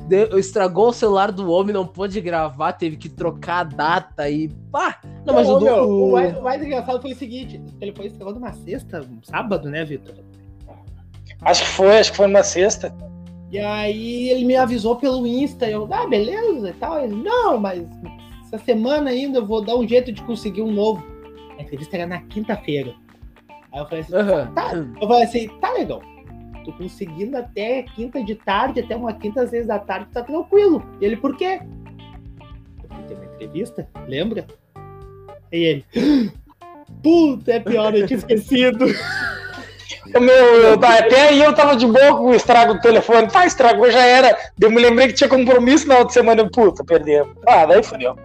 Deu- 0.00 0.38
estragou 0.38 0.88
o 0.88 0.92
celular 0.92 1.32
do 1.32 1.50
homem, 1.50 1.72
não 1.74 1.86
pôde 1.86 2.20
gravar, 2.20 2.72
teve 2.74 2.96
que 2.96 3.08
trocar 3.08 3.60
a 3.60 3.64
data 3.64 4.30
e 4.30 4.48
pá! 4.70 5.00
Não, 5.24 5.34
mas 5.34 5.48
Ô, 5.48 5.56
o, 5.56 5.58
do, 5.58 5.64
meu, 5.64 5.74
o- 5.82 6.08
o, 6.08 6.12
mais, 6.12 6.36
o 6.36 6.42
mais 6.42 6.62
engraçado 6.62 7.02
foi 7.02 7.12
o 7.12 7.16
seguinte: 7.16 7.60
ele 7.80 7.92
foi 7.92 8.06
estragou 8.06 8.34
numa 8.34 8.52
sexta, 8.52 9.00
um 9.00 9.18
sábado, 9.22 9.68
né, 9.68 9.84
Vitor? 9.84 10.14
Acho 11.42 11.62
que 11.64 11.68
foi, 11.70 11.98
acho 11.98 12.10
que 12.12 12.16
foi 12.16 12.26
numa 12.28 12.42
sexta. 12.44 12.94
E 13.50 13.58
aí 13.58 14.28
ele 14.30 14.44
me 14.44 14.56
avisou 14.56 14.96
pelo 14.96 15.26
Insta, 15.26 15.68
eu, 15.68 15.88
ah, 15.92 16.06
beleza 16.06 16.70
e 16.70 16.72
tal. 16.74 16.98
Ele, 17.00 17.14
não, 17.16 17.58
mas 17.58 17.82
essa 18.46 18.58
semana 18.64 19.10
ainda 19.10 19.38
eu 19.38 19.46
vou 19.46 19.64
dar 19.64 19.76
um 19.76 19.86
jeito 19.86 20.12
de 20.12 20.22
conseguir 20.22 20.62
um 20.62 20.70
novo. 20.72 21.04
A 21.58 21.62
entrevista 21.62 21.96
era 21.96 22.06
na 22.06 22.20
quinta-feira. 22.22 22.94
Aí 23.72 23.80
eu 23.80 23.86
falei 23.86 24.00
assim, 24.00 24.14
Aham. 24.14 24.52
tá, 24.54 24.72
eu 25.00 25.08
falei 25.08 25.22
assim, 25.24 25.48
tá 25.60 25.72
legal. 25.72 26.02
Tô 26.64 26.72
conseguindo 26.72 27.36
até 27.36 27.82
quinta 27.82 28.22
de 28.22 28.34
tarde, 28.34 28.80
até 28.80 28.96
uma 28.96 29.12
quinta 29.14 29.42
às 29.42 29.50
vezes 29.50 29.66
da 29.66 29.78
tarde, 29.78 30.06
tá 30.12 30.22
tranquilo. 30.22 30.82
E 31.00 31.04
ele, 31.04 31.16
por 31.16 31.36
quê? 31.36 31.60
Eu 32.82 32.88
falei, 32.88 33.04
tem 33.06 33.16
uma 33.16 33.24
entrevista, 33.26 33.88
lembra? 34.08 34.46
E 35.52 35.56
ele, 35.58 35.84
puta, 37.02 37.52
é 37.52 37.60
pior, 37.60 37.94
eu 37.94 38.06
tinha 38.06 38.18
esquecido. 38.18 38.84
O 40.14 40.18
meu, 40.20 40.34
eu- 40.34 40.74
até 40.74 41.28
aí 41.28 41.40
eu 41.40 41.54
tava 41.54 41.76
de 41.76 41.86
boa 41.86 42.16
com 42.16 42.26
o 42.30 42.34
estrago 42.34 42.74
do 42.74 42.80
telefone. 42.80 43.28
Tá, 43.28 43.46
estragou, 43.46 43.90
já 43.90 44.04
era. 44.04 44.36
Eu 44.60 44.70
me 44.70 44.80
lembrei 44.80 45.08
que 45.08 45.14
tinha 45.14 45.28
compromisso 45.28 45.86
na 45.86 45.98
outra 45.98 46.14
semana. 46.14 46.40
Eu, 46.42 46.50
Puta, 46.50 46.84
perdemos. 46.84 47.36
Ah, 47.46 47.64
daí 47.64 47.82
fodeu. 47.82 48.16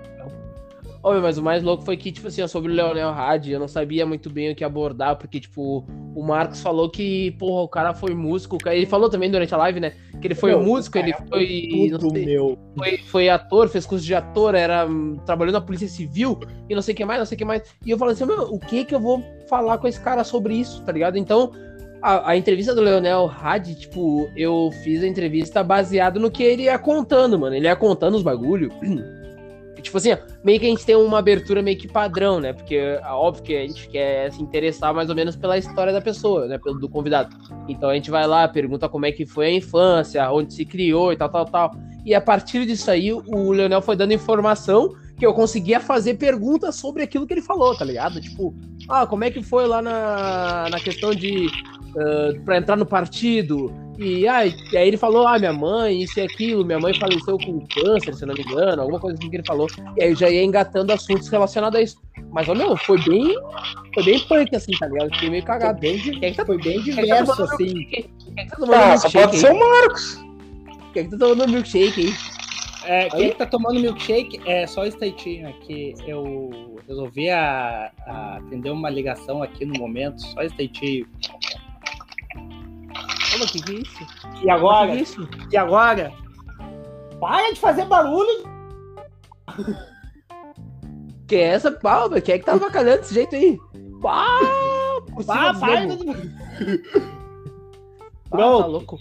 Meu, 1.03 1.21
mas 1.21 1.37
o 1.37 1.43
mais 1.43 1.63
louco 1.63 1.83
foi 1.83 1.97
que, 1.97 2.11
tipo 2.11 2.27
assim, 2.27 2.41
ó, 2.41 2.47
sobre 2.47 2.71
o 2.71 2.75
Leonel 2.75 3.09
Hadi, 3.09 3.51
eu 3.51 3.59
não 3.59 3.67
sabia 3.67 4.05
muito 4.05 4.29
bem 4.29 4.51
o 4.51 4.55
que 4.55 4.63
abordar, 4.63 5.17
porque, 5.17 5.39
tipo, 5.39 5.83
o 6.15 6.23
Marcos 6.23 6.61
falou 6.61 6.89
que, 6.89 7.31
porra, 7.31 7.63
o 7.63 7.67
cara 7.67 7.93
foi 7.93 8.13
músico. 8.13 8.57
Ele 8.67 8.85
falou 8.85 9.09
também 9.09 9.31
durante 9.31 9.53
a 9.53 9.57
live, 9.57 9.79
né? 9.79 9.93
Que 10.21 10.27
ele 10.27 10.35
foi 10.35 10.51
Meu, 10.51 10.61
músico, 10.61 10.97
ele 10.97 11.11
cara 11.11 11.25
foi. 11.27 11.89
Tudo, 11.89 12.11
sei, 12.11 12.37
foi, 12.77 12.97
foi 12.97 13.29
ator, 13.29 13.67
fez 13.67 13.85
curso 13.85 14.05
de 14.05 14.13
ator, 14.13 14.53
era 14.53 14.87
trabalhou 15.25 15.51
na 15.51 15.61
Polícia 15.61 15.87
Civil 15.87 16.39
e 16.69 16.75
não 16.75 16.81
sei 16.81 16.93
o 16.93 16.97
que 16.97 17.05
mais, 17.05 17.19
não 17.19 17.25
sei 17.25 17.35
o 17.35 17.39
que 17.39 17.45
mais. 17.45 17.63
E 17.83 17.89
eu 17.89 17.97
falei 17.97 18.13
assim, 18.13 18.25
meu, 18.25 18.53
o 18.53 18.59
que 18.59 18.85
que 18.85 18.93
eu 18.93 18.99
vou 18.99 19.23
falar 19.47 19.79
com 19.79 19.87
esse 19.87 19.99
cara 19.99 20.23
sobre 20.23 20.53
isso, 20.53 20.83
tá 20.83 20.91
ligado? 20.91 21.17
Então, 21.17 21.51
a, 22.01 22.31
a 22.31 22.37
entrevista 22.37 22.75
do 22.75 22.81
Leonel 22.81 23.31
Hadi, 23.41 23.75
tipo, 23.75 24.29
eu 24.35 24.69
fiz 24.83 25.03
a 25.03 25.07
entrevista 25.07 25.63
baseado 25.63 26.19
no 26.19 26.31
que 26.31 26.43
ele 26.43 26.63
ia 26.63 26.77
contando, 26.77 27.39
mano. 27.39 27.55
Ele 27.55 27.67
ia 27.67 27.75
contando 27.75 28.15
os 28.15 28.23
bagulho. 28.23 28.71
Tipo 29.81 29.97
assim, 29.97 30.11
meio 30.43 30.59
que 30.59 30.65
a 30.65 30.69
gente 30.69 30.85
tem 30.85 30.95
uma 30.95 31.19
abertura 31.19 31.61
meio 31.61 31.77
que 31.77 31.87
padrão, 31.87 32.39
né? 32.39 32.53
Porque 32.53 32.75
é 32.75 33.01
óbvio 33.07 33.43
que 33.43 33.55
a 33.55 33.61
gente 33.61 33.87
quer 33.89 34.31
se 34.31 34.41
interessar 34.41 34.93
mais 34.93 35.09
ou 35.09 35.15
menos 35.15 35.35
pela 35.35 35.57
história 35.57 35.91
da 35.91 36.01
pessoa, 36.01 36.47
né? 36.47 36.57
Pelo 36.57 36.79
do 36.79 36.87
convidado. 36.89 37.35
Então 37.67 37.89
a 37.89 37.95
gente 37.95 38.11
vai 38.11 38.27
lá, 38.27 38.47
pergunta 38.47 38.87
como 38.87 39.05
é 39.05 39.11
que 39.11 39.25
foi 39.25 39.47
a 39.47 39.51
infância, 39.51 40.31
onde 40.31 40.53
se 40.53 40.65
criou 40.65 41.11
e 41.11 41.17
tal, 41.17 41.29
tal, 41.29 41.45
tal. 41.45 41.71
E 42.05 42.15
a 42.15 42.21
partir 42.21 42.65
disso 42.65 42.89
aí, 42.89 43.11
o 43.13 43.51
Leonel 43.51 43.81
foi 43.81 43.95
dando 43.95 44.13
informação 44.13 44.95
que 45.17 45.25
eu 45.25 45.33
conseguia 45.35 45.79
fazer 45.79 46.15
perguntas 46.15 46.75
sobre 46.75 47.03
aquilo 47.03 47.27
que 47.27 47.33
ele 47.33 47.43
falou, 47.43 47.77
tá 47.77 47.85
ligado? 47.85 48.19
Tipo, 48.19 48.55
ah, 48.89 49.05
como 49.05 49.23
é 49.23 49.29
que 49.29 49.43
foi 49.43 49.67
lá 49.67 49.79
na, 49.79 50.67
na 50.69 50.79
questão 50.79 51.13
de. 51.13 51.45
Uh, 51.91 52.41
pra 52.43 52.57
entrar 52.57 52.75
no 52.75 52.85
partido. 52.85 53.71
E, 54.01 54.21
e 54.21 54.27
aí 54.27 54.53
ele 54.87 54.97
falou, 54.97 55.27
ah, 55.27 55.37
minha 55.37 55.53
mãe, 55.53 56.01
isso 56.01 56.19
e 56.19 56.23
aquilo, 56.23 56.65
minha 56.65 56.79
mãe 56.79 56.93
faleceu 56.93 57.37
com 57.37 57.65
câncer, 57.67 58.15
se 58.15 58.25
não 58.25 58.33
me 58.33 58.41
engano, 58.41 58.81
alguma 58.81 58.99
coisa 58.99 59.17
assim 59.19 59.29
que 59.29 59.35
ele 59.35 59.45
falou. 59.45 59.67
E 59.95 60.03
aí 60.03 60.09
eu 60.09 60.15
já 60.15 60.29
ia 60.29 60.43
engatando 60.43 60.91
assuntos 60.91 61.27
relacionados 61.27 61.79
a 61.79 61.83
isso. 61.83 62.01
Mas, 62.31 62.47
ó, 62.49 62.55
meu, 62.55 62.75
foi 62.77 62.97
bem. 63.03 63.35
Foi 63.93 64.03
bem 64.03 64.19
punk, 64.21 64.55
assim, 64.55 64.71
tá 64.79 64.87
ligado? 64.87 65.13
Fiquei 65.13 65.29
meio 65.29 65.43
cagado. 65.43 65.79
Bem, 65.79 65.97
di- 65.97 66.11
Quem 66.19 66.29
é 66.29 66.31
que 66.31 66.37
tá, 66.37 66.45
foi 66.45 66.57
bem 66.57 66.73
é 66.73 66.77
tá 66.77 66.83
diverso, 66.83 67.25
tomando 67.35 67.53
assim. 67.53 67.73
Quem 67.85 68.09
é 68.37 68.43
que 68.43 68.49
tá 68.49 68.55
tomando 68.55 68.73
Ah, 68.75 68.87
milkshake 68.89 69.13
pode 69.13 69.35
aí? 69.35 69.39
ser 69.41 69.51
o 69.51 69.59
Marcos. 69.59 70.25
Quem 70.93 71.01
é 71.01 71.03
que 71.05 71.11
tá 71.11 71.17
tomando 71.17 71.51
milkshake 71.51 72.01
aí? 72.01 72.13
É, 72.83 73.09
quem 73.09 73.31
tá 73.33 73.45
tomando 73.45 73.79
milkshake 73.79 74.41
é 74.45 74.65
só 74.65 74.85
estreitinho 74.85 75.47
aqui. 75.49 75.93
Eu 76.07 76.49
resolvi 76.87 77.29
a, 77.29 77.91
a 78.07 78.37
atender 78.37 78.71
uma 78.71 78.89
ligação 78.89 79.43
aqui 79.43 79.65
no 79.65 79.77
momento, 79.77 80.19
só 80.21 80.41
estreitinho. 80.41 81.05
Ô, 81.05 81.70
mas 83.39 83.51
que 83.51 83.61
que 83.61 83.71
é 83.71 83.75
isso? 83.75 84.07
E 84.43 84.49
agora? 84.49 84.87
Que 84.87 84.93
que 84.93 84.99
é 84.99 85.01
isso? 85.03 85.29
E 85.51 85.57
agora? 85.57 86.11
Para 87.19 87.51
de 87.53 87.59
fazer 87.59 87.85
barulho! 87.85 88.43
Que 91.27 91.35
é 91.35 91.43
essa 91.43 91.71
pau, 91.71 92.09
meu? 92.09 92.21
Quem 92.21 92.35
é 92.35 92.39
que 92.39 92.45
tá 92.45 92.53
avacalhando 92.53 92.97
desse 93.01 93.13
jeito 93.13 93.35
aí? 93.35 93.57
Pá! 94.01 94.37
De- 95.17 95.25
Ah, 95.29 95.53
Pronto. 98.29 98.61
tá 98.61 98.65
louco. 98.67 98.99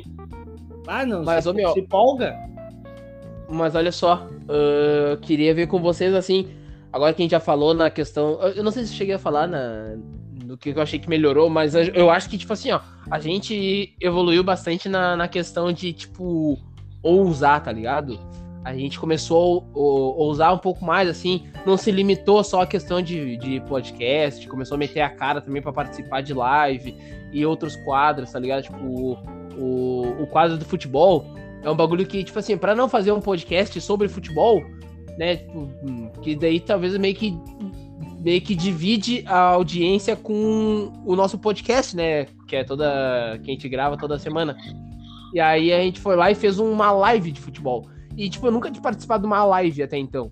Ah, 0.87 1.07
não. 1.07 1.25
Mas, 1.25 1.45
se, 1.45 1.51
ô, 1.51 1.53
meu- 1.55 1.73
se 1.73 1.81
empolga. 1.81 2.37
Mas 3.49 3.75
olha 3.75 3.93
só, 3.93 4.27
ah, 4.49 5.17
queria 5.23 5.55
ver 5.55 5.67
com 5.67 5.81
vocês 5.81 6.15
assim. 6.15 6.49
Agora 6.93 7.13
que 7.15 7.23
a 7.23 7.25
gente 7.25 7.31
já 7.33 7.41
falou 7.41 7.73
na 7.75 7.91
questão. 7.91 8.39
eu- 8.43 8.55
Eu 8.57 8.65
não 8.65 8.73
sei 8.73 8.85
se 8.85 8.93
eu 8.93 8.97
cheguei 8.97 9.15
a 9.15 9.19
falar 9.19 9.47
na, 9.47 9.97
no 10.51 10.59
que 10.59 10.71
eu 10.71 10.83
achei 10.83 10.99
que 10.99 11.09
melhorou, 11.09 11.49
mas 11.49 11.75
eu- 11.75 12.11
acho 12.11 12.29
que, 12.29 12.37
tipo 12.37 12.53
assim, 12.53 12.73
ó, 12.73 12.81
a 13.09 13.21
gente 13.21 13.95
evoluiu 14.01 14.43
bastante 14.43 14.89
na, 14.89 15.17
na 15.17 15.29
questão 15.29 15.73
de, 15.73 15.93
tipo, 15.93 16.59
ousar, 17.03 17.63
tá 17.63 17.71
ligado? 17.71 18.19
A 18.65 18.75
gente 18.75 18.99
começou 18.99 19.61
a 19.61 19.79
ou- 19.79 20.19
ousar 20.19 20.53
um 20.53 20.59
pouco 20.59 20.85
mais, 20.85 21.09
assim, 21.09 21.45
não 21.65 21.77
se 21.77 21.91
limitou 21.93 22.43
só 22.43 22.63
à 22.63 22.67
questão 22.67 23.01
de, 23.01 23.37
de 23.37 23.61
podcast, 23.61 24.47
começou 24.49 24.75
a 24.75 24.79
meter 24.79 25.01
a 25.01 25.09
cara 25.09 25.41
também 25.41 25.63
pra 25.63 25.73
participar 25.73 26.21
de 26.21 26.35
live 26.35 26.95
e 27.33 27.47
outros 27.47 27.77
quadros, 27.77 28.33
tá 28.33 28.39
ligado? 28.39 28.65
Tipo, 28.65 28.77
o, 29.57 30.23
o, 30.23 30.27
quadro 30.27 30.59
do 30.59 30.65
futebol 30.65 31.27
é 31.63 31.71
um 31.71 31.77
bagulho 31.77 32.05
que, 32.05 32.25
tipo 32.25 32.39
assim, 32.39 32.59
pra 32.59 32.75
não 32.75 32.89
fazer 32.89 33.13
um 33.13 33.21
podcast 33.21 33.81
sobre 33.81 34.09
futebol, 34.09 34.63
né, 35.17 35.37
tipo, 35.37 35.71
hum, 35.83 36.11
que 36.23 36.35
daí 36.35 36.59
talvez 36.59 36.97
meio 36.97 37.15
que 37.15 37.39
meio 38.21 38.41
que 38.41 38.55
divide 38.55 39.25
a 39.27 39.39
audiência 39.39 40.15
com 40.15 40.93
o 41.05 41.17
nosso 41.17 41.39
podcast, 41.39 41.97
né, 41.97 42.27
que 42.47 42.55
é 42.57 42.65
toda 42.65 43.39
que 43.43 43.51
a 43.51 43.55
gente 43.55 43.69
grava 43.69 43.97
toda 43.97 44.19
semana. 44.19 44.57
E 45.33 45.41
aí 45.41 45.73
a 45.73 45.81
gente 45.81 46.01
foi 46.01 46.17
lá 46.17 46.31
e 46.31 46.35
fez 46.35 46.59
uma 46.59 46.91
live 46.91 47.33
de 47.33 47.41
futebol. 47.41 47.89
E 48.17 48.29
tipo, 48.29 48.47
eu 48.47 48.53
nunca 48.53 48.71
tinha 48.71 48.83
participado 48.83 49.23
de 49.23 49.27
uma 49.27 49.45
live 49.45 49.83
até 49.83 49.97
então. 49.97 50.31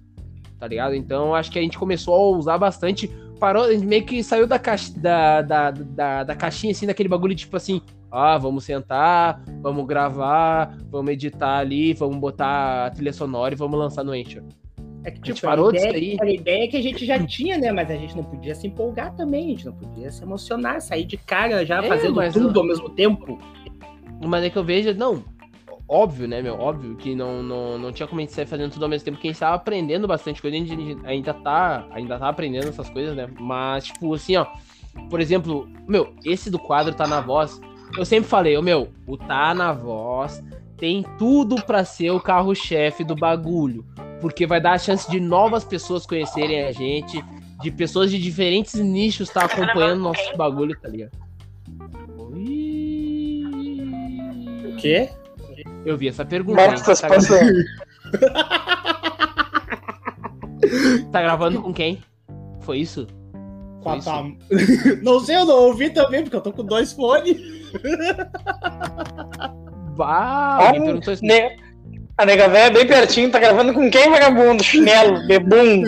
Tá 0.59 0.67
ligado? 0.67 0.95
Então 0.95 1.35
acho 1.35 1.51
que 1.51 1.59
a 1.59 1.63
gente 1.63 1.79
começou 1.79 2.15
a 2.15 2.37
usar 2.37 2.59
bastante. 2.59 3.09
Parou, 3.39 3.65
a 3.65 3.73
gente 3.73 3.87
meio 3.87 4.05
que 4.05 4.23
saiu 4.23 4.47
da, 4.47 4.59
caixa, 4.59 4.93
da, 4.99 5.43
da, 5.43 5.71
da, 5.71 6.25
da 6.25 6.35
caixinha, 6.35 6.73
assim, 6.73 6.87
daquele 6.87 7.09
bagulho, 7.09 7.37
tipo 7.37 7.57
assim, 7.57 7.81
ah, 8.11 8.37
vamos 8.37 8.65
sentar, 8.65 9.41
vamos 9.63 9.87
gravar, 9.87 10.77
vamos 10.91 11.13
editar 11.13 11.59
ali, 11.59 11.95
vamos 11.95 12.19
botar 12.19 12.87
a 12.87 12.91
trilha 12.91 13.13
sonora 13.13 13.55
e 13.55 13.57
vamos 13.57 13.79
lançar 13.79 14.03
no 14.03 14.11
Anchor. 14.11 14.43
É 15.09 15.11
que, 15.11 15.17
gente 15.19 15.37
tipo, 15.37 15.47
parou 15.47 15.69
a 15.69 15.71
ideia, 15.71 15.93
disso 15.93 16.23
aí. 16.23 16.29
A 16.29 16.33
ideia 16.35 16.65
é 16.65 16.67
que 16.67 16.77
a 16.77 16.83
gente 16.83 17.07
já 17.07 17.19
tinha, 17.27 17.57
né? 17.59 17.73
Mas 17.73 17.91
a 17.91 17.95
gente 17.97 18.15
não 18.17 18.25
podia 18.25 18.55
se 18.55 18.67
empolgar 18.67 19.15
também, 19.15 19.47
a 19.47 19.49
gente 19.49 19.67
não 19.67 19.73
podia 19.73 20.11
se 20.11 20.23
emocionar, 20.23 20.81
sair 20.81 21.05
de 21.05 21.17
cara 21.17 21.65
já 21.65 21.83
É, 21.83 21.89
fazendo 21.89 22.33
tudo 22.33 22.55
eu- 22.55 22.61
ao 22.61 22.67
mesmo 22.67 22.91
tempo. 22.91 23.39
Mas 24.27 24.45
é 24.45 24.51
que 24.51 24.57
eu 24.59 24.65
vejo, 24.65 24.93
não, 24.95 25.25
óbvio, 25.89 26.29
né, 26.29 26.43
meu? 26.43 26.59
Óbvio 26.61 26.95
que 26.97 27.15
não, 27.15 27.43
não, 27.43 27.79
não 27.79 27.93
tinha 27.93 28.07
como 28.07 28.21
a 28.21 28.23
gente 28.23 28.33
sair 28.35 28.47
fazendo 28.47 28.73
tudo 28.73 28.83
ao 28.83 28.89
mesmo 28.89 29.05
tempo, 29.05 29.17
que 29.19 29.29
a 29.29 29.31
gente 29.31 29.41
tava 29.41 29.57
aprendendo 29.57 30.07
bastante 30.07 30.43
coisa, 30.43 30.57
a 30.57 30.61
gente 30.61 30.99
ainda 31.05 31.33
tá, 31.33 31.87
ainda 31.91 32.19
tá 32.19 32.29
aprendendo 32.29 32.69
essas 32.69 32.91
coisas, 32.91 33.17
né? 33.17 33.29
Mas, 33.41 33.87
tipo, 33.87 34.13
assim, 34.13 34.37
ó, 34.37 34.47
por 35.09 35.21
exemplo, 35.21 35.67
meu, 35.87 36.13
esse 36.25 36.51
do 36.51 36.59
quadro 36.59 36.95
tá 36.95 37.07
na 37.07 37.21
voz. 37.21 37.61
Eu 37.97 38.05
sempre 38.05 38.29
falei, 38.29 38.57
ô 38.59 38.63
meu, 38.63 38.89
o 39.07 39.17
tá 39.17 39.55
na 39.55 39.73
voz 39.73 40.45
tem 40.77 41.05
tudo 41.17 41.57
para 41.65 41.85
ser 41.85 42.11
o 42.11 42.21
carro-chefe 42.21 43.03
do 43.03 43.15
bagulho. 43.17 43.85
Porque 44.21 44.47
vai 44.47 44.61
dar 44.61 44.73
a 44.73 44.79
chance 44.79 45.11
de 45.11 45.21
novas 45.21 45.65
pessoas 45.65 46.05
conhecerem 46.07 46.65
a 46.65 46.73
gente, 46.73 47.23
de 47.63 47.71
pessoas 47.71 48.11
de 48.11 48.19
diferentes 48.19 48.75
nichos 48.75 49.29
estar 49.29 49.49
tá 49.49 49.55
acompanhando 49.55 50.03
nosso 50.03 50.37
bagulho, 50.37 50.79
tá 50.81 50.89
ligado? 50.89 51.13
O 54.65 54.77
quê? 54.77 55.11
Eu 55.85 55.97
vi 55.97 56.09
essa 56.09 56.25
pergunta. 56.25 56.61
Marcos, 56.67 56.83
tá 56.83 56.95
se 56.95 57.07
passando. 57.07 57.65
Tá 61.13 61.23
gravando 61.23 61.63
com 61.63 61.73
quem? 61.73 61.99
Foi 62.61 62.79
isso? 62.79 63.07
Com 63.83 63.91
a? 63.91 64.01
Tam- 64.01 64.37
Não 65.03 65.21
sei, 65.21 65.37
eu 65.37 65.47
não 65.47 65.55
ouvi 65.67 65.91
também, 65.91 66.23
porque 66.23 66.37
eu 66.37 66.41
tô 66.41 66.53
com 66.53 66.65
dois 66.65 66.93
fones. 66.93 67.37
Bah, 69.97 70.07
Ah, 70.07 70.67
alguém 70.67 70.83
perguntou 70.83 71.13
isso. 71.15 71.25
Ne- 71.25 71.57
A 72.19 72.27
nega 72.27 72.49
véia 72.49 72.67
é 72.67 72.71
bem 72.71 72.87
pertinho, 72.87 73.31
tá 73.31 73.39
gravando 73.39 73.73
com 73.73 73.89
quem, 73.91 74.11
vagabundo? 74.11 74.63
Chinelo, 74.63 75.25
bebum. 75.29 75.83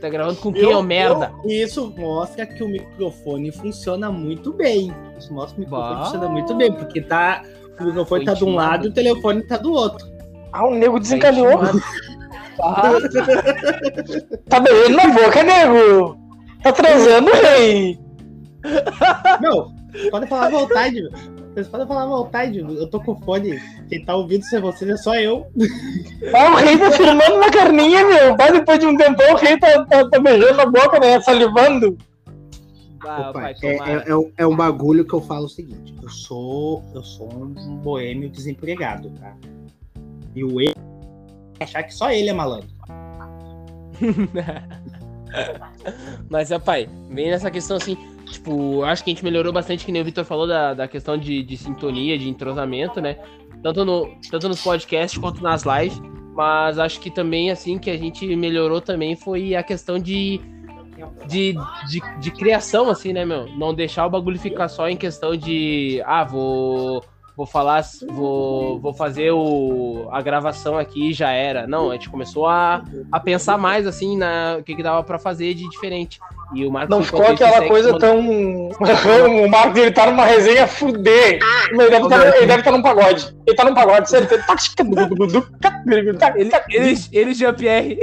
Tá 0.00 0.08
gravando 0.08 0.36
com 0.36 0.52
quem, 0.52 0.66
ô 0.74 0.82
merda? 0.82 1.32
eu- 1.44 1.50
e 1.50 1.62
isso 1.62 1.92
mostra 1.96 2.46
que 2.46 2.62
o 2.62 2.68
microfone 2.68 3.50
funciona 3.52 4.10
muito 4.10 4.52
bem. 4.52 4.92
Isso 5.18 5.32
mostra 5.32 5.54
que 5.54 5.60
o 5.60 5.64
microfone 5.64 5.94
Bah. 5.96 6.04
funciona 6.04 6.28
muito 6.28 6.54
bem, 6.56 6.72
porque 6.72 7.00
tá. 7.00 7.42
O 7.80 7.84
microfone 7.84 8.24
tá 8.24 8.34
de 8.34 8.44
um 8.44 8.54
lado 8.54 8.86
e 8.86 8.90
o 8.90 8.92
telefone 8.92 9.42
tá 9.42 9.56
do 9.56 9.72
outro. 9.72 10.06
Ah, 10.52 10.66
o 10.66 10.74
nego 10.74 10.98
desencalhou. 11.00 11.58
Ah, 12.62 12.92
Tá 14.48 14.60
beijando 14.60 14.96
na 14.96 15.08
boca, 15.08 15.42
nego. 15.42 16.16
Tá 16.62 16.72
transando, 16.72 17.30
rei. 17.32 17.98
Meu, 19.40 19.68
podem 20.10 20.28
falar 20.28 20.46
à 20.46 20.50
vontade, 20.50 21.00
meu. 21.02 21.10
Vocês 21.52 21.68
podem 21.68 21.86
falar 21.86 22.04
à 22.04 22.06
vontade. 22.06 22.58
Eu 22.58 22.88
tô 22.88 22.98
com 23.00 23.20
fone. 23.20 23.60
Quem 23.88 24.04
tá 24.04 24.16
ouvindo 24.16 24.42
sem 24.44 24.60
vocês 24.60 24.90
é 24.90 24.96
só 24.96 25.14
eu. 25.16 25.46
Ah, 26.34 26.52
o 26.52 26.56
rei 26.56 26.78
tá 26.78 26.90
firmando 26.90 27.38
na 27.38 27.50
carninha, 27.50 28.06
meu. 28.06 28.36
Mas 28.36 28.52
depois 28.52 28.78
de 28.78 28.86
um 28.86 28.96
tempão, 28.96 29.34
o 29.34 29.36
rei 29.36 29.58
tá, 29.58 29.84
tá- 29.84 30.08
tá 30.08 30.18
beijando 30.18 30.54
na 30.56 30.66
boca, 30.66 30.98
né? 30.98 31.20
Salivando. 31.20 31.98
bah, 33.02 33.30
Opa, 33.30 33.50
é, 33.50 33.54
é- 33.62 34.04
é 34.08 34.16
um- 34.16 34.32
é 34.38 34.46
um 34.46 34.56
bagulho 34.56 35.04
que 35.04 35.12
eu 35.12 35.20
falo 35.20 35.44
o 35.44 35.48
seguinte: 35.48 35.94
eu 36.02 36.08
sou, 36.08 36.82
eu 36.94 37.02
sou 37.04 37.28
um 37.34 37.76
boêmio 37.76 38.30
desempregado, 38.30 39.10
tá? 39.20 39.34
E 40.34 40.42
o 40.44 40.58
ele 40.60 40.74
achar 41.60 41.82
que 41.82 41.92
só 41.92 42.10
ele 42.10 42.30
é 42.30 42.32
malandro. 42.32 42.68
Mas, 46.30 46.50
é, 46.50 46.58
pai, 46.58 46.88
vem 47.10 47.30
nessa 47.30 47.50
questão 47.50 47.76
assim, 47.76 47.96
tipo, 48.32 48.82
acho 48.82 49.04
que 49.04 49.10
a 49.10 49.14
gente 49.14 49.24
melhorou 49.24 49.52
bastante, 49.52 49.84
que 49.84 49.92
nem 49.92 50.02
o 50.02 50.04
Vitor 50.04 50.24
falou, 50.24 50.46
da, 50.46 50.74
da 50.74 50.88
questão 50.88 51.16
de, 51.16 51.42
de 51.42 51.56
sintonia, 51.56 52.18
de 52.18 52.28
entrosamento, 52.28 53.00
né? 53.00 53.16
Tanto, 53.62 53.84
no, 53.84 54.08
tanto 54.30 54.48
nos 54.48 54.60
podcasts 54.60 55.18
quanto 55.18 55.42
nas 55.42 55.62
lives. 55.62 56.00
Mas 56.34 56.78
acho 56.78 56.98
que 56.98 57.10
também, 57.10 57.50
assim, 57.50 57.78
que 57.78 57.90
a 57.90 57.96
gente 57.96 58.34
melhorou 58.34 58.80
também 58.80 59.14
foi 59.14 59.54
a 59.54 59.62
questão 59.62 59.98
de, 59.98 60.40
de, 61.26 61.54
de, 61.88 62.00
de 62.20 62.30
criação, 62.30 62.88
assim, 62.88 63.12
né, 63.12 63.24
meu? 63.24 63.46
Não 63.56 63.74
deixar 63.74 64.06
o 64.06 64.10
bagulho 64.10 64.38
ficar 64.38 64.68
só 64.68 64.88
em 64.88 64.96
questão 64.96 65.36
de, 65.36 66.02
ah, 66.06 66.24
vou. 66.24 67.04
Vou 67.34 67.46
falar, 67.46 67.82
vou, 68.10 68.78
vou 68.78 68.92
fazer 68.92 69.30
o, 69.32 70.06
a 70.10 70.20
gravação 70.20 70.76
aqui 70.76 71.08
e 71.08 71.12
já 71.14 71.30
era. 71.30 71.66
Não, 71.66 71.90
a 71.90 71.94
gente 71.94 72.10
começou 72.10 72.46
a, 72.46 72.84
a 73.10 73.18
pensar 73.18 73.56
mais 73.56 73.86
assim 73.86 74.18
na 74.18 74.58
o 74.60 74.62
que, 74.62 74.76
que 74.76 74.82
dava 74.82 75.02
pra 75.02 75.18
fazer 75.18 75.54
de 75.54 75.66
diferente. 75.66 76.20
E 76.54 76.66
o 76.66 76.70
Marcos 76.70 76.96
Não 76.96 77.02
ficou 77.02 77.26
aquela 77.26 77.66
coisa 77.66 77.98
tão. 77.98 78.18
o 78.68 79.48
Marcos 79.48 79.80
ele 79.80 79.90
tá 79.90 80.06
numa 80.06 80.24
resenha 80.24 80.66
fuder. 80.66 81.38
Ele 81.70 81.90
deve 81.90 82.08
tá, 82.08 82.36
ele 82.36 82.52
estar 82.52 82.72
num 82.72 82.82
pagode. 82.82 83.34
Ele 83.46 83.56
tá 83.56 83.64
num 83.64 83.74
pagode, 83.74 84.10
certeza. 84.10 84.42
Ele, 85.86 86.50
ele, 86.70 87.00
ele 87.12 87.34
Jean-Pierre. 87.34 88.00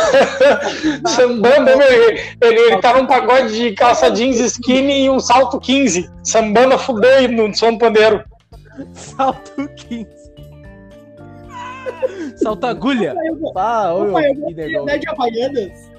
Sambando, 1.06 1.76
meu. 1.76 1.90
Ele, 1.90 2.20
ele 2.40 2.76
tá 2.78 2.94
num 2.94 3.06
pagode 3.06 3.54
de 3.54 3.72
calça 3.72 4.10
jeans 4.10 4.38
skinny 4.38 5.04
e 5.04 5.10
um 5.10 5.18
salto 5.18 5.58
15. 5.58 6.08
Sambando 6.22 6.74
a 6.74 6.78
fuder 6.78 7.30
no 7.30 7.54
som 7.54 7.72
do 7.72 7.78
pandeiro. 7.78 8.22
Salto 8.94 9.68
15. 9.76 10.20
Salto 12.36 12.66
agulha. 12.66 13.14
Ah, 13.56 13.92
Opa, 13.94 14.20
meu, 14.20 14.30
eu 14.30 14.54
negócio. 14.54 14.82
andar 14.82 14.98
de 14.98 15.08
Havaianas. 15.08 15.90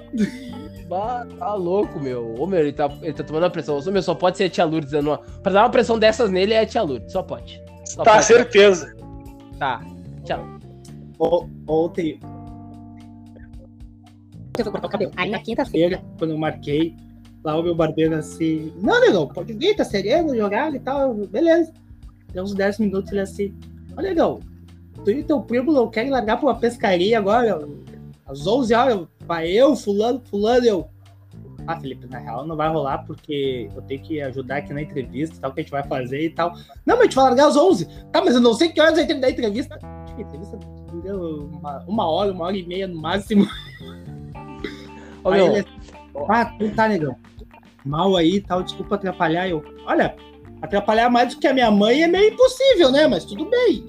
Bah, 0.92 1.26
tá 1.38 1.54
louco, 1.54 1.98
meu. 1.98 2.34
Ô, 2.38 2.46
meu, 2.46 2.60
ele 2.60 2.72
tá, 2.72 2.90
ele 3.00 3.14
tá 3.14 3.24
tomando 3.24 3.44
uma 3.44 3.50
pressão. 3.50 3.78
Ô, 3.78 3.90
meu, 3.90 4.02
só 4.02 4.14
pode 4.14 4.36
ser 4.36 4.44
a 4.44 4.50
tia 4.50 4.64
Lourdes 4.66 4.90
dando 4.90 5.06
uma... 5.08 5.18
Pra 5.18 5.50
dar 5.52 5.62
uma 5.62 5.70
pressão 5.70 5.98
dessas 5.98 6.30
nele 6.30 6.52
é 6.52 6.60
a 6.60 6.66
tia 6.66 6.82
Lourdes, 6.82 7.10
só 7.12 7.22
pode. 7.22 7.62
Só 7.86 8.02
Tá, 8.02 8.12
pode. 8.12 8.24
certeza. 8.26 8.94
Tá. 9.58 9.80
Tchau. 10.24 10.44
O- 11.18 11.46
Ontem, 11.66 12.20
Eu 14.58 14.64
vou 14.64 14.72
cortar 14.72 14.86
o 14.86 14.90
cabelo. 14.90 15.12
Aí 15.16 15.30
na 15.30 15.38
quinta-feira. 15.38 15.96
feira, 15.96 16.04
quando 16.18 16.32
eu 16.32 16.38
marquei, 16.38 16.94
lá 17.42 17.58
o 17.58 17.62
meu 17.62 17.74
barbeiro 17.74 18.14
assim, 18.14 18.70
não, 18.82 19.00
negão, 19.00 19.26
pode 19.28 19.54
vir, 19.54 19.74
tá 19.74 19.84
sereno, 19.84 20.36
jogar 20.36 20.74
e 20.74 20.78
tal, 20.78 21.14
beleza. 21.14 21.72
Deu 22.34 22.44
uns 22.44 22.52
10 22.54 22.78
minutos 22.80 23.10
ele 23.12 23.20
assim, 23.22 23.54
ó, 23.96 24.02
negão, 24.02 24.40
tu 25.04 25.10
e 25.10 25.22
teu 25.24 25.40
primo 25.40 25.72
não 25.72 25.88
querem 25.88 26.10
largar 26.10 26.36
pra 26.38 26.48
uma 26.50 26.58
pescaria 26.58 27.16
agora, 27.18 27.66
às 28.26 28.46
11 28.46 28.74
horas, 28.74 29.06
vai 29.32 29.48
eu, 29.48 29.74
fulano, 29.74 30.20
fulano, 30.28 30.66
eu. 30.66 30.90
Ah, 31.66 31.80
Felipe, 31.80 32.06
na 32.06 32.18
real 32.18 32.46
não 32.46 32.54
vai 32.54 32.68
rolar 32.68 32.98
porque 33.06 33.70
eu 33.74 33.80
tenho 33.82 34.02
que 34.02 34.20
ajudar 34.20 34.58
aqui 34.58 34.74
na 34.74 34.82
entrevista 34.82 35.36
tal, 35.40 35.52
que 35.52 35.60
a 35.60 35.62
gente 35.62 35.72
vai 35.72 35.82
fazer 35.84 36.20
e 36.20 36.30
tal. 36.30 36.52
Não, 36.84 36.96
mas 36.96 37.00
a 37.00 37.02
gente 37.04 37.14
vai 37.14 37.24
largar 37.24 37.46
às 37.46 37.56
11. 37.56 37.88
Tá, 38.12 38.22
mas 38.22 38.34
eu 38.34 38.42
não 38.42 38.52
sei 38.52 38.68
que 38.68 38.80
horas 38.80 38.96
vai 38.96 39.06
terminar 39.06 39.28
a 39.28 39.30
entrevista. 39.30 39.78
Acho 39.80 40.14
que 40.14 40.22
a 40.22 40.26
entrevista 40.26 40.58
deu 41.02 41.48
uma, 41.50 41.78
uma 41.86 42.10
hora, 42.10 42.32
uma 42.32 42.44
hora 42.44 42.56
e 42.56 42.66
meia 42.66 42.86
no 42.86 43.00
máximo. 43.00 43.48
Ô, 45.24 45.30
Aí 45.30 45.40
meu, 45.40 45.56
ele, 45.56 45.66
ah, 46.28 46.44
tu 46.44 46.68
tá, 46.74 46.88
negão. 46.88 47.16
Mal 47.86 48.14
aí 48.16 48.36
e 48.36 48.40
tal, 48.40 48.62
desculpa 48.62 48.96
atrapalhar. 48.96 49.48
Eu, 49.48 49.64
olha, 49.86 50.14
atrapalhar 50.60 51.08
mais 51.08 51.34
do 51.34 51.40
que 51.40 51.46
a 51.46 51.54
minha 51.54 51.70
mãe 51.70 52.02
é 52.02 52.08
meio 52.08 52.34
impossível, 52.34 52.90
né? 52.90 53.06
Mas 53.06 53.24
tudo 53.24 53.48
bem. 53.48 53.86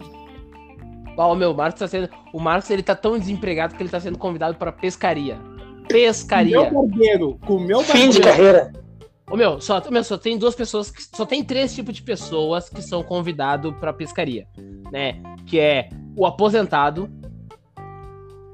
Ó, 1.17 1.33
o 1.33 1.35
meu, 1.35 1.51
o 1.51 1.55
Marcos 1.55 1.79
tá 1.79 1.87
sendo. 1.87 2.09
O 2.31 2.39
Marcos 2.39 2.69
ele 2.69 2.83
tá 2.83 2.95
tão 2.95 3.17
desempregado 3.17 3.75
que 3.75 3.83
ele 3.83 3.89
tá 3.89 3.99
sendo 3.99 4.17
convidado 4.17 4.57
pra 4.57 4.71
pescaria. 4.71 5.37
Pescaria. 5.87 6.61
Meu 6.61 6.71
barbeiro, 6.71 7.39
com 7.45 7.55
o 7.55 7.59
meu 7.59 7.81
Fim 7.81 8.09
de 8.09 8.19
barbeiro. 8.19 8.53
carreira. 8.59 8.83
Ô, 9.29 9.37
meu, 9.37 9.59
só, 9.61 9.81
meu, 9.89 10.03
só 10.03 10.17
tem 10.17 10.37
duas 10.37 10.55
pessoas. 10.55 10.91
Que, 10.91 11.01
só 11.15 11.25
tem 11.25 11.43
três 11.43 11.73
tipos 11.73 11.95
de 11.95 12.01
pessoas 12.01 12.69
que 12.69 12.81
são 12.81 13.03
convidados 13.03 13.73
pra 13.79 13.93
pescaria, 13.93 14.47
né? 14.91 15.21
Que 15.45 15.59
é 15.59 15.89
o 16.15 16.25
aposentado, 16.25 17.09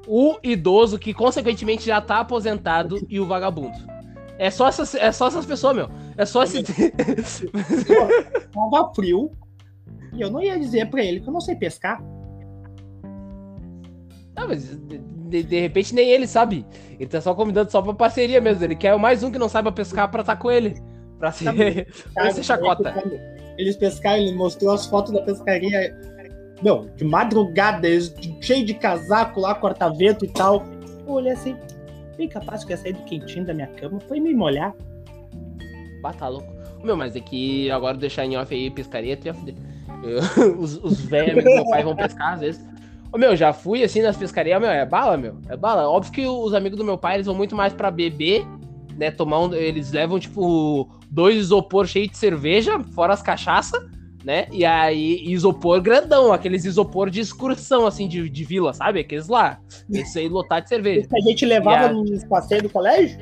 o 0.06 0.38
idoso, 0.42 0.98
que 0.98 1.12
consequentemente 1.12 1.86
já 1.86 2.00
tá 2.00 2.20
aposentado, 2.20 3.04
e 3.08 3.18
o 3.20 3.26
vagabundo. 3.26 3.78
É 4.38 4.50
só 4.50 4.68
essas, 4.68 4.94
é 4.94 5.12
só 5.12 5.26
essas 5.28 5.44
pessoas, 5.44 5.76
meu. 5.76 5.88
É 6.16 6.24
só 6.24 6.42
esse. 6.42 6.62
Tava 8.52 8.94
frio. 8.94 9.30
E 10.14 10.20
eu 10.20 10.30
não 10.30 10.42
ia 10.42 10.58
dizer 10.58 10.88
pra 10.88 11.04
ele 11.04 11.20
que 11.20 11.28
eu 11.28 11.32
não 11.32 11.40
sei 11.40 11.54
pescar. 11.56 12.02
Ah, 14.42 14.46
mas 14.48 14.64
de, 15.28 15.42
de- 15.42 15.60
repente 15.60 15.94
nem 15.94 16.08
ele 16.10 16.26
sabe. 16.26 16.64
Ele 16.98 17.08
tá 17.08 17.20
só 17.20 17.34
convidando 17.34 17.70
só 17.70 17.82
pra 17.82 17.92
parceria 17.92 18.40
mesmo. 18.40 18.64
Ele 18.64 18.74
quer 18.74 18.96
mais 18.98 19.22
um 19.22 19.30
que 19.30 19.38
não 19.38 19.48
saiba 19.48 19.70
pescar 19.70 20.10
pra 20.10 20.20
estar 20.22 20.36
com 20.36 20.50
ele. 20.50 20.74
Pra 21.18 21.30
ser, 21.30 21.86
pra 22.14 22.30
ser 22.30 22.42
chacota. 22.42 22.94
Eles 23.58 23.76
pescaram, 23.76 24.22
ele 24.22 24.34
mostrou 24.34 24.72
as 24.72 24.86
fotos 24.86 25.12
da 25.12 25.20
pescaria. 25.20 25.94
Meu, 26.62 26.88
de 26.96 27.04
madrugada, 27.04 27.86
eles 27.86 28.14
cheio 28.40 28.64
de 28.64 28.74
casaco 28.74 29.40
lá, 29.40 29.54
corta-vento 29.54 30.24
e 30.24 30.28
tal. 30.28 30.64
Eu 31.06 31.12
olhei 31.14 31.32
assim, 31.32 31.56
bem 32.16 32.28
capaz 32.28 32.64
que 32.64 32.72
ia 32.72 32.76
sair 32.76 32.92
do 32.94 33.02
quentinho 33.04 33.44
da 33.44 33.52
minha 33.54 33.66
cama, 33.66 34.00
foi 34.00 34.20
me 34.20 34.32
molhar. 34.34 34.74
Bah, 36.02 36.12
tá 36.12 36.28
louco. 36.28 36.48
Meu, 36.82 36.96
mas 36.96 37.14
é 37.14 37.20
que 37.20 37.70
agora 37.70 37.96
deixar 37.96 38.24
em 38.24 38.36
off 38.36 38.54
aí 38.54 38.70
pescaria, 38.70 39.16
tu 39.16 39.26
ia 39.26 39.34
fuder. 39.34 39.54
Eu- 40.02 40.56
os 40.58 40.76
os 40.82 41.00
velhos 41.02 41.44
meu 41.44 41.64
pai 41.68 41.82
vão 41.82 41.94
pescar 41.94 42.34
às 42.34 42.40
vezes. 42.40 42.69
Ô, 43.12 43.18
meu, 43.18 43.34
já 43.34 43.52
fui 43.52 43.82
assim 43.82 44.02
nas 44.02 44.16
pescarias, 44.16 44.60
meu, 44.60 44.70
é 44.70 44.86
bala, 44.86 45.16
meu. 45.16 45.38
É 45.48 45.56
bala. 45.56 45.88
Óbvio 45.88 46.12
que 46.12 46.26
os 46.26 46.54
amigos 46.54 46.78
do 46.78 46.84
meu 46.84 46.96
pai, 46.96 47.16
eles 47.16 47.26
vão 47.26 47.34
muito 47.34 47.56
mais 47.56 47.72
pra 47.72 47.90
beber, 47.90 48.44
né? 48.96 49.10
Tomar 49.10 49.40
um. 49.40 49.54
Eles 49.54 49.90
levam, 49.90 50.18
tipo, 50.18 50.88
dois 51.10 51.36
isopor 51.36 51.86
cheios 51.86 52.10
de 52.10 52.16
cerveja, 52.16 52.78
fora 52.94 53.12
as 53.12 53.20
cachaça, 53.22 53.84
né? 54.24 54.46
E 54.52 54.64
aí, 54.64 55.24
isopor 55.26 55.80
grandão, 55.80 56.32
aqueles 56.32 56.64
isopor 56.64 57.10
de 57.10 57.20
excursão, 57.20 57.84
assim, 57.86 58.06
de, 58.06 58.28
de 58.28 58.44
vila, 58.44 58.72
sabe? 58.72 59.00
Aqueles 59.00 59.26
lá. 59.26 59.58
Esse 59.92 60.20
aí 60.20 60.28
lotar 60.28 60.62
de 60.62 60.68
cerveja. 60.68 61.08
A 61.12 61.28
gente 61.28 61.44
levava 61.44 61.86
Yeah. 61.86 61.94
nos 61.94 62.24
passeios 62.24 62.62
do 62.62 62.70
colégio? 62.70 63.18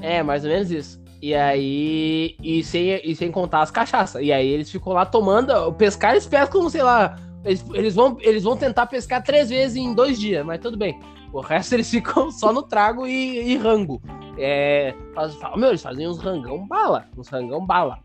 É, 0.00 0.22
mais 0.22 0.44
ou 0.44 0.50
menos 0.50 0.70
isso. 0.70 1.00
E 1.22 1.34
aí. 1.34 2.36
E 2.42 2.62
sem, 2.62 3.00
e 3.02 3.16
sem 3.16 3.30
contar 3.32 3.62
as 3.62 3.70
cachaças. 3.70 4.22
E 4.22 4.30
aí 4.32 4.46
eles 4.46 4.70
ficam 4.70 4.92
lá 4.92 5.06
tomando. 5.06 5.72
Pescar, 5.72 6.12
eles 6.12 6.26
pescam, 6.26 6.68
sei 6.68 6.82
lá. 6.82 7.18
Eles, 7.44 7.64
eles, 7.72 7.94
vão, 7.94 8.16
eles 8.20 8.42
vão 8.42 8.56
tentar 8.56 8.86
pescar 8.86 9.22
três 9.22 9.48
vezes 9.48 9.76
em 9.76 9.94
dois 9.94 10.18
dias, 10.18 10.44
mas 10.44 10.60
tudo 10.60 10.76
bem. 10.76 10.98
O 11.32 11.40
resto 11.40 11.72
eles 11.74 11.90
ficam 11.90 12.30
só 12.30 12.52
no 12.52 12.62
trago 12.62 13.06
e, 13.06 13.52
e 13.52 13.56
rango. 13.56 14.00
É, 14.38 14.94
faz, 15.14 15.36
meu, 15.56 15.70
eles 15.70 15.82
fazem 15.82 16.06
uns 16.06 16.18
rangão 16.18 16.66
bala, 16.66 17.06
uns 17.16 17.28
rangão 17.28 17.64
bala. 17.64 17.98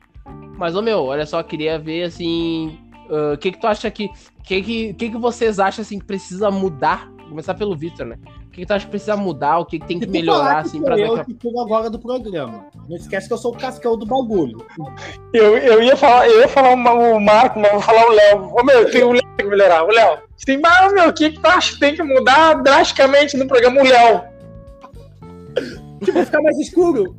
Mas, 0.58 0.76
ô 0.76 0.82
meu, 0.82 1.04
olha 1.06 1.26
só, 1.26 1.42
queria 1.44 1.78
ver 1.78 2.04
assim. 2.04 2.78
O 3.34 3.38
que 3.38 3.52
que 3.52 3.60
tu 3.60 3.68
acha 3.68 3.90
que. 3.92 4.06
O 4.40 4.44
que 4.44 4.62
que, 4.62 4.94
que 4.94 5.10
que 5.12 5.18
vocês 5.18 5.60
acham 5.60 5.82
assim 5.82 6.00
que 6.00 6.06
precisa 6.06 6.50
mudar? 6.50 7.10
Vou 7.18 7.30
começar 7.30 7.54
pelo 7.54 7.76
Victor, 7.76 8.06
né? 8.06 8.18
O 8.54 8.56
que, 8.56 8.62
que 8.62 8.68
tu 8.68 8.74
acha 8.74 8.86
que 8.86 8.92
precisa 8.92 9.18
mudar? 9.18 9.58
O 9.58 9.66
que, 9.66 9.80
que 9.80 9.88
tem 9.88 10.00
que 10.00 10.06
melhorar, 10.06 10.62
que 10.62 10.68
assim, 10.68 10.78
sou 10.78 10.86
pra 10.86 11.00
eu 11.00 11.18
daqui 11.18 11.34
que 11.34 11.40
tô 11.40 11.60
agora 11.60 11.90
do 11.90 11.98
programa. 11.98 12.68
Não 12.88 12.96
esquece 12.96 13.28
que 13.28 13.34
eu 13.34 13.38
sou 13.40 13.52
o 13.52 13.58
cascão 13.58 13.98
do 13.98 14.06
bagulho. 14.06 14.64
Eu, 15.34 15.58
eu 15.58 15.82
ia 15.82 15.98
falar, 15.98 16.30
eu 16.30 16.40
ia 16.40 16.48
falar 16.48 16.74
o 16.74 17.20
Marco, 17.20 17.60
mas 17.60 17.72
vou 17.72 17.82
falar 17.82 18.06
o 18.06 18.12
Léo. 18.12 18.54
Ô 18.56 18.64
meu, 18.64 18.92
tem 18.92 19.04
o 19.04 19.12
Léo 19.12 19.24
que 19.24 19.38
tem 19.38 19.46
que 19.48 19.50
melhorar. 19.50 19.84
O 19.84 19.88
Léo. 19.88 20.20
Tem, 20.46 20.60
mas, 20.60 20.94
meu, 20.94 21.10
o 21.10 21.14
que, 21.14 21.32
que 21.32 21.40
tu 21.40 21.48
acha 21.48 21.74
que 21.74 21.80
tem 21.80 21.96
que 21.96 22.04
mudar 22.04 22.62
drasticamente 22.62 23.36
no 23.38 23.48
programa? 23.48 23.82
O 23.82 23.86
Léo. 23.86 24.22
Tipo, 26.06 26.24
ficar 26.24 26.42
mais 26.44 26.60
escuro. 26.60 27.16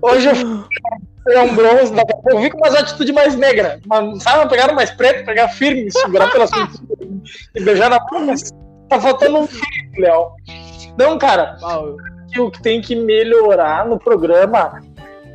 Hoje 0.00 0.28
eu 0.28 0.36
fui 0.36 1.38
um 1.38 1.54
bronze, 1.56 1.92
daqui 1.92 2.12
a 2.12 2.14
pouco 2.14 2.30
eu 2.30 2.40
vi 2.40 2.50
com 2.50 2.58
umas 2.58 2.76
atitudes 2.76 3.12
mais 3.12 3.34
negras. 3.34 3.80
Mas, 3.84 4.22
sabe, 4.22 4.38
uma 4.38 4.48
pegada 4.48 4.72
mais 4.72 4.92
preta, 4.92 5.24
pegar 5.24 5.48
firme, 5.48 5.90
segurar 5.90 6.30
pelas 6.30 6.52
e 7.56 7.64
beijar 7.64 7.90
na 7.90 7.98
boca. 7.98 8.32
Tá 8.88 9.00
faltando 9.00 9.38
um 9.38 9.46
filho, 9.48 9.90
Léo. 9.98 10.30
Não, 10.98 11.16
cara, 11.16 11.56
que 12.32 12.40
o 12.40 12.50
que 12.50 12.60
tem 12.60 12.80
que 12.80 12.96
melhorar 12.96 13.86
no 13.86 13.98
programa. 13.98 14.82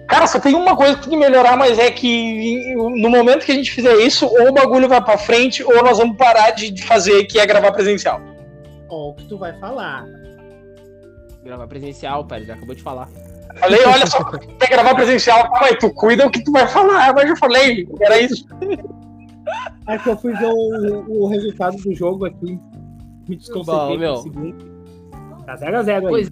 Cara, 0.08 0.28
só 0.28 0.40
tem 0.40 0.54
uma 0.54 0.76
coisa 0.76 0.96
que 0.96 1.04
tem 1.04 1.12
que 1.12 1.26
melhorar, 1.26 1.58
mas 1.58 1.80
é 1.80 1.90
que 1.90 2.76
no 2.76 3.10
momento 3.10 3.46
que 3.46 3.52
a 3.54 3.56
gente 3.56 3.72
fizer 3.72 3.96
isso, 3.96 4.26
ou 4.26 4.50
o 4.50 4.54
bagulho 4.54 4.90
vai 4.90 5.02
pra 5.02 5.18
frente, 5.18 5.64
ou 5.64 5.82
nós 5.84 5.98
vamos 5.98 6.18
parar 6.18 6.52
de 6.52 6.84
fazer, 6.84 7.24
que 7.24 7.40
é 7.40 7.46
gravar 7.46 7.72
presencial. 7.72 8.22
Ó, 8.90 9.10
o 9.10 9.14
que 9.14 9.24
tu 9.26 9.38
vai 9.38 9.58
falar. 9.60 10.06
Gravar 11.44 11.68
presencial, 11.68 12.26
pai, 12.26 12.44
já 12.44 12.54
acabou 12.54 12.76
de 12.76 12.84
falar. 12.84 13.08
Falei, 13.56 13.86
olha 13.86 14.06
só, 14.06 14.24
quer 14.24 14.70
gravar 14.70 14.96
presencial, 14.96 15.50
aí, 15.56 15.78
tu 15.78 15.90
cuida 15.92 16.28
o 16.28 16.32
que 16.32 16.44
tu 16.44 16.52
vai 16.52 16.68
falar, 16.68 17.14
mas 17.14 17.30
eu 17.30 17.38
falei, 17.38 17.88
era 18.02 18.20
isso. 18.20 18.46
É 19.88 19.98
que 19.98 20.10
eu 20.10 20.18
fui 20.18 20.34
ver 20.34 20.48
o, 20.48 21.24
o 21.24 21.28
resultado 21.28 21.78
do 21.78 21.94
jogo 21.94 22.26
aqui. 22.26 22.60
Me 23.28 23.40
Bom, 23.66 23.98
meu. 23.98 24.14
no 24.14 24.22
seguinte. 24.22 24.73
Tá 25.46 25.56
0x0 25.58 25.90
aí. 25.90 26.02
Pois 26.02 26.30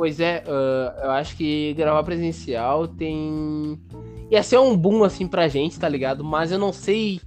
Pois 0.00 0.18
é, 0.18 0.42
ah, 0.46 1.00
eu 1.02 1.10
acho 1.10 1.36
que 1.36 1.74
gravar 1.74 2.02
presencial 2.02 2.88
tem. 2.88 3.78
Ia 4.30 4.42
ser 4.42 4.58
um 4.58 4.74
boom 4.74 5.04
assim 5.04 5.28
pra 5.28 5.46
gente, 5.46 5.78
tá 5.78 5.86
ligado? 5.86 6.24
Mas 6.24 6.50
eu 6.50 6.58
não 6.58 6.72
sei. 6.72 7.20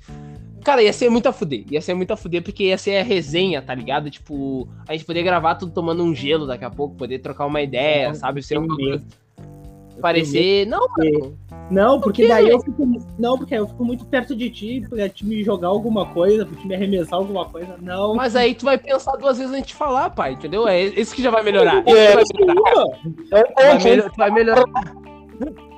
Cara, 0.64 0.82
ia 0.82 0.92
ser 0.92 1.08
muito 1.08 1.28
a 1.28 1.32
fuder. 1.32 1.66
Ia 1.70 1.82
ser 1.82 1.94
muito 1.94 2.12
a 2.12 2.18
fuder 2.18 2.42
porque 2.42 2.64
ia 2.64 2.78
ser 2.80 2.98
a 2.98 3.04
resenha, 3.04 3.62
tá 3.62 3.76
ligado? 3.76 4.10
Tipo, 4.10 4.68
a 4.88 4.94
gente 4.94 5.06
poder 5.06 5.22
gravar 5.22 5.54
tudo 5.54 5.72
tomando 5.72 6.04
um 6.04 6.16
gelo 6.16 6.48
daqui 6.48 6.66
a 6.66 6.70
pouco, 6.72 6.96
poder 6.96 7.20
trocar 7.20 7.46
uma 7.46 7.62
ideia, 7.62 8.12
sabe? 8.16 8.42
Ser 8.42 8.58
um 8.58 8.66
medo. 8.66 9.04
Parecer. 10.02 10.66
Não, 10.68 10.88
mano. 10.98 11.38
Não, 11.72 12.00
porque 12.00 12.28
daí 12.28 12.50
eu 12.50 12.60
fico. 12.60 12.86
Não, 13.18 13.38
porque 13.38 13.56
eu 13.56 13.68
fico 13.68 13.86
muito 13.86 14.06
perto 14.06 14.36
de 14.36 14.50
ti 14.50 14.86
pra 14.90 15.08
te 15.10 15.26
me 15.26 15.44
jogar 15.44 15.70
alguma 15.70 16.06
coisa, 16.08 16.46
pra 16.46 16.60
te 16.60 16.68
me 16.68 16.76
arremessar 16.76 17.20
alguma 17.20 17.46
coisa. 17.46 17.76
Não. 17.82 18.16
Mas 18.16 18.36
aí 18.36 18.54
tu 18.54 18.66
vai 18.66 18.78
pensar 18.78 19.16
duas 19.16 19.38
vezes 19.38 19.54
antes 19.54 19.68
de 19.68 19.76
falar, 19.76 20.10
pai, 20.10 20.34
entendeu? 20.34 20.68
É 20.68 20.84
isso 20.84 21.16
que 21.16 21.22
já 21.22 21.32
vai 21.32 21.44
melhorar. 21.44 21.84
É, 21.88 22.18
que 22.18 22.46
vai 22.46 22.46
melhorar. 22.46 22.86
É 23.32 24.02
tu 24.02 24.18
vai 24.18 24.32
melhorar. 24.32 24.66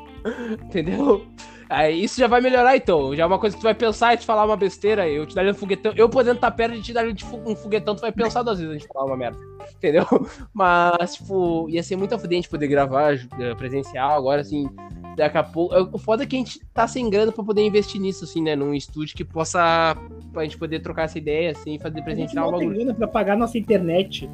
Entendeu? 0.64 1.24
Aí 1.70 2.04
isso 2.04 2.20
já 2.20 2.28
vai 2.28 2.42
melhorar, 2.42 2.76
então. 2.76 3.16
Já 3.16 3.24
é 3.24 3.26
uma 3.26 3.40
coisa 3.40 3.56
que 3.56 3.62
tu 3.62 3.66
vai 3.66 3.74
pensar 3.74 4.14
e 4.14 4.18
te 4.18 4.26
falar 4.26 4.46
uma 4.46 4.58
besteira. 4.58 5.08
Eu 5.10 5.26
te 5.26 5.34
daria 5.34 5.52
um 5.52 5.56
foguetão. 5.56 5.94
Eu 5.96 6.08
podendo 6.08 6.36
estar 6.36 6.52
perto 6.52 6.76
de 6.76 6.82
te 6.82 6.94
dar 6.94 7.06
um 7.06 7.56
foguetão, 7.56 7.96
tu 7.96 8.02
vai 8.02 8.12
pensar 8.12 8.44
duas 8.44 8.60
vezes 8.60 8.74
antes 8.74 8.88
de 8.88 8.94
falar 8.94 9.06
uma 9.06 9.18
merda. 9.18 9.38
Entendeu? 9.76 10.06
Mas, 10.54 11.16
tipo, 11.16 11.68
ia 11.70 11.82
ser 11.82 11.96
muito 11.96 12.14
a 12.14 12.20
fuder 12.20 12.38
a 12.38 12.42
gente 12.42 12.50
poder 12.50 12.68
gravar 12.68 13.14
eh, 13.14 13.56
presencial 13.56 14.12
agora, 14.12 14.42
assim. 14.42 14.70
Daqui 15.16 15.38
a 15.38 15.44
pouco. 15.44 15.74
O 15.94 15.98
foda 15.98 16.24
é 16.24 16.26
que 16.26 16.36
a 16.36 16.40
gente 16.40 16.60
tá 16.74 16.88
sem 16.88 17.10
grana 17.10 17.32
pra 17.32 17.44
poder 17.44 17.66
investir 17.66 18.00
nisso, 18.00 18.26
assim, 18.26 18.42
né? 18.42 18.56
Num 18.56 18.74
estúdio 18.74 19.16
que 19.16 19.24
possa. 19.24 19.96
Pra 20.34 20.44
gente 20.44 20.58
poder 20.58 20.82
trocar 20.82 21.04
essa 21.04 21.18
ideia, 21.18 21.52
assim, 21.52 21.80
fazer 21.80 21.96
a 21.96 21.98
gente 21.98 22.04
presencial 22.04 22.50
o 22.50 22.52
não 22.52 22.60
tem 22.60 22.70
grana 22.70 22.94
pra 22.94 23.08
pagar 23.08 23.38
nossa 23.38 23.58
internet. 23.58 24.30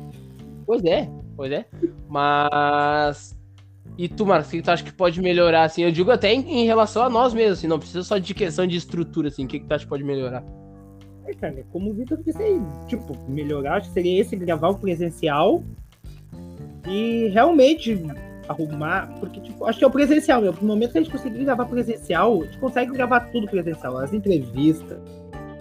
Pois 0.66 0.84
é, 0.84 1.10
pois 1.36 1.52
é. 1.52 1.66
Mas. 2.10 3.41
E 3.98 4.08
tu, 4.08 4.26
Marcos, 4.26 4.48
o 4.48 4.52
que 4.52 4.62
tu 4.62 4.72
acha 4.72 4.84
que 4.84 4.92
pode 4.92 5.22
melhorar, 5.22 5.64
assim? 5.64 5.84
Eu 5.84 5.92
digo 5.92 6.12
até 6.12 6.34
em, 6.34 6.62
em 6.62 6.66
relação 6.66 7.04
a 7.04 7.10
nós 7.10 7.34
mesmos, 7.34 7.60
assim, 7.60 7.68
não 7.68 7.78
precisa 7.80 8.04
só 8.04 8.18
de 8.18 8.34
questão 8.34 8.66
de 8.66 8.78
estrutura, 8.78 9.28
assim. 9.28 9.46
O 9.46 9.48
que, 9.48 9.60
que 9.60 9.66
tu 9.66 9.74
acha 9.74 9.84
que 9.84 9.90
pode 9.90 10.04
melhorar? 10.04 10.44
É, 11.26 11.34
cara, 11.34 11.64
como 11.72 11.92
o 11.92 11.94
Vitor 11.94 12.18
disse 12.26 12.42
aí, 12.42 12.60
tipo, 12.88 13.18
melhorar, 13.30 13.78
acho 13.78 13.88
que 13.90 13.94
seria 13.94 14.22
esse 14.22 14.36
gravar 14.36 14.70
o 14.70 14.78
presencial 14.78 15.64
e 16.88 17.30
realmente 17.34 18.02
arrumar, 18.48 19.14
porque, 19.20 19.40
tipo, 19.40 19.66
acho 19.66 19.78
que 19.78 19.86
é 19.86 19.88
o 19.88 19.92
presencial, 19.92 20.42
meu. 20.42 20.54
No 20.54 20.68
momento 20.68 20.94
que 20.94 20.98
a 20.98 21.02
gente 21.02 21.12
conseguir 21.12 21.44
gravar 21.44 21.66
presencial, 21.66 22.42
a 22.42 22.46
gente 22.46 22.58
consegue 22.58 22.92
gravar 22.92 23.20
tudo 23.32 23.48
presencial, 23.48 23.98
as 23.98 24.14
entrevistas. 24.14 25.00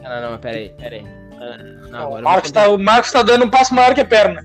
Ah, 0.02 0.20
não, 0.20 0.32
não, 0.32 0.38
pera 0.38 0.56
aí, 0.56 0.70
pera 0.70 0.96
aí. 0.96 1.04
Ah, 1.40 1.88
não, 1.90 1.98
agora 2.00 2.20
O 2.20 2.24
Marcos, 2.24 2.50
tá, 2.50 2.68
o 2.68 2.78
Marcos 2.78 3.12
tá 3.12 3.22
dando 3.22 3.44
um 3.44 3.50
passo 3.50 3.74
maior 3.74 3.94
que 3.94 4.00
a 4.00 4.04
perna. 4.04 4.44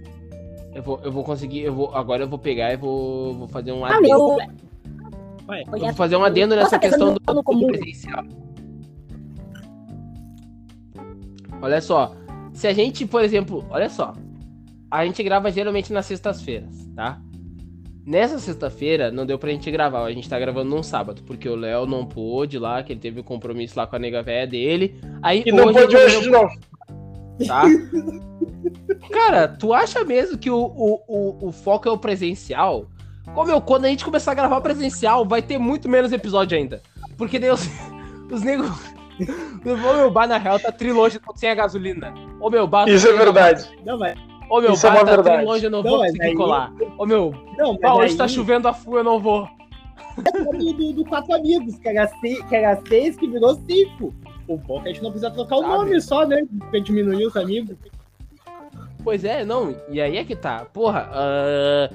Eu 0.76 0.84
vou, 0.84 1.00
eu 1.04 1.12
vou 1.12 1.24
conseguir, 1.24 1.62
eu 1.62 1.74
vou, 1.74 1.96
agora 1.96 2.24
eu 2.24 2.28
vou 2.28 2.38
pegar 2.38 2.72
e 2.74 2.78
vou, 2.78 3.34
vou 3.34 3.48
fazer 3.48 3.72
um 3.72 3.84
Ah, 3.86 3.96
adendo. 3.96 4.08
meu. 4.08 4.38
Vai. 5.48 5.64
Eu 5.72 5.80
vou 5.80 5.94
fazer 5.94 6.16
um 6.18 6.24
adendo 6.24 6.56
nessa 6.56 6.78
questão 6.78 7.14
do, 7.14 7.20
do 7.20 7.68
presencial. 7.68 8.24
Olha 11.62 11.82
só, 11.82 12.16
se 12.54 12.68
a 12.68 12.74
gente, 12.74 13.06
por 13.06 13.24
exemplo, 13.24 13.66
olha 13.70 13.90
só, 13.90 14.14
a 14.92 15.06
gente 15.06 15.24
grava 15.24 15.50
geralmente 15.52 15.92
nas 15.94 16.06
sextas-feiras, 16.06 16.88
tá? 16.96 17.20
Nessa 18.06 18.38
sexta-feira 18.38 19.10
não 19.12 19.26
deu 19.26 19.40
pra 19.40 19.50
gente 19.50 19.72
gravar, 19.72 20.04
a 20.06 20.12
gente 20.12 20.30
tá 20.30 20.38
gravando 20.38 20.70
num 20.70 20.84
sábado, 20.84 21.24
porque 21.26 21.50
o 21.50 21.56
Léo 21.56 21.88
não 21.88 22.06
pôde 22.06 22.60
lá, 22.60 22.84
que 22.84 22.94
ele 22.94 23.00
teve 23.00 23.20
um 23.20 23.24
compromisso 23.24 23.78
lá 23.80 23.88
com 23.88 23.96
a 23.96 24.00
nega 24.00 24.22
véia 24.22 24.46
dele. 24.46 25.00
Aí 25.24 25.42
E 25.46 25.52
não 25.52 25.66
hoje 25.66 25.74
pode 25.80 25.92
gente 25.92 26.04
hoje 26.06 26.22
de 26.22 26.30
novo. 26.30 26.54
tá? 27.48 27.64
Cara, 29.12 29.48
tu 29.48 29.74
acha 29.74 30.04
mesmo 30.04 30.38
que 30.38 30.50
o, 30.50 30.58
o, 30.58 31.02
o, 31.08 31.48
o 31.48 31.52
foco 31.52 31.88
é 31.88 31.92
o 31.92 31.98
presencial? 31.98 32.88
Como 33.34 33.50
eu, 33.52 33.60
quando 33.62 33.86
a 33.86 33.88
gente 33.90 34.06
começar 34.06 34.32
a 34.32 34.36
gravar 34.36 34.62
presencial, 34.62 35.26
vai 35.26 35.42
ter 35.42 35.58
muito 35.58 35.90
menos 35.90 36.12
episódio 36.12 36.58
ainda. 36.58 36.82
Porque 37.18 37.40
daí 37.40 37.50
os, 37.52 37.68
os 38.32 38.42
negros. 38.42 38.72
O 39.66 39.94
meu 39.96 40.12
bar, 40.12 40.28
na 40.28 40.38
real, 40.38 40.60
tá 40.60 40.72
trilonge 40.74 41.20
sem 41.36 41.50
a 41.50 41.56
gasolina. 41.56 42.14
Ô 42.40 42.50
meu 42.50 42.68
bar. 42.68 42.88
Isso 42.90 43.08
é 43.08 43.14
verdade. 43.14 43.66
Não, 43.86 43.98
vai. 43.98 44.14
Ô 44.50 44.60
meu 44.62 44.74
isso 44.74 44.86
é 44.86 44.90
bar 44.92 44.98
uma 45.00 45.06
tá 45.06 45.12
verdade. 45.16 45.38
trilonge, 45.38 45.64
eu 45.66 45.72
não, 45.72 45.82
Não, 45.82 45.90
vou 45.90 46.00
mas 46.00 46.12
conseguir 46.12 46.28
aí- 46.28 46.36
colar. 46.36 46.74
Ô 47.00 47.06
meu, 47.06 47.34
Não, 47.58 47.72
mas 47.72 47.80
pá, 47.80 47.94
hoje 47.94 48.16
tá 48.18 48.28
chovendo 48.28 48.68
a 48.68 48.74
full, 48.74 48.98
eu 48.98 49.04
não 49.06 49.18
vou. 49.20 49.48
do, 50.18 50.74
do, 50.74 50.94
do 50.94 51.06
quatro 51.06 51.34
amigos, 51.34 51.80
que 51.80 51.88
era, 51.88 52.08
seis, 52.20 52.44
que 52.44 52.56
era 52.56 52.80
seis, 52.88 53.16
que 53.16 53.26
virou 53.28 53.56
cinco. 53.68 54.14
O 54.48 54.58
bom 54.58 54.80
é 54.80 54.84
que 54.84 54.90
a 54.90 54.94
gente 54.94 55.02
não 55.04 55.12
precisa 55.12 55.32
trocar 55.32 55.56
o 55.56 55.62
Sabe? 55.62 55.74
nome 55.74 56.02
só, 56.02 56.28
né? 56.28 56.44
Pra 56.70 56.80
diminuir 56.82 57.26
os 57.26 57.36
amigos. 57.38 57.76
Pois 59.06 59.24
é, 59.24 59.46
não, 59.46 59.76
e 59.88 60.02
aí 60.02 60.18
é 60.18 60.26
que 60.26 60.36
tá. 60.36 60.66
Porra, 60.66 61.08
ah, 61.14 61.90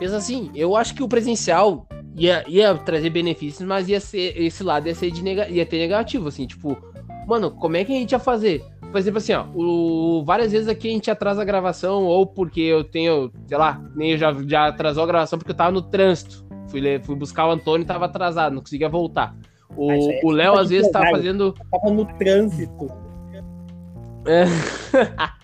pensa 0.00 0.16
assim, 0.16 0.50
eu 0.52 0.74
acho 0.74 0.96
que 0.96 1.02
o 1.02 1.08
presencial 1.08 1.86
ia, 2.16 2.44
ia 2.48 2.74
trazer 2.74 3.08
benefícios, 3.08 3.64
mas 3.66 3.88
ia 3.88 4.00
ser, 4.00 4.36
esse 4.36 4.64
lado 4.64 4.88
ia 4.88 4.94
ser 4.94 5.12
de 5.12 5.22
nega, 5.22 5.48
ia 5.48 5.64
ter 5.64 5.78
negativo, 5.78 6.26
assim, 6.26 6.44
tipo, 6.44 6.76
mano, 7.24 7.52
como 7.52 7.76
é 7.76 7.84
que 7.84 7.92
a 7.92 7.96
gente 8.00 8.10
ia 8.10 8.18
fazer? 8.18 8.64
Por 8.90 8.98
exemplo, 8.98 9.18
assim, 9.18 9.32
ó, 9.32 9.46
o, 9.54 10.24
várias 10.24 10.50
vezes 10.50 10.66
aqui 10.66 10.88
a 10.88 10.90
gente 10.90 11.08
atrasa 11.08 11.40
a 11.40 11.44
gravação, 11.44 12.02
ou 12.02 12.26
porque 12.26 12.62
eu 12.62 12.82
tenho, 12.82 13.30
sei 13.46 13.56
lá, 13.56 13.80
nem 13.94 14.10
eu 14.12 14.18
já, 14.18 14.34
já 14.44 14.66
atrasou 14.66 15.04
a 15.04 15.06
gravação 15.06 15.38
porque 15.38 15.52
eu 15.52 15.56
tava 15.56 15.70
no 15.70 15.82
trânsito. 15.82 16.44
Fui, 16.66 16.80
fui 17.04 17.14
buscar 17.14 17.46
o 17.46 17.52
Antônio 17.52 17.84
e 17.84 17.86
tava 17.86 18.06
atrasado, 18.06 18.54
não 18.54 18.60
conseguia 18.60 18.88
voltar. 18.88 19.36
O 19.76 19.92
é 19.92 20.20
o 20.24 20.30
Léo, 20.32 20.58
às 20.58 20.70
vezes, 20.70 20.90
tava 20.90 21.10
empresário. 21.10 21.52
fazendo. 21.52 21.54
Tava 21.70 21.94
no 21.94 22.04
trânsito. 22.18 22.90
É. 24.26 24.46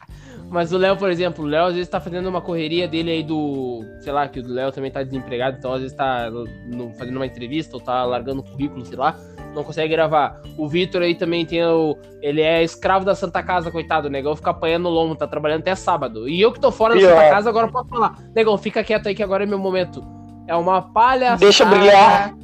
Mas 0.53 0.71
o 0.71 0.77
Léo, 0.77 0.97
por 0.99 1.09
exemplo, 1.11 1.45
o 1.45 1.49
Léo 1.49 1.65
às 1.65 1.73
vezes 1.75 1.89
tá 1.89 1.99
fazendo 1.99 2.29
uma 2.29 2.43
correria 2.43 2.87
dele 2.87 3.11
aí 3.11 3.23
do. 3.23 3.83
Sei 4.01 4.13
lá, 4.13 4.29
que 4.29 4.39
o 4.39 4.47
Léo 4.47 4.71
também 4.71 4.91
tá 4.91 5.03
desempregado, 5.03 5.57
então 5.59 5.73
às 5.73 5.81
vezes 5.81 5.97
tá 5.97 6.31
no- 6.31 6.93
fazendo 6.93 7.17
uma 7.17 7.25
entrevista 7.25 7.75
ou 7.75 7.81
tá 7.83 8.05
largando 8.05 8.41
o 8.41 8.45
currículo, 8.45 8.85
sei 8.85 8.99
lá. 8.99 9.17
Não 9.55 9.65
consegue 9.65 9.91
gravar. 9.95 10.41
O 10.59 10.69
Vitor 10.69 11.01
aí 11.03 11.15
também 11.15 11.47
tem 11.47 11.65
o. 11.65 11.97
Ele 12.21 12.43
é 12.43 12.63
escravo 12.63 13.03
da 13.05 13.15
Santa 13.15 13.43
Casa, 13.43 13.71
coitado. 13.71 14.09
O 14.09 14.11
negão 14.11 14.37
fica 14.37 14.51
apanhando 14.51 14.89
lombo, 14.91 15.15
tá 15.15 15.27
trabalhando 15.27 15.61
até 15.61 15.75
sábado. 15.75 16.29
E 16.29 16.41
eu 16.41 16.53
que 16.53 16.61
tô 16.61 16.71
fora 16.71 16.95
da. 16.95 17.01
Santa 17.09 17.31
Casa, 17.31 17.49
agora 17.49 17.69
posso 17.69 17.89
falar. 17.89 18.15
Negão, 18.35 18.57
fica 18.59 18.85
quieto 18.85 19.07
aí 19.09 19.15
que 19.15 19.23
agora 19.23 19.45
é 19.45 19.47
meu 19.47 19.59
momento. 19.59 20.05
É 20.47 20.55
uma 20.55 20.83
palha. 20.83 21.35
Deixa 21.37 21.65
brilhar. 21.65 22.35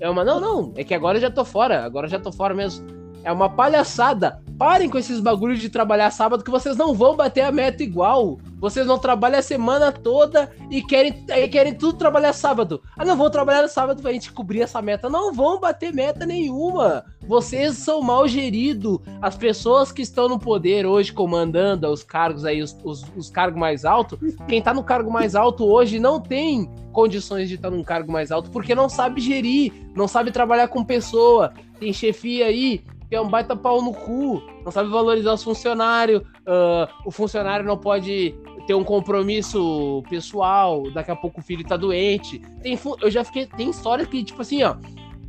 É 0.00 0.10
uma. 0.10 0.24
Não, 0.24 0.40
não. 0.40 0.72
É 0.76 0.82
que 0.82 0.92
agora 0.94 1.18
eu 1.18 1.22
já 1.22 1.30
tô 1.30 1.44
fora. 1.44 1.84
Agora 1.84 2.06
eu 2.06 2.10
já 2.10 2.18
tô 2.18 2.32
fora 2.32 2.52
mesmo. 2.54 2.84
É 3.24 3.32
uma 3.32 3.48
palhaçada. 3.48 4.38
Parem 4.58 4.88
com 4.88 4.98
esses 4.98 5.18
bagulhos 5.18 5.58
de 5.58 5.68
trabalhar 5.68 6.10
sábado 6.10 6.44
que 6.44 6.50
vocês 6.50 6.76
não 6.76 6.94
vão 6.94 7.16
bater 7.16 7.40
a 7.40 7.50
meta 7.50 7.82
igual. 7.82 8.38
Vocês 8.60 8.86
não 8.86 8.98
trabalham 8.98 9.38
a 9.38 9.42
semana 9.42 9.90
toda 9.90 10.50
e 10.70 10.80
querem, 10.80 11.24
e 11.28 11.48
querem 11.48 11.74
tudo 11.74 11.98
trabalhar 11.98 12.32
sábado. 12.32 12.80
Ah, 12.96 13.04
não 13.04 13.16
vou 13.16 13.28
trabalhar 13.28 13.62
no 13.62 13.68
sábado 13.68 14.00
pra 14.00 14.12
gente 14.12 14.30
cobrir 14.30 14.60
essa 14.60 14.80
meta. 14.80 15.08
Não 15.08 15.32
vão 15.32 15.58
bater 15.58 15.92
meta 15.92 16.24
nenhuma. 16.24 17.04
Vocês 17.26 17.78
são 17.78 18.00
mal 18.00 18.28
geridos. 18.28 19.00
As 19.20 19.36
pessoas 19.36 19.90
que 19.90 20.02
estão 20.02 20.28
no 20.28 20.38
poder 20.38 20.86
hoje, 20.86 21.12
comandando 21.12 21.88
os 21.88 22.04
cargos 22.04 22.44
aí, 22.44 22.62
os, 22.62 22.76
os, 22.84 23.04
os 23.16 23.30
cargos 23.30 23.58
mais 23.58 23.84
altos, 23.84 24.18
quem 24.46 24.62
tá 24.62 24.72
no 24.72 24.84
cargo 24.84 25.10
mais 25.10 25.34
alto 25.34 25.64
hoje 25.64 25.98
não 25.98 26.20
tem 26.20 26.70
condições 26.92 27.48
de 27.48 27.56
estar 27.56 27.70
num 27.70 27.82
cargo 27.82 28.12
mais 28.12 28.30
alto 28.30 28.50
porque 28.50 28.74
não 28.74 28.88
sabe 28.88 29.20
gerir, 29.20 29.72
não 29.96 30.06
sabe 30.06 30.30
trabalhar 30.30 30.68
com 30.68 30.84
pessoa. 30.84 31.52
Tem 31.80 31.92
chefia 31.92 32.46
aí 32.46 32.84
que 33.14 33.18
é 33.18 33.20
um 33.20 33.28
baita 33.28 33.54
pau 33.54 33.80
no 33.80 33.92
cu, 33.92 34.42
não 34.64 34.72
sabe 34.72 34.90
valorizar 34.90 35.34
os 35.34 35.44
funcionários, 35.44 36.20
uh, 36.20 36.92
o 37.06 37.12
funcionário 37.12 37.64
não 37.64 37.78
pode 37.78 38.34
ter 38.66 38.74
um 38.74 38.82
compromisso 38.82 40.02
pessoal, 40.10 40.90
daqui 40.90 41.12
a 41.12 41.16
pouco 41.16 41.38
o 41.38 41.42
filho 41.42 41.64
tá 41.64 41.76
doente. 41.76 42.40
Tem, 42.60 42.76
eu 43.00 43.10
já 43.12 43.22
fiquei. 43.22 43.46
Tem 43.46 43.70
história 43.70 44.04
que, 44.04 44.24
tipo 44.24 44.42
assim, 44.42 44.64
ó, 44.64 44.74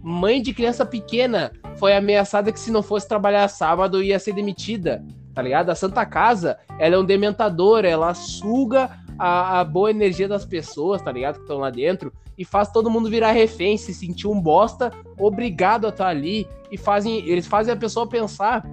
mãe 0.02 0.42
de 0.42 0.52
criança 0.52 0.84
pequena 0.84 1.52
foi 1.78 1.96
ameaçada 1.96 2.52
que 2.52 2.60
se 2.60 2.72
não 2.72 2.82
fosse 2.82 3.08
trabalhar 3.08 3.48
sábado 3.50 4.02
ia 4.02 4.18
ser 4.18 4.34
demitida, 4.34 5.06
tá 5.36 5.44
ligado? 5.44 5.70
A 5.70 5.76
Santa 5.76 6.04
Casa, 6.08 6.58
ela 6.80 6.96
é 6.96 6.98
um 6.98 7.06
dementador, 7.06 7.86
ela 7.86 8.16
suga 8.16 8.98
a, 9.20 9.60
a 9.60 9.64
boa 9.64 9.92
energia 9.92 10.28
das 10.28 10.44
pessoas, 10.44 11.04
tá 11.04 11.12
ligado? 11.12 11.36
Que 11.36 11.42
estão 11.42 11.60
lá 11.60 11.70
dentro 11.70 12.12
e 12.38 12.44
faz 12.44 12.72
todo 12.72 12.90
mundo 12.90 13.10
virar 13.10 13.32
refém, 13.32 13.78
se 13.78 13.94
sentir 13.94 14.28
um 14.28 14.40
bosta, 14.40 14.92
obrigado 15.18 15.86
a 15.86 15.90
estar 15.90 16.08
ali 16.08 16.48
e 16.72 16.78
fazem, 16.78 17.28
eles 17.28 17.48
fazem 17.48 17.74
a 17.74 17.78
pessoa 17.78 18.08
pensar 18.08 18.66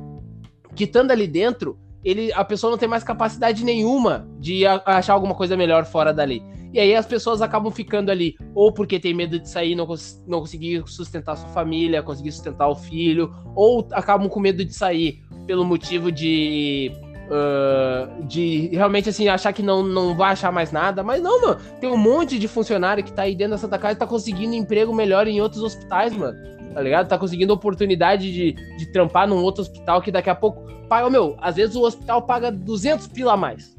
que 0.75 0.85
estando 0.85 1.11
ali 1.11 1.27
dentro, 1.27 1.79
ele, 2.05 2.33
a 2.33 2.45
pessoa 2.45 2.71
não 2.71 2.79
tem 2.79 2.89
mais 2.89 3.05
capacidade 3.05 3.65
nenhuma 3.65 4.29
de 4.39 4.67
achar 4.67 5.15
alguma 5.15 5.35
coisa 5.35 5.57
melhor 5.57 5.85
fora 5.85 6.13
dali. 6.13 6.43
E 6.73 6.81
aí 6.81 6.95
as 6.95 7.05
pessoas 7.05 7.43
acabam 7.43 7.71
ficando 7.71 8.11
ali, 8.11 8.35
ou 8.55 8.73
porque 8.73 8.99
tem 8.99 9.13
medo 9.13 9.39
de 9.39 9.49
sair, 9.49 9.75
não, 9.75 9.87
cons 9.87 10.25
não 10.27 10.41
conseguir 10.41 10.83
sustentar 10.87 11.37
sua 11.37 11.51
família, 11.51 12.03
conseguir 12.03 12.33
sustentar 12.33 12.67
o 12.67 12.75
filho, 12.75 13.33
ou 13.55 13.87
acabam 13.93 14.29
com 14.29 14.41
medo 14.41 14.65
de 14.65 14.73
sair 14.73 15.23
pelo 15.47 15.67
motivo 15.67 16.11
de 16.11 16.91
Uh, 17.33 18.25
de 18.25 18.69
realmente 18.75 19.09
assim 19.09 19.27
achar 19.27 19.55
que 19.55 19.63
não, 19.63 19.83
não 19.83 20.15
vai 20.15 20.33
achar 20.33 20.53
mais 20.53 20.71
nada, 20.71 21.03
mas 21.03 21.23
não, 21.23 21.41
mano. 21.41 21.59
Tem 21.81 21.91
um 21.91 21.97
monte 21.97 22.39
de 22.39 22.47
funcionário 22.47 23.03
que 23.03 23.11
tá 23.11 23.23
aí 23.23 23.35
dentro 23.35 23.53
da 23.53 23.59
Santa 23.59 23.79
Casa 23.79 23.95
e 23.95 23.97
tá 23.97 24.07
conseguindo 24.07 24.55
emprego 24.55 24.95
melhor 24.95 25.27
em 25.27 25.41
outros 25.41 25.63
hospitais, 25.63 26.15
mano. 26.15 26.37
Tá 26.75 26.81
ligado? 26.83 27.09
Tá 27.09 27.17
conseguindo 27.17 27.55
oportunidade 27.55 28.31
de, 28.31 28.53
de 28.77 28.93
trampar 28.93 29.27
num 29.27 29.43
outro 29.43 29.63
hospital 29.63 30.03
que 30.03 30.13
daqui 30.13 30.29
a 30.29 30.35
pouco. 30.35 30.63
Pai, 30.91 31.09
meu, 31.09 31.35
às 31.41 31.57
vezes 31.57 31.75
o 31.75 31.83
hospital 31.83 32.21
paga 32.21 32.53
200 32.53 33.07
pila 33.09 33.33
a 33.33 33.37
mais. 33.37 33.75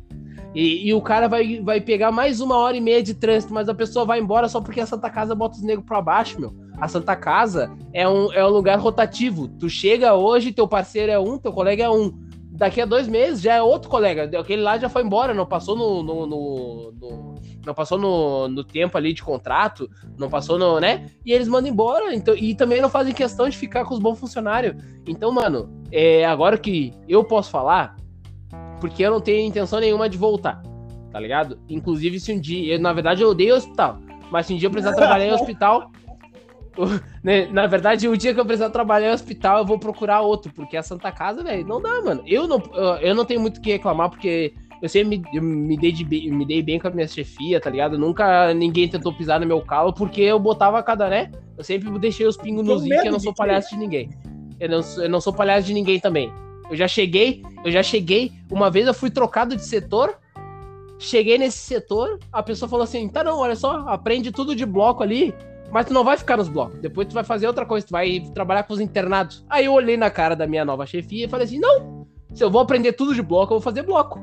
E, 0.56 0.88
e, 0.88 0.94
o 0.94 1.02
cara 1.02 1.28
vai, 1.28 1.62
vai 1.62 1.80
pegar 1.80 2.12
mais 2.12 2.42
uma 2.42 2.58
hora 2.58 2.76
e 2.76 2.82
meia 2.82 3.04
de 3.04 3.14
trânsito, 3.14 3.54
mas 3.54 3.70
a 3.70 3.74
pessoa 3.74 4.04
vai 4.04 4.20
embora 4.20 4.48
só 4.48 4.62
porque 4.62 4.80
a 4.80 4.86
Santa 4.86 5.12
Casa 5.12 5.36
bota 5.36 5.58
os 5.58 5.64
negros 5.64 5.86
pra 5.86 6.02
baixo, 6.02 6.40
meu. 6.40 6.56
A 6.80 6.88
Santa 6.88 7.16
Casa 7.16 7.72
é 7.92 8.08
um, 8.08 8.34
é 8.34 8.44
um 8.44 8.50
lugar 8.50 8.80
rotativo. 8.80 9.48
Tu 9.48 9.70
chega 9.70 10.16
hoje, 10.16 10.52
teu 10.52 10.68
parceiro 10.68 11.12
é 11.12 11.20
um, 11.20 11.38
teu 11.38 11.54
colega 11.54 11.84
é 11.84 11.90
um 11.90 12.12
daqui 12.54 12.80
a 12.80 12.86
dois 12.86 13.08
meses 13.08 13.42
já 13.42 13.56
é 13.56 13.62
outro 13.62 13.90
colega. 13.90 14.30
Aquele 14.40 14.62
lá 14.62 14.78
já 14.78 14.88
foi 14.88 15.04
embora, 15.04 15.34
não 15.34 15.46
passou 15.46 15.76
no. 15.76 16.04
no, 16.04 16.26
no, 16.28 16.92
no 16.92 17.34
não 17.66 17.74
passou 17.74 17.98
no, 17.98 18.50
no 18.50 18.62
tempo 18.62 18.98
ali 18.98 19.14
de 19.14 19.24
contrato, 19.24 19.90
não 20.18 20.30
passou 20.30 20.60
no, 20.60 20.82
né? 20.82 21.10
E 21.26 21.32
eles 21.32 21.48
mandam 21.48 21.72
embora. 21.72 22.14
Então, 22.14 22.36
e 22.36 22.54
também 22.54 22.82
não 22.82 22.90
fazem 22.90 23.14
questão 23.14 23.48
de 23.48 23.58
ficar 23.58 23.86
com 23.86 23.94
os 23.94 24.02
bons 24.02 24.20
funcionários. 24.20 24.76
Então, 25.08 25.32
mano, 25.32 25.70
é, 25.90 26.26
agora 26.26 26.58
que 26.58 26.94
eu 27.08 27.24
posso 27.24 27.50
falar, 27.50 27.96
porque 28.82 29.04
eu 29.04 29.12
não 29.12 29.22
tenho 29.22 29.48
intenção 29.48 29.80
nenhuma 29.80 30.10
de 30.10 30.18
voltar, 30.18 30.62
tá 31.10 31.20
ligado? 31.20 31.58
Inclusive, 31.70 32.20
se 32.20 32.34
um 32.34 32.40
dia. 32.40 32.76
Eu, 32.76 32.82
na 32.82 32.92
verdade, 32.92 33.22
eu 33.22 33.30
odeio 33.30 33.56
hospital. 33.56 33.98
Mas 34.30 34.46
se 34.46 34.54
um 34.54 34.58
dia 34.58 34.68
eu 34.68 34.72
precisar 34.72 34.94
trabalhar 34.96 35.26
em 35.26 35.32
hospital, 35.34 35.90
né, 37.24 37.48
na 37.48 37.68
verdade, 37.68 38.08
o 38.08 38.18
dia 38.18 38.34
que 38.34 38.40
eu 38.40 38.46
precisar 38.46 38.70
trabalhar 38.70 39.10
em 39.10 39.14
hospital, 39.14 39.60
eu 39.60 39.66
vou 39.66 39.80
procurar 39.80 40.22
outro, 40.22 40.52
porque 40.54 40.78
a 40.78 40.84
Santa 40.84 41.12
Casa, 41.12 41.44
velho, 41.44 41.66
não 41.66 41.82
dá, 41.82 42.02
mano. 42.02 42.24
Eu 42.26 42.48
não, 42.48 42.62
eu 43.02 43.14
não 43.14 43.26
tenho 43.26 43.42
muito 43.42 43.58
o 43.58 43.62
que 43.62 43.72
reclamar, 43.72 44.10
porque 44.10 44.54
eu 44.82 44.90
sempre 44.90 45.24
me, 45.34 45.42
me, 45.42 45.78
dei 45.78 45.92
de, 45.92 46.04
me 46.04 46.46
dei 46.46 46.62
bem 46.62 46.80
com 46.80 46.88
a 46.88 46.92
minha 46.92 47.08
chefia, 47.08 47.60
tá 47.60 47.70
ligado? 47.70 47.98
Nunca 47.98 48.54
ninguém 48.54 48.88
tentou 48.88 49.14
pisar 49.14 49.40
no 49.40 49.46
meu 49.46 49.62
calo, 49.62 49.94
porque 49.94 50.22
eu 50.22 50.40
botava 50.40 50.82
cada, 50.84 51.10
né? 51.10 51.32
Eu 51.58 51.64
sempre 51.64 51.90
deixei 52.00 52.26
os 52.26 52.36
pingos 52.36 52.66
nos 52.66 52.84
que 52.84 52.94
eu 52.94 53.12
não 53.12 53.20
sou 53.20 53.34
palhaço 53.34 53.70
de 53.70 53.78
ninguém. 53.78 54.10
Eu 54.60 54.70
não, 54.70 54.82
eu 54.98 55.10
não 55.10 55.22
sou 55.22 55.32
palhaço 55.32 55.68
de 55.68 55.74
ninguém 55.74 56.00
também. 56.00 56.32
Eu 56.70 56.76
já 56.76 56.88
cheguei, 56.88 57.44
eu 57.64 57.72
já 57.72 57.84
cheguei. 57.84 58.32
Uma 58.52 58.70
vez 58.70 58.88
eu 58.88 58.94
fui 58.94 59.10
trocado 59.10 59.56
de 59.56 59.64
setor. 59.64 60.18
Cheguei 61.00 61.38
nesse 61.38 61.58
setor, 61.58 62.20
a 62.32 62.42
pessoa 62.42 62.70
falou 62.70 62.84
assim: 62.84 63.10
tá, 63.10 63.24
não, 63.24 63.40
olha 63.40 63.56
só, 63.56 63.88
aprende 63.90 64.32
tudo 64.32 64.56
de 64.56 64.66
bloco 64.66 65.04
ali 65.04 65.34
mas 65.74 65.88
tu 65.88 65.94
não 65.94 66.04
vai 66.04 66.16
ficar 66.16 66.38
nos 66.38 66.48
blocos. 66.48 66.80
Depois 66.80 67.08
tu 67.08 67.16
vai 67.16 67.24
fazer 67.24 67.48
outra 67.48 67.66
coisa, 67.66 67.88
tu 67.88 67.90
vai 67.90 68.20
trabalhar 68.36 68.62
com 68.62 68.74
os 68.74 68.80
internados. 68.80 69.44
Aí 69.50 69.66
eu 69.66 69.74
olhei 69.74 69.98
na 69.98 70.12
cara 70.12 70.36
da 70.36 70.46
minha 70.46 70.64
nova 70.64 70.86
chefia 70.86 71.26
e 71.26 71.28
falei 71.28 71.46
assim: 71.46 71.58
não, 71.58 72.06
se 72.32 72.44
eu 72.44 72.52
vou 72.52 72.62
aprender 72.62 72.94
tudo 72.94 73.16
de 73.16 73.24
bloco, 73.24 73.54
eu 73.54 73.58
vou 73.58 73.62
fazer 73.62 73.82
bloco. 73.82 74.22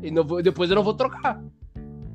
E 0.00 0.10
vou, 0.22 0.40
depois 0.40 0.70
eu 0.70 0.76
não 0.76 0.84
vou 0.84 0.94
trocar. 0.94 1.42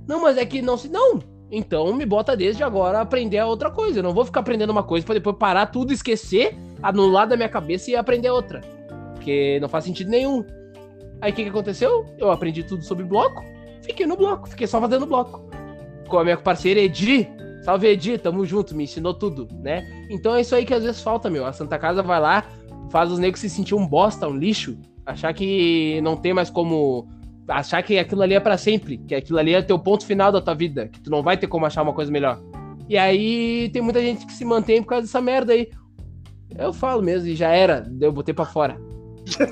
Não, 0.08 0.22
mas 0.22 0.38
é 0.38 0.46
que 0.46 0.62
não 0.62 0.78
se. 0.78 0.88
Não! 0.88 1.20
Então 1.52 1.94
me 1.94 2.06
bota 2.06 2.38
desde 2.38 2.64
agora 2.64 3.00
a 3.00 3.02
aprender 3.02 3.40
a 3.40 3.48
outra 3.48 3.70
coisa. 3.70 4.00
Eu 4.00 4.04
não 4.04 4.14
vou 4.14 4.24
ficar 4.24 4.40
aprendendo 4.40 4.70
uma 4.70 4.84
coisa 4.84 5.06
para 5.06 5.16
depois 5.16 5.36
parar 5.36 5.66
tudo, 5.66 5.92
esquecer, 5.92 6.56
anular 6.82 7.28
da 7.28 7.36
minha 7.36 7.50
cabeça 7.50 7.92
e 7.92 7.98
aprender 7.98 8.30
outra. 8.30 8.62
Porque 9.16 9.60
não 9.60 9.68
faz 9.68 9.84
sentido 9.84 10.10
nenhum. 10.10 10.46
Aí 11.20 11.34
o 11.34 11.36
que, 11.36 11.44
que 11.44 11.50
aconteceu? 11.50 12.06
Eu 12.18 12.32
aprendi 12.32 12.64
tudo 12.64 12.82
sobre 12.82 13.04
bloco, 13.04 13.44
fiquei 13.82 14.06
no 14.06 14.16
bloco, 14.16 14.48
fiquei 14.48 14.68
só 14.68 14.80
fazendo 14.80 15.06
bloco. 15.06 15.44
Com 16.08 16.20
a 16.20 16.24
minha 16.24 16.38
parceira 16.38 16.80
Edi, 16.80 17.28
Salve 17.70 17.88
Edi, 17.88 18.18
tamo 18.18 18.44
junto, 18.48 18.76
me 18.76 18.86
ensinou 18.86 19.14
tudo, 19.14 19.48
né? 19.62 19.88
Então 20.10 20.34
é 20.34 20.42
isso 20.42 20.56
aí 20.56 20.66
que 20.66 20.74
às 20.74 20.84
vezes 20.84 21.04
falta, 21.04 21.30
meu. 21.30 21.46
A 21.46 21.54
Santa 21.54 21.78
Casa 21.78 22.02
vai 22.02 22.20
lá, 22.20 22.44
faz 22.90 23.12
os 23.12 23.20
negros 23.20 23.42
se 23.42 23.48
sentir 23.48 23.76
um 23.76 23.86
bosta, 23.86 24.28
um 24.28 24.36
lixo, 24.36 24.76
achar 25.06 25.32
que 25.36 26.02
não 26.02 26.18
tem 26.18 26.34
mais 26.34 26.50
como. 26.50 27.08
Achar 27.48 27.84
que 27.84 28.00
aquilo 28.00 28.24
ali 28.24 28.34
é 28.34 28.40
para 28.40 28.58
sempre, 28.58 28.98
que 28.98 29.14
aquilo 29.14 29.38
ali 29.38 29.54
é 29.54 29.62
teu 29.62 29.78
ponto 29.78 30.04
final 30.04 30.32
da 30.32 30.42
tua 30.42 30.56
vida, 30.56 30.88
que 30.88 31.00
tu 31.00 31.12
não 31.12 31.22
vai 31.22 31.38
ter 31.38 31.46
como 31.46 31.64
achar 31.64 31.84
uma 31.84 31.94
coisa 31.94 32.12
melhor. 32.12 32.42
E 32.90 32.98
aí 32.98 33.70
tem 33.70 33.84
muita 33.84 34.02
gente 34.02 34.26
que 34.26 34.34
se 34.34 34.44
mantém 34.44 34.82
por 34.82 34.90
causa 34.90 35.06
dessa 35.06 35.22
merda 35.22 35.54
aí. 35.54 35.70
Eu 36.58 36.74
falo 36.74 37.04
mesmo, 37.04 37.28
e 37.28 37.36
já 37.36 37.50
era, 37.50 37.88
eu 38.02 38.12
botei 38.12 38.34
pra 38.34 38.46
fora. 38.46 38.82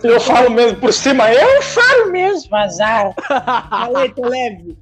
Eu 0.03 0.19
falo 0.19 0.49
mesmo 0.49 0.79
por 0.79 0.91
cima, 0.91 1.31
eu 1.31 1.61
falo 1.61 2.11
mesmo, 2.11 2.55
azar. 2.55 3.13
Falei, 3.69 4.09
tô 4.17 4.27
leve. 4.27 4.75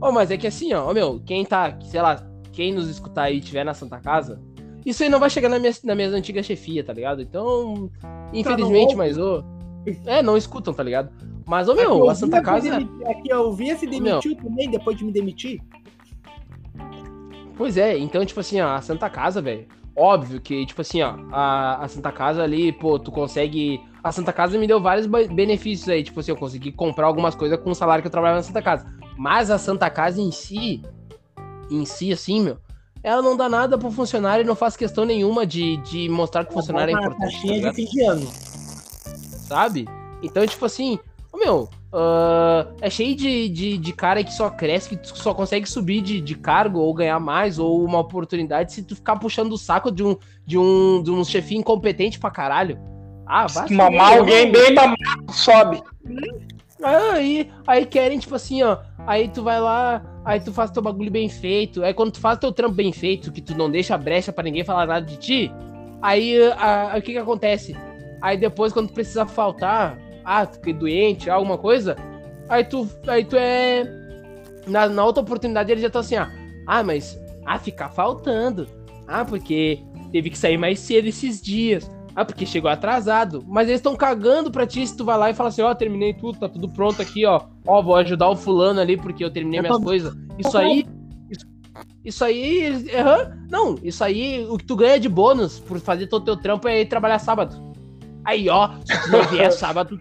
Oh, 0.00 0.12
mas 0.12 0.30
é 0.30 0.36
que 0.36 0.46
assim, 0.46 0.72
ó, 0.72 0.92
meu, 0.92 1.20
quem 1.24 1.44
tá, 1.44 1.78
sei 1.82 2.00
lá, 2.00 2.24
quem 2.52 2.72
nos 2.72 2.88
escutar 2.88 3.24
aí 3.24 3.40
tiver 3.40 3.64
na 3.64 3.74
Santa 3.74 3.98
Casa, 3.98 4.40
isso 4.84 5.02
aí 5.02 5.08
não 5.08 5.20
vai 5.20 5.30
chegar 5.30 5.48
na 5.48 5.58
minha, 5.58 5.72
na 5.84 5.94
minha 5.94 6.08
antiga 6.08 6.42
chefia, 6.42 6.82
tá 6.82 6.92
ligado? 6.92 7.20
Então, 7.20 7.90
infelizmente, 8.32 8.92
tá 8.92 8.96
mas, 8.96 9.18
ô. 9.18 9.44
é, 10.06 10.22
não 10.22 10.36
escutam, 10.36 10.72
tá 10.72 10.82
ligado? 10.82 11.10
Mas, 11.46 11.68
ô, 11.68 11.74
meu, 11.74 12.08
a 12.08 12.14
Santa 12.14 12.40
Casa. 12.40 12.76
Aqui 12.76 13.28
eu 13.28 13.52
vi 13.52 13.74
se 13.76 13.86
demitiu 13.86 14.36
também 14.36 14.70
depois 14.70 14.96
de 14.96 15.04
me 15.04 15.12
demitir. 15.12 15.60
Pois 17.56 17.76
é, 17.76 17.98
então, 17.98 18.24
tipo 18.24 18.40
assim, 18.40 18.60
ó, 18.60 18.74
a 18.74 18.80
Santa 18.80 19.10
Casa, 19.10 19.42
velho. 19.42 19.66
Óbvio 19.94 20.40
que, 20.40 20.64
tipo 20.64 20.80
assim, 20.80 21.02
ó, 21.02 21.16
a, 21.30 21.84
a 21.84 21.88
Santa 21.88 22.10
Casa 22.10 22.42
ali, 22.42 22.72
pô, 22.72 22.98
tu 22.98 23.10
consegue. 23.10 23.80
A 24.02 24.12
Santa 24.12 24.32
Casa 24.32 24.58
me 24.58 24.66
deu 24.66 24.80
vários 24.80 25.06
benefícios 25.06 25.88
aí, 25.88 26.02
tipo 26.02 26.20
assim, 26.20 26.30
eu 26.30 26.36
consegui 26.36 26.72
comprar 26.72 27.06
algumas 27.06 27.34
coisas 27.34 27.58
com 27.60 27.70
o 27.70 27.74
salário 27.74 28.02
que 28.02 28.08
eu 28.08 28.10
trabalhava 28.10 28.38
na 28.38 28.42
Santa 28.42 28.62
Casa. 28.62 28.86
Mas 29.16 29.50
a 29.50 29.58
Santa 29.58 29.90
Casa 29.90 30.20
em 30.20 30.32
si, 30.32 30.82
em 31.70 31.84
si, 31.84 32.12
assim, 32.12 32.40
meu, 32.40 32.58
ela 33.02 33.22
não 33.22 33.36
dá 33.36 33.48
nada 33.48 33.78
pro 33.78 33.90
funcionário 33.90 34.42
e 34.42 34.46
não 34.46 34.54
faz 34.54 34.76
questão 34.76 35.04
nenhuma 35.04 35.46
de, 35.46 35.76
de 35.78 36.08
mostrar 36.08 36.44
que 36.44 36.50
o 36.50 36.54
funcionário 36.54 36.94
é 36.94 36.98
importante. 36.98 37.60
Tá 37.60 37.70
de 37.70 37.76
fim 37.76 37.84
de 37.84 38.02
ano. 38.02 38.26
Sabe? 39.46 39.86
Então, 40.22 40.46
tipo 40.46 40.64
assim, 40.64 40.98
meu, 41.34 41.68
uh, 41.92 42.74
é 42.80 42.90
cheio 42.90 43.16
de, 43.16 43.48
de, 43.48 43.78
de, 43.78 43.92
cara 43.92 44.22
que 44.22 44.32
só 44.32 44.50
cresce, 44.50 44.96
que 44.96 45.08
só 45.08 45.32
consegue 45.32 45.68
subir 45.68 46.02
de, 46.02 46.20
de 46.20 46.34
cargo 46.34 46.80
ou 46.80 46.92
ganhar 46.92 47.18
mais, 47.18 47.58
ou 47.58 47.84
uma 47.84 47.98
oportunidade 47.98 48.72
se 48.72 48.82
tu 48.82 48.94
ficar 48.94 49.16
puxando 49.16 49.52
o 49.52 49.58
saco 49.58 49.90
de 49.90 50.04
um, 50.04 50.16
de 50.46 50.58
um, 50.58 51.02
de 51.02 51.10
um 51.10 51.24
chefinho 51.24 51.60
incompetente 51.60 52.18
pra 52.18 52.30
caralho. 52.30 52.78
Ah, 53.32 53.46
vai. 53.46 53.68
Mamar 53.70 54.18
alguém 54.18 54.50
bem 54.50 54.74
mamado 54.74 55.32
sobe. 55.32 55.80
Aí, 56.82 57.48
aí 57.64 57.86
querem, 57.86 58.18
tipo 58.18 58.34
assim, 58.34 58.60
ó. 58.64 58.78
Aí 59.06 59.28
tu 59.28 59.44
vai 59.44 59.60
lá, 59.60 60.02
aí 60.24 60.40
tu 60.40 60.52
faz 60.52 60.72
teu 60.72 60.82
bagulho 60.82 61.12
bem 61.12 61.28
feito. 61.28 61.84
Aí 61.84 61.94
quando 61.94 62.10
tu 62.12 62.20
faz 62.20 62.40
teu 62.40 62.50
trampo 62.50 62.74
bem 62.74 62.92
feito, 62.92 63.30
que 63.30 63.40
tu 63.40 63.56
não 63.56 63.70
deixa 63.70 63.96
brecha 63.96 64.32
para 64.32 64.42
ninguém 64.42 64.64
falar 64.64 64.84
nada 64.84 65.06
de 65.06 65.16
ti, 65.16 65.52
aí 66.02 66.38
o 66.96 67.02
que 67.02 67.12
que 67.12 67.18
acontece? 67.18 67.76
Aí 68.20 68.36
depois, 68.36 68.72
quando 68.72 68.88
tu 68.88 68.94
precisa 68.94 69.24
faltar, 69.24 69.96
ah, 70.24 70.44
tu 70.44 70.68
é 70.68 70.72
doente, 70.72 71.30
alguma 71.30 71.56
coisa, 71.56 71.96
aí 72.48 72.64
tu, 72.64 72.88
aí 73.06 73.24
tu 73.24 73.36
é. 73.36 73.84
Na, 74.66 74.88
na 74.88 75.04
outra 75.04 75.22
oportunidade 75.22 75.70
ele 75.70 75.80
já 75.80 75.88
tá 75.88 76.00
assim, 76.00 76.16
ah, 76.16 76.32
ah, 76.66 76.82
mas. 76.82 77.16
Ah, 77.46 77.60
ficar 77.60 77.90
faltando. 77.90 78.66
Ah, 79.06 79.24
porque 79.24 79.78
teve 80.10 80.30
que 80.30 80.38
sair 80.38 80.58
mais 80.58 80.80
cedo 80.80 81.06
esses 81.06 81.40
dias. 81.40 81.88
Ah, 82.14 82.24
porque 82.24 82.44
chegou 82.44 82.70
atrasado. 82.70 83.44
Mas 83.46 83.68
eles 83.68 83.78
estão 83.80 83.94
cagando 83.96 84.50
pra 84.50 84.66
ti 84.66 84.86
se 84.86 84.96
tu 84.96 85.04
vai 85.04 85.16
lá 85.16 85.30
e 85.30 85.34
fala 85.34 85.48
assim, 85.48 85.62
ó, 85.62 85.74
terminei 85.74 86.12
tudo, 86.12 86.38
tá 86.38 86.48
tudo 86.48 86.68
pronto 86.68 87.00
aqui, 87.00 87.24
ó. 87.24 87.42
Ó, 87.66 87.82
vou 87.82 87.96
ajudar 87.96 88.28
o 88.28 88.36
fulano 88.36 88.80
ali 88.80 88.96
porque 88.96 89.24
eu 89.24 89.30
terminei 89.30 89.60
Eu 89.60 89.62
minhas 89.62 89.76
tô- 89.78 89.82
coisas. 89.82 90.14
Isso 90.38 90.58
aí. 90.58 90.86
Isso, 91.30 91.46
isso 92.04 92.24
aí. 92.24 92.86
aham, 92.94 93.46
não, 93.50 93.76
isso 93.82 94.02
aí, 94.02 94.44
o 94.48 94.58
que 94.58 94.64
tu 94.64 94.74
ganha 94.76 94.98
de 94.98 95.08
bônus 95.08 95.60
por 95.60 95.78
fazer 95.80 96.08
todo 96.08 96.22
o 96.22 96.24
teu 96.24 96.36
trampo 96.36 96.66
é 96.68 96.80
ir 96.80 96.86
trabalhar 96.86 97.18
sábado. 97.20 97.56
Aí, 98.24 98.48
ó, 98.48 98.70
se 98.84 99.02
tu 99.04 99.10
não 99.12 99.22
vier 99.24 99.50
sábado. 99.52 100.00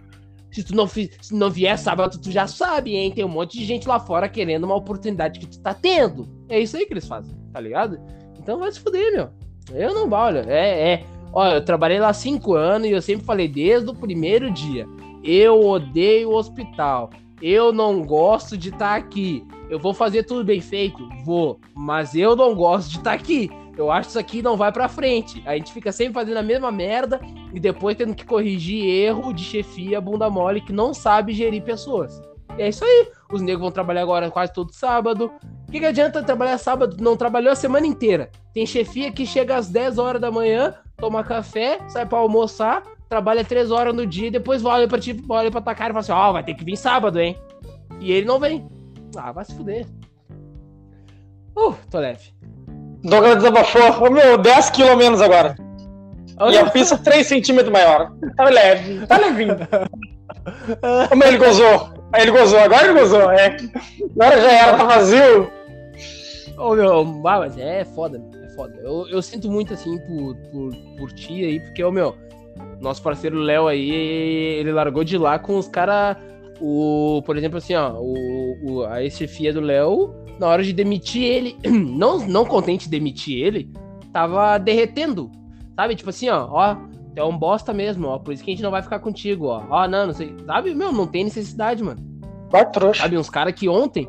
Se 0.52 0.64
tu 0.64 0.76
não, 0.76 0.88
se 0.88 1.12
não 1.32 1.48
vier 1.52 1.78
sábado, 1.78 2.20
tu 2.20 2.32
já 2.32 2.48
sabe, 2.48 2.96
hein? 2.96 3.12
Tem 3.12 3.24
um 3.24 3.30
monte 3.30 3.56
de 3.60 3.64
gente 3.66 3.88
lá 3.88 4.00
fora 4.00 4.28
querendo 4.28 4.64
uma 4.64 4.74
oportunidade 4.76 5.40
que 5.40 5.46
tu 5.46 5.60
tá 5.62 5.76
tendo. 5.76 6.28
É 6.50 6.60
isso 6.60 6.76
aí 6.76 6.88
que 6.88 6.94
eles 6.94 7.08
fazem, 7.08 7.36
tá 7.54 7.60
ligado? 7.62 8.00
Então 8.40 8.58
vai 8.58 8.72
se 8.72 8.80
fuder, 8.80 9.14
meu. 9.14 9.30
Eu 9.72 9.94
não 9.94 10.10
olha, 10.12 10.44
é, 10.48 10.94
é. 10.94 11.04
Olha, 11.32 11.56
eu 11.56 11.66
trabalhei 11.66 12.00
lá 12.00 12.12
cinco 12.12 12.54
anos 12.54 12.88
e 12.88 12.92
eu 12.92 13.02
sempre 13.02 13.26
falei 13.26 13.48
desde 13.48 13.90
o 13.90 13.96
primeiro 13.96 14.52
dia. 14.52 14.88
Eu 15.24 15.66
odeio 15.66 16.30
o 16.30 16.36
hospital. 16.36 17.10
Eu 17.42 17.72
não 17.72 18.02
gosto 18.04 18.58
de 18.58 18.70
estar 18.70 18.96
aqui. 18.96 19.46
Eu 19.70 19.80
vou 19.80 19.94
fazer 19.94 20.24
tudo 20.24 20.44
bem 20.44 20.60
feito? 20.60 21.08
Vou. 21.24 21.60
Mas 21.76 22.16
eu 22.16 22.36
não 22.36 22.56
gosto 22.56 22.90
de 22.90 22.98
estar 22.98 23.14
aqui. 23.14 23.50
Eu 23.78 23.90
acho 23.90 24.08
que 24.08 24.10
isso 24.10 24.20
aqui 24.20 24.42
não 24.42 24.58
vai 24.58 24.72
pra 24.72 24.90
frente. 24.90 25.42
A 25.46 25.56
gente 25.56 25.72
fica 25.72 25.92
sempre 25.92 26.14
fazendo 26.16 26.38
a 26.38 26.44
mesma 26.44 26.72
merda 26.72 27.22
e 27.54 27.60
depois 27.60 27.96
tendo 27.96 28.14
que 28.14 28.26
corrigir 28.26 28.84
erro 28.86 29.32
de 29.32 29.44
chefia 29.44 30.02
bunda 30.02 30.30
mole 30.30 30.60
que 30.60 30.74
não 30.74 30.94
sabe 30.94 31.34
gerir 31.34 31.64
pessoas. 31.64 32.22
E 32.58 32.62
é 32.62 32.68
isso 32.68 32.84
aí. 32.84 33.08
Os 33.32 33.42
negros 33.42 33.62
vão 33.62 33.72
trabalhar 33.72 34.02
agora 34.02 34.30
quase 34.30 34.52
todo 34.52 34.74
sábado. 34.74 35.32
O 35.68 35.72
que, 35.72 35.80
que 35.80 35.86
adianta 35.86 36.24
trabalhar 36.24 36.58
sábado? 36.58 36.98
Não 37.00 37.16
trabalhou 37.16 37.54
a 37.54 37.56
semana 37.56 37.88
inteira. 37.88 38.30
Tem 38.54 38.66
chefia 38.66 39.12
que 39.12 39.26
chega 39.26 39.56
às 39.56 39.70
10 39.70 39.98
horas 39.98 40.20
da 40.20 40.32
manhã, 40.32 40.74
toma 41.00 41.24
café, 41.24 41.80
sai 41.88 42.06
pra 42.06 42.20
almoçar, 42.20 42.84
trabalha 43.08 43.44
3 43.44 43.72
horas 43.72 43.96
no 43.96 44.06
dia 44.06 44.28
e 44.28 44.32
depois 44.32 44.64
olha 44.64 44.88
pra 44.88 45.00
ti, 45.00 45.20
olha 45.28 45.50
pra 45.50 45.62
tua 45.62 45.76
cara 45.76 45.92
e 45.92 45.94
fala 45.94 46.00
assim: 46.00 46.12
Ó, 46.12 46.34
vai 46.34 46.44
ter 46.44 46.54
que 46.54 46.64
vir 46.64 46.78
sábado, 46.78 47.20
hein? 47.20 47.36
E 48.00 48.12
ele 48.12 48.26
não 48.26 48.40
vem. 48.40 48.68
Ah, 49.18 49.32
vai 49.32 49.44
se 49.46 49.56
fuder. 49.56 49.86
Uh, 51.58 51.74
tô 51.90 52.00
leve. 52.00 52.32
Douglas 53.04 53.38
desabafou. 53.38 54.08
Ô 54.08 54.12
meu, 54.12 54.38
10 54.38 54.70
quilos 54.70 54.98
menos 54.98 55.22
agora. 55.22 55.56
E 56.52 56.58
a 56.58 56.70
pizza 56.70 56.98
3 56.98 57.28
centímetros 57.28 57.72
maior. 57.72 58.14
Tá 58.38 58.46
leve, 58.46 59.06
tá 59.08 59.18
levinho. 59.18 59.56
Ô 61.12 61.16
meu, 61.16 61.28
ele 61.28 61.38
gozou. 61.38 61.94
Aí 62.14 62.22
ele 62.22 62.32
gozou, 62.32 62.60
agora 62.60 62.86
ele 62.86 63.00
gozou. 63.00 63.30
É. 63.32 63.58
Agora 64.16 64.42
já 64.42 64.52
era, 64.52 64.78
tá 64.78 64.84
vazio. 64.86 65.52
Ô, 66.58 66.76
meu, 66.76 67.22
ah, 67.26 67.40
mas 67.40 67.58
é 67.58 67.84
foda, 67.84 68.22
é 68.36 68.39
foda. 68.60 68.78
Eu, 68.84 69.08
eu 69.08 69.22
sinto 69.22 69.50
muito, 69.50 69.74
assim, 69.74 69.98
por, 70.00 70.36
por, 70.52 70.76
por 70.98 71.12
ti 71.14 71.46
aí, 71.46 71.60
porque, 71.62 71.82
ô, 71.82 71.92
meu, 71.92 72.14
nosso 72.82 73.02
parceiro 73.02 73.38
Léo 73.38 73.68
aí, 73.68 73.90
ele 73.90 74.74
largou 74.74 75.04
de 75.04 75.18
lá 75.18 75.40
com 75.40 75.58
os 75.58 75.70
caras, 75.70 76.18
o, 76.60 77.22
por 77.26 77.38
exemplo, 77.38 77.58
assim, 77.58 77.74
ó, 77.76 77.94
o, 77.94 78.58
o, 78.70 78.86
a 78.86 79.02
ex-chefia 79.02 79.54
do 79.54 79.62
Léo, 79.62 80.14
na 80.38 80.48
hora 80.48 80.62
de 80.62 80.74
demitir 80.74 81.24
ele, 81.24 81.58
não, 81.66 82.20
não 82.28 82.46
contente 82.46 82.86
de 82.86 82.92
demitir 82.92 83.42
ele, 83.42 83.72
tava 84.12 84.58
derretendo, 84.58 85.32
sabe? 85.76 85.96
Tipo 85.96 86.10
assim, 86.10 86.28
ó, 86.28 86.48
ó, 86.52 86.76
tu 86.76 87.18
é 87.18 87.24
um 87.24 87.38
bosta 87.38 87.74
mesmo, 87.74 88.08
ó, 88.08 88.20
por 88.20 88.34
isso 88.34 88.44
que 88.44 88.52
a 88.52 88.54
gente 88.54 88.64
não 88.64 88.72
vai 88.72 88.82
ficar 88.82 89.00
contigo, 89.00 89.46
ó. 89.48 89.64
Ó, 89.70 89.88
não, 89.88 90.08
não 90.08 90.14
sei, 90.14 90.36
sabe? 90.46 90.76
Meu, 90.76 90.92
não 90.92 91.08
tem 91.08 91.24
necessidade, 91.24 91.82
mano. 91.82 92.02
Vai 92.52 92.70
trouxa. 92.70 93.04
Sabe, 93.04 93.18
uns 93.18 93.30
caras 93.30 93.54
que 93.54 93.70
ontem, 93.70 94.08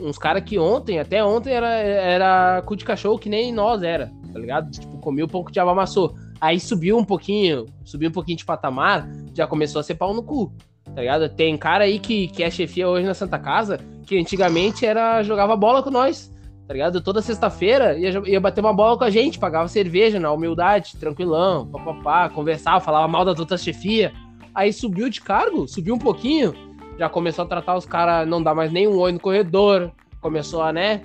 uns 0.00 0.18
caras 0.18 0.42
que 0.42 0.58
ontem, 0.58 0.98
até 0.98 1.24
ontem 1.24 1.52
era, 1.52 1.68
era 1.68 2.62
cu 2.62 2.76
de 2.76 2.84
cachorro 2.84 3.18
que 3.18 3.28
nem 3.28 3.52
nós 3.52 3.82
era, 3.82 4.10
tá 4.32 4.38
ligado? 4.38 4.70
Tipo, 4.70 4.98
comia 4.98 5.24
o 5.24 5.28
pão 5.28 5.44
que 5.44 5.58
o 5.58 5.68
amassou. 5.68 6.14
Aí 6.40 6.58
subiu 6.58 6.98
um 6.98 7.04
pouquinho, 7.04 7.66
subiu 7.84 8.08
um 8.08 8.12
pouquinho 8.12 8.38
de 8.38 8.44
patamar, 8.44 9.08
já 9.32 9.46
começou 9.46 9.80
a 9.80 9.82
ser 9.82 9.94
pau 9.94 10.12
no 10.12 10.22
cu, 10.22 10.52
tá 10.84 11.00
ligado? 11.00 11.28
Tem 11.28 11.56
cara 11.56 11.84
aí 11.84 11.98
que, 11.98 12.28
que 12.28 12.42
é 12.42 12.50
chefia 12.50 12.88
hoje 12.88 13.06
na 13.06 13.14
Santa 13.14 13.38
Casa, 13.38 13.78
que 14.06 14.18
antigamente 14.18 14.84
era 14.84 15.22
jogava 15.22 15.56
bola 15.56 15.82
com 15.82 15.90
nós, 15.90 16.32
tá 16.66 16.74
ligado? 16.74 17.00
Toda 17.00 17.22
sexta-feira 17.22 17.96
ia, 17.98 18.22
ia 18.26 18.40
bater 18.40 18.60
uma 18.60 18.74
bola 18.74 18.98
com 18.98 19.04
a 19.04 19.10
gente, 19.10 19.38
pagava 19.38 19.68
cerveja 19.68 20.18
na 20.18 20.32
humildade, 20.32 20.96
tranquilão, 20.98 21.66
papapá, 21.66 22.28
conversava, 22.28 22.80
falava 22.80 23.08
mal 23.08 23.24
das 23.24 23.38
outras 23.38 23.62
chefia. 23.62 24.12
Aí 24.54 24.72
subiu 24.72 25.08
de 25.08 25.20
cargo, 25.20 25.66
subiu 25.66 25.94
um 25.94 25.98
pouquinho, 25.98 26.54
já 26.98 27.08
começou 27.08 27.44
a 27.44 27.48
tratar 27.48 27.76
os 27.76 27.86
caras, 27.86 28.28
não 28.28 28.42
dá 28.42 28.54
mais 28.54 28.72
nenhum 28.72 28.96
oi 28.98 29.12
no 29.12 29.20
corredor, 29.20 29.90
começou 30.20 30.62
a, 30.62 30.72
né? 30.72 31.02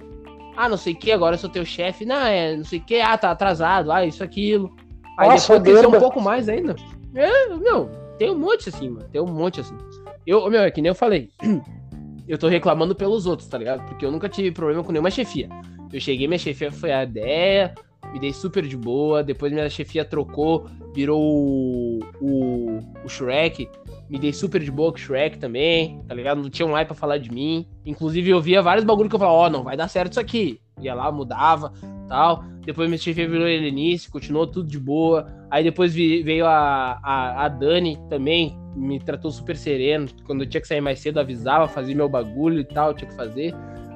Ah, 0.56 0.68
não 0.68 0.78
sei 0.78 0.94
o 0.94 0.96
que, 0.96 1.12
agora 1.12 1.36
eu 1.36 1.40
sou 1.40 1.50
teu 1.50 1.64
chefe. 1.64 2.06
Não, 2.06 2.18
é, 2.18 2.56
não 2.56 2.64
sei 2.64 2.80
o 2.80 2.84
que, 2.84 3.00
ah, 3.00 3.18
tá 3.18 3.32
atrasado, 3.32 3.92
ah, 3.92 4.06
isso, 4.06 4.24
aquilo. 4.24 4.76
Aí 5.18 5.30
Nossa, 5.30 5.54
depois 5.54 5.74
cresceu 5.74 5.98
um 5.98 6.00
pouco 6.00 6.22
mais 6.22 6.50
ainda. 6.50 6.76
É, 7.16 7.56
meu, 7.56 7.90
tem 8.18 8.30
um 8.32 8.38
monte 8.38 8.70
assim, 8.70 8.90
mano, 8.90 9.08
tem 9.10 9.22
um 9.22 9.28
monte 9.28 9.62
assim. 9.62 9.78
Eu, 10.26 10.50
meu, 10.50 10.62
é 10.62 10.72
que 10.72 10.82
nem 10.82 10.90
eu 10.90 10.96
falei, 10.96 11.30
eu 12.28 12.38
tô 12.38 12.48
reclamando 12.48 12.94
pelos 12.94 13.26
outros, 13.26 13.48
tá 13.48 13.58
ligado? 13.58 13.86
Porque 13.86 14.06
eu 14.06 14.12
nunca 14.12 14.30
tive 14.30 14.52
problema 14.52 14.84
com 14.84 14.92
nenhuma 14.92 15.10
chefia. 15.10 15.50
Eu 15.92 16.00
cheguei, 16.00 16.28
minha 16.28 16.38
chefia 16.38 16.72
foi 16.72 16.92
a 16.92 17.04
ideia, 17.04 17.74
me 18.12 18.20
dei 18.20 18.34
super 18.34 18.66
de 18.66 18.76
boa, 18.76 19.24
depois 19.24 19.52
minha 19.52 19.70
chefia 19.70 20.04
trocou, 20.04 20.68
virou 20.94 21.22
o, 21.22 22.00
o, 22.22 22.80
o 23.04 23.10
Shrek, 23.10 23.70
me 24.10 24.18
dei 24.18 24.34
super 24.34 24.62
de 24.62 24.72
boa 24.72 24.92
com 24.92 24.98
o 24.98 25.02
Shrek 25.02 25.38
também, 25.38 26.02
tá 26.08 26.16
ligado? 26.16 26.42
Não 26.42 26.50
tinha 26.50 26.66
um 26.66 26.72
like 26.72 26.88
pra 26.88 26.96
falar 26.96 27.20
de 27.20 27.32
mim. 27.32 27.68
Inclusive, 27.86 28.32
eu 28.32 28.42
via 28.42 28.62
vários 28.62 28.84
bagulho 28.84 29.08
que 29.08 29.16
eu 29.16 29.20
falava, 29.20 29.38
ó, 29.38 29.50
não 29.50 29.64
vai 29.64 29.78
dar 29.78 29.88
certo 29.88 30.14
isso 30.14 30.20
aqui. 30.20 30.60
Ia 30.82 30.96
lá, 30.96 31.12
mudava, 31.12 31.72
tal. 32.08 32.44
Depois 32.66 32.90
minha 32.90 32.98
chefia 32.98 33.28
virou 33.28 33.48
Helenice, 33.48 34.10
continuou 34.10 34.48
tudo 34.48 34.68
de 34.68 34.80
boa. 34.80 35.28
Aí 35.52 35.64
depois 35.64 35.94
veio 35.94 36.46
a, 36.46 37.00
a, 37.04 37.46
a 37.46 37.48
Dani 37.48 37.98
também, 38.10 38.58
me 38.76 39.00
tratou 39.00 39.30
super 39.32 39.56
sereno. 39.56 40.08
Quando 40.26 40.44
eu 40.44 40.50
tinha 40.50 40.62
que 40.62 40.68
sair 40.68 40.82
mais 40.82 41.00
cedo, 41.00 41.20
avisava, 41.20 41.68
fazia 41.68 41.96
meu 41.96 42.10
bagulho 42.10 42.60
e 42.60 42.66
tal, 42.66 42.94
tinha 42.94 43.10
que 43.10 43.16
fazer. 43.16 43.54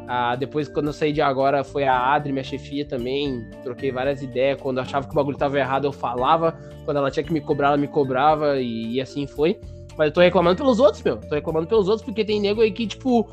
Ah, 0.07 0.35
depois, 0.35 0.67
quando 0.67 0.87
eu 0.87 0.93
saí 0.93 1.13
de 1.13 1.21
agora, 1.21 1.63
foi 1.63 1.85
a 1.85 2.13
Adri, 2.13 2.31
minha 2.31 2.43
chefia 2.43 2.85
também. 2.85 3.49
Troquei 3.63 3.91
várias 3.91 4.21
ideias. 4.21 4.61
Quando 4.61 4.77
eu 4.77 4.83
achava 4.83 5.05
que 5.05 5.13
o 5.13 5.15
bagulho 5.15 5.37
tava 5.37 5.57
errado, 5.57 5.85
eu 5.85 5.93
falava. 5.93 6.57
Quando 6.85 6.97
ela 6.97 7.09
tinha 7.09 7.23
que 7.23 7.31
me 7.31 7.39
cobrar, 7.39 7.69
ela 7.69 7.77
me 7.77 7.87
cobrava. 7.87 8.59
E, 8.59 8.93
e 8.93 9.01
assim 9.01 9.25
foi. 9.25 9.59
Mas 9.97 10.07
eu 10.07 10.13
tô 10.13 10.21
reclamando 10.21 10.57
pelos 10.57 10.79
outros, 10.79 11.01
meu. 11.03 11.17
Tô 11.17 11.35
reclamando 11.35 11.67
pelos 11.67 11.87
outros 11.87 12.05
porque 12.05 12.25
tem 12.25 12.39
nego 12.39 12.61
aí 12.61 12.71
que, 12.71 12.85
tipo, 12.85 13.29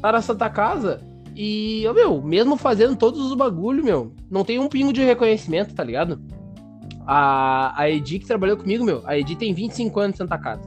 tá 0.00 0.12
na 0.12 0.22
Santa 0.22 0.48
Casa 0.48 1.00
e, 1.38 1.84
meu, 1.94 2.22
mesmo 2.22 2.56
fazendo 2.56 2.96
todos 2.96 3.20
os 3.20 3.34
bagulho, 3.34 3.84
meu, 3.84 4.14
não 4.30 4.42
tem 4.42 4.58
um 4.58 4.70
pingo 4.70 4.90
de 4.90 5.04
reconhecimento, 5.04 5.74
tá 5.74 5.84
ligado? 5.84 6.18
A, 7.06 7.78
a 7.78 7.90
Edi 7.90 8.18
que 8.18 8.26
trabalhou 8.26 8.56
comigo, 8.56 8.82
meu, 8.82 9.02
a 9.04 9.18
Edi 9.18 9.36
tem 9.36 9.52
25 9.52 10.00
anos 10.00 10.12
de 10.12 10.18
Santa 10.18 10.38
Casa. 10.38 10.62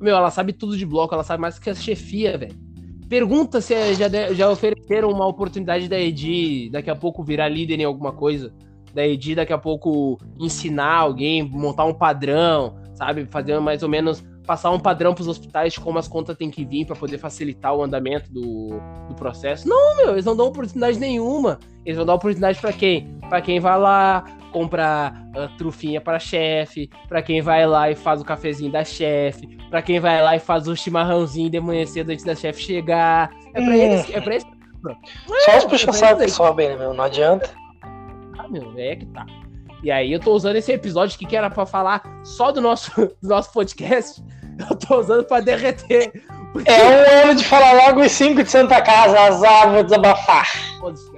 Meu, 0.00 0.16
ela 0.16 0.30
sabe 0.30 0.52
tudo 0.52 0.76
de 0.76 0.84
bloco, 0.84 1.14
ela 1.14 1.22
sabe 1.22 1.40
mais 1.40 1.60
que 1.60 1.70
a 1.70 1.74
chefia, 1.74 2.36
velho. 2.36 2.65
Pergunta 3.08 3.60
se 3.60 3.72
é- 3.74 3.94
já, 3.94 4.08
já 4.32 4.50
ofereceram 4.50 5.10
uma 5.10 5.26
oportunidade 5.26 5.88
da 5.88 5.98
Edi 5.98 6.68
daqui 6.70 6.90
a 6.90 6.96
pouco 6.96 7.22
virar 7.22 7.48
líder 7.48 7.80
em 7.80 7.84
alguma 7.84 8.12
coisa. 8.12 8.52
Da 8.92 9.06
Edi 9.06 9.34
daqui 9.34 9.52
a 9.52 9.58
pouco 9.58 10.18
ensinar 10.38 10.96
alguém, 10.96 11.42
montar 11.42 11.84
um 11.84 11.94
padrão, 11.94 12.76
sabe? 12.94 13.26
Fazer 13.26 13.58
mais 13.60 13.82
ou 13.82 13.88
menos 13.88 14.24
passar 14.46 14.70
um 14.70 14.78
padrão 14.78 15.12
pros 15.12 15.26
hospitais 15.28 15.72
de 15.74 15.80
como 15.80 15.98
as 15.98 16.06
contas 16.08 16.36
têm 16.36 16.50
que 16.50 16.64
vir 16.64 16.86
para 16.86 16.94
poder 16.96 17.18
facilitar 17.18 17.74
o 17.74 17.82
andamento 17.82 18.32
do, 18.32 18.80
do 19.08 19.14
processo. 19.16 19.68
Não, 19.68 19.96
meu, 19.96 20.12
eles 20.12 20.24
não 20.24 20.36
dão 20.36 20.46
oportunidade 20.46 20.98
nenhuma. 20.98 21.58
Eles 21.84 21.96
vão 21.96 22.06
dar 22.06 22.14
oportunidade 22.14 22.58
para 22.60 22.72
quem? 22.72 23.18
Para 23.28 23.40
quem 23.40 23.58
vai 23.60 23.78
lá 23.78 24.24
comprar 24.52 25.12
ah, 25.34 25.48
trufinha 25.58 26.00
para 26.00 26.18
chefe, 26.18 26.88
para 27.08 27.20
quem 27.20 27.42
vai 27.42 27.66
lá 27.66 27.90
e 27.90 27.94
faz 27.94 28.20
o 28.20 28.24
cafezinho 28.24 28.72
da 28.72 28.84
chefe, 28.84 29.58
para 29.68 29.82
quem 29.82 30.00
vai 30.00 30.22
lá 30.22 30.34
e 30.36 30.38
faz 30.38 30.66
o 30.68 30.74
chimarrãozinho 30.76 31.50
de 31.50 31.60
manhã 31.60 31.84
cedo 31.84 32.10
antes 32.10 32.24
da 32.24 32.34
chefe 32.34 32.62
chegar. 32.62 33.30
É 33.52 33.60
para 33.60 33.72
Hum. 33.72 33.74
eles, 33.74 34.10
é 34.10 34.20
para 34.20 34.34
eles. 34.34 34.46
Só 35.44 35.58
os 35.58 35.64
puxa-saco 35.64 36.20
que 36.20 36.30
sobem, 36.30 36.68
né, 36.68 36.76
meu? 36.76 36.94
Não 36.94 37.04
adianta. 37.04 37.50
Ah, 38.38 38.48
meu, 38.48 38.72
é 38.78 38.96
que 38.96 39.06
tá. 39.06 39.26
E 39.82 39.90
aí 39.90 40.12
eu 40.12 40.20
tô 40.20 40.32
usando 40.32 40.56
esse 40.56 40.72
episódio 40.72 41.18
que 41.18 41.36
era 41.36 41.50
pra 41.50 41.66
falar 41.66 42.02
só 42.24 42.50
do 42.50 42.60
nosso, 42.60 42.90
do 43.22 43.28
nosso 43.28 43.52
podcast. 43.52 44.22
Eu 44.58 44.76
tô 44.76 45.00
usando 45.00 45.24
pra 45.24 45.40
derreter. 45.40 46.12
É 46.64 46.84
um 46.84 47.28
ano 47.30 47.34
de 47.34 47.44
falar 47.44 47.72
logo 47.86 48.02
e 48.02 48.08
cinco 48.08 48.42
de 48.42 48.50
Santa 48.50 48.80
Casa. 48.80 49.18
Azar, 49.20 49.70
vou 49.72 49.82
desabafar. 49.82 50.46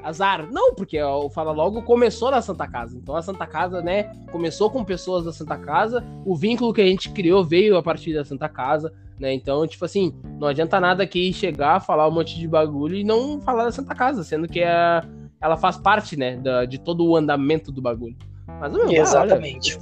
Azar. 0.03 0.49
Não, 0.51 0.75
porque 0.75 1.01
o 1.01 1.29
Fala 1.31 1.53
Logo 1.53 1.83
começou 1.83 2.31
na 2.31 2.41
Santa 2.41 2.67
Casa. 2.67 2.97
Então 2.97 3.15
a 3.15 3.23
Santa 3.23 3.47
Casa, 3.47 3.81
né, 3.83 4.13
começou 4.33 4.71
com 4.71 4.83
pessoas 4.83 5.25
da 5.25 5.33
Santa 5.33 5.57
Casa. 5.57 6.05
O 6.25 6.35
vínculo 6.35 6.73
que 6.73 6.81
a 6.81 6.87
gente 6.87 7.11
criou 7.11 7.45
veio 7.45 7.77
a 7.77 7.83
partir 7.83 8.15
da 8.15 8.25
Santa 8.25 8.49
Casa, 8.49 8.93
né? 9.21 9.33
Então, 9.33 9.67
tipo 9.67 9.85
assim, 9.85 10.13
não 10.41 10.49
adianta 10.49 10.81
nada 10.81 11.03
aqui 11.05 11.33
chegar, 11.33 11.81
falar 11.81 12.09
um 12.09 12.13
monte 12.13 12.37
de 12.39 12.49
bagulho 12.49 12.97
e 12.97 13.05
não 13.05 13.41
falar 13.41 13.65
da 13.65 13.73
Santa 13.73 13.95
Casa, 13.95 14.25
sendo 14.25 14.49
que 14.49 14.63
a, 14.65 15.05
ela 15.41 15.57
faz 15.57 15.77
parte, 15.77 16.17
né, 16.17 16.37
da- 16.37 16.65
de 16.65 16.79
todo 16.79 17.07
o 17.07 17.15
andamento 17.17 17.71
do 17.71 17.83
bagulho. 17.83 18.17
Mas, 18.59 18.73
meu, 18.73 18.91
Exatamente. 18.91 19.79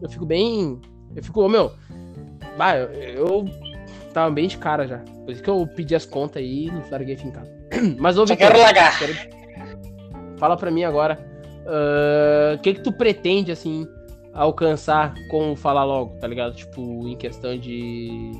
eu 0.00 0.08
fico 0.08 0.24
bem. 0.26 0.80
Eu 1.14 1.22
fico, 1.22 1.46
meu. 1.48 1.70
Bah, 2.56 2.76
eu, 2.76 2.88
eu 2.92 3.44
tava 4.12 4.30
bem 4.30 4.46
de 4.48 4.58
cara 4.58 4.86
já. 4.86 4.98
Por 4.98 5.30
isso 5.30 5.42
que 5.42 5.48
eu 5.50 5.66
pedi 5.66 5.94
as 5.94 6.04
contas 6.04 6.42
aí 6.42 6.66
e 6.66 6.70
não 6.70 6.82
larguei 6.90 7.16
fincado. 7.16 7.48
Mas 7.98 8.16
ô, 8.18 8.26
Só 8.26 8.34
Vitor, 8.34 8.48
quero 8.48 8.60
largar. 8.60 8.98
quero- 8.98 9.14
Fala 10.38 10.56
pra 10.56 10.70
mim 10.70 10.84
agora. 10.84 11.18
ah, 11.66 12.54
O 12.56 12.58
que 12.60 12.74
que 12.74 12.80
tu 12.80 12.92
pretende, 12.92 13.52
assim, 13.52 13.86
alcançar 14.34 15.14
com 15.30 15.52
o 15.52 15.56
Fala 15.56 15.84
Logo, 15.84 16.16
tá 16.18 16.26
ligado? 16.26 16.54
Tipo, 16.54 17.06
em 17.08 17.16
questão 17.16 17.56
de. 17.56 18.32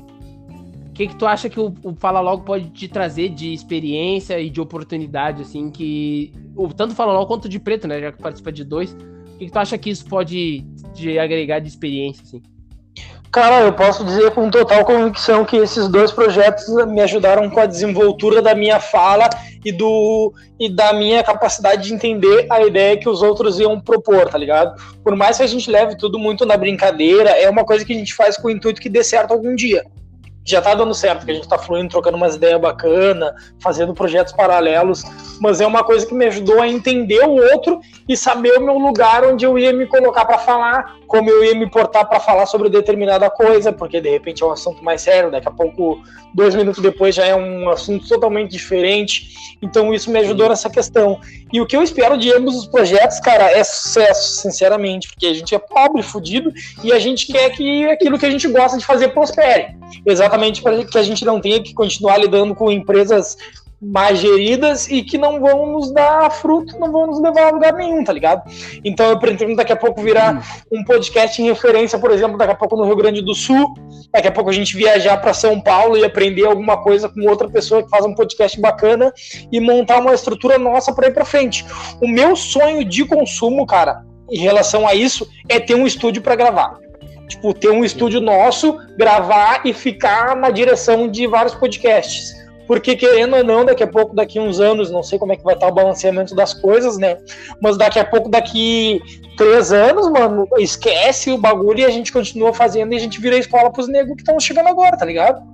O 0.89 0.93
que, 0.93 1.07
que 1.07 1.15
tu 1.15 1.25
acha 1.25 1.49
que 1.49 1.59
o, 1.59 1.73
o 1.83 1.95
Fala 1.95 2.19
Logo 2.19 2.43
pode 2.43 2.69
te 2.69 2.87
trazer 2.87 3.29
de 3.29 3.51
experiência 3.51 4.39
e 4.39 4.49
de 4.49 4.61
oportunidade, 4.61 5.41
assim, 5.41 5.71
que. 5.71 6.31
O, 6.55 6.67
tanto 6.67 6.93
Fala 6.93 7.13
Logo 7.13 7.25
quanto 7.25 7.49
de 7.49 7.59
preto, 7.59 7.87
né? 7.87 7.99
Já 7.99 8.11
que 8.11 8.21
participa 8.21 8.51
de 8.51 8.63
dois. 8.63 8.93
O 8.93 9.37
que, 9.39 9.45
que 9.47 9.51
tu 9.51 9.57
acha 9.57 9.77
que 9.77 9.89
isso 9.89 10.05
pode 10.05 10.63
te 10.93 11.17
agregar 11.17 11.57
de 11.59 11.67
experiência, 11.67 12.21
assim? 12.23 12.41
Cara, 13.33 13.61
eu 13.61 13.73
posso 13.73 14.05
dizer 14.05 14.29
com 14.29 14.47
total 14.51 14.85
convicção 14.85 15.43
que 15.43 15.57
esses 15.57 15.87
dois 15.87 16.11
projetos 16.11 16.67
me 16.85 17.01
ajudaram 17.01 17.49
com 17.49 17.59
a 17.59 17.65
desenvoltura 17.65 18.43
da 18.43 18.53
minha 18.53 18.79
fala 18.79 19.27
e, 19.65 19.71
do, 19.71 20.31
e 20.59 20.69
da 20.69 20.93
minha 20.93 21.23
capacidade 21.23 21.81
de 21.81 21.95
entender 21.95 22.45
a 22.47 22.61
ideia 22.61 22.95
que 22.95 23.09
os 23.09 23.23
outros 23.23 23.59
iam 23.59 23.81
propor, 23.81 24.29
tá 24.29 24.37
ligado? 24.37 24.79
Por 25.03 25.15
mais 25.15 25.37
que 25.37 25.43
a 25.43 25.47
gente 25.47 25.67
leve 25.71 25.97
tudo 25.97 26.19
muito 26.19 26.45
na 26.45 26.55
brincadeira, 26.55 27.31
é 27.31 27.49
uma 27.49 27.65
coisa 27.65 27.83
que 27.83 27.91
a 27.91 27.97
gente 27.97 28.13
faz 28.13 28.37
com 28.37 28.49
o 28.49 28.51
intuito 28.51 28.79
que 28.79 28.87
dê 28.87 29.03
certo 29.03 29.31
algum 29.31 29.55
dia 29.55 29.83
já 30.45 30.61
tá 30.61 30.75
dando 30.75 30.93
certo, 30.93 31.25
que 31.25 31.31
a 31.31 31.35
gente 31.35 31.47
tá 31.47 31.57
fluindo, 31.57 31.89
trocando 31.89 32.17
umas 32.17 32.35
ideias 32.35 32.59
bacanas, 32.59 33.31
fazendo 33.61 33.93
projetos 33.93 34.33
paralelos, 34.33 35.03
mas 35.39 35.61
é 35.61 35.65
uma 35.65 35.83
coisa 35.83 36.05
que 36.05 36.13
me 36.13 36.25
ajudou 36.25 36.61
a 36.61 36.67
entender 36.67 37.23
o 37.25 37.35
outro 37.53 37.79
e 38.07 38.17
saber 38.17 38.57
o 38.57 38.61
meu 38.61 38.77
lugar 38.77 39.23
onde 39.25 39.45
eu 39.45 39.57
ia 39.57 39.71
me 39.71 39.87
colocar 39.87 40.25
para 40.25 40.37
falar, 40.37 40.95
como 41.13 41.29
eu 41.29 41.45
ia 41.45 41.53
me 41.53 41.69
portar 41.69 42.09
para 42.09 42.19
falar 42.19 42.47
sobre 42.47 42.69
determinada 42.69 43.29
coisa, 43.29 43.71
porque 43.71 44.01
de 44.01 44.09
repente 44.09 44.41
é 44.41 44.45
um 44.47 44.51
assunto 44.51 44.83
mais 44.83 45.01
sério, 45.01 45.29
daqui 45.29 45.47
a 45.47 45.51
pouco, 45.51 46.01
dois 46.33 46.55
minutos 46.55 46.81
depois, 46.81 47.13
já 47.13 47.23
é 47.23 47.35
um 47.35 47.69
assunto 47.69 48.07
totalmente 48.07 48.49
diferente. 48.49 49.31
Então 49.61 49.93
isso 49.93 50.09
me 50.09 50.17
ajudou 50.17 50.49
nessa 50.49 50.71
questão. 50.71 51.21
E 51.53 51.61
o 51.61 51.67
que 51.67 51.77
eu 51.77 51.83
espero 51.83 52.17
de 52.17 52.33
ambos 52.33 52.55
os 52.55 52.65
projetos, 52.65 53.19
cara, 53.19 53.51
é 53.51 53.63
sucesso, 53.63 54.41
sinceramente, 54.41 55.07
porque 55.07 55.27
a 55.27 55.33
gente 55.35 55.53
é 55.53 55.59
pobre, 55.59 56.01
fudido, 56.01 56.51
e 56.83 56.91
a 56.91 56.97
gente 56.97 57.27
quer 57.27 57.51
que 57.51 57.85
aquilo 57.85 58.17
que 58.17 58.25
a 58.25 58.31
gente 58.31 58.47
gosta 58.47 58.75
de 58.75 58.83
fazer 58.83 59.09
prospere. 59.09 59.67
Exatamente 60.03 60.63
para 60.63 60.83
que 60.83 60.97
a 60.97 61.03
gente 61.03 61.23
não 61.23 61.39
tenha 61.39 61.61
que 61.61 61.75
continuar 61.75 62.17
lidando 62.17 62.55
com 62.55 62.71
empresas 62.71 63.37
mais 63.83 64.19
geridas 64.19 64.87
e 64.89 65.03
que 65.03 65.17
não 65.17 65.41
vão 65.41 65.73
nos 65.73 65.91
dar 65.91 66.31
fruto, 66.31 66.79
não 66.79 66.91
vão 66.91 67.07
nos 67.07 67.21
levar 67.21 67.47
a 67.47 67.51
lugar 67.51 67.73
nenhum, 67.73 68.03
tá 68.03 68.13
ligado? 68.13 68.49
Então 68.83 69.09
eu 69.09 69.19
pretendo 69.19 69.55
daqui 69.55 69.73
a 69.73 69.75
pouco 69.75 70.01
virar 70.01 70.41
um 70.71 70.83
podcast 70.83 71.41
em 71.41 71.45
referência, 71.45 71.99
por 71.99 72.11
exemplo, 72.11 72.37
daqui 72.37 72.53
a 72.53 72.55
pouco 72.55 72.77
no 72.77 72.85
Rio 72.85 72.95
Grande 72.95 73.21
do 73.21 73.35
Sul, 73.35 73.73
daqui 74.11 74.27
a 74.27 74.31
pouco 74.31 74.49
a 74.49 74.53
gente 74.53 74.75
viajar 74.75 75.17
para 75.17 75.33
São 75.33 75.59
Paulo 75.59 75.97
e 75.97 76.05
aprender 76.05 76.45
alguma 76.45 76.81
coisa 76.81 77.09
com 77.09 77.27
outra 77.27 77.49
pessoa 77.49 77.83
que 77.83 77.89
faz 77.89 78.05
um 78.05 78.15
podcast 78.15 78.59
bacana 78.59 79.11
e 79.51 79.59
montar 79.59 79.99
uma 79.99 80.13
estrutura 80.13 80.57
nossa 80.57 80.93
para 80.93 81.07
ir 81.07 81.13
para 81.13 81.25
frente. 81.25 81.65
O 82.01 82.07
meu 82.07 82.35
sonho 82.35 82.85
de 82.85 83.03
consumo, 83.03 83.65
cara, 83.65 84.03
em 84.31 84.39
relação 84.39 84.87
a 84.87 84.95
isso, 84.95 85.27
é 85.49 85.59
ter 85.59 85.75
um 85.75 85.85
estúdio 85.85 86.21
para 86.21 86.35
gravar. 86.35 86.79
Tipo, 87.27 87.53
ter 87.53 87.69
um 87.69 87.83
estúdio 87.83 88.21
nosso, 88.21 88.77
gravar 88.97 89.61
e 89.65 89.73
ficar 89.73 90.35
na 90.35 90.49
direção 90.49 91.09
de 91.09 91.25
vários 91.25 91.55
podcasts 91.55 92.42
porque 92.73 92.95
querendo 92.95 93.35
ou 93.35 93.43
não, 93.43 93.63
daqui 93.63 93.83
a 93.83 93.87
pouco, 93.87 94.15
daqui 94.15 94.39
uns 94.39 94.59
anos, 94.59 94.89
não 94.89 95.03
sei 95.03 95.19
como 95.19 95.31
é 95.31 95.35
que 95.35 95.43
vai 95.43 95.53
estar 95.53 95.67
o 95.67 95.71
balanceamento 95.71 96.33
das 96.33 96.55
coisas, 96.55 96.97
né? 96.97 97.19
Mas 97.61 97.77
daqui 97.77 97.99
a 97.99 98.03
pouco, 98.03 98.29
daqui 98.29 98.99
três 99.37 99.71
anos, 99.71 100.09
mano, 100.09 100.47
esquece 100.57 101.29
o 101.29 101.37
bagulho 101.37 101.81
e 101.81 101.85
a 101.85 101.91
gente 101.91 102.11
continua 102.11 102.51
fazendo 102.51 102.91
e 102.91 102.95
a 102.95 102.99
gente 102.99 103.21
vira 103.21 103.35
a 103.35 103.39
escola 103.39 103.71
pros 103.71 103.87
negros 103.87 104.15
que 104.15 104.23
estão 104.23 104.39
chegando 104.39 104.69
agora, 104.69 104.97
tá 104.97 105.05
ligado? 105.05 105.47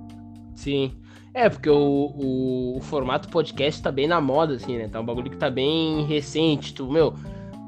Sim. 0.54 0.92
É, 1.34 1.50
porque 1.50 1.68
o, 1.68 1.76
o, 1.76 2.78
o, 2.78 2.80
formato 2.80 3.28
podcast 3.28 3.82
tá 3.82 3.92
bem 3.92 4.08
na 4.08 4.18
moda, 4.18 4.54
assim, 4.54 4.78
né? 4.78 4.88
Tá 4.88 4.98
um 4.98 5.04
bagulho 5.04 5.30
que 5.30 5.36
tá 5.36 5.50
bem 5.50 6.06
recente, 6.06 6.72
tu, 6.72 6.90
meu. 6.90 7.12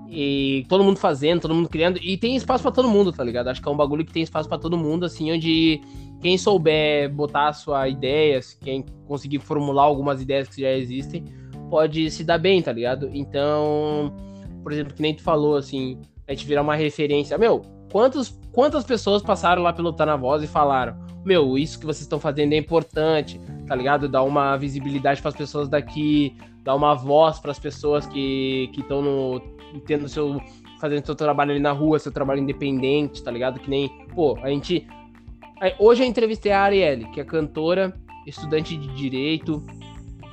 E 0.08 0.64
todo 0.66 0.82
mundo 0.82 0.98
fazendo, 0.98 1.42
todo 1.42 1.54
mundo 1.54 1.68
criando. 1.68 1.98
E 2.02 2.16
tem 2.16 2.36
espaço 2.36 2.62
para 2.62 2.72
todo 2.72 2.88
mundo, 2.88 3.12
tá 3.12 3.22
ligado? 3.22 3.48
Acho 3.48 3.60
que 3.60 3.68
é 3.68 3.70
um 3.70 3.76
bagulho 3.76 4.02
que 4.02 4.12
tem 4.12 4.22
espaço 4.22 4.48
para 4.48 4.56
todo 4.56 4.78
mundo, 4.78 5.04
assim, 5.04 5.30
onde 5.30 5.82
quem 6.22 6.38
souber 6.38 7.12
botar 7.12 7.52
sua 7.52 7.88
ideia, 7.88 8.38
quem 8.60 8.84
conseguir 9.06 9.40
formular 9.40 9.82
algumas 9.82 10.22
ideias 10.22 10.48
que 10.48 10.62
já 10.62 10.70
existem, 10.70 11.24
pode 11.68 12.10
se 12.12 12.22
dar 12.22 12.38
bem, 12.38 12.62
tá 12.62 12.72
ligado? 12.72 13.10
Então, 13.12 14.14
por 14.62 14.72
exemplo, 14.72 14.94
que 14.94 15.02
nem 15.02 15.14
tu 15.14 15.22
falou, 15.22 15.56
assim, 15.56 16.00
a 16.28 16.32
gente 16.32 16.46
virar 16.46 16.62
uma 16.62 16.76
referência. 16.76 17.36
Meu, 17.36 17.62
quantos, 17.90 18.38
quantas 18.52 18.84
pessoas 18.84 19.20
passaram 19.20 19.62
lá 19.62 19.72
pelo 19.72 19.92
Tá 19.92 20.06
Na 20.06 20.14
Voz 20.14 20.44
e 20.44 20.46
falaram, 20.46 20.96
meu, 21.24 21.58
isso 21.58 21.78
que 21.78 21.84
vocês 21.84 22.02
estão 22.02 22.20
fazendo 22.20 22.52
é 22.52 22.56
importante, 22.56 23.40
tá 23.66 23.74
ligado? 23.74 24.08
Dar 24.08 24.22
uma 24.22 24.56
visibilidade 24.56 25.20
para 25.20 25.30
as 25.30 25.36
pessoas 25.36 25.68
daqui, 25.68 26.36
dar 26.62 26.76
uma 26.76 26.94
voz 26.94 27.40
para 27.40 27.50
as 27.50 27.58
pessoas 27.58 28.06
que 28.06 28.70
estão 28.78 29.02
no 29.02 29.40
tendo 29.86 30.08
seu 30.08 30.40
fazendo 30.80 31.06
seu 31.06 31.14
trabalho 31.14 31.52
ali 31.52 31.60
na 31.60 31.70
rua, 31.70 31.98
seu 31.98 32.10
trabalho 32.10 32.40
independente, 32.40 33.22
tá 33.22 33.30
ligado? 33.30 33.60
Que 33.60 33.70
nem, 33.70 33.88
pô, 34.14 34.36
a 34.42 34.48
gente 34.48 34.86
Hoje 35.78 36.02
eu 36.02 36.06
entrevistei 36.06 36.50
a 36.50 36.62
Arielle, 36.62 37.04
que 37.12 37.20
é 37.20 37.24
cantora, 37.24 37.94
estudante 38.26 38.76
de 38.76 38.88
direito, 38.94 39.62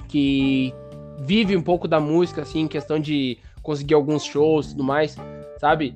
que 0.07 0.73
vive 1.19 1.55
um 1.55 1.61
pouco 1.61 1.87
da 1.87 1.99
música, 1.99 2.41
assim, 2.41 2.61
em 2.61 2.67
questão 2.67 2.99
de 2.99 3.37
conseguir 3.61 3.93
alguns 3.93 4.23
shows 4.23 4.67
e 4.67 4.69
tudo 4.71 4.83
mais, 4.83 5.15
sabe? 5.59 5.93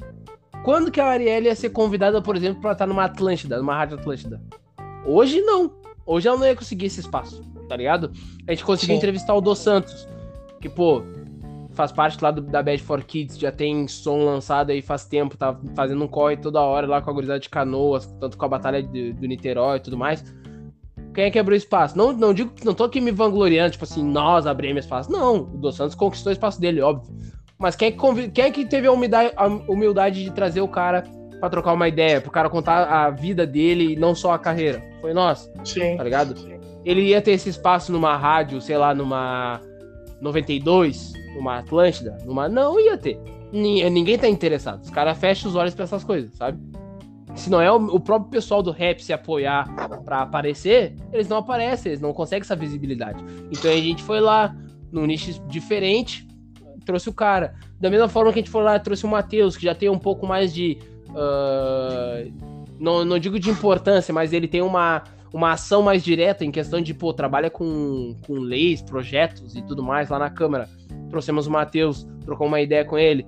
Quando 0.64 0.92
que 0.92 1.02
a 1.02 1.08
Arielle 1.08 1.48
ia 1.48 1.56
ser 1.56 1.72
convidada, 1.72 2.22
por 2.22 2.36
exemplo, 2.36 2.62
para 2.62 2.74
estar 2.74 2.86
numa 2.86 3.06
Atlântida, 3.06 3.58
numa 3.58 3.76
Rádio 3.76 3.98
Atlântida? 3.98 4.40
Hoje 5.06 5.42
não. 5.42 5.74
Hoje 6.06 6.28
ela 6.28 6.38
não 6.38 6.46
ia 6.46 6.56
conseguir 6.56 6.86
esse 6.86 7.00
espaço, 7.00 7.44
tá 7.68 7.76
ligado? 7.76 8.12
A 8.48 8.52
gente 8.52 8.64
conseguiu 8.64 8.94
Sim. 8.94 8.98
entrevistar 8.98 9.34
o 9.34 9.42
Dos 9.42 9.60
Santos, 9.60 10.08
que, 10.62 10.70
pô, 10.70 11.02
faz 11.74 11.92
parte 11.92 12.22
lá 12.22 12.32
do, 12.32 12.42
da 12.42 12.62
Bad 12.62 12.82
for 12.82 13.04
Kids, 13.04 13.38
já 13.38 13.52
tem 13.52 13.88
som 13.88 14.24
lançado 14.24 14.72
aí 14.72 14.82
faz 14.82 15.06
tempo, 15.06 15.38
tá 15.38 15.58
fazendo 15.76 16.04
um 16.04 16.08
corre 16.08 16.38
toda 16.38 16.62
hora 16.62 16.88
lá 16.88 17.02
com 17.02 17.10
a 17.10 17.14
gurizada 17.14 17.40
de 17.40 17.50
canoas, 17.50 18.06
tanto 18.20 18.38
com 18.38 18.46
a 18.46 18.50
Batalha 18.50 18.82
de, 18.82 19.14
do 19.14 19.28
Niterói 19.28 19.78
e 19.78 19.82
tudo 19.82 19.98
mais. 19.98 20.24
Quem 21.14 21.26
é 21.26 21.32
que 21.32 21.38
abriu 21.38 21.56
espaço? 21.56 21.98
Não, 21.98 22.12
não 22.12 22.34
digo 22.34 22.52
que 22.52 22.66
não 22.66 22.74
tô 22.74 22.86
aqui 22.86 23.00
me 23.00 23.12
vangloriando, 23.12 23.72
tipo 23.72 23.84
assim, 23.84 24.04
nós 24.04 24.48
abrimos 24.48 24.86
espaço. 24.86 25.12
Não, 25.12 25.42
o 25.42 25.58
Dos 25.58 25.76
Santos 25.76 25.96
conquistou 25.96 26.32
o 26.32 26.34
espaço 26.34 26.60
dele, 26.60 26.82
óbvio. 26.82 27.14
Mas 27.60 27.76
quem 27.76 27.90
é 27.90 27.92
que, 27.92 28.30
quem 28.30 28.46
é 28.46 28.52
que 28.52 28.66
teve 28.66 28.88
a 28.88 28.92
humildade, 28.92 29.32
a 29.36 29.46
humildade 29.48 30.24
de 30.24 30.32
trazer 30.32 30.62
o 30.62 30.68
cara 30.68 31.04
para 31.40 31.50
trocar 31.50 31.74
uma 31.74 31.88
ideia, 31.88 32.20
pro 32.20 32.32
cara 32.32 32.50
contar 32.50 32.86
a 32.86 33.10
vida 33.12 33.46
dele 33.46 33.94
e 33.94 33.96
não 33.96 34.16
só 34.16 34.34
a 34.34 34.40
carreira? 34.40 34.84
Foi 35.02 35.14
nós. 35.14 35.50
Sim. 35.64 35.98
Tá 35.98 36.04
ligado? 36.04 36.36
Ele 36.84 37.02
ia 37.02 37.22
ter 37.22 37.32
esse 37.32 37.50
espaço 37.50 37.92
numa 37.92 38.18
rádio, 38.18 38.60
sei 38.60 38.78
lá, 38.78 38.94
numa 38.94 39.62
92, 40.24 41.14
numa 41.36 41.60
Atlântida, 41.60 42.18
numa. 42.26 42.48
Não 42.48 42.80
ia 42.80 42.98
ter. 42.98 43.20
Ninguém 43.52 44.18
tá 44.18 44.28
interessado. 44.28 44.82
Os 44.82 44.90
caras 44.90 45.18
fecham 45.18 45.50
os 45.50 45.56
olhos 45.56 45.76
pra 45.76 45.84
essas 45.84 46.04
coisas, 46.04 46.36
sabe? 46.36 46.58
Se 47.36 47.50
não 47.50 47.60
é 47.60 47.72
o, 47.72 48.00
próprio 48.00 48.30
pessoal 48.30 48.62
do 48.62 48.72
rap 48.72 49.04
se 49.04 49.12
apoiar 49.12 49.68
para 50.06 50.22
aparecer, 50.22 50.96
eles 51.12 51.28
não 51.28 51.38
aparecem, 51.38 51.92
eles 51.92 52.02
não 52.02 52.14
conseguem 52.14 52.42
essa 52.42 52.56
visibilidade. 52.56 53.24
Então 53.52 53.72
a 53.72 53.76
gente 53.76 54.04
foi 54.04 54.20
lá, 54.20 54.56
num 54.92 55.06
nicho 55.06 55.42
diferente, 55.48 56.28
trouxe 56.86 57.10
o 57.10 57.14
cara. 57.14 57.56
Da 57.80 57.90
mesma 57.90 58.08
forma 58.08 58.32
que 58.32 58.40
a 58.40 58.42
gente 58.42 58.52
foi 58.52 58.64
lá, 58.64 58.80
trouxe 58.80 59.06
o 59.06 59.10
Matheus, 59.10 59.58
que 59.58 59.64
já 59.64 59.76
tem 59.76 59.90
um 59.90 60.00
pouco 60.00 60.26
mais 60.26 60.54
de. 60.54 60.78
Uh, 61.10 62.32
não, 62.80 63.04
não 63.04 63.20
digo 63.20 63.40
de 63.40 63.50
importância, 63.50 64.14
mas 64.14 64.32
ele 64.32 64.48
tem 64.48 64.62
uma, 64.62 65.04
uma 65.34 65.52
ação 65.52 65.82
mais 65.82 66.04
direta 66.04 66.46
em 66.46 66.52
questão 66.52 66.80
de, 66.80 66.94
pô, 66.94 67.12
trabalha 67.12 67.50
com, 67.50 68.16
com 68.26 68.34
leis, 68.34 68.82
projetos 68.82 69.56
e 69.56 69.62
tudo 69.64 69.84
mais 69.84 70.10
lá 70.10 70.20
na 70.20 70.30
Câmara 70.30 70.70
trouxemos 71.14 71.46
o 71.46 71.52
Matheus, 71.52 72.08
trocou 72.26 72.48
uma 72.48 72.60
ideia 72.60 72.84
com 72.84 72.98
ele, 72.98 73.24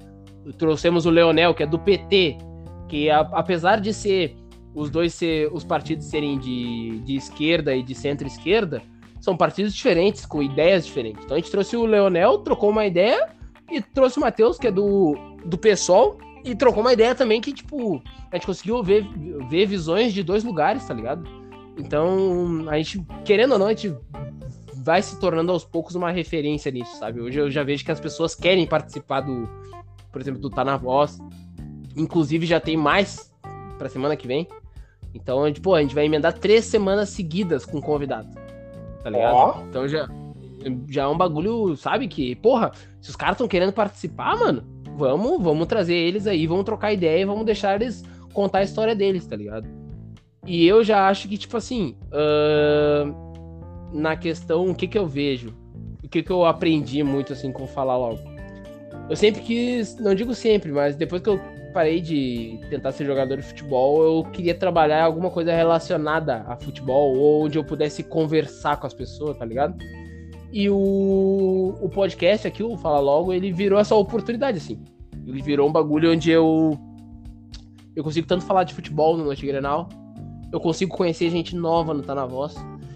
trouxemos 0.57 1.05
o 1.05 1.11
Leonel, 1.11 1.53
que 1.53 1.61
é 1.61 1.67
do 1.67 1.77
PT, 1.77 2.35
que 2.89 3.11
a, 3.11 3.19
apesar 3.19 3.79
de 3.79 3.93
ser 3.93 4.35
os 4.73 4.89
dois 4.89 5.13
ser, 5.13 5.49
os 5.53 5.63
partidos 5.63 6.07
serem 6.07 6.39
de, 6.39 6.99
de 7.05 7.15
esquerda 7.15 7.75
e 7.75 7.83
de 7.83 7.93
centro-esquerda, 7.93 8.81
são 9.21 9.37
partidos 9.37 9.73
diferentes, 9.73 10.25
com 10.25 10.41
ideias 10.41 10.85
diferentes. 10.85 11.23
Então 11.23 11.37
a 11.37 11.39
gente 11.39 11.51
trouxe 11.51 11.77
o 11.77 11.85
Leonel, 11.85 12.39
trocou 12.39 12.71
uma 12.71 12.85
ideia, 12.85 13.29
e 13.71 13.81
trouxe 13.81 14.17
o 14.17 14.21
Matheus, 14.21 14.57
que 14.57 14.67
é 14.67 14.71
do, 14.71 15.15
do 15.45 15.57
PSOL, 15.57 16.17
e 16.43 16.55
trocou 16.55 16.81
uma 16.81 16.93
ideia 16.93 17.15
também 17.15 17.39
que, 17.39 17.53
tipo, 17.53 18.01
a 18.31 18.35
gente 18.35 18.45
conseguiu 18.45 18.83
ver, 18.83 19.07
ver 19.49 19.65
visões 19.65 20.11
de 20.11 20.23
dois 20.23 20.43
lugares, 20.43 20.85
tá 20.85 20.93
ligado? 20.93 21.23
Então, 21.77 22.65
a 22.69 22.77
gente, 22.77 23.05
querendo 23.23 23.53
ou 23.53 23.59
não, 23.59 23.67
a 23.67 23.73
gente 23.73 23.95
vai 24.75 25.01
se 25.01 25.19
tornando 25.19 25.51
aos 25.51 25.65
poucos 25.65 25.95
uma 25.95 26.11
referência 26.11 26.71
nisso, 26.71 26.97
sabe? 26.97 27.19
Hoje 27.19 27.39
eu 27.39 27.49
já 27.49 27.63
vejo 27.63 27.83
que 27.83 27.91
as 27.91 27.99
pessoas 27.99 28.35
querem 28.35 28.65
participar 28.67 29.21
do, 29.21 29.49
por 30.11 30.21
exemplo, 30.21 30.39
do 30.39 30.49
Tá 30.49 30.63
na 30.63 30.77
Voz. 30.77 31.17
Inclusive 31.97 32.45
já 32.45 32.59
tem 32.59 32.77
mais 32.77 33.33
pra 33.77 33.89
semana 33.89 34.15
que 34.15 34.27
vem. 34.27 34.47
Então, 35.13 35.43
a 35.43 35.47
gente, 35.47 35.61
pô, 35.61 35.73
a 35.73 35.81
gente 35.81 35.95
vai 35.95 36.05
emendar 36.05 36.33
três 36.33 36.65
semanas 36.65 37.09
seguidas 37.09 37.65
com 37.65 37.81
convidado. 37.81 38.29
Tá 39.01 39.09
ligado? 39.09 39.33
Então 39.69 39.87
já, 39.87 40.09
já 40.89 41.03
é 41.03 41.07
um 41.07 41.17
bagulho, 41.17 41.75
sabe? 41.75 42.07
Que, 42.07 42.35
porra, 42.35 42.71
se 43.01 43.09
os 43.09 43.15
caras 43.15 43.35
estão 43.35 43.47
querendo 43.47 43.71
participar, 43.71 44.35
mano, 44.37 44.63
vamos, 44.97 45.41
vamos 45.41 45.67
trazer 45.67 45.95
eles 45.95 46.27
aí, 46.27 46.47
vamos 46.47 46.65
trocar 46.65 46.91
ideia 46.91 47.21
e 47.21 47.25
vamos 47.25 47.45
deixar 47.45 47.75
eles 47.75 48.03
contar 48.33 48.59
a 48.59 48.63
história 48.63 48.95
deles, 48.95 49.25
tá 49.25 49.35
ligado? 49.35 49.84
E 50.45 50.67
eu 50.67 50.83
já 50.83 51.07
acho 51.07 51.27
que, 51.27 51.37
tipo 51.37 51.57
assim, 51.57 51.95
uh, 52.11 53.25
na 53.91 54.15
questão, 54.15 54.69
o 54.69 54.75
que 54.75 54.87
que 54.87 54.97
eu 54.97 55.07
vejo? 55.07 55.53
O 56.03 56.07
que 56.07 56.21
que 56.21 56.31
eu 56.31 56.45
aprendi 56.45 57.03
muito, 57.03 57.33
assim, 57.33 57.51
com 57.51 57.65
falar 57.65 57.97
logo? 57.97 58.19
Eu 59.09 59.15
sempre 59.15 59.41
quis, 59.41 59.97
não 59.97 60.13
digo 60.13 60.33
sempre, 60.33 60.71
mas 60.71 60.95
depois 60.95 61.21
que 61.21 61.29
eu 61.29 61.39
parei 61.73 61.99
de 61.99 62.59
tentar 62.69 62.91
ser 62.91 63.05
jogador 63.05 63.37
de 63.37 63.43
futebol, 63.43 64.01
eu 64.03 64.23
queria 64.31 64.55
trabalhar 64.55 65.03
alguma 65.03 65.29
coisa 65.29 65.53
relacionada 65.53 66.45
a 66.47 66.55
futebol, 66.55 67.15
ou 67.17 67.45
onde 67.45 67.57
eu 67.57 67.63
pudesse 67.63 68.01
conversar 68.01 68.79
com 68.79 68.87
as 68.87 68.93
pessoas, 68.93 69.37
tá 69.37 69.45
ligado? 69.45 69.75
E 70.53 70.69
o, 70.69 71.75
o 71.81 71.89
podcast 71.89 72.47
aqui, 72.47 72.63
o 72.63 72.77
Fala 72.77 72.99
Logo, 72.99 73.33
ele 73.33 73.51
virou 73.51 73.77
essa 73.77 73.93
oportunidade, 73.93 74.57
assim. 74.57 74.81
Ele 75.27 75.41
virou 75.41 75.67
um 75.67 75.71
bagulho 75.71 76.11
onde 76.11 76.31
eu 76.31 76.79
eu 77.95 78.03
consigo 78.03 78.27
tanto 78.27 78.45
falar 78.45 78.63
de 78.63 78.73
futebol 78.73 79.17
no 79.17 79.23
Noite 79.23 79.45
Grenal, 79.45 79.87
eu 80.55 80.59
consigo 80.59 80.95
conhecer 80.95 81.29
gente 81.29 81.53
nova 81.53 81.93
no 81.93 82.01
Tá 82.01 82.15
Na 82.15 82.25
Voz, 82.25 82.55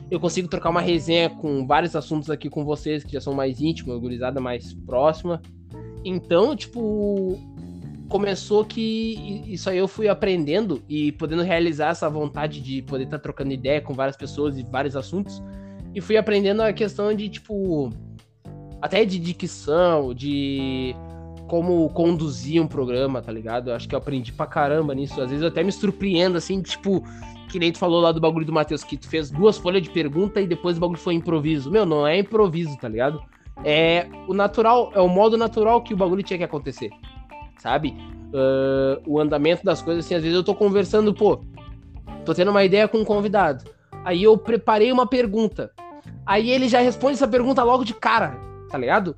eu 0.10 0.18
consigo 0.18 0.48
trocar 0.48 0.70
uma 0.70 0.80
resenha 0.80 1.30
com 1.30 1.68
vários 1.68 1.94
assuntos 1.94 2.30
aqui 2.30 2.50
com 2.50 2.64
vocês, 2.64 3.04
que 3.04 3.12
já 3.12 3.20
são 3.20 3.34
mais 3.34 3.60
íntimos, 3.62 4.00
gurizada 4.00 4.40
mais 4.40 4.74
próxima. 4.74 5.42
Então, 6.04 6.56
tipo, 6.56 7.38
começou 8.08 8.64
que 8.64 9.44
isso 9.46 9.70
aí 9.70 9.78
eu 9.78 9.90
fui 9.90 10.08
aprendendo 10.08 10.82
e 10.88 11.12
podendo 11.12 11.44
realizar 11.44 11.90
essa 11.90 12.10
vontade 12.10 12.62
de 12.62 12.82
poder 12.82 13.04
estar 13.04 13.18
tá 13.18 13.24
trocando 13.24 13.52
ideia 13.52 13.82
com 13.82 13.94
várias 13.94 14.16
pessoas 14.16 14.58
e 14.58 14.64
vários 14.64 14.96
assuntos. 14.96 15.44
E 15.94 16.00
fui 16.00 16.16
aprendendo 16.16 16.62
a 16.62 16.72
questão 16.72 17.14
de, 17.14 17.28
tipo, 17.28 17.92
até 18.82 19.04
de 19.04 19.20
dicção, 19.20 20.14
de 20.14 20.96
como 21.50 21.90
conduzir 21.90 22.62
um 22.62 22.68
programa, 22.68 23.22
tá 23.22 23.32
ligado? 23.32 23.70
Eu 23.70 23.76
acho 23.76 23.88
que 23.88 23.94
eu 23.94 24.00
aprendi 24.00 24.32
pra 24.32 24.46
caramba 24.46 24.96
nisso. 24.96 25.20
Às 25.20 25.30
vezes 25.30 25.42
eu 25.42 25.50
até 25.50 25.62
me 25.62 25.72
surpreendo, 25.72 26.38
assim, 26.38 26.62
tipo, 26.62 27.04
que 27.50 27.60
nem 27.60 27.72
tu 27.72 27.80
falou 27.80 28.00
lá 28.00 28.12
do 28.12 28.22
bagulho 28.22 28.46
do 28.46 28.54
Matheus, 28.54 28.84
que 28.84 28.96
tu 28.96 29.10
fez 29.10 29.30
duas 29.30 29.58
folhas 29.58 29.82
de 29.82 29.90
pergunta 29.90 30.40
e 30.40 30.48
depois 30.48 30.78
o 30.78 30.80
bagulho 30.80 31.00
foi 31.00 31.16
improviso. 31.16 31.70
Meu, 31.70 31.86
não 31.86 32.08
é 32.08 32.20
improviso, 32.20 32.78
tá 32.78 32.88
ligado? 32.88 33.22
É 33.64 34.08
o 34.28 34.34
natural, 34.34 34.92
é 34.94 35.02
o 35.02 35.10
modo 35.10 35.36
natural 35.36 35.82
que 35.82 35.94
o 35.94 35.98
bagulho 35.98 36.24
tinha 36.24 36.38
que 36.38 36.44
acontecer, 36.44 36.92
sabe? 37.58 37.96
Uh, 38.32 39.02
o 39.06 39.20
andamento 39.20 39.66
das 39.66 39.82
coisas, 39.82 40.06
assim, 40.06 40.16
às 40.16 40.22
vezes 40.22 40.38
eu 40.38 40.44
tô 40.44 40.54
conversando, 40.56 41.14
pô, 41.14 41.42
tô 42.24 42.34
tendo 42.34 42.52
uma 42.52 42.64
ideia 42.64 42.88
com 42.88 43.00
um 43.00 43.06
convidado. 43.06 43.66
Aí 44.06 44.24
eu 44.24 44.38
preparei 44.38 44.92
uma 44.92 45.08
pergunta. 45.08 45.72
Aí 46.26 46.50
ele 46.52 46.70
já 46.70 46.80
responde 46.80 47.16
essa 47.16 47.28
pergunta 47.28 47.64
logo 47.64 47.84
de 47.84 47.94
cara, 47.94 48.40
tá 48.70 48.78
ligado? 48.78 49.16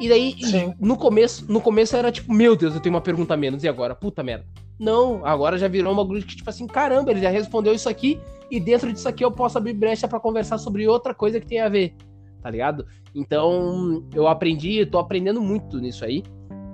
E 0.00 0.08
daí, 0.08 0.36
Sim. 0.40 0.74
no 0.80 0.96
começo, 0.96 1.50
no 1.50 1.60
começo 1.60 1.96
era 1.96 2.12
tipo, 2.12 2.32
meu 2.32 2.54
Deus, 2.54 2.74
eu 2.74 2.80
tenho 2.80 2.94
uma 2.94 3.00
pergunta 3.00 3.34
a 3.34 3.36
menos, 3.36 3.64
e 3.64 3.68
agora? 3.68 3.94
Puta 3.94 4.22
merda. 4.22 4.46
Não, 4.78 5.26
agora 5.26 5.58
já 5.58 5.66
virou 5.66 5.92
um 5.92 5.96
bagulho 5.96 6.22
que, 6.22 6.36
tipo 6.36 6.48
assim, 6.48 6.66
caramba, 6.66 7.10
ele 7.10 7.20
já 7.20 7.30
respondeu 7.30 7.74
isso 7.74 7.88
aqui, 7.88 8.20
e 8.50 8.60
dentro 8.60 8.92
disso 8.92 9.08
aqui 9.08 9.24
eu 9.24 9.30
posso 9.30 9.58
abrir 9.58 9.72
brecha 9.72 10.06
para 10.06 10.20
conversar 10.20 10.58
sobre 10.58 10.86
outra 10.86 11.12
coisa 11.12 11.40
que 11.40 11.46
tem 11.46 11.60
a 11.60 11.68
ver, 11.68 11.94
tá 12.40 12.48
ligado? 12.48 12.86
Então, 13.14 14.04
eu 14.14 14.28
aprendi, 14.28 14.86
tô 14.86 14.98
aprendendo 14.98 15.40
muito 15.40 15.80
nisso 15.80 16.04
aí. 16.04 16.22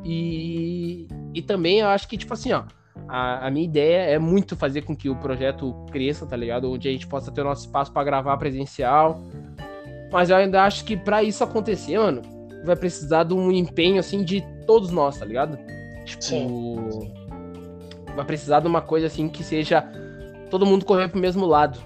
E, 0.05 1.09
e 1.33 1.41
também 1.41 1.81
eu 1.81 1.89
acho 1.89 2.07
que, 2.07 2.19
tipo 2.19 2.35
assim, 2.35 2.53
ó, 2.53 2.65
a, 3.09 3.47
a, 3.47 3.51
minha 3.51 3.65
ideia 3.65 4.11
é 4.11 4.19
muito 4.19 4.55
fazer 4.55 4.83
com 4.83 4.95
que 4.95 5.09
o 5.09 5.17
projeto 5.17 5.75
cresça, 5.91 6.27
tá 6.27 6.37
ligado? 6.37 6.71
Onde 6.71 6.89
a 6.89 6.93
gente 6.93 7.07
possa 7.07 7.33
ter 7.33 7.41
o 7.41 7.45
nosso 7.45 7.67
espaço 7.67 7.91
para 7.91 8.05
gravar 8.05 8.37
presencial. 8.37 9.23
Mas 10.13 10.31
eu 10.31 10.37
ainda 10.37 10.63
acho 10.63 10.85
que 10.85 10.97
para 10.97 11.23
isso 11.23 11.43
acontecer, 11.43 11.99
mano, 11.99 12.23
vai 12.65 12.77
precisar 12.77 13.24
de 13.24 13.35
um 13.35 13.51
empenho, 13.51 14.01
assim, 14.01 14.24
de 14.24 14.43
todos 14.66 14.91
nós, 14.91 15.19
tá 15.19 15.24
ligado? 15.24 15.59
Tipo. 16.05 16.23
Sim. 16.23 17.12
Vai 18.15 18.24
precisar 18.24 18.61
de 18.61 18.66
uma 18.66 18.81
coisa, 18.81 19.07
assim, 19.07 19.28
que 19.28 19.43
seja 19.43 19.85
todo 20.51 20.65
mundo 20.65 20.85
correr 20.85 21.09
pro 21.09 21.19
mesmo 21.19 21.47
lado, 21.47 21.78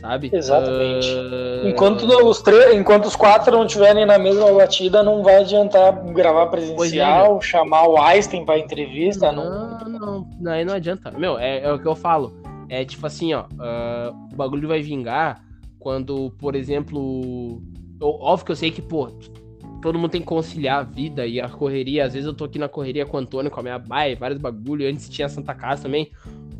sabe? 0.00 0.30
Exatamente. 0.32 1.08
Uh... 1.12 1.68
Enquanto, 1.68 2.04
os 2.04 2.40
três, 2.40 2.74
enquanto 2.74 3.06
os 3.06 3.16
quatro 3.16 3.56
não 3.56 3.66
estiverem 3.66 4.06
na 4.06 4.18
mesma 4.18 4.52
batida, 4.52 5.02
não 5.02 5.22
vai 5.22 5.36
adiantar 5.36 5.92
gravar 6.12 6.46
presencial, 6.46 7.38
é, 7.38 7.40
chamar 7.40 7.88
o 7.88 8.00
Einstein 8.00 8.44
pra 8.44 8.58
entrevista. 8.58 9.32
Não, 9.32 9.78
não, 9.88 10.28
não, 10.40 10.52
aí 10.52 10.64
não 10.64 10.74
adianta. 10.74 11.10
Meu, 11.10 11.38
é, 11.38 11.60
é, 11.60 11.72
o 11.72 11.78
que 11.78 11.86
eu 11.86 11.96
falo. 11.96 12.32
É 12.68 12.84
tipo 12.84 13.04
assim, 13.04 13.34
ó, 13.34 13.42
uh, 13.42 14.16
o 14.32 14.36
bagulho 14.36 14.68
vai 14.68 14.80
vingar 14.80 15.42
quando, 15.80 16.30
por 16.38 16.54
exemplo. 16.54 17.60
Eu, 18.00 18.08
óbvio 18.20 18.46
que 18.46 18.52
eu 18.52 18.56
sei 18.56 18.70
que, 18.70 18.80
pô, 18.80 19.08
todo 19.80 19.98
mundo 19.98 20.10
tem 20.10 20.20
que 20.20 20.26
conciliar 20.26 20.80
a 20.80 20.82
vida 20.82 21.26
e 21.26 21.40
a 21.40 21.48
correria. 21.48 22.04
Às 22.04 22.12
vezes 22.12 22.26
eu 22.26 22.34
tô 22.34 22.44
aqui 22.44 22.58
na 22.58 22.68
correria 22.68 23.06
com 23.06 23.16
o 23.16 23.20
Antônio, 23.20 23.50
com 23.50 23.60
a 23.60 23.62
minha 23.62 23.78
baia, 23.78 24.16
vários 24.16 24.40
bagulho. 24.40 24.86
Antes 24.88 25.08
tinha 25.08 25.28
Santa 25.28 25.54
Casa 25.54 25.82
também. 25.82 26.10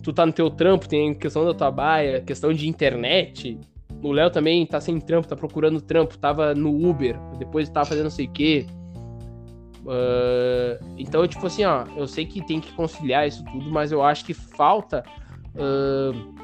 Tu 0.02 0.12
tá 0.12 0.24
no 0.24 0.32
teu 0.32 0.50
trampo, 0.50 0.88
tem 0.88 1.14
questão 1.14 1.44
da 1.44 1.52
tua 1.52 1.70
baia, 1.70 2.20
questão 2.20 2.52
de 2.52 2.68
internet. 2.68 3.58
O 4.02 4.12
Léo 4.12 4.30
também 4.30 4.64
tá 4.64 4.80
sem 4.80 4.98
trampo, 4.98 5.28
tá 5.28 5.36
procurando 5.36 5.80
trampo, 5.80 6.16
tava 6.16 6.54
no 6.54 6.88
Uber, 6.88 7.18
depois 7.38 7.68
tava 7.68 7.84
fazendo 7.84 8.04
não 8.04 8.10
sei 8.10 8.26
o 8.26 8.30
quê. 8.30 8.66
Uh, 9.80 10.82
então, 10.96 11.26
tipo 11.26 11.46
assim, 11.46 11.64
ó, 11.64 11.84
eu 11.96 12.06
sei 12.06 12.24
que 12.24 12.44
tem 12.46 12.60
que 12.60 12.72
conciliar 12.72 13.28
isso 13.28 13.44
tudo, 13.44 13.70
mas 13.70 13.92
eu 13.92 14.02
acho 14.02 14.24
que 14.24 14.32
falta 14.32 15.04
uh, 15.54 16.34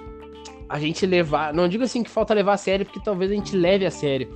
a 0.68 0.78
gente 0.78 1.06
levar. 1.06 1.54
Não 1.54 1.66
digo 1.66 1.84
assim 1.84 2.02
que 2.02 2.10
falta 2.10 2.34
levar 2.34 2.54
a 2.54 2.58
sério, 2.58 2.84
porque 2.84 3.00
talvez 3.02 3.30
a 3.30 3.34
gente 3.34 3.56
leve 3.56 3.86
a 3.86 3.90
sério 3.90 4.28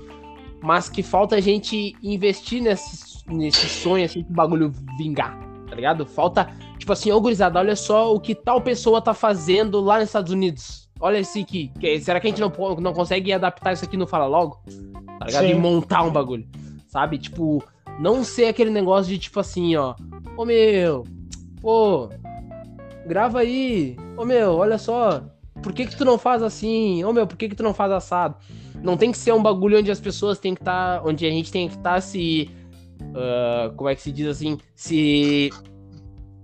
mas 0.63 0.89
que 0.89 1.03
falta 1.03 1.37
a 1.37 1.41
gente 1.41 1.97
investir 2.03 2.63
nesse, 2.63 3.25
nesse 3.27 3.67
sonho, 3.69 4.05
assim, 4.05 4.23
pro 4.23 4.35
bagulho 4.35 4.73
vingar, 4.99 5.39
tá 5.69 5.75
ligado? 5.75 6.05
Falta, 6.05 6.51
tipo 6.79 6.93
assim, 6.93 7.11
ô 7.11 7.21
gurizada, 7.21 7.59
olha 7.59 7.77
só 7.77 8.15
o 8.15 8.21
que 8.21 8.35
tal 8.35 8.61
pessoa 8.61 9.01
tá 9.01 9.15
fazendo 9.15 9.81
lá 9.81 9.99
nos 9.99 10.09
Estados 10.09 10.33
Unidos. 10.33 10.89
Olha 11.01 11.19
esse 11.19 11.41
aqui. 11.41 11.73
Será 12.03 12.21
que 12.21 12.27
a 12.27 12.31
gente 12.31 12.41
não, 12.41 12.53
não 12.79 12.93
consegue 12.93 13.33
adaptar 13.33 13.73
isso 13.73 13.85
aqui 13.85 13.97
no 13.97 14.07
Fala 14.07 14.27
Logo? 14.27 14.63
Tá 15.19 15.27
ligado? 15.27 15.47
Sim. 15.47 15.53
E 15.53 15.55
montar 15.55 16.03
um 16.03 16.13
bagulho. 16.13 16.47
Sabe? 16.89 17.17
Tipo, 17.17 17.65
não 17.99 18.23
ser 18.23 18.47
aquele 18.47 18.71
negócio 18.71 19.11
de 19.11 19.19
tipo 19.19 19.41
assim, 19.41 19.77
ó. 19.77 19.95
Ô 20.37 20.45
meu, 20.45 21.05
pô, 21.63 22.11
grava 23.07 23.41
aí. 23.41 23.97
Ô 24.15 24.27
meu, 24.27 24.57
olha 24.57 24.77
só. 24.77 25.23
Por 25.63 25.73
que 25.73 25.87
que 25.87 25.97
tu 25.97 26.05
não 26.05 26.19
faz 26.19 26.43
assim? 26.43 27.03
Ô 27.05 27.13
meu, 27.13 27.27
por 27.27 27.37
que 27.37 27.49
que 27.49 27.55
tu 27.55 27.63
não 27.63 27.73
faz 27.73 27.93
assado? 27.93 28.37
Não 28.83 28.97
tem 28.97 29.13
que 29.13 29.19
ser 29.19 29.33
um 29.33 29.43
bagulho 29.43 29.79
onde 29.79 29.91
as 29.91 30.01
pessoas 30.01 30.39
têm 30.39 30.55
que 30.55 30.63
estar. 30.63 31.01
Tá, 31.01 31.07
onde 31.07 31.27
a 31.27 31.31
gente 31.31 31.53
tem 31.53 31.69
que 31.69 31.77
estar 31.77 31.95
tá 31.95 32.01
se. 32.01 32.51
Uh, 33.01 33.75
como 33.75 33.89
é 33.89 33.95
que 33.95 34.03
se 34.03 34.13
diz 34.13 34.27
assim? 34.27 34.59
Se. 34.75 35.51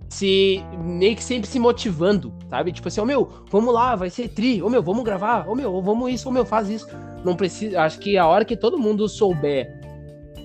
Se. 0.09 0.63
meio 0.83 1.15
que 1.15 1.23
sempre 1.23 1.49
se 1.49 1.59
motivando, 1.59 2.33
sabe? 2.49 2.71
Tipo 2.71 2.87
assim, 2.87 2.99
ô 2.99 3.03
oh, 3.03 3.07
meu, 3.07 3.29
vamos 3.49 3.73
lá, 3.73 3.95
vai 3.95 4.09
ser 4.09 4.29
tri, 4.29 4.61
ô 4.61 4.67
oh, 4.67 4.69
meu, 4.69 4.81
vamos 4.81 5.03
gravar, 5.03 5.47
ô 5.47 5.51
oh, 5.51 5.55
meu, 5.55 5.81
vamos 5.81 6.11
isso, 6.11 6.29
ô 6.29 6.31
meu, 6.31 6.45
faz 6.45 6.69
isso. 6.69 6.87
Não 7.25 7.35
precisa. 7.35 7.81
Acho 7.81 7.99
que 7.99 8.17
a 8.17 8.27
hora 8.27 8.45
que 8.45 8.55
todo 8.55 8.77
mundo 8.77 9.07
souber, 9.09 9.81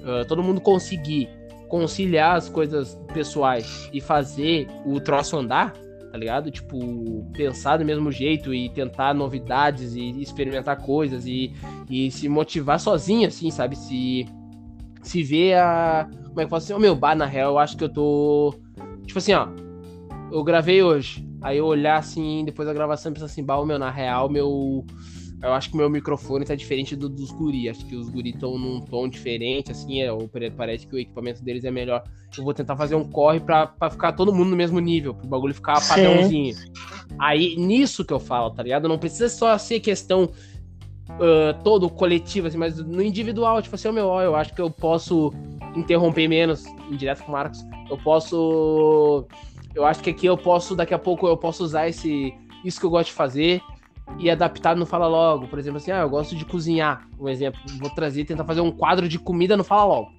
uh, 0.02 0.26
todo 0.26 0.42
mundo 0.42 0.60
conseguir 0.60 1.28
conciliar 1.68 2.36
as 2.36 2.48
coisas 2.48 2.98
pessoais 3.14 3.88
e 3.92 4.00
fazer 4.00 4.66
o 4.84 5.00
troço 5.00 5.36
andar, 5.36 5.72
tá 6.12 6.18
ligado? 6.18 6.50
Tipo, 6.50 7.26
pensar 7.32 7.78
do 7.78 7.86
mesmo 7.86 8.12
jeito 8.12 8.52
e 8.52 8.68
tentar 8.68 9.14
novidades 9.14 9.94
e 9.94 10.20
experimentar 10.20 10.76
coisas 10.76 11.24
e, 11.26 11.54
e 11.88 12.10
se 12.10 12.28
motivar 12.28 12.78
sozinho, 12.78 13.26
assim, 13.26 13.50
sabe? 13.50 13.74
Se, 13.74 14.26
se 15.02 15.22
ver 15.22 15.54
a. 15.54 16.06
Como 16.28 16.32
é 16.32 16.42
que 16.42 16.44
eu 16.44 16.48
posso 16.48 16.64
dizer? 16.64 16.74
Oh, 16.74 16.78
meu, 16.78 16.94
bah, 16.94 17.14
na 17.14 17.24
real, 17.24 17.52
eu 17.52 17.58
acho 17.58 17.78
que 17.78 17.84
eu 17.84 17.88
tô. 17.88 18.54
Tipo 19.06 19.18
assim, 19.18 19.32
ó. 19.32 19.48
Eu 20.30 20.44
gravei 20.44 20.82
hoje. 20.82 21.26
Aí 21.40 21.56
eu 21.56 21.64
olhar 21.64 21.96
assim, 21.96 22.44
depois 22.44 22.68
da 22.68 22.74
gravação, 22.74 23.10
pensar 23.10 23.24
assim, 23.24 23.42
bah, 23.42 23.64
meu, 23.64 23.78
na 23.78 23.90
real, 23.90 24.28
meu 24.28 24.84
eu 25.42 25.52
acho 25.52 25.70
que 25.70 25.76
meu 25.76 25.90
microfone 25.90 26.44
tá 26.44 26.54
diferente 26.54 26.94
do 26.94 27.08
dos 27.08 27.32
guri. 27.32 27.68
Acho 27.68 27.84
que 27.84 27.96
os 27.96 28.08
guri 28.08 28.30
estão 28.30 28.56
num 28.56 28.80
tom 28.80 29.08
diferente, 29.08 29.72
assim, 29.72 30.00
é, 30.00 30.08
parece 30.56 30.86
que 30.86 30.94
o 30.94 30.98
equipamento 30.98 31.42
deles 31.42 31.64
é 31.64 31.70
melhor. 31.70 32.04
Eu 32.36 32.44
vou 32.44 32.54
tentar 32.54 32.76
fazer 32.76 32.94
um 32.94 33.04
corre 33.04 33.40
pra, 33.40 33.66
pra 33.66 33.90
ficar 33.90 34.12
todo 34.12 34.32
mundo 34.32 34.50
no 34.50 34.56
mesmo 34.56 34.78
nível, 34.78 35.14
pro 35.14 35.26
bagulho 35.26 35.52
ficar 35.52 35.76
Sim. 35.80 35.88
padrãozinho. 35.88 36.54
Aí, 37.18 37.56
nisso 37.56 38.04
que 38.04 38.12
eu 38.12 38.20
falo, 38.20 38.50
tá 38.50 38.62
ligado? 38.62 38.88
Não 38.88 38.98
precisa 38.98 39.28
só 39.28 39.58
ser 39.58 39.80
questão 39.80 40.24
uh, 40.24 41.62
todo 41.64 41.90
coletivo, 41.90 42.46
assim, 42.46 42.56
mas 42.56 42.78
no 42.78 43.02
individual, 43.02 43.60
tipo 43.60 43.74
assim, 43.74 43.88
oh, 43.88 43.92
meu, 43.92 44.06
ó, 44.06 44.22
eu 44.22 44.36
acho 44.36 44.54
que 44.54 44.60
eu 44.60 44.70
posso 44.70 45.32
interromper 45.74 46.28
menos, 46.28 46.64
indireto 46.88 47.24
com 47.24 47.30
o 47.30 47.32
Marcos. 47.32 47.64
Eu 47.90 47.98
posso. 47.98 49.26
Eu 49.74 49.84
acho 49.84 50.02
que 50.02 50.10
aqui 50.10 50.26
eu 50.26 50.36
posso, 50.36 50.76
daqui 50.76 50.94
a 50.94 50.98
pouco, 50.98 51.26
eu 51.26 51.36
posso 51.36 51.64
usar 51.64 51.88
esse 51.88 52.32
isso 52.64 52.78
que 52.78 52.86
eu 52.86 52.90
gosto 52.90 53.08
de 53.08 53.14
fazer 53.14 53.60
e 54.18 54.30
adaptar 54.30 54.76
no 54.76 54.86
Fala 54.86 55.06
Logo. 55.06 55.46
Por 55.48 55.58
exemplo, 55.58 55.78
assim, 55.78 55.90
ah, 55.90 56.00
eu 56.00 56.10
gosto 56.10 56.34
de 56.34 56.44
cozinhar. 56.44 57.08
Um 57.18 57.28
exemplo, 57.28 57.60
vou 57.80 57.90
trazer, 57.90 58.24
tentar 58.24 58.44
fazer 58.44 58.60
um 58.60 58.70
quadro 58.70 59.08
de 59.08 59.18
comida 59.18 59.56
no 59.56 59.64
Fala 59.64 59.84
Logo. 59.84 60.12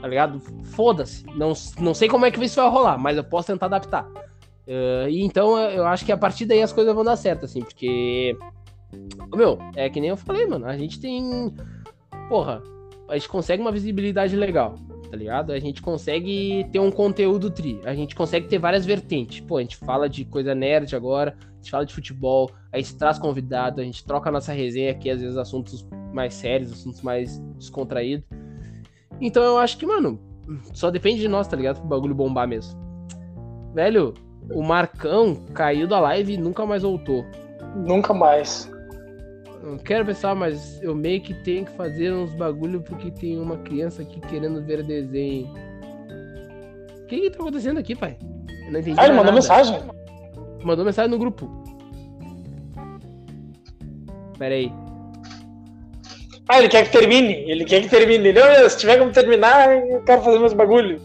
Tá 0.00 0.08
ligado? 0.08 0.40
Foda-se. 0.64 1.24
Não, 1.36 1.52
não 1.78 1.94
sei 1.94 2.08
como 2.08 2.26
é 2.26 2.30
que 2.30 2.42
isso 2.44 2.60
vai 2.60 2.70
rolar, 2.70 2.98
mas 2.98 3.16
eu 3.16 3.24
posso 3.24 3.48
tentar 3.48 3.66
adaptar. 3.66 4.04
Uh, 4.66 5.08
e 5.08 5.22
então 5.22 5.58
eu 5.58 5.86
acho 5.86 6.04
que 6.04 6.12
a 6.12 6.16
partir 6.16 6.46
daí 6.46 6.62
as 6.62 6.72
coisas 6.72 6.94
vão 6.94 7.04
dar 7.04 7.16
certo, 7.16 7.44
assim, 7.44 7.60
porque. 7.60 8.36
Meu, 9.34 9.58
é 9.74 9.88
que 9.88 10.00
nem 10.00 10.10
eu 10.10 10.16
falei, 10.16 10.46
mano. 10.46 10.66
A 10.66 10.76
gente 10.76 11.00
tem. 11.00 11.54
Porra, 12.28 12.62
a 13.08 13.14
gente 13.14 13.28
consegue 13.28 13.62
uma 13.62 13.72
visibilidade 13.72 14.36
legal 14.36 14.76
tá 15.12 15.18
ligado? 15.18 15.52
A 15.52 15.58
gente 15.58 15.82
consegue 15.82 16.66
ter 16.72 16.78
um 16.78 16.90
conteúdo 16.90 17.50
tri, 17.50 17.78
a 17.84 17.94
gente 17.94 18.16
consegue 18.16 18.48
ter 18.48 18.58
várias 18.58 18.86
vertentes. 18.86 19.40
Pô, 19.40 19.58
a 19.58 19.60
gente 19.60 19.76
fala 19.76 20.08
de 20.08 20.24
coisa 20.24 20.54
nerd 20.54 20.96
agora, 20.96 21.36
gente 21.62 21.70
fala 21.70 21.86
de 21.86 21.94
futebol, 21.94 22.50
a 22.72 22.76
gente 22.76 22.96
traz 22.96 23.18
convidado, 23.18 23.80
a 23.80 23.84
gente 23.84 24.04
troca 24.04 24.28
a 24.28 24.32
nossa 24.32 24.52
resenha 24.52 24.90
aqui, 24.90 25.08
às 25.08 25.20
vezes 25.20 25.36
assuntos 25.36 25.86
mais 26.12 26.34
sérios, 26.34 26.72
assuntos 26.72 27.00
mais 27.00 27.38
descontraídos. 27.56 28.26
Então 29.20 29.42
eu 29.42 29.58
acho 29.58 29.78
que, 29.78 29.86
mano, 29.86 30.20
só 30.74 30.90
depende 30.90 31.20
de 31.20 31.28
nós, 31.28 31.46
tá 31.46 31.56
ligado? 31.56 31.78
Pro 31.78 31.88
bagulho 31.88 32.14
bombar 32.14 32.48
mesmo. 32.48 32.78
Velho, 33.72 34.12
o 34.50 34.62
Marcão 34.62 35.36
caiu 35.54 35.86
da 35.86 36.00
live 36.00 36.34
e 36.34 36.36
nunca 36.36 36.66
mais 36.66 36.82
voltou. 36.82 37.24
Nunca 37.76 38.12
mais. 38.12 38.70
Não 39.62 39.78
quero 39.78 40.04
pensar, 40.04 40.34
mas 40.34 40.82
eu 40.82 40.94
meio 40.94 41.20
que 41.20 41.32
tenho 41.32 41.64
que 41.64 41.70
fazer 41.72 42.12
uns 42.12 42.34
bagulho 42.34 42.82
porque 42.82 43.10
tem 43.12 43.38
uma 43.38 43.58
criança 43.58 44.02
aqui 44.02 44.20
querendo 44.20 44.60
ver 44.64 44.82
desenho. 44.82 45.48
O 47.00 47.06
que 47.06 47.20
que 47.20 47.30
tá 47.30 47.38
acontecendo 47.38 47.78
aqui, 47.78 47.94
pai? 47.94 48.18
Eu 48.66 48.72
não 48.72 48.80
entendi. 48.80 48.98
Ah, 48.98 49.04
ele 49.04 49.12
mandou 49.12 49.26
nada. 49.26 49.36
mensagem? 49.36 49.80
Mandou 50.64 50.84
mensagem 50.84 51.10
no 51.10 51.18
grupo. 51.18 51.50
Pera 54.38 54.54
aí. 54.54 54.72
Ah, 56.48 56.58
ele 56.58 56.68
quer 56.68 56.84
que 56.84 56.92
termine. 56.92 57.32
Ele 57.50 57.64
quer 57.64 57.82
que 57.82 57.88
termine. 57.88 58.32
Não, 58.32 58.68
se 58.68 58.78
tiver 58.78 58.98
como 58.98 59.12
terminar, 59.12 59.70
eu 59.74 60.02
quero 60.02 60.22
fazer 60.22 60.38
meus 60.38 60.52
bagulho. 60.52 61.00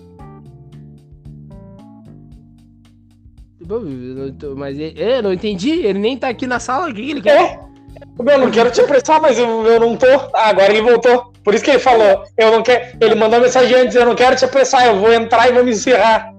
Mas 4.56 4.78
ele, 4.80 4.94
eu 5.02 5.24
não 5.24 5.34
entendi. 5.34 5.86
Ele 5.86 6.00
nem 6.00 6.18
tá 6.18 6.30
aqui 6.30 6.48
na 6.48 6.60
sala. 6.60 6.90
O 6.90 6.94
que 6.94 7.12
ele 7.12 7.22
quer? 7.22 7.42
É. 7.42 7.68
Meu, 8.20 8.34
eu 8.34 8.40
não 8.40 8.52
quero 8.52 8.72
te 8.72 8.82
apressar, 8.82 9.22
mas 9.22 9.38
eu, 9.38 9.66
eu 9.66 9.80
não 9.80 9.96
tô. 9.96 10.08
Ah, 10.34 10.50
agora 10.50 10.72
ele 10.72 10.82
voltou. 10.82 11.32
Por 11.44 11.54
isso 11.54 11.64
que 11.64 11.72
ele 11.72 11.80
falou. 11.80 12.24
Eu 12.38 12.52
não 12.52 12.64
quero. 12.64 12.98
Ele 13.00 13.16
mandou 13.16 13.40
mensagem 13.40 13.76
antes, 13.76 13.96
eu 13.96 14.06
não 14.06 14.16
quero 14.16 14.36
te 14.36 14.46
apressar, 14.46 14.86
eu 14.88 15.00
vou 15.00 15.14
entrar 15.14 15.50
e 15.50 15.54
vou 15.54 15.64
me 15.64 15.72
encerrar. 15.72 16.34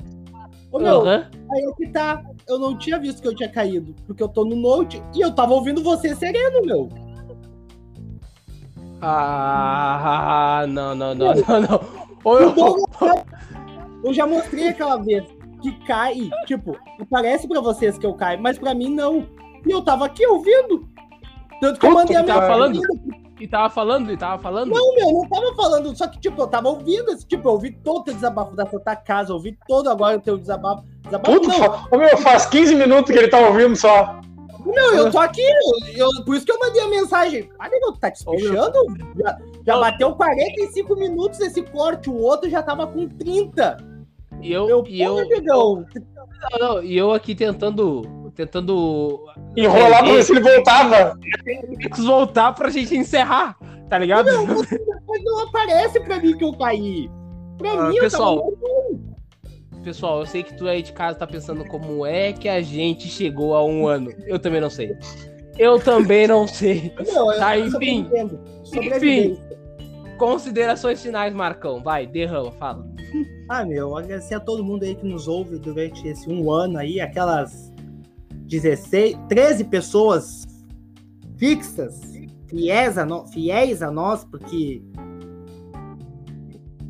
Ô, 0.71 0.79
meu, 0.79 1.01
Aham. 1.01 1.31
aí 1.53 1.65
é 1.65 1.73
que 1.77 1.93
tá. 1.93 2.23
Eu 2.49 2.59
não 2.59 2.77
tinha 2.79 2.99
visto 2.99 3.21
que 3.21 3.29
eu 3.29 3.35
tinha 3.35 3.49
caído, 3.49 3.95
porque 4.07 4.23
eu 4.23 4.29
tô 4.29 4.45
no 4.45 4.57
Note 4.57 5.03
e 5.15 5.21
eu 5.21 5.35
tava 5.35 5.53
ouvindo 5.53 5.83
você 5.83 6.15
sereno, 6.15 6.63
meu. 6.65 6.89
Ah, 9.01 10.65
não, 10.69 10.95
não, 10.95 11.15
não, 11.15 11.35
não, 11.35 11.61
não. 11.61 11.81
Ô, 12.25 12.39
eu- 12.39 12.49
O 12.51 12.53
Douglas- 12.55 13.25
Eu 14.05 14.15
já 14.15 14.27
mostrei 14.27 14.69
aquela 14.69 14.97
vez 14.97 15.25
que 15.61 15.73
cai, 15.85 16.31
tipo, 16.47 16.77
aparece 17.01 17.47
pra 17.49 17.61
vocês 17.61 17.99
que 17.99 18.07
eu 18.07 18.15
caio, 18.15 18.41
mas 18.41 18.59
pra 18.59 18.73
mim 18.75 18.95
não. 18.95 19.27
E 19.67 19.71
eu 19.71 19.83
tava 19.83 20.07
aqui 20.07 20.25
ouvindo. 20.27 20.89
Tanto 21.61 21.81
que 21.81 21.87
eu 21.87 21.91
mandei 21.93 22.17
a 22.17 22.23
mensagem. 22.23 22.49
falando? 22.49 22.81
E 23.41 23.47
tava 23.49 23.71
falando, 23.71 24.13
e 24.13 24.17
tava 24.17 24.41
falando. 24.43 24.71
Não, 24.71 24.95
meu, 24.95 25.13
não 25.13 25.29
tava 25.29 25.55
falando. 25.55 25.97
Só 25.97 26.07
que, 26.09 26.19
tipo, 26.21 26.41
eu 26.43 26.47
tava 26.47 26.69
ouvindo. 26.69 27.17
Tipo, 27.19 27.49
eu 27.49 27.53
ouvi 27.53 27.73
todo 27.73 27.99
o 28.01 28.05
teu 28.05 28.15
desabafo 28.15 28.55
da 28.57 28.67
Santa 28.67 28.95
Casa, 28.97 29.31
eu 29.33 29.37
ouvi 29.37 29.57
todo 29.67 29.89
agora 29.91 30.17
o 30.17 30.21
teu 30.21 30.39
desabafo. 30.39 30.85
Desabafo 31.09 31.41
Puta, 31.41 31.59
não. 31.59 31.89
Ô, 31.91 31.99
meu, 31.99 32.17
faz 32.19 32.47
15 32.47 32.75
minutos 32.75 33.11
que 33.13 33.19
ele 33.19 33.29
tá 33.29 33.39
ouvindo 33.39 33.75
só. 33.77 34.21
Não, 34.65 34.95
eu 34.95 35.11
tô 35.11 35.19
aqui. 35.19 35.41
Eu, 35.97 36.07
eu- 36.07 36.25
por 36.25 36.35
isso 36.37 36.45
que 36.45 36.53
eu 36.53 36.59
mandei 36.59 36.83
a 36.83 36.89
mensagem. 36.89 37.49
Ah, 37.59 37.69
negão, 37.69 37.93
tu 37.93 37.99
tá 38.01 38.11
te 38.11 38.17
espichando? 38.19 38.73
Já, 39.19 39.39
já 39.67 39.75
Não. 39.75 39.81
bateu 39.81 40.13
45 40.15 40.95
minutos 40.97 41.41
esse 41.41 41.63
corte, 41.63 42.11
o 42.11 42.17
outro 42.17 42.51
já 42.51 42.63
tava 42.63 42.87
com 42.87 43.09
30. 43.09 43.79
E 44.43 44.53
eu, 44.53 44.67
Meu, 44.67 44.85
e 44.87 45.01
eu, 45.03 45.17
negão. 45.27 45.85
não, 46.53 46.59
não, 46.75 46.83
e 46.83 46.97
eu 46.97 47.11
aqui 47.13 47.35
tentando, 47.35 48.31
tentando 48.35 49.19
Enrolar 49.57 50.05
pra 50.05 50.13
ver 50.13 50.23
se 50.23 50.33
ele 50.33 50.41
voltava. 50.41 51.19
voltar 51.99 52.53
pra 52.53 52.69
gente 52.69 52.95
encerrar, 52.97 53.57
tá 53.89 53.99
ligado? 53.99 54.29
Mas 55.09 55.25
não 55.25 55.41
aparece 55.49 55.99
pra 56.01 56.19
mim 56.21 56.37
que 56.37 56.45
eu 56.45 56.53
caí. 56.57 57.11
Pra 57.57 57.73
Ah, 57.73 57.89
mim, 57.89 57.97
eu 57.97 58.03
pessoal. 58.03 58.37
tava... 58.39 59.08
Pessoal, 59.89 60.21
eu 60.21 60.27
sei 60.27 60.43
que 60.43 60.53
tu 60.53 60.69
aí 60.69 60.83
de 60.83 60.93
casa 60.93 61.19
tá 61.19 61.27
pensando 61.27 61.65
como 61.65 62.05
é 62.05 62.31
que 62.31 62.47
a 62.47 62.61
gente 62.61 63.09
chegou 63.09 63.55
a 63.55 63.65
um 63.65 63.87
ano. 63.87 64.13
Eu 64.27 64.39
também 64.39 64.61
não 64.61 64.69
sei. 64.69 64.95
Eu 65.59 65.81
também 65.81 66.27
não 66.29 66.47
sei. 66.47 66.93
Não, 67.11 67.33
eu 67.33 67.39
Tá, 67.39 67.59
enfim. 67.59 68.07
Sobrevivendo. 68.65 69.39
Considerações 70.19 71.03
finais, 71.03 71.33
Marcão. 71.33 71.83
Vai, 71.83 72.07
derrama, 72.07 72.53
fala. 72.53 72.87
Ah, 73.49 73.65
meu, 73.65 73.97
agradecer 73.97 74.35
a 74.35 74.41
todo 74.41 74.63
mundo 74.63 74.83
aí 74.83 74.95
que 74.95 75.07
nos 75.07 75.27
ouve 75.27 75.59
durante 75.59 76.07
esse 76.07 76.29
um 76.29 76.51
ano 76.53 76.77
aí, 76.77 77.01
aquelas 77.01 77.73
16, 78.43 79.17
13 79.27 79.65
pessoas 79.65 80.45
fixas, 81.39 81.99
fiéis 82.47 82.99
a, 82.99 83.07
no- 83.07 83.27
fiéis 83.29 83.81
a 83.81 83.91
nós, 83.91 84.23
porque 84.23 84.83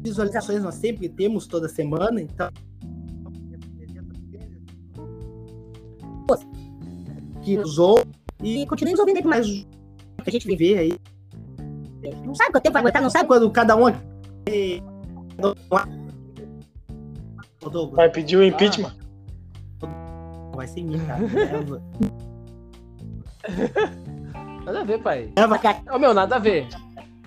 visualizações 0.02 0.64
nós 0.64 0.74
sempre 0.74 1.08
temos 1.08 1.46
toda 1.46 1.68
semana, 1.68 2.20
então. 2.20 2.50
Que 7.48 7.56
nos 7.56 7.78
ouve 7.78 8.04
E 8.42 8.66
continue 8.66 8.92
nos 8.92 9.00
ouvindo 9.00 9.16
aí 9.16 9.22
por 9.22 9.30
mais. 9.30 9.46
que 9.46 9.66
a 10.26 10.30
gente 10.30 10.56
vê 10.56 10.78
aí. 10.78 10.92
Não 12.24 12.34
sabe 12.34 12.52
quanto 12.52 12.64
tempo 12.64 12.74
vai 12.74 12.82
aguentar, 12.82 13.02
não 13.02 13.10
sabe 13.10 13.26
quando 13.26 13.50
cada 13.50 13.74
um. 13.74 13.86
Vai 17.92 18.10
pedir 18.10 18.36
o 18.36 18.44
impeachment. 18.44 18.94
Vai 20.54 20.66
ser 20.66 20.82
mim, 20.82 20.98
cara. 21.06 21.20
Nada 24.64 24.80
a 24.80 24.84
ver, 24.84 25.02
pai. 25.02 25.32
Ô 25.90 25.98
meu, 25.98 26.12
nada 26.12 26.36
a 26.36 26.38
ver. 26.38 26.68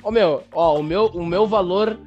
Ô 0.04 0.12
meu, 0.12 0.44
ó, 0.54 0.78
o 0.78 0.84
meu, 0.84 1.08
o 1.08 1.26
meu 1.26 1.48
valor. 1.48 1.98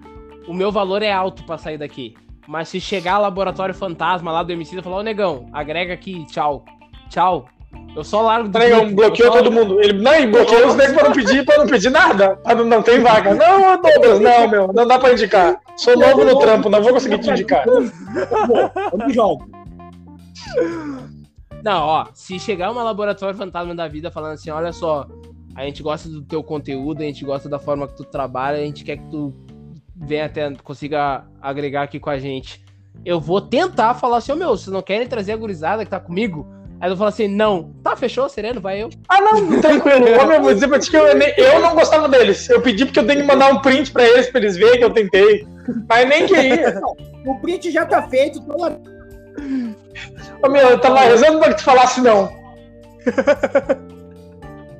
O 0.47 0.55
meu 0.55 0.71
valor 0.71 1.03
é 1.03 1.11
alto 1.11 1.43
pra 1.45 1.59
sair 1.59 1.79
daqui. 1.79 2.15
Mas 2.47 2.69
se 2.69 2.81
chegar 2.81 3.19
laboratório 3.19 3.75
fantasma 3.75 4.31
lá 4.31 4.43
do 4.43 4.53
MC 4.53 4.79
e 4.79 4.83
falar, 4.83 4.99
ô 4.99 5.03
negão, 5.03 5.49
agrega 5.53 5.95
aqui, 5.95 6.27
tchau. 6.27 6.65
Tchau. 7.09 7.49
Eu 7.97 8.03
só 8.03 8.23
largo 8.23 8.49
do 8.49 8.59
Negão, 8.59 8.93
bloqueou 8.93 9.31
todo 9.31 9.53
mundo. 9.53 9.81
Ele, 9.81 9.93
não, 9.93 10.15
ele 10.15 10.27
bloqueou 10.27 10.67
os 10.67 10.75
negros 10.75 10.97
pra 10.97 11.09
não 11.09 11.13
pedir, 11.13 11.45
pra 11.45 11.59
não 11.59 11.67
pedir 11.67 11.91
nada. 11.91 12.37
Pra 12.37 12.55
não, 12.55 12.65
não 12.65 12.83
tem 12.83 13.01
vaga. 13.01 13.35
Não, 13.35 13.81
Douglas, 13.81 14.21
não, 14.21 14.49
meu, 14.49 14.73
não 14.73 14.87
dá 14.87 14.99
pra 14.99 15.13
indicar. 15.13 15.61
Sou 15.77 15.97
novo 15.97 16.25
no 16.25 16.39
trampo, 16.39 16.69
não 16.69 16.83
vou 16.83 16.93
conseguir 16.93 17.19
te 17.19 17.31
indicar. 17.31 17.65
Eu 17.67 19.07
me 19.07 19.13
jogo. 19.13 19.49
Não, 21.63 21.87
ó, 21.87 22.07
se 22.13 22.39
chegar 22.39 22.71
uma 22.71 22.83
laboratório 22.83 23.37
fantasma 23.37 23.75
da 23.75 23.89
vida 23.89 24.11
falando 24.11 24.33
assim, 24.35 24.51
olha 24.51 24.73
só, 24.73 25.07
a 25.55 25.65
gente 25.65 25.83
gosta 25.83 26.09
do 26.09 26.21
teu 26.21 26.43
conteúdo, 26.43 27.01
a 27.01 27.05
gente 27.05 27.25
gosta 27.25 27.49
da 27.49 27.59
forma 27.59 27.87
que 27.87 27.97
tu 27.97 28.05
trabalha, 28.05 28.59
a 28.59 28.65
gente 28.65 28.85
quer 28.85 28.99
que 28.99 29.09
tu 29.09 29.33
venha 29.97 30.27
até, 30.27 30.53
consiga 30.63 31.25
agregar 31.41 31.83
aqui 31.83 32.01
com 32.01 32.11
a 32.11 32.19
gente. 32.19 32.63
Eu 33.05 33.21
vou 33.21 33.41
tentar 33.41 33.95
falar 33.95 34.19
assim, 34.19 34.33
ô 34.33 34.37
meu, 34.37 34.51
vocês 34.51 34.73
não 34.73 34.83
querem 34.83 35.07
trazer 35.07 35.33
a 35.33 35.37
gurizada 35.37 35.85
que 35.85 35.91
tá 35.91 36.01
comigo? 36.01 36.47
Aí 36.81 36.91
eu 36.91 36.97
falo 36.97 37.09
assim, 37.09 37.29
não. 37.29 37.73
Tá, 37.83 37.97
fechou, 37.97 38.29
sereno, 38.29 38.61
vai 38.61 38.83
eu. 38.83 38.91
Ah, 39.09 39.21
não, 39.21 39.61
tranquilo. 39.61 40.05
Ô, 40.21 40.27
meu, 40.27 40.43
vou 40.43 40.53
dizer 40.53 40.69
pra 40.69 40.79
ti 40.79 40.91
que 40.91 40.97
eu, 40.97 41.07
eu 41.07 41.61
não 41.61 41.75
gostava 41.75 42.09
deles. 42.09 42.49
Eu 42.51 42.61
pedi 42.61 42.85
porque 42.85 42.99
eu 42.99 43.07
tenho 43.07 43.21
que 43.21 43.27
mandar 43.27 43.53
um 43.53 43.61
print 43.61 43.91
pra 43.93 44.05
eles, 44.05 44.29
pra 44.31 44.41
eles 44.41 44.57
verem 44.57 44.79
que 44.79 44.85
eu 44.85 44.91
tentei. 44.91 45.47
Mas 45.89 46.09
nem 46.09 46.27
queria. 46.27 46.81
O 47.27 47.41
print 47.41 47.71
já 47.71 47.87
tá 47.87 48.03
feito. 48.09 48.41
Tô 48.43 48.57
lá. 48.59 48.77
Ô, 50.43 50.49
meu, 50.49 50.71
eu 50.71 50.79
tava 50.79 51.01
rezando 51.01 51.39
pra 51.39 51.51
que 51.51 51.59
tu 51.59 51.65
falasse 51.65 52.01
não. 52.01 52.31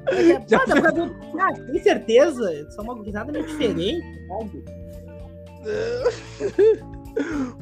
Ah, 0.07 0.67
dá 0.67 0.81
pra 0.81 0.91
ver. 0.91 1.11
Ah, 1.41 1.53
tem 1.53 1.83
certeza? 1.83 2.71
Só 2.71 2.83
uma 2.83 2.95
gurizada 2.95 3.33
meio 3.33 3.47
diferente, 3.47 4.05
sabe? 4.29 4.65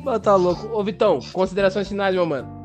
Mas 0.02 0.18
tá 0.20 0.34
louco. 0.34 0.68
Ô, 0.76 0.82
Vitão, 0.82 1.20
considerações 1.32 1.88
finais, 1.88 2.14
meu 2.14 2.26
mano. 2.26 2.61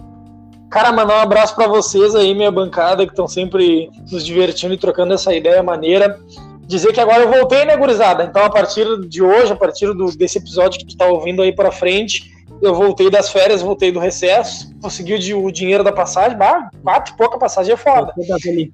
Cara, 0.69 0.91
mandar 0.91 1.17
um 1.19 1.21
abraço 1.21 1.55
pra 1.55 1.67
vocês 1.67 2.13
aí, 2.13 2.33
minha 2.35 2.51
bancada, 2.51 3.05
que 3.05 3.11
estão 3.13 3.27
sempre 3.27 3.89
nos 4.11 4.25
divertindo 4.25 4.73
e 4.73 4.77
trocando 4.77 5.13
essa 5.13 5.33
ideia 5.33 5.63
maneira. 5.63 6.19
Dizer 6.65 6.91
que 6.91 6.99
agora 6.99 7.23
eu 7.23 7.31
voltei, 7.31 7.63
né, 7.63 7.77
gurizada? 7.77 8.25
Então, 8.25 8.43
a 8.43 8.49
partir 8.49 8.85
de 9.07 9.23
hoje, 9.23 9.53
a 9.53 9.55
partir 9.55 9.93
do- 9.93 10.15
desse 10.17 10.37
episódio 10.37 10.79
que 10.79 10.85
tu 10.85 10.97
tá 10.97 11.05
ouvindo 11.05 11.41
aí 11.41 11.53
pra 11.55 11.71
frente, 11.71 12.29
eu 12.61 12.75
voltei 12.75 13.09
das 13.09 13.29
férias, 13.29 13.61
voltei 13.61 13.91
do 13.91 13.99
recesso, 13.99 14.69
consegui 14.81 15.33
o, 15.33 15.45
o 15.45 15.51
dinheiro 15.51 15.83
da 15.83 15.93
passagem, 15.93 16.37
bah, 16.37 16.69
quatro 16.83 17.13
e 17.13 17.17
pouca 17.17 17.37
passagem 17.37 17.73
é 17.73 17.77
foda. 17.77 18.11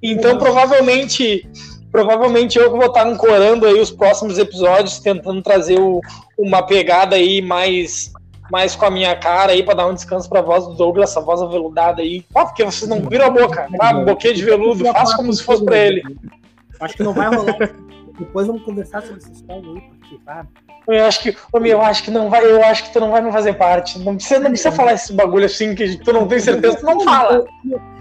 Então, 0.02 0.38
provavelmente, 0.40 1.48
provavelmente 1.92 2.58
eu 2.58 2.72
que 2.72 2.78
vou 2.78 2.88
estar 2.88 3.06
ancorando 3.06 3.68
aí 3.68 3.80
os 3.80 3.92
próximos 3.92 4.40
episódios, 4.40 4.98
tentando 5.00 5.44
trazer 5.44 5.80
o- 5.80 6.00
uma 6.40 6.64
pegada 6.64 7.16
aí 7.16 7.42
mais, 7.44 8.12
mais 8.54 8.76
com 8.76 8.86
a 8.86 8.92
minha 8.92 9.16
cara 9.16 9.52
aí, 9.52 9.64
pra 9.64 9.74
dar 9.74 9.88
um 9.88 9.96
descanso 9.96 10.30
pra 10.30 10.40
voz 10.40 10.68
do 10.68 10.76
Douglas, 10.76 11.10
essa 11.10 11.20
voz 11.20 11.42
aveludada 11.42 12.04
aí. 12.04 12.24
Ah, 12.36 12.46
porque 12.46 12.64
vocês 12.64 12.88
não 12.88 13.02
viram 13.10 13.26
a 13.26 13.30
boca. 13.32 13.68
Ah, 13.82 13.96
boquinha 13.96 14.32
de 14.32 14.46
veludo, 14.46 14.86
faça 14.86 15.18
como 15.18 15.34
se 15.34 15.42
fosse 15.44 15.66
pra 15.66 15.76
ele. 15.76 16.04
Acho 16.80 16.96
que 16.96 17.02
não 17.02 17.16
vai 17.16 17.36
rolar. 17.36 17.58
Depois 18.18 18.48
vamos 18.48 18.64
conversar 18.64 19.02
sobre 19.02 19.18
essa 19.18 19.32
história 19.32 19.62
aí, 19.62 19.82
porque, 19.82 20.20
tá? 20.26 20.46
Eu 20.88 21.06
acho 21.06 21.22
que, 21.22 21.36
ô, 21.52 21.60
meu, 21.60 21.72
eu 21.72 21.82
acho 21.82 22.04
que 22.04 22.12
não 22.12 22.30
vai, 22.30 22.46
eu 22.46 22.64
acho 22.64 22.84
que 22.84 22.94
tu 22.94 23.00
não 23.00 23.12
vai 23.12 23.22
me 23.22 23.32
fazer 23.32 23.54
parte. 23.54 23.98
Não 24.00 24.16
precisa, 24.16 24.40
não 24.40 24.50
precisa 24.50 24.72
falar 24.72 24.94
esse 24.94 25.14
bagulho 25.14 25.46
assim 25.46 25.74
que 25.74 25.98
tu 25.98 26.12
não 26.12 26.28
tem 26.28 26.40
certeza, 26.40 26.78
tu 26.78 26.86
não 26.86 27.00
fala. 27.00 27.46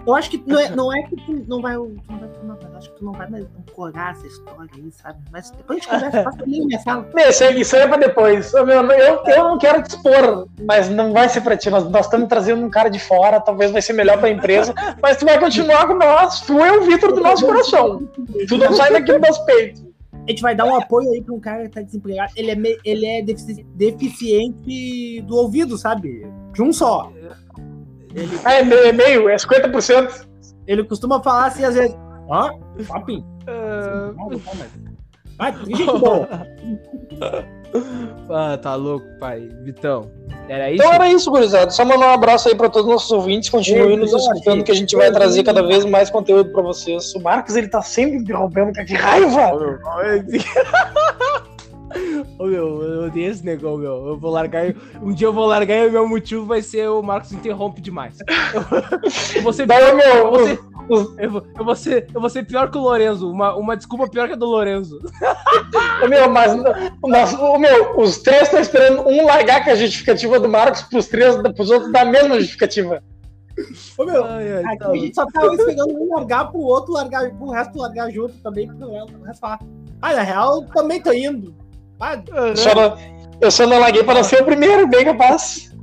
Eu 0.05 0.15
acho 0.15 0.31
que 0.31 0.43
não 0.45 0.59
é, 0.59 0.71
não 0.71 0.93
é 0.93 1.03
que 1.03 1.17
tu 1.17 1.45
não 1.47 1.63
vai. 1.63 1.77
Tu 1.77 2.45
não 2.45 2.57
vai 2.57 2.73
acho 2.83 2.91
que 2.91 2.99
tu 2.99 3.05
não 3.05 3.13
vai 3.13 3.31
mais 3.31 3.45
ancorar 3.45 4.13
essa 4.13 4.27
história 4.27 4.69
aí, 4.75 4.91
sabe? 4.91 5.19
Mas 5.31 5.51
depois 5.51 5.79
a 5.79 5.81
gente 5.81 5.89
conversa, 5.89 6.23
passa 6.23 6.43
ali 6.43 6.67
minha 6.67 6.79
sala. 6.81 7.09
Isso 7.17 7.45
aí, 7.45 7.61
isso 7.61 7.77
aí 7.77 7.83
é 7.83 7.87
pra 7.87 7.97
depois. 7.97 8.53
Ô, 8.55 8.65
meu, 8.65 8.83
eu, 8.83 9.23
eu 9.25 9.45
não 9.45 9.59
quero 9.59 9.83
te 9.83 9.91
expor, 9.91 10.49
mas 10.67 10.89
não 10.89 11.13
vai 11.13 11.29
ser 11.29 11.41
pra 11.43 11.57
ti. 11.57 11.71
Nós, 11.71 11.89
nós 11.89 12.07
estamos 12.07 12.29
trazendo 12.29 12.65
um 12.65 12.71
cara 12.71 12.89
de 12.89 12.99
fora, 12.99 13.41
talvez 13.41 13.71
vai 13.71 13.81
ser 13.81 13.93
melhor 13.93 14.19
pra 14.19 14.31
empresa, 14.31 14.75
mas 15.01 15.17
tu 15.17 15.25
vai 15.25 15.39
continuar 15.39 15.87
com 15.87 15.95
nós. 15.95 16.41
Tu 16.41 16.59
é 16.59 16.73
o 16.73 16.83
Vitor 16.83 17.13
do 17.13 17.21
nosso 17.21 17.47
coração. 17.47 18.03
Tu 18.49 18.59
não 18.59 18.73
sai 18.73 18.93
daqui 18.93 19.13
do 19.13 19.21
nosso 19.21 19.45
peito. 19.45 19.92
A 20.27 20.31
gente 20.31 20.41
vai 20.43 20.55
dar 20.55 20.65
um 20.67 20.75
apoio 20.77 21.11
aí 21.11 21.23
pra 21.23 21.35
um 21.35 21.41
cara 21.41 21.63
que 21.65 21.71
tá 21.71 21.83
desempregado. 21.83 22.33
Ele 22.37 22.51
é, 22.51 22.55
me- 22.55 22.79
ele 22.85 23.07
é 23.07 23.23
defici- 23.23 23.67
deficiente 23.75 25.21
do 25.23 25.37
ouvido, 25.37 25.77
sabe? 25.77 26.25
De 26.53 26.63
um 26.63 26.73
só. 26.73 27.13
Ele, 28.15 28.29
É 28.45 28.63
meio, 28.63 28.85
é 28.87 28.93
meio, 28.93 29.29
é 29.29 29.37
50%. 29.37 30.27
ele 30.67 30.85
costuma 30.85 31.23
falar 31.23 31.47
assim 31.47 31.65
às 31.65 31.75
vezes. 31.75 31.97
Ó, 32.29 32.51
papinho. 32.87 33.27
Ah, 33.47 34.13
Vai, 35.39 35.53
triste 35.53 35.85
bom. 35.99 36.27
Ah, 38.31 38.57
tá 38.57 38.75
louco, 38.75 39.07
pai. 39.19 39.51
Vitão. 39.63 40.11
Era 40.49 40.71
isso? 40.71 40.83
Então 40.83 40.95
era 40.95 41.09
isso, 41.09 41.31
gurizada. 41.31 41.71
Só 41.71 41.85
mandar 41.85 42.07
um 42.07 42.15
abraço 42.15 42.49
aí 42.49 42.55
pra 42.55 42.71
todos 42.71 42.87
os 42.87 42.93
nossos 42.93 43.11
ouvintes. 43.11 43.51
Continuem 43.51 43.99
nos 43.99 44.13
escutando 44.13 44.65
que 44.65 44.71
a 44.71 44.75
gente 44.75 44.97
vai 44.97 45.11
trazer 45.11 45.43
cada 45.43 45.63
vez 45.63 45.85
mais 45.85 46.09
conteúdo 46.09 46.51
pra 46.51 46.63
vocês. 46.63 47.15
O 47.15 47.21
Marcos, 47.21 47.57
ele 47.57 47.69
tá 47.69 47.83
sempre 47.83 48.17
interrompendo, 48.17 48.73
cara. 48.73 48.87
Que 48.87 48.95
raiva! 48.95 49.53
Ô, 52.39 52.47
meu, 52.47 52.83
eu 52.83 53.05
odeio 53.07 53.31
esse 53.31 53.45
negão, 53.45 53.77
meu. 53.77 54.07
Eu 54.09 54.19
vou 54.19 54.31
largar. 54.31 54.75
Um 55.01 55.13
dia 55.13 55.27
eu 55.27 55.33
vou 55.33 55.47
largar 55.47 55.77
e 55.77 55.89
o 55.89 55.93
meu 55.93 56.09
motivo 56.09 56.45
vai 56.45 56.63
ser 56.63 56.89
o 56.89 57.03
Marcos 57.03 57.33
interrompe 57.33 57.81
demais. 57.81 58.19
Eu, 58.21 59.37
eu 59.37 59.43
vou 59.43 59.53
ser 59.53 59.67
pior, 59.67 59.95
meu, 59.95 60.07
eu 60.07 60.31
vou 60.31 60.47
ser, 60.47 60.61
eu 61.19 61.31
vou, 61.31 61.47
eu 61.59 61.65
vou 61.65 61.77
ser, 61.77 62.07
eu 62.15 62.21
vou 62.21 62.31
ser 62.31 62.47
pior 62.47 62.71
que 62.71 62.79
o 62.79 62.83
Lorenzo. 62.83 63.31
Uma, 63.31 63.55
uma 63.55 63.77
desculpa 63.77 64.09
pior 64.09 64.27
que 64.27 64.35
a 64.35 64.37
do 64.37 64.47
Lorenzo. 64.47 64.99
Ô, 66.05 66.09
meu, 66.09 66.29
mas 66.31 66.53
nós, 67.03 67.35
ô, 67.35 67.59
meu, 67.59 67.99
os 67.99 68.19
três 68.19 68.43
estão 68.43 68.61
esperando 68.61 69.07
um 69.07 69.25
largar 69.25 69.65
com 69.65 69.71
a 69.71 69.75
justificativa 69.75 70.39
do 70.41 70.49
Marcos 70.49 70.83
pros 70.83 71.07
três, 71.09 71.37
pros 71.55 71.71
outros 71.71 71.93
da 71.93 72.05
mesma 72.05 72.39
justificativa. 72.39 73.03
Ô, 73.99 74.05
meu, 74.05 74.25
Ai, 74.25 74.53
ai, 74.53 74.65
aqui 74.65 74.79
tá 74.79 74.91
a 74.91 74.97
gente 74.97 75.15
só 75.15 75.27
tava 75.27 75.55
esperando 75.55 75.95
um 75.95 76.15
largar 76.15 76.51
pro 76.51 76.61
outro 76.61 76.93
largar, 76.93 77.31
pro 77.31 77.51
resto 77.51 77.79
largar 77.79 78.11
junto 78.11 78.35
também, 78.39 78.67
pro 78.67 79.23
resto 79.23 79.41
falar. 79.41 79.61
Ah, 80.01 80.15
na 80.15 80.23
real, 80.23 80.65
também 80.67 81.01
tô 81.01 81.13
indo. 81.13 81.55
Louco. 82.03 82.57
Só 82.57 82.75
não- 82.75 82.97
eu 83.41 83.51
só 83.51 83.67
não 83.67 83.79
larguei 83.79 84.03
para 84.05 84.15
não 84.15 84.25
ser 84.25 84.43
o 84.43 84.45
primeiro, 84.45 84.87
bem 84.87 85.05
capaz. 85.05 85.75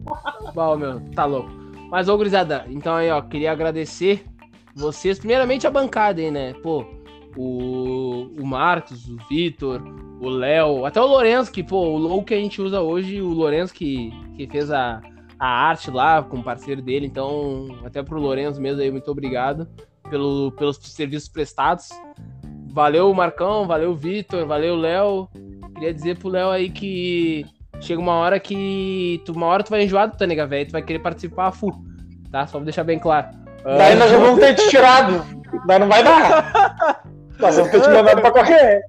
Bom, 0.53 0.75
meu, 0.77 0.99
tá 1.15 1.25
louco. 1.25 1.49
Mas, 1.89 2.07
ô, 2.07 2.15
gurizada, 2.17 2.65
então 2.69 2.95
aí, 2.95 3.09
ó, 3.09 3.21
queria 3.21 3.51
agradecer 3.51 4.23
vocês, 4.75 5.17
primeiramente 5.19 5.65
a 5.65 5.71
bancada 5.71 6.21
aí, 6.21 6.29
né? 6.31 6.53
Pô, 6.61 6.85
o, 7.35 8.29
o 8.39 8.45
Marcos, 8.45 9.07
o 9.07 9.17
Vitor, 9.29 9.81
o 10.21 10.29
Léo, 10.29 10.85
até 10.85 11.01
o 11.01 11.05
Lourenço, 11.05 11.51
que, 11.51 11.63
pô, 11.63 11.77
o 11.87 11.97
logo 11.97 12.23
que 12.23 12.33
a 12.33 12.37
gente 12.39 12.61
usa 12.61 12.81
hoje, 12.81 13.21
o 13.21 13.29
Lourenço 13.29 13.73
que, 13.73 14.11
que 14.35 14.47
fez 14.47 14.71
a, 14.71 15.01
a 15.39 15.47
arte 15.47 15.89
lá 15.89 16.21
com 16.21 16.37
o 16.37 16.43
parceiro 16.43 16.81
dele, 16.81 17.05
então, 17.05 17.67
até 17.83 18.03
pro 18.03 18.19
Lourenço 18.19 18.61
mesmo 18.61 18.81
aí, 18.81 18.91
muito 18.91 19.09
obrigado 19.09 19.67
pelo, 20.09 20.51
pelos 20.53 20.77
serviços 20.77 21.29
prestados. 21.29 21.89
Valeu, 22.71 23.13
Marcão, 23.13 23.65
valeu, 23.67 23.95
Vitor, 23.95 24.45
valeu, 24.45 24.75
Léo. 24.75 25.27
Queria 25.73 25.93
dizer 25.93 26.17
pro 26.17 26.29
Léo 26.29 26.49
aí 26.49 26.69
que 26.69 27.45
chega 27.81 27.99
uma 27.99 28.13
hora 28.13 28.39
que. 28.39 29.21
Tu, 29.25 29.31
uma 29.31 29.47
hora 29.47 29.63
tu 29.63 29.69
vai 29.69 29.83
enjoar 29.83 30.09
do 30.09 30.17
Tânica, 30.17 30.45
velho. 30.45 30.67
Tu 30.67 30.71
vai 30.71 30.81
querer 30.81 30.99
participar 30.99 31.47
a 31.47 31.51
full. 31.51 31.73
Tá? 32.31 32.45
Só 32.45 32.57
pra 32.57 32.65
deixar 32.65 32.83
bem 32.83 32.99
claro. 32.99 33.27
Daí 33.63 33.95
nós 33.95 34.09
já 34.11 34.17
vamos 34.17 34.39
ter 34.39 34.53
te 34.55 34.69
tirado. 34.69 35.23
Daí 35.65 35.79
não 35.79 35.87
vai 35.87 36.03
dar. 36.03 37.01
Nós 37.39 37.55
vamos 37.55 37.71
ter 37.71 37.81
te 37.81 37.87
mandado 37.89 38.21
pra 38.21 38.31
correr. 38.31 38.81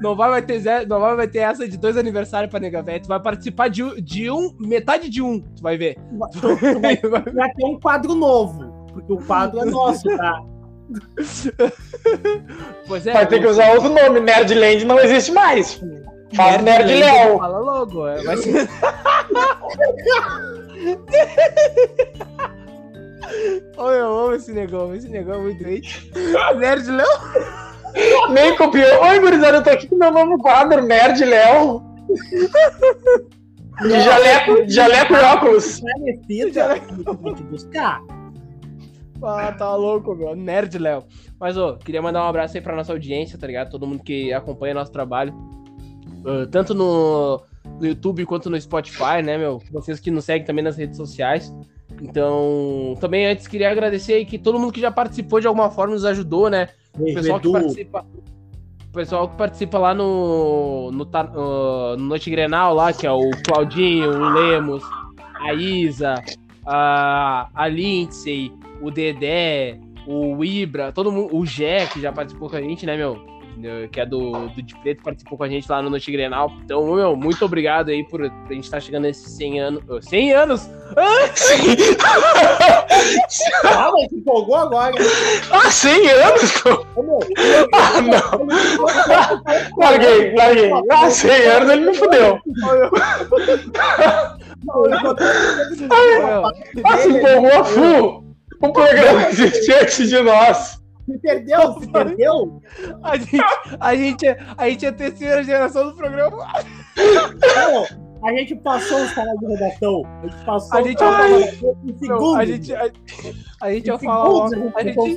Não 0.00 0.16
vai, 0.16 0.30
vai 0.30 0.42
ter 0.42 0.58
zero, 0.58 0.88
não 0.88 0.98
vai, 1.00 1.14
vai 1.14 1.28
ter 1.28 1.38
essa 1.40 1.68
de 1.68 1.76
dois 1.76 1.96
aniversários 1.96 2.50
pra 2.50 2.58
nega, 2.58 2.82
velho. 2.82 3.00
Tu 3.02 3.06
vai 3.08 3.20
participar 3.20 3.68
de, 3.68 3.84
um- 3.84 3.94
de 3.96 4.30
um. 4.30 4.56
Metade 4.58 5.08
de 5.08 5.22
um, 5.22 5.38
tu 5.40 5.62
vai 5.62 5.76
ver. 5.76 5.96
vai, 6.80 6.96
vai 7.32 7.52
ter 7.52 7.64
um 7.64 7.78
quadro 7.78 8.14
novo. 8.14 8.72
Porque 8.92 9.12
o 9.12 9.18
quadro 9.18 9.60
é 9.60 9.64
nosso, 9.64 10.04
tá? 10.16 10.40
pois 12.86 13.06
é. 13.06 13.12
Vai 13.12 13.26
ter 13.26 13.40
que 13.40 13.46
usar 13.46 13.72
outro 13.72 13.88
nome. 13.88 14.20
Nerdland 14.20 14.84
não 14.84 14.98
existe 14.98 15.32
mais. 15.32 15.80
Faz 16.34 16.62
Nerd 16.62 16.86
Nerd 16.86 17.00
Léo. 17.00 17.38
Fala 17.38 17.58
logo. 17.58 18.06
é, 18.06 18.22
Vai 18.22 18.36
ser. 18.36 18.68
Oh, 23.78 23.90
eu 23.90 24.06
amo 24.06 24.34
esse 24.34 24.52
negão, 24.52 24.94
esse 24.94 25.08
negão 25.08 25.36
é 25.36 25.38
muito 25.38 25.62
doente. 25.62 26.12
Nerd 26.56 26.90
Léo. 26.90 27.06
Nem 28.30 28.56
copiou. 28.56 29.02
Oi, 29.04 29.20
gurizada, 29.20 29.58
eu 29.58 29.62
tô 29.62 29.70
aqui 29.70 29.86
com 29.88 29.96
meu 29.96 30.10
novo 30.10 30.38
quadro, 30.38 30.82
Nerd 30.82 31.24
Léo. 31.24 31.82
De 33.80 34.00
jaleco, 34.00 34.68
jaleco 34.68 35.14
e 35.14 35.20
óculos. 35.20 35.80
Precisa 36.26 36.76
vou 37.20 37.34
te 37.34 37.42
buscar. 37.44 38.00
Ah, 39.24 39.52
tá 39.52 39.74
louco, 39.74 40.14
meu. 40.14 40.34
Nerd, 40.34 40.78
Léo. 40.78 41.04
Mas, 41.38 41.56
ô, 41.56 41.76
queria 41.76 42.02
mandar 42.02 42.24
um 42.24 42.28
abraço 42.28 42.56
aí 42.56 42.62
pra 42.62 42.76
nossa 42.76 42.92
audiência, 42.92 43.38
tá 43.38 43.46
ligado? 43.46 43.70
Todo 43.70 43.86
mundo 43.86 44.02
que 44.02 44.32
acompanha 44.32 44.74
nosso 44.74 44.92
trabalho. 44.92 45.34
Ah, 46.24 46.46
tanto 46.50 46.74
no, 46.74 47.42
no 47.80 47.86
YouTube 47.86 48.24
quanto 48.26 48.50
no 48.50 48.60
Spotify, 48.60 49.22
né, 49.24 49.38
meu? 49.38 49.60
Vocês 49.70 50.00
que 50.00 50.10
nos 50.10 50.24
seguem 50.24 50.44
também 50.44 50.64
nas 50.64 50.76
redes 50.76 50.96
sociais. 50.96 51.52
Então, 52.00 52.96
também 53.00 53.26
antes 53.26 53.46
queria 53.46 53.70
agradecer 53.70 54.14
aí 54.14 54.24
que 54.24 54.38
todo 54.38 54.58
mundo 54.58 54.72
que 54.72 54.80
já 54.80 54.90
participou 54.90 55.40
de 55.40 55.46
alguma 55.46 55.70
forma 55.70 55.94
nos 55.94 56.04
ajudou, 56.04 56.48
né? 56.48 56.68
O 56.98 57.04
pessoal 57.04 57.40
que 57.40 57.52
participa. 57.52 58.06
O 58.88 58.92
pessoal 58.92 59.28
que 59.28 59.36
participa 59.36 59.78
lá 59.78 59.94
no, 59.94 60.90
no, 60.92 61.08
ah, 61.12 61.96
no 61.96 62.04
Noite 62.04 62.30
Grenal 62.30 62.74
lá, 62.74 62.92
que 62.92 63.06
é 63.06 63.10
o 63.10 63.30
Claudinho, 63.46 64.10
o 64.10 64.28
Lemos, 64.34 64.82
a 65.40 65.54
Isa, 65.54 66.14
a, 66.66 67.48
a 67.54 67.68
Lindsay, 67.68 68.52
o 68.82 68.90
Dedé, 68.90 69.78
o 70.06 70.44
Ibra, 70.44 70.92
todo 70.92 71.12
mundo, 71.12 71.34
o 71.36 71.46
Jé, 71.46 71.86
que 71.86 72.00
já 72.00 72.12
participou 72.12 72.50
com 72.50 72.56
a 72.56 72.60
gente, 72.60 72.84
né, 72.84 72.96
meu? 72.96 73.32
Que 73.92 74.00
é 74.00 74.06
do, 74.06 74.48
do 74.48 74.62
de 74.62 74.74
Preto, 74.80 75.02
participou 75.02 75.36
com 75.36 75.44
a 75.44 75.48
gente 75.48 75.70
lá 75.70 75.82
no 75.82 75.90
Noite 75.90 76.10
Grenal. 76.10 76.50
Então, 76.64 76.94
meu, 76.94 77.14
muito 77.14 77.44
obrigado 77.44 77.90
aí 77.90 78.02
por 78.02 78.24
a 78.24 78.52
gente 78.52 78.64
estar 78.64 78.80
chegando 78.80 79.02
nesses 79.02 79.30
100 79.36 79.60
anos. 79.60 79.84
oh, 79.86 80.00
100 80.00 80.32
anos! 80.32 80.70
Ah, 83.64 83.90
mas 83.92 84.08
se 84.08 84.16
empolgou 84.16 84.56
agora. 84.56 84.94
Ah, 85.50 85.70
100 85.70 86.08
anos? 86.08 86.62
Ah, 87.74 88.00
não. 88.00 88.46
Larguei, 89.76 90.34
larguei. 90.34 90.70
Ah, 90.90 91.10
100 91.10 91.30
anos 91.46 91.70
ele 91.70 91.86
me 91.86 91.94
fudeu. 91.94 92.38
Ah, 96.84 96.96
se 96.96 97.08
empolgou 97.08 97.60
a 97.60 97.64
full. 97.64 98.31
O 98.62 98.72
programa 98.72 99.28
existia 99.28 99.82
antes 99.82 100.08
de 100.08 100.20
nós. 100.20 100.80
Se 101.04 101.18
perdeu, 101.18 101.80
se 101.80 101.88
perdeu. 101.88 102.60
a, 103.02 103.16
gente, 103.16 103.40
a, 103.80 103.94
gente, 103.96 104.26
é- 104.26 104.38
a 104.56 104.68
gente 104.70 104.86
é 104.86 104.92
terceira 104.92 105.42
geração 105.42 105.88
do 105.90 105.96
programa. 105.96 106.46
Não, 106.96 107.86
a 108.24 108.32
gente 108.32 108.54
passou 108.56 109.02
os 109.02 109.12
caras 109.12 109.36
de 109.40 109.46
redação. 109.46 110.02
A 110.22 110.26
gente 110.28 110.44
passou 110.44 110.78
A 110.78 110.82
gente- 110.82 110.98
de 110.98 111.04
redação 111.04 111.76
em 111.84 111.98
segundos. 111.98 112.36
a 112.36 112.44
gente, 112.44 112.74
a, 112.74 112.90
a 113.62 113.72
gente 113.72 113.86
falar 113.98 114.28
logo. 114.28 114.72
A 114.76 114.82
gente 114.84 114.94
de 114.94 115.16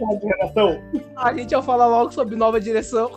a 1.15 1.33
gente 1.33 1.51
ia 1.51 1.61
falar 1.61 1.87
logo 1.87 2.11
sobre 2.11 2.35
nova 2.35 2.59
direção. 2.59 3.11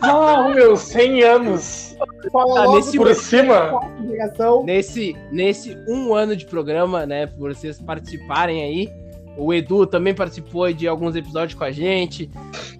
Ah, 0.00 0.48
meu, 0.54 0.76
100 0.76 1.22
anos. 1.22 1.96
Fala 2.32 2.54
Tá 2.66 2.72
nesse 2.72 2.96
Por 2.96 3.14
cima. 3.14 3.80
de. 4.00 4.64
Nesse, 4.64 5.16
nesse 5.30 5.76
um 5.88 6.12
ano 6.14 6.34
de 6.36 6.44
programa, 6.46 7.06
né? 7.06 7.26
Por 7.26 7.54
vocês 7.54 7.80
participarem 7.80 8.62
aí. 8.62 9.01
O 9.36 9.52
Edu 9.54 9.86
também 9.86 10.14
participou 10.14 10.70
de 10.72 10.86
alguns 10.86 11.16
episódios 11.16 11.58
com 11.58 11.64
a 11.64 11.70
gente. 11.70 12.30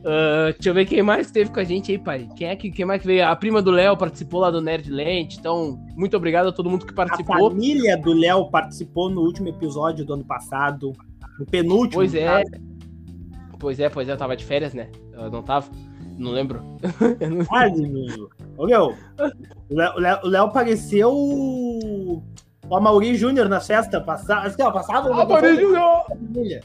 Ah, 0.04 0.50
deixa 0.52 0.68
eu 0.68 0.74
ver 0.74 0.84
quem 0.84 1.02
mais 1.02 1.30
teve 1.30 1.50
com 1.50 1.58
a 1.60 1.64
gente 1.64 1.90
aí, 1.92 1.98
pai. 1.98 2.28
Quem 2.36 2.48
é 2.48 2.56
que 2.56 2.70
quem 2.70 2.84
mais 2.84 3.00
que 3.00 3.06
veio? 3.06 3.26
A 3.26 3.34
prima 3.34 3.62
do 3.62 3.70
Léo 3.70 3.96
participou 3.96 4.40
lá 4.40 4.50
do 4.50 4.60
Nerdland. 4.60 5.34
Então, 5.38 5.78
muito 5.96 6.16
obrigado 6.16 6.48
a 6.48 6.52
todo 6.52 6.68
mundo 6.68 6.84
que 6.84 6.92
A 6.92 6.96
participou. 6.96 7.50
família 7.50 7.96
do 7.96 8.12
Léo 8.12 8.50
participou 8.50 9.08
no 9.08 9.22
último 9.22 9.48
episódio 9.48 10.04
do 10.04 10.12
ano 10.14 10.24
passado. 10.24 10.92
No 11.38 11.46
penúltimo. 11.46 11.94
Pois 11.94 12.14
é. 12.14 12.42
Pois 13.58 13.78
é, 13.80 13.88
pois 13.88 14.08
é, 14.08 14.12
eu 14.12 14.16
tava 14.16 14.36
de 14.36 14.44
férias, 14.44 14.74
né? 14.74 14.88
Eu 15.14 15.30
não 15.30 15.42
tava. 15.42 15.70
Não 16.18 16.32
lembro. 16.32 16.60
Menino. 17.76 18.28
Ô, 18.58 18.66
meu, 18.66 18.94
o 19.70 19.74
Léo- 19.74 19.94
o 19.96 20.00
Léo- 20.00 20.20
o 20.24 20.28
Léo 20.28 20.50
pareceu 20.50 22.22
o 22.64 22.72
o 22.72 22.76
Amaury 22.76 23.14
Júnior 23.16 23.48
na 23.48 23.60
festa 23.60 24.00
passada. 24.00 24.46
Assim, 24.48 24.62
ó, 24.62 24.70
passava 24.70 25.08
uma 25.10 25.26
família. 25.26 26.62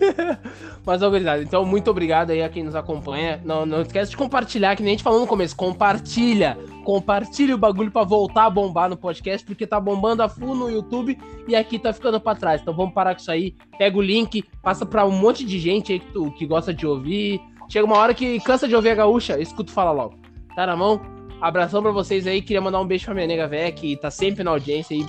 Mas, 0.84 1.02
ó, 1.02 1.10
gurizada, 1.10 1.42
então 1.42 1.64
muito 1.64 1.90
obrigado 1.90 2.30
aí 2.30 2.42
a 2.42 2.48
quem 2.48 2.62
nos 2.62 2.74
acompanha. 2.74 3.40
Não, 3.44 3.66
não 3.66 3.82
esquece 3.82 4.10
de 4.12 4.16
compartilhar, 4.16 4.76
que 4.76 4.82
nem 4.82 4.90
a 4.90 4.94
gente 4.94 5.02
falou 5.02 5.20
no 5.20 5.26
começo. 5.26 5.56
Compartilha. 5.56 6.56
Compartilha 6.84 7.54
o 7.54 7.58
bagulho 7.58 7.90
pra 7.90 8.04
voltar 8.04 8.44
a 8.46 8.50
bombar 8.50 8.88
no 8.88 8.96
podcast, 8.96 9.44
porque 9.44 9.66
tá 9.66 9.80
bombando 9.80 10.22
a 10.22 10.28
full 10.28 10.54
no 10.54 10.70
YouTube 10.70 11.18
e 11.48 11.56
aqui 11.56 11.78
tá 11.78 11.92
ficando 11.92 12.20
pra 12.20 12.34
trás. 12.34 12.60
Então 12.62 12.74
vamos 12.74 12.94
parar 12.94 13.14
com 13.14 13.20
isso 13.20 13.30
aí. 13.30 13.54
Pega 13.78 13.98
o 13.98 14.02
link, 14.02 14.44
passa 14.62 14.86
pra 14.86 15.04
um 15.04 15.10
monte 15.10 15.44
de 15.44 15.58
gente 15.58 15.92
aí 15.92 15.98
que, 16.00 16.12
tu- 16.12 16.30
que 16.32 16.46
gosta 16.46 16.72
de 16.72 16.86
ouvir. 16.86 17.40
Chega 17.68 17.84
uma 17.84 17.98
hora 17.98 18.14
que 18.14 18.38
cansa 18.40 18.68
de 18.68 18.76
ouvir 18.76 18.90
a 18.90 18.94
gaúcha, 18.94 19.38
escuta 19.40 19.72
Fala 19.72 19.90
Logo. 19.90 20.14
Tá 20.54 20.66
na 20.66 20.76
mão? 20.76 21.00
Abração 21.40 21.82
pra 21.82 21.90
vocês 21.90 22.26
aí. 22.26 22.40
Queria 22.40 22.60
mandar 22.60 22.80
um 22.80 22.86
beijo 22.86 23.04
pra 23.04 23.14
minha 23.14 23.26
nega 23.26 23.46
véia, 23.46 23.70
que 23.72 23.96
tá 23.96 24.10
sempre 24.10 24.42
na 24.42 24.50
audiência 24.50 24.96
aí. 24.96 25.06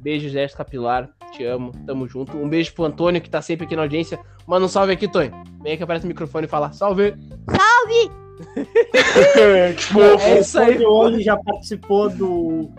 Beijo, 0.00 0.28
Jéssica 0.28 0.64
Pilar. 0.64 1.08
Te 1.32 1.44
amo. 1.44 1.72
Tamo 1.86 2.06
junto. 2.06 2.36
Um 2.36 2.48
beijo 2.48 2.74
pro 2.74 2.84
Antônio, 2.84 3.20
que 3.20 3.30
tá 3.30 3.40
sempre 3.40 3.66
aqui 3.66 3.76
na 3.76 3.82
audiência. 3.82 4.18
Manda 4.46 4.66
um 4.66 4.68
salve 4.68 4.92
aqui, 4.92 5.08
Tonho. 5.08 5.32
Vem 5.62 5.74
aqui, 5.74 5.82
aparece 5.82 6.04
o 6.04 6.08
microfone 6.08 6.46
e 6.46 6.50
fala 6.50 6.72
salve. 6.72 7.14
que 9.74 9.82
fofo. 9.84 10.22
É 10.26 10.40
isso 10.40 10.58
aí. 10.58 10.74
Ele 10.74 10.86
hoje 10.86 11.22
já 11.22 11.36
participou 11.36 12.10
do. 12.10 12.70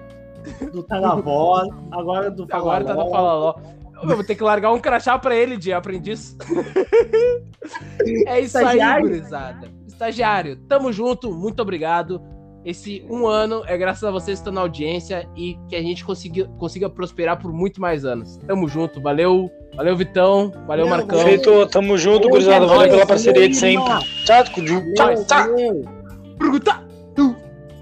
Do 0.73 0.83
Tá 0.83 0.99
na 0.99 1.15
Voz, 1.15 1.69
agora 1.91 2.29
do 2.29 2.45
Fala 2.45 2.61
Agora 2.61 2.83
tá 2.83 2.93
no 2.93 2.99
Logo. 2.99 3.11
Fala 3.11 3.33
Ló. 3.33 3.55
Eu 4.03 4.15
vou 4.15 4.23
ter 4.25 4.35
que 4.35 4.43
largar 4.43 4.73
um 4.73 4.79
crachá 4.79 5.17
pra 5.17 5.33
ele 5.33 5.55
de 5.55 5.71
aprendiz. 5.71 6.35
é 8.27 8.41
isso 8.41 8.57
aí, 8.57 9.01
gurizada. 9.01 9.71
Estagiário, 9.87 10.57
tamo 10.67 10.91
junto, 10.91 11.31
muito 11.31 11.61
obrigado. 11.61 12.21
Esse 12.65 13.05
um 13.09 13.27
ano 13.27 13.63
é 13.67 13.77
graças 13.77 14.03
a 14.03 14.11
vocês 14.11 14.39
que 14.39 14.41
estão 14.41 14.53
na 14.53 14.61
audiência 14.61 15.27
e 15.35 15.57
que 15.67 15.75
a 15.75 15.81
gente 15.81 16.05
consiga, 16.05 16.45
consiga 16.57 16.89
prosperar 16.89 17.39
por 17.39 17.51
muito 17.51 17.81
mais 17.81 18.05
anos. 18.05 18.37
Tamo 18.47 18.67
junto, 18.67 19.01
valeu. 19.01 19.49
Valeu, 19.75 19.97
Vitão. 19.97 20.51
Valeu, 20.67 20.87
Marcão. 20.87 21.19
Feito, 21.19 21.65
tamo 21.67 21.97
junto, 21.97 22.29
Valeu, 22.29 22.29
gurizada. 22.29 22.65
Valeu 22.67 22.89
pela 22.89 23.05
parceria 23.05 23.49
de 23.49 23.55
sempre. 23.55 23.91
Tchau, 24.25 24.43
tchau, 24.43 25.25
tchau. 25.25 25.47
Pergunta. 26.37 26.83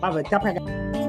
Ah, 0.02 0.10
vai 0.10 0.24
tá 0.24 0.40
pra 0.40 1.01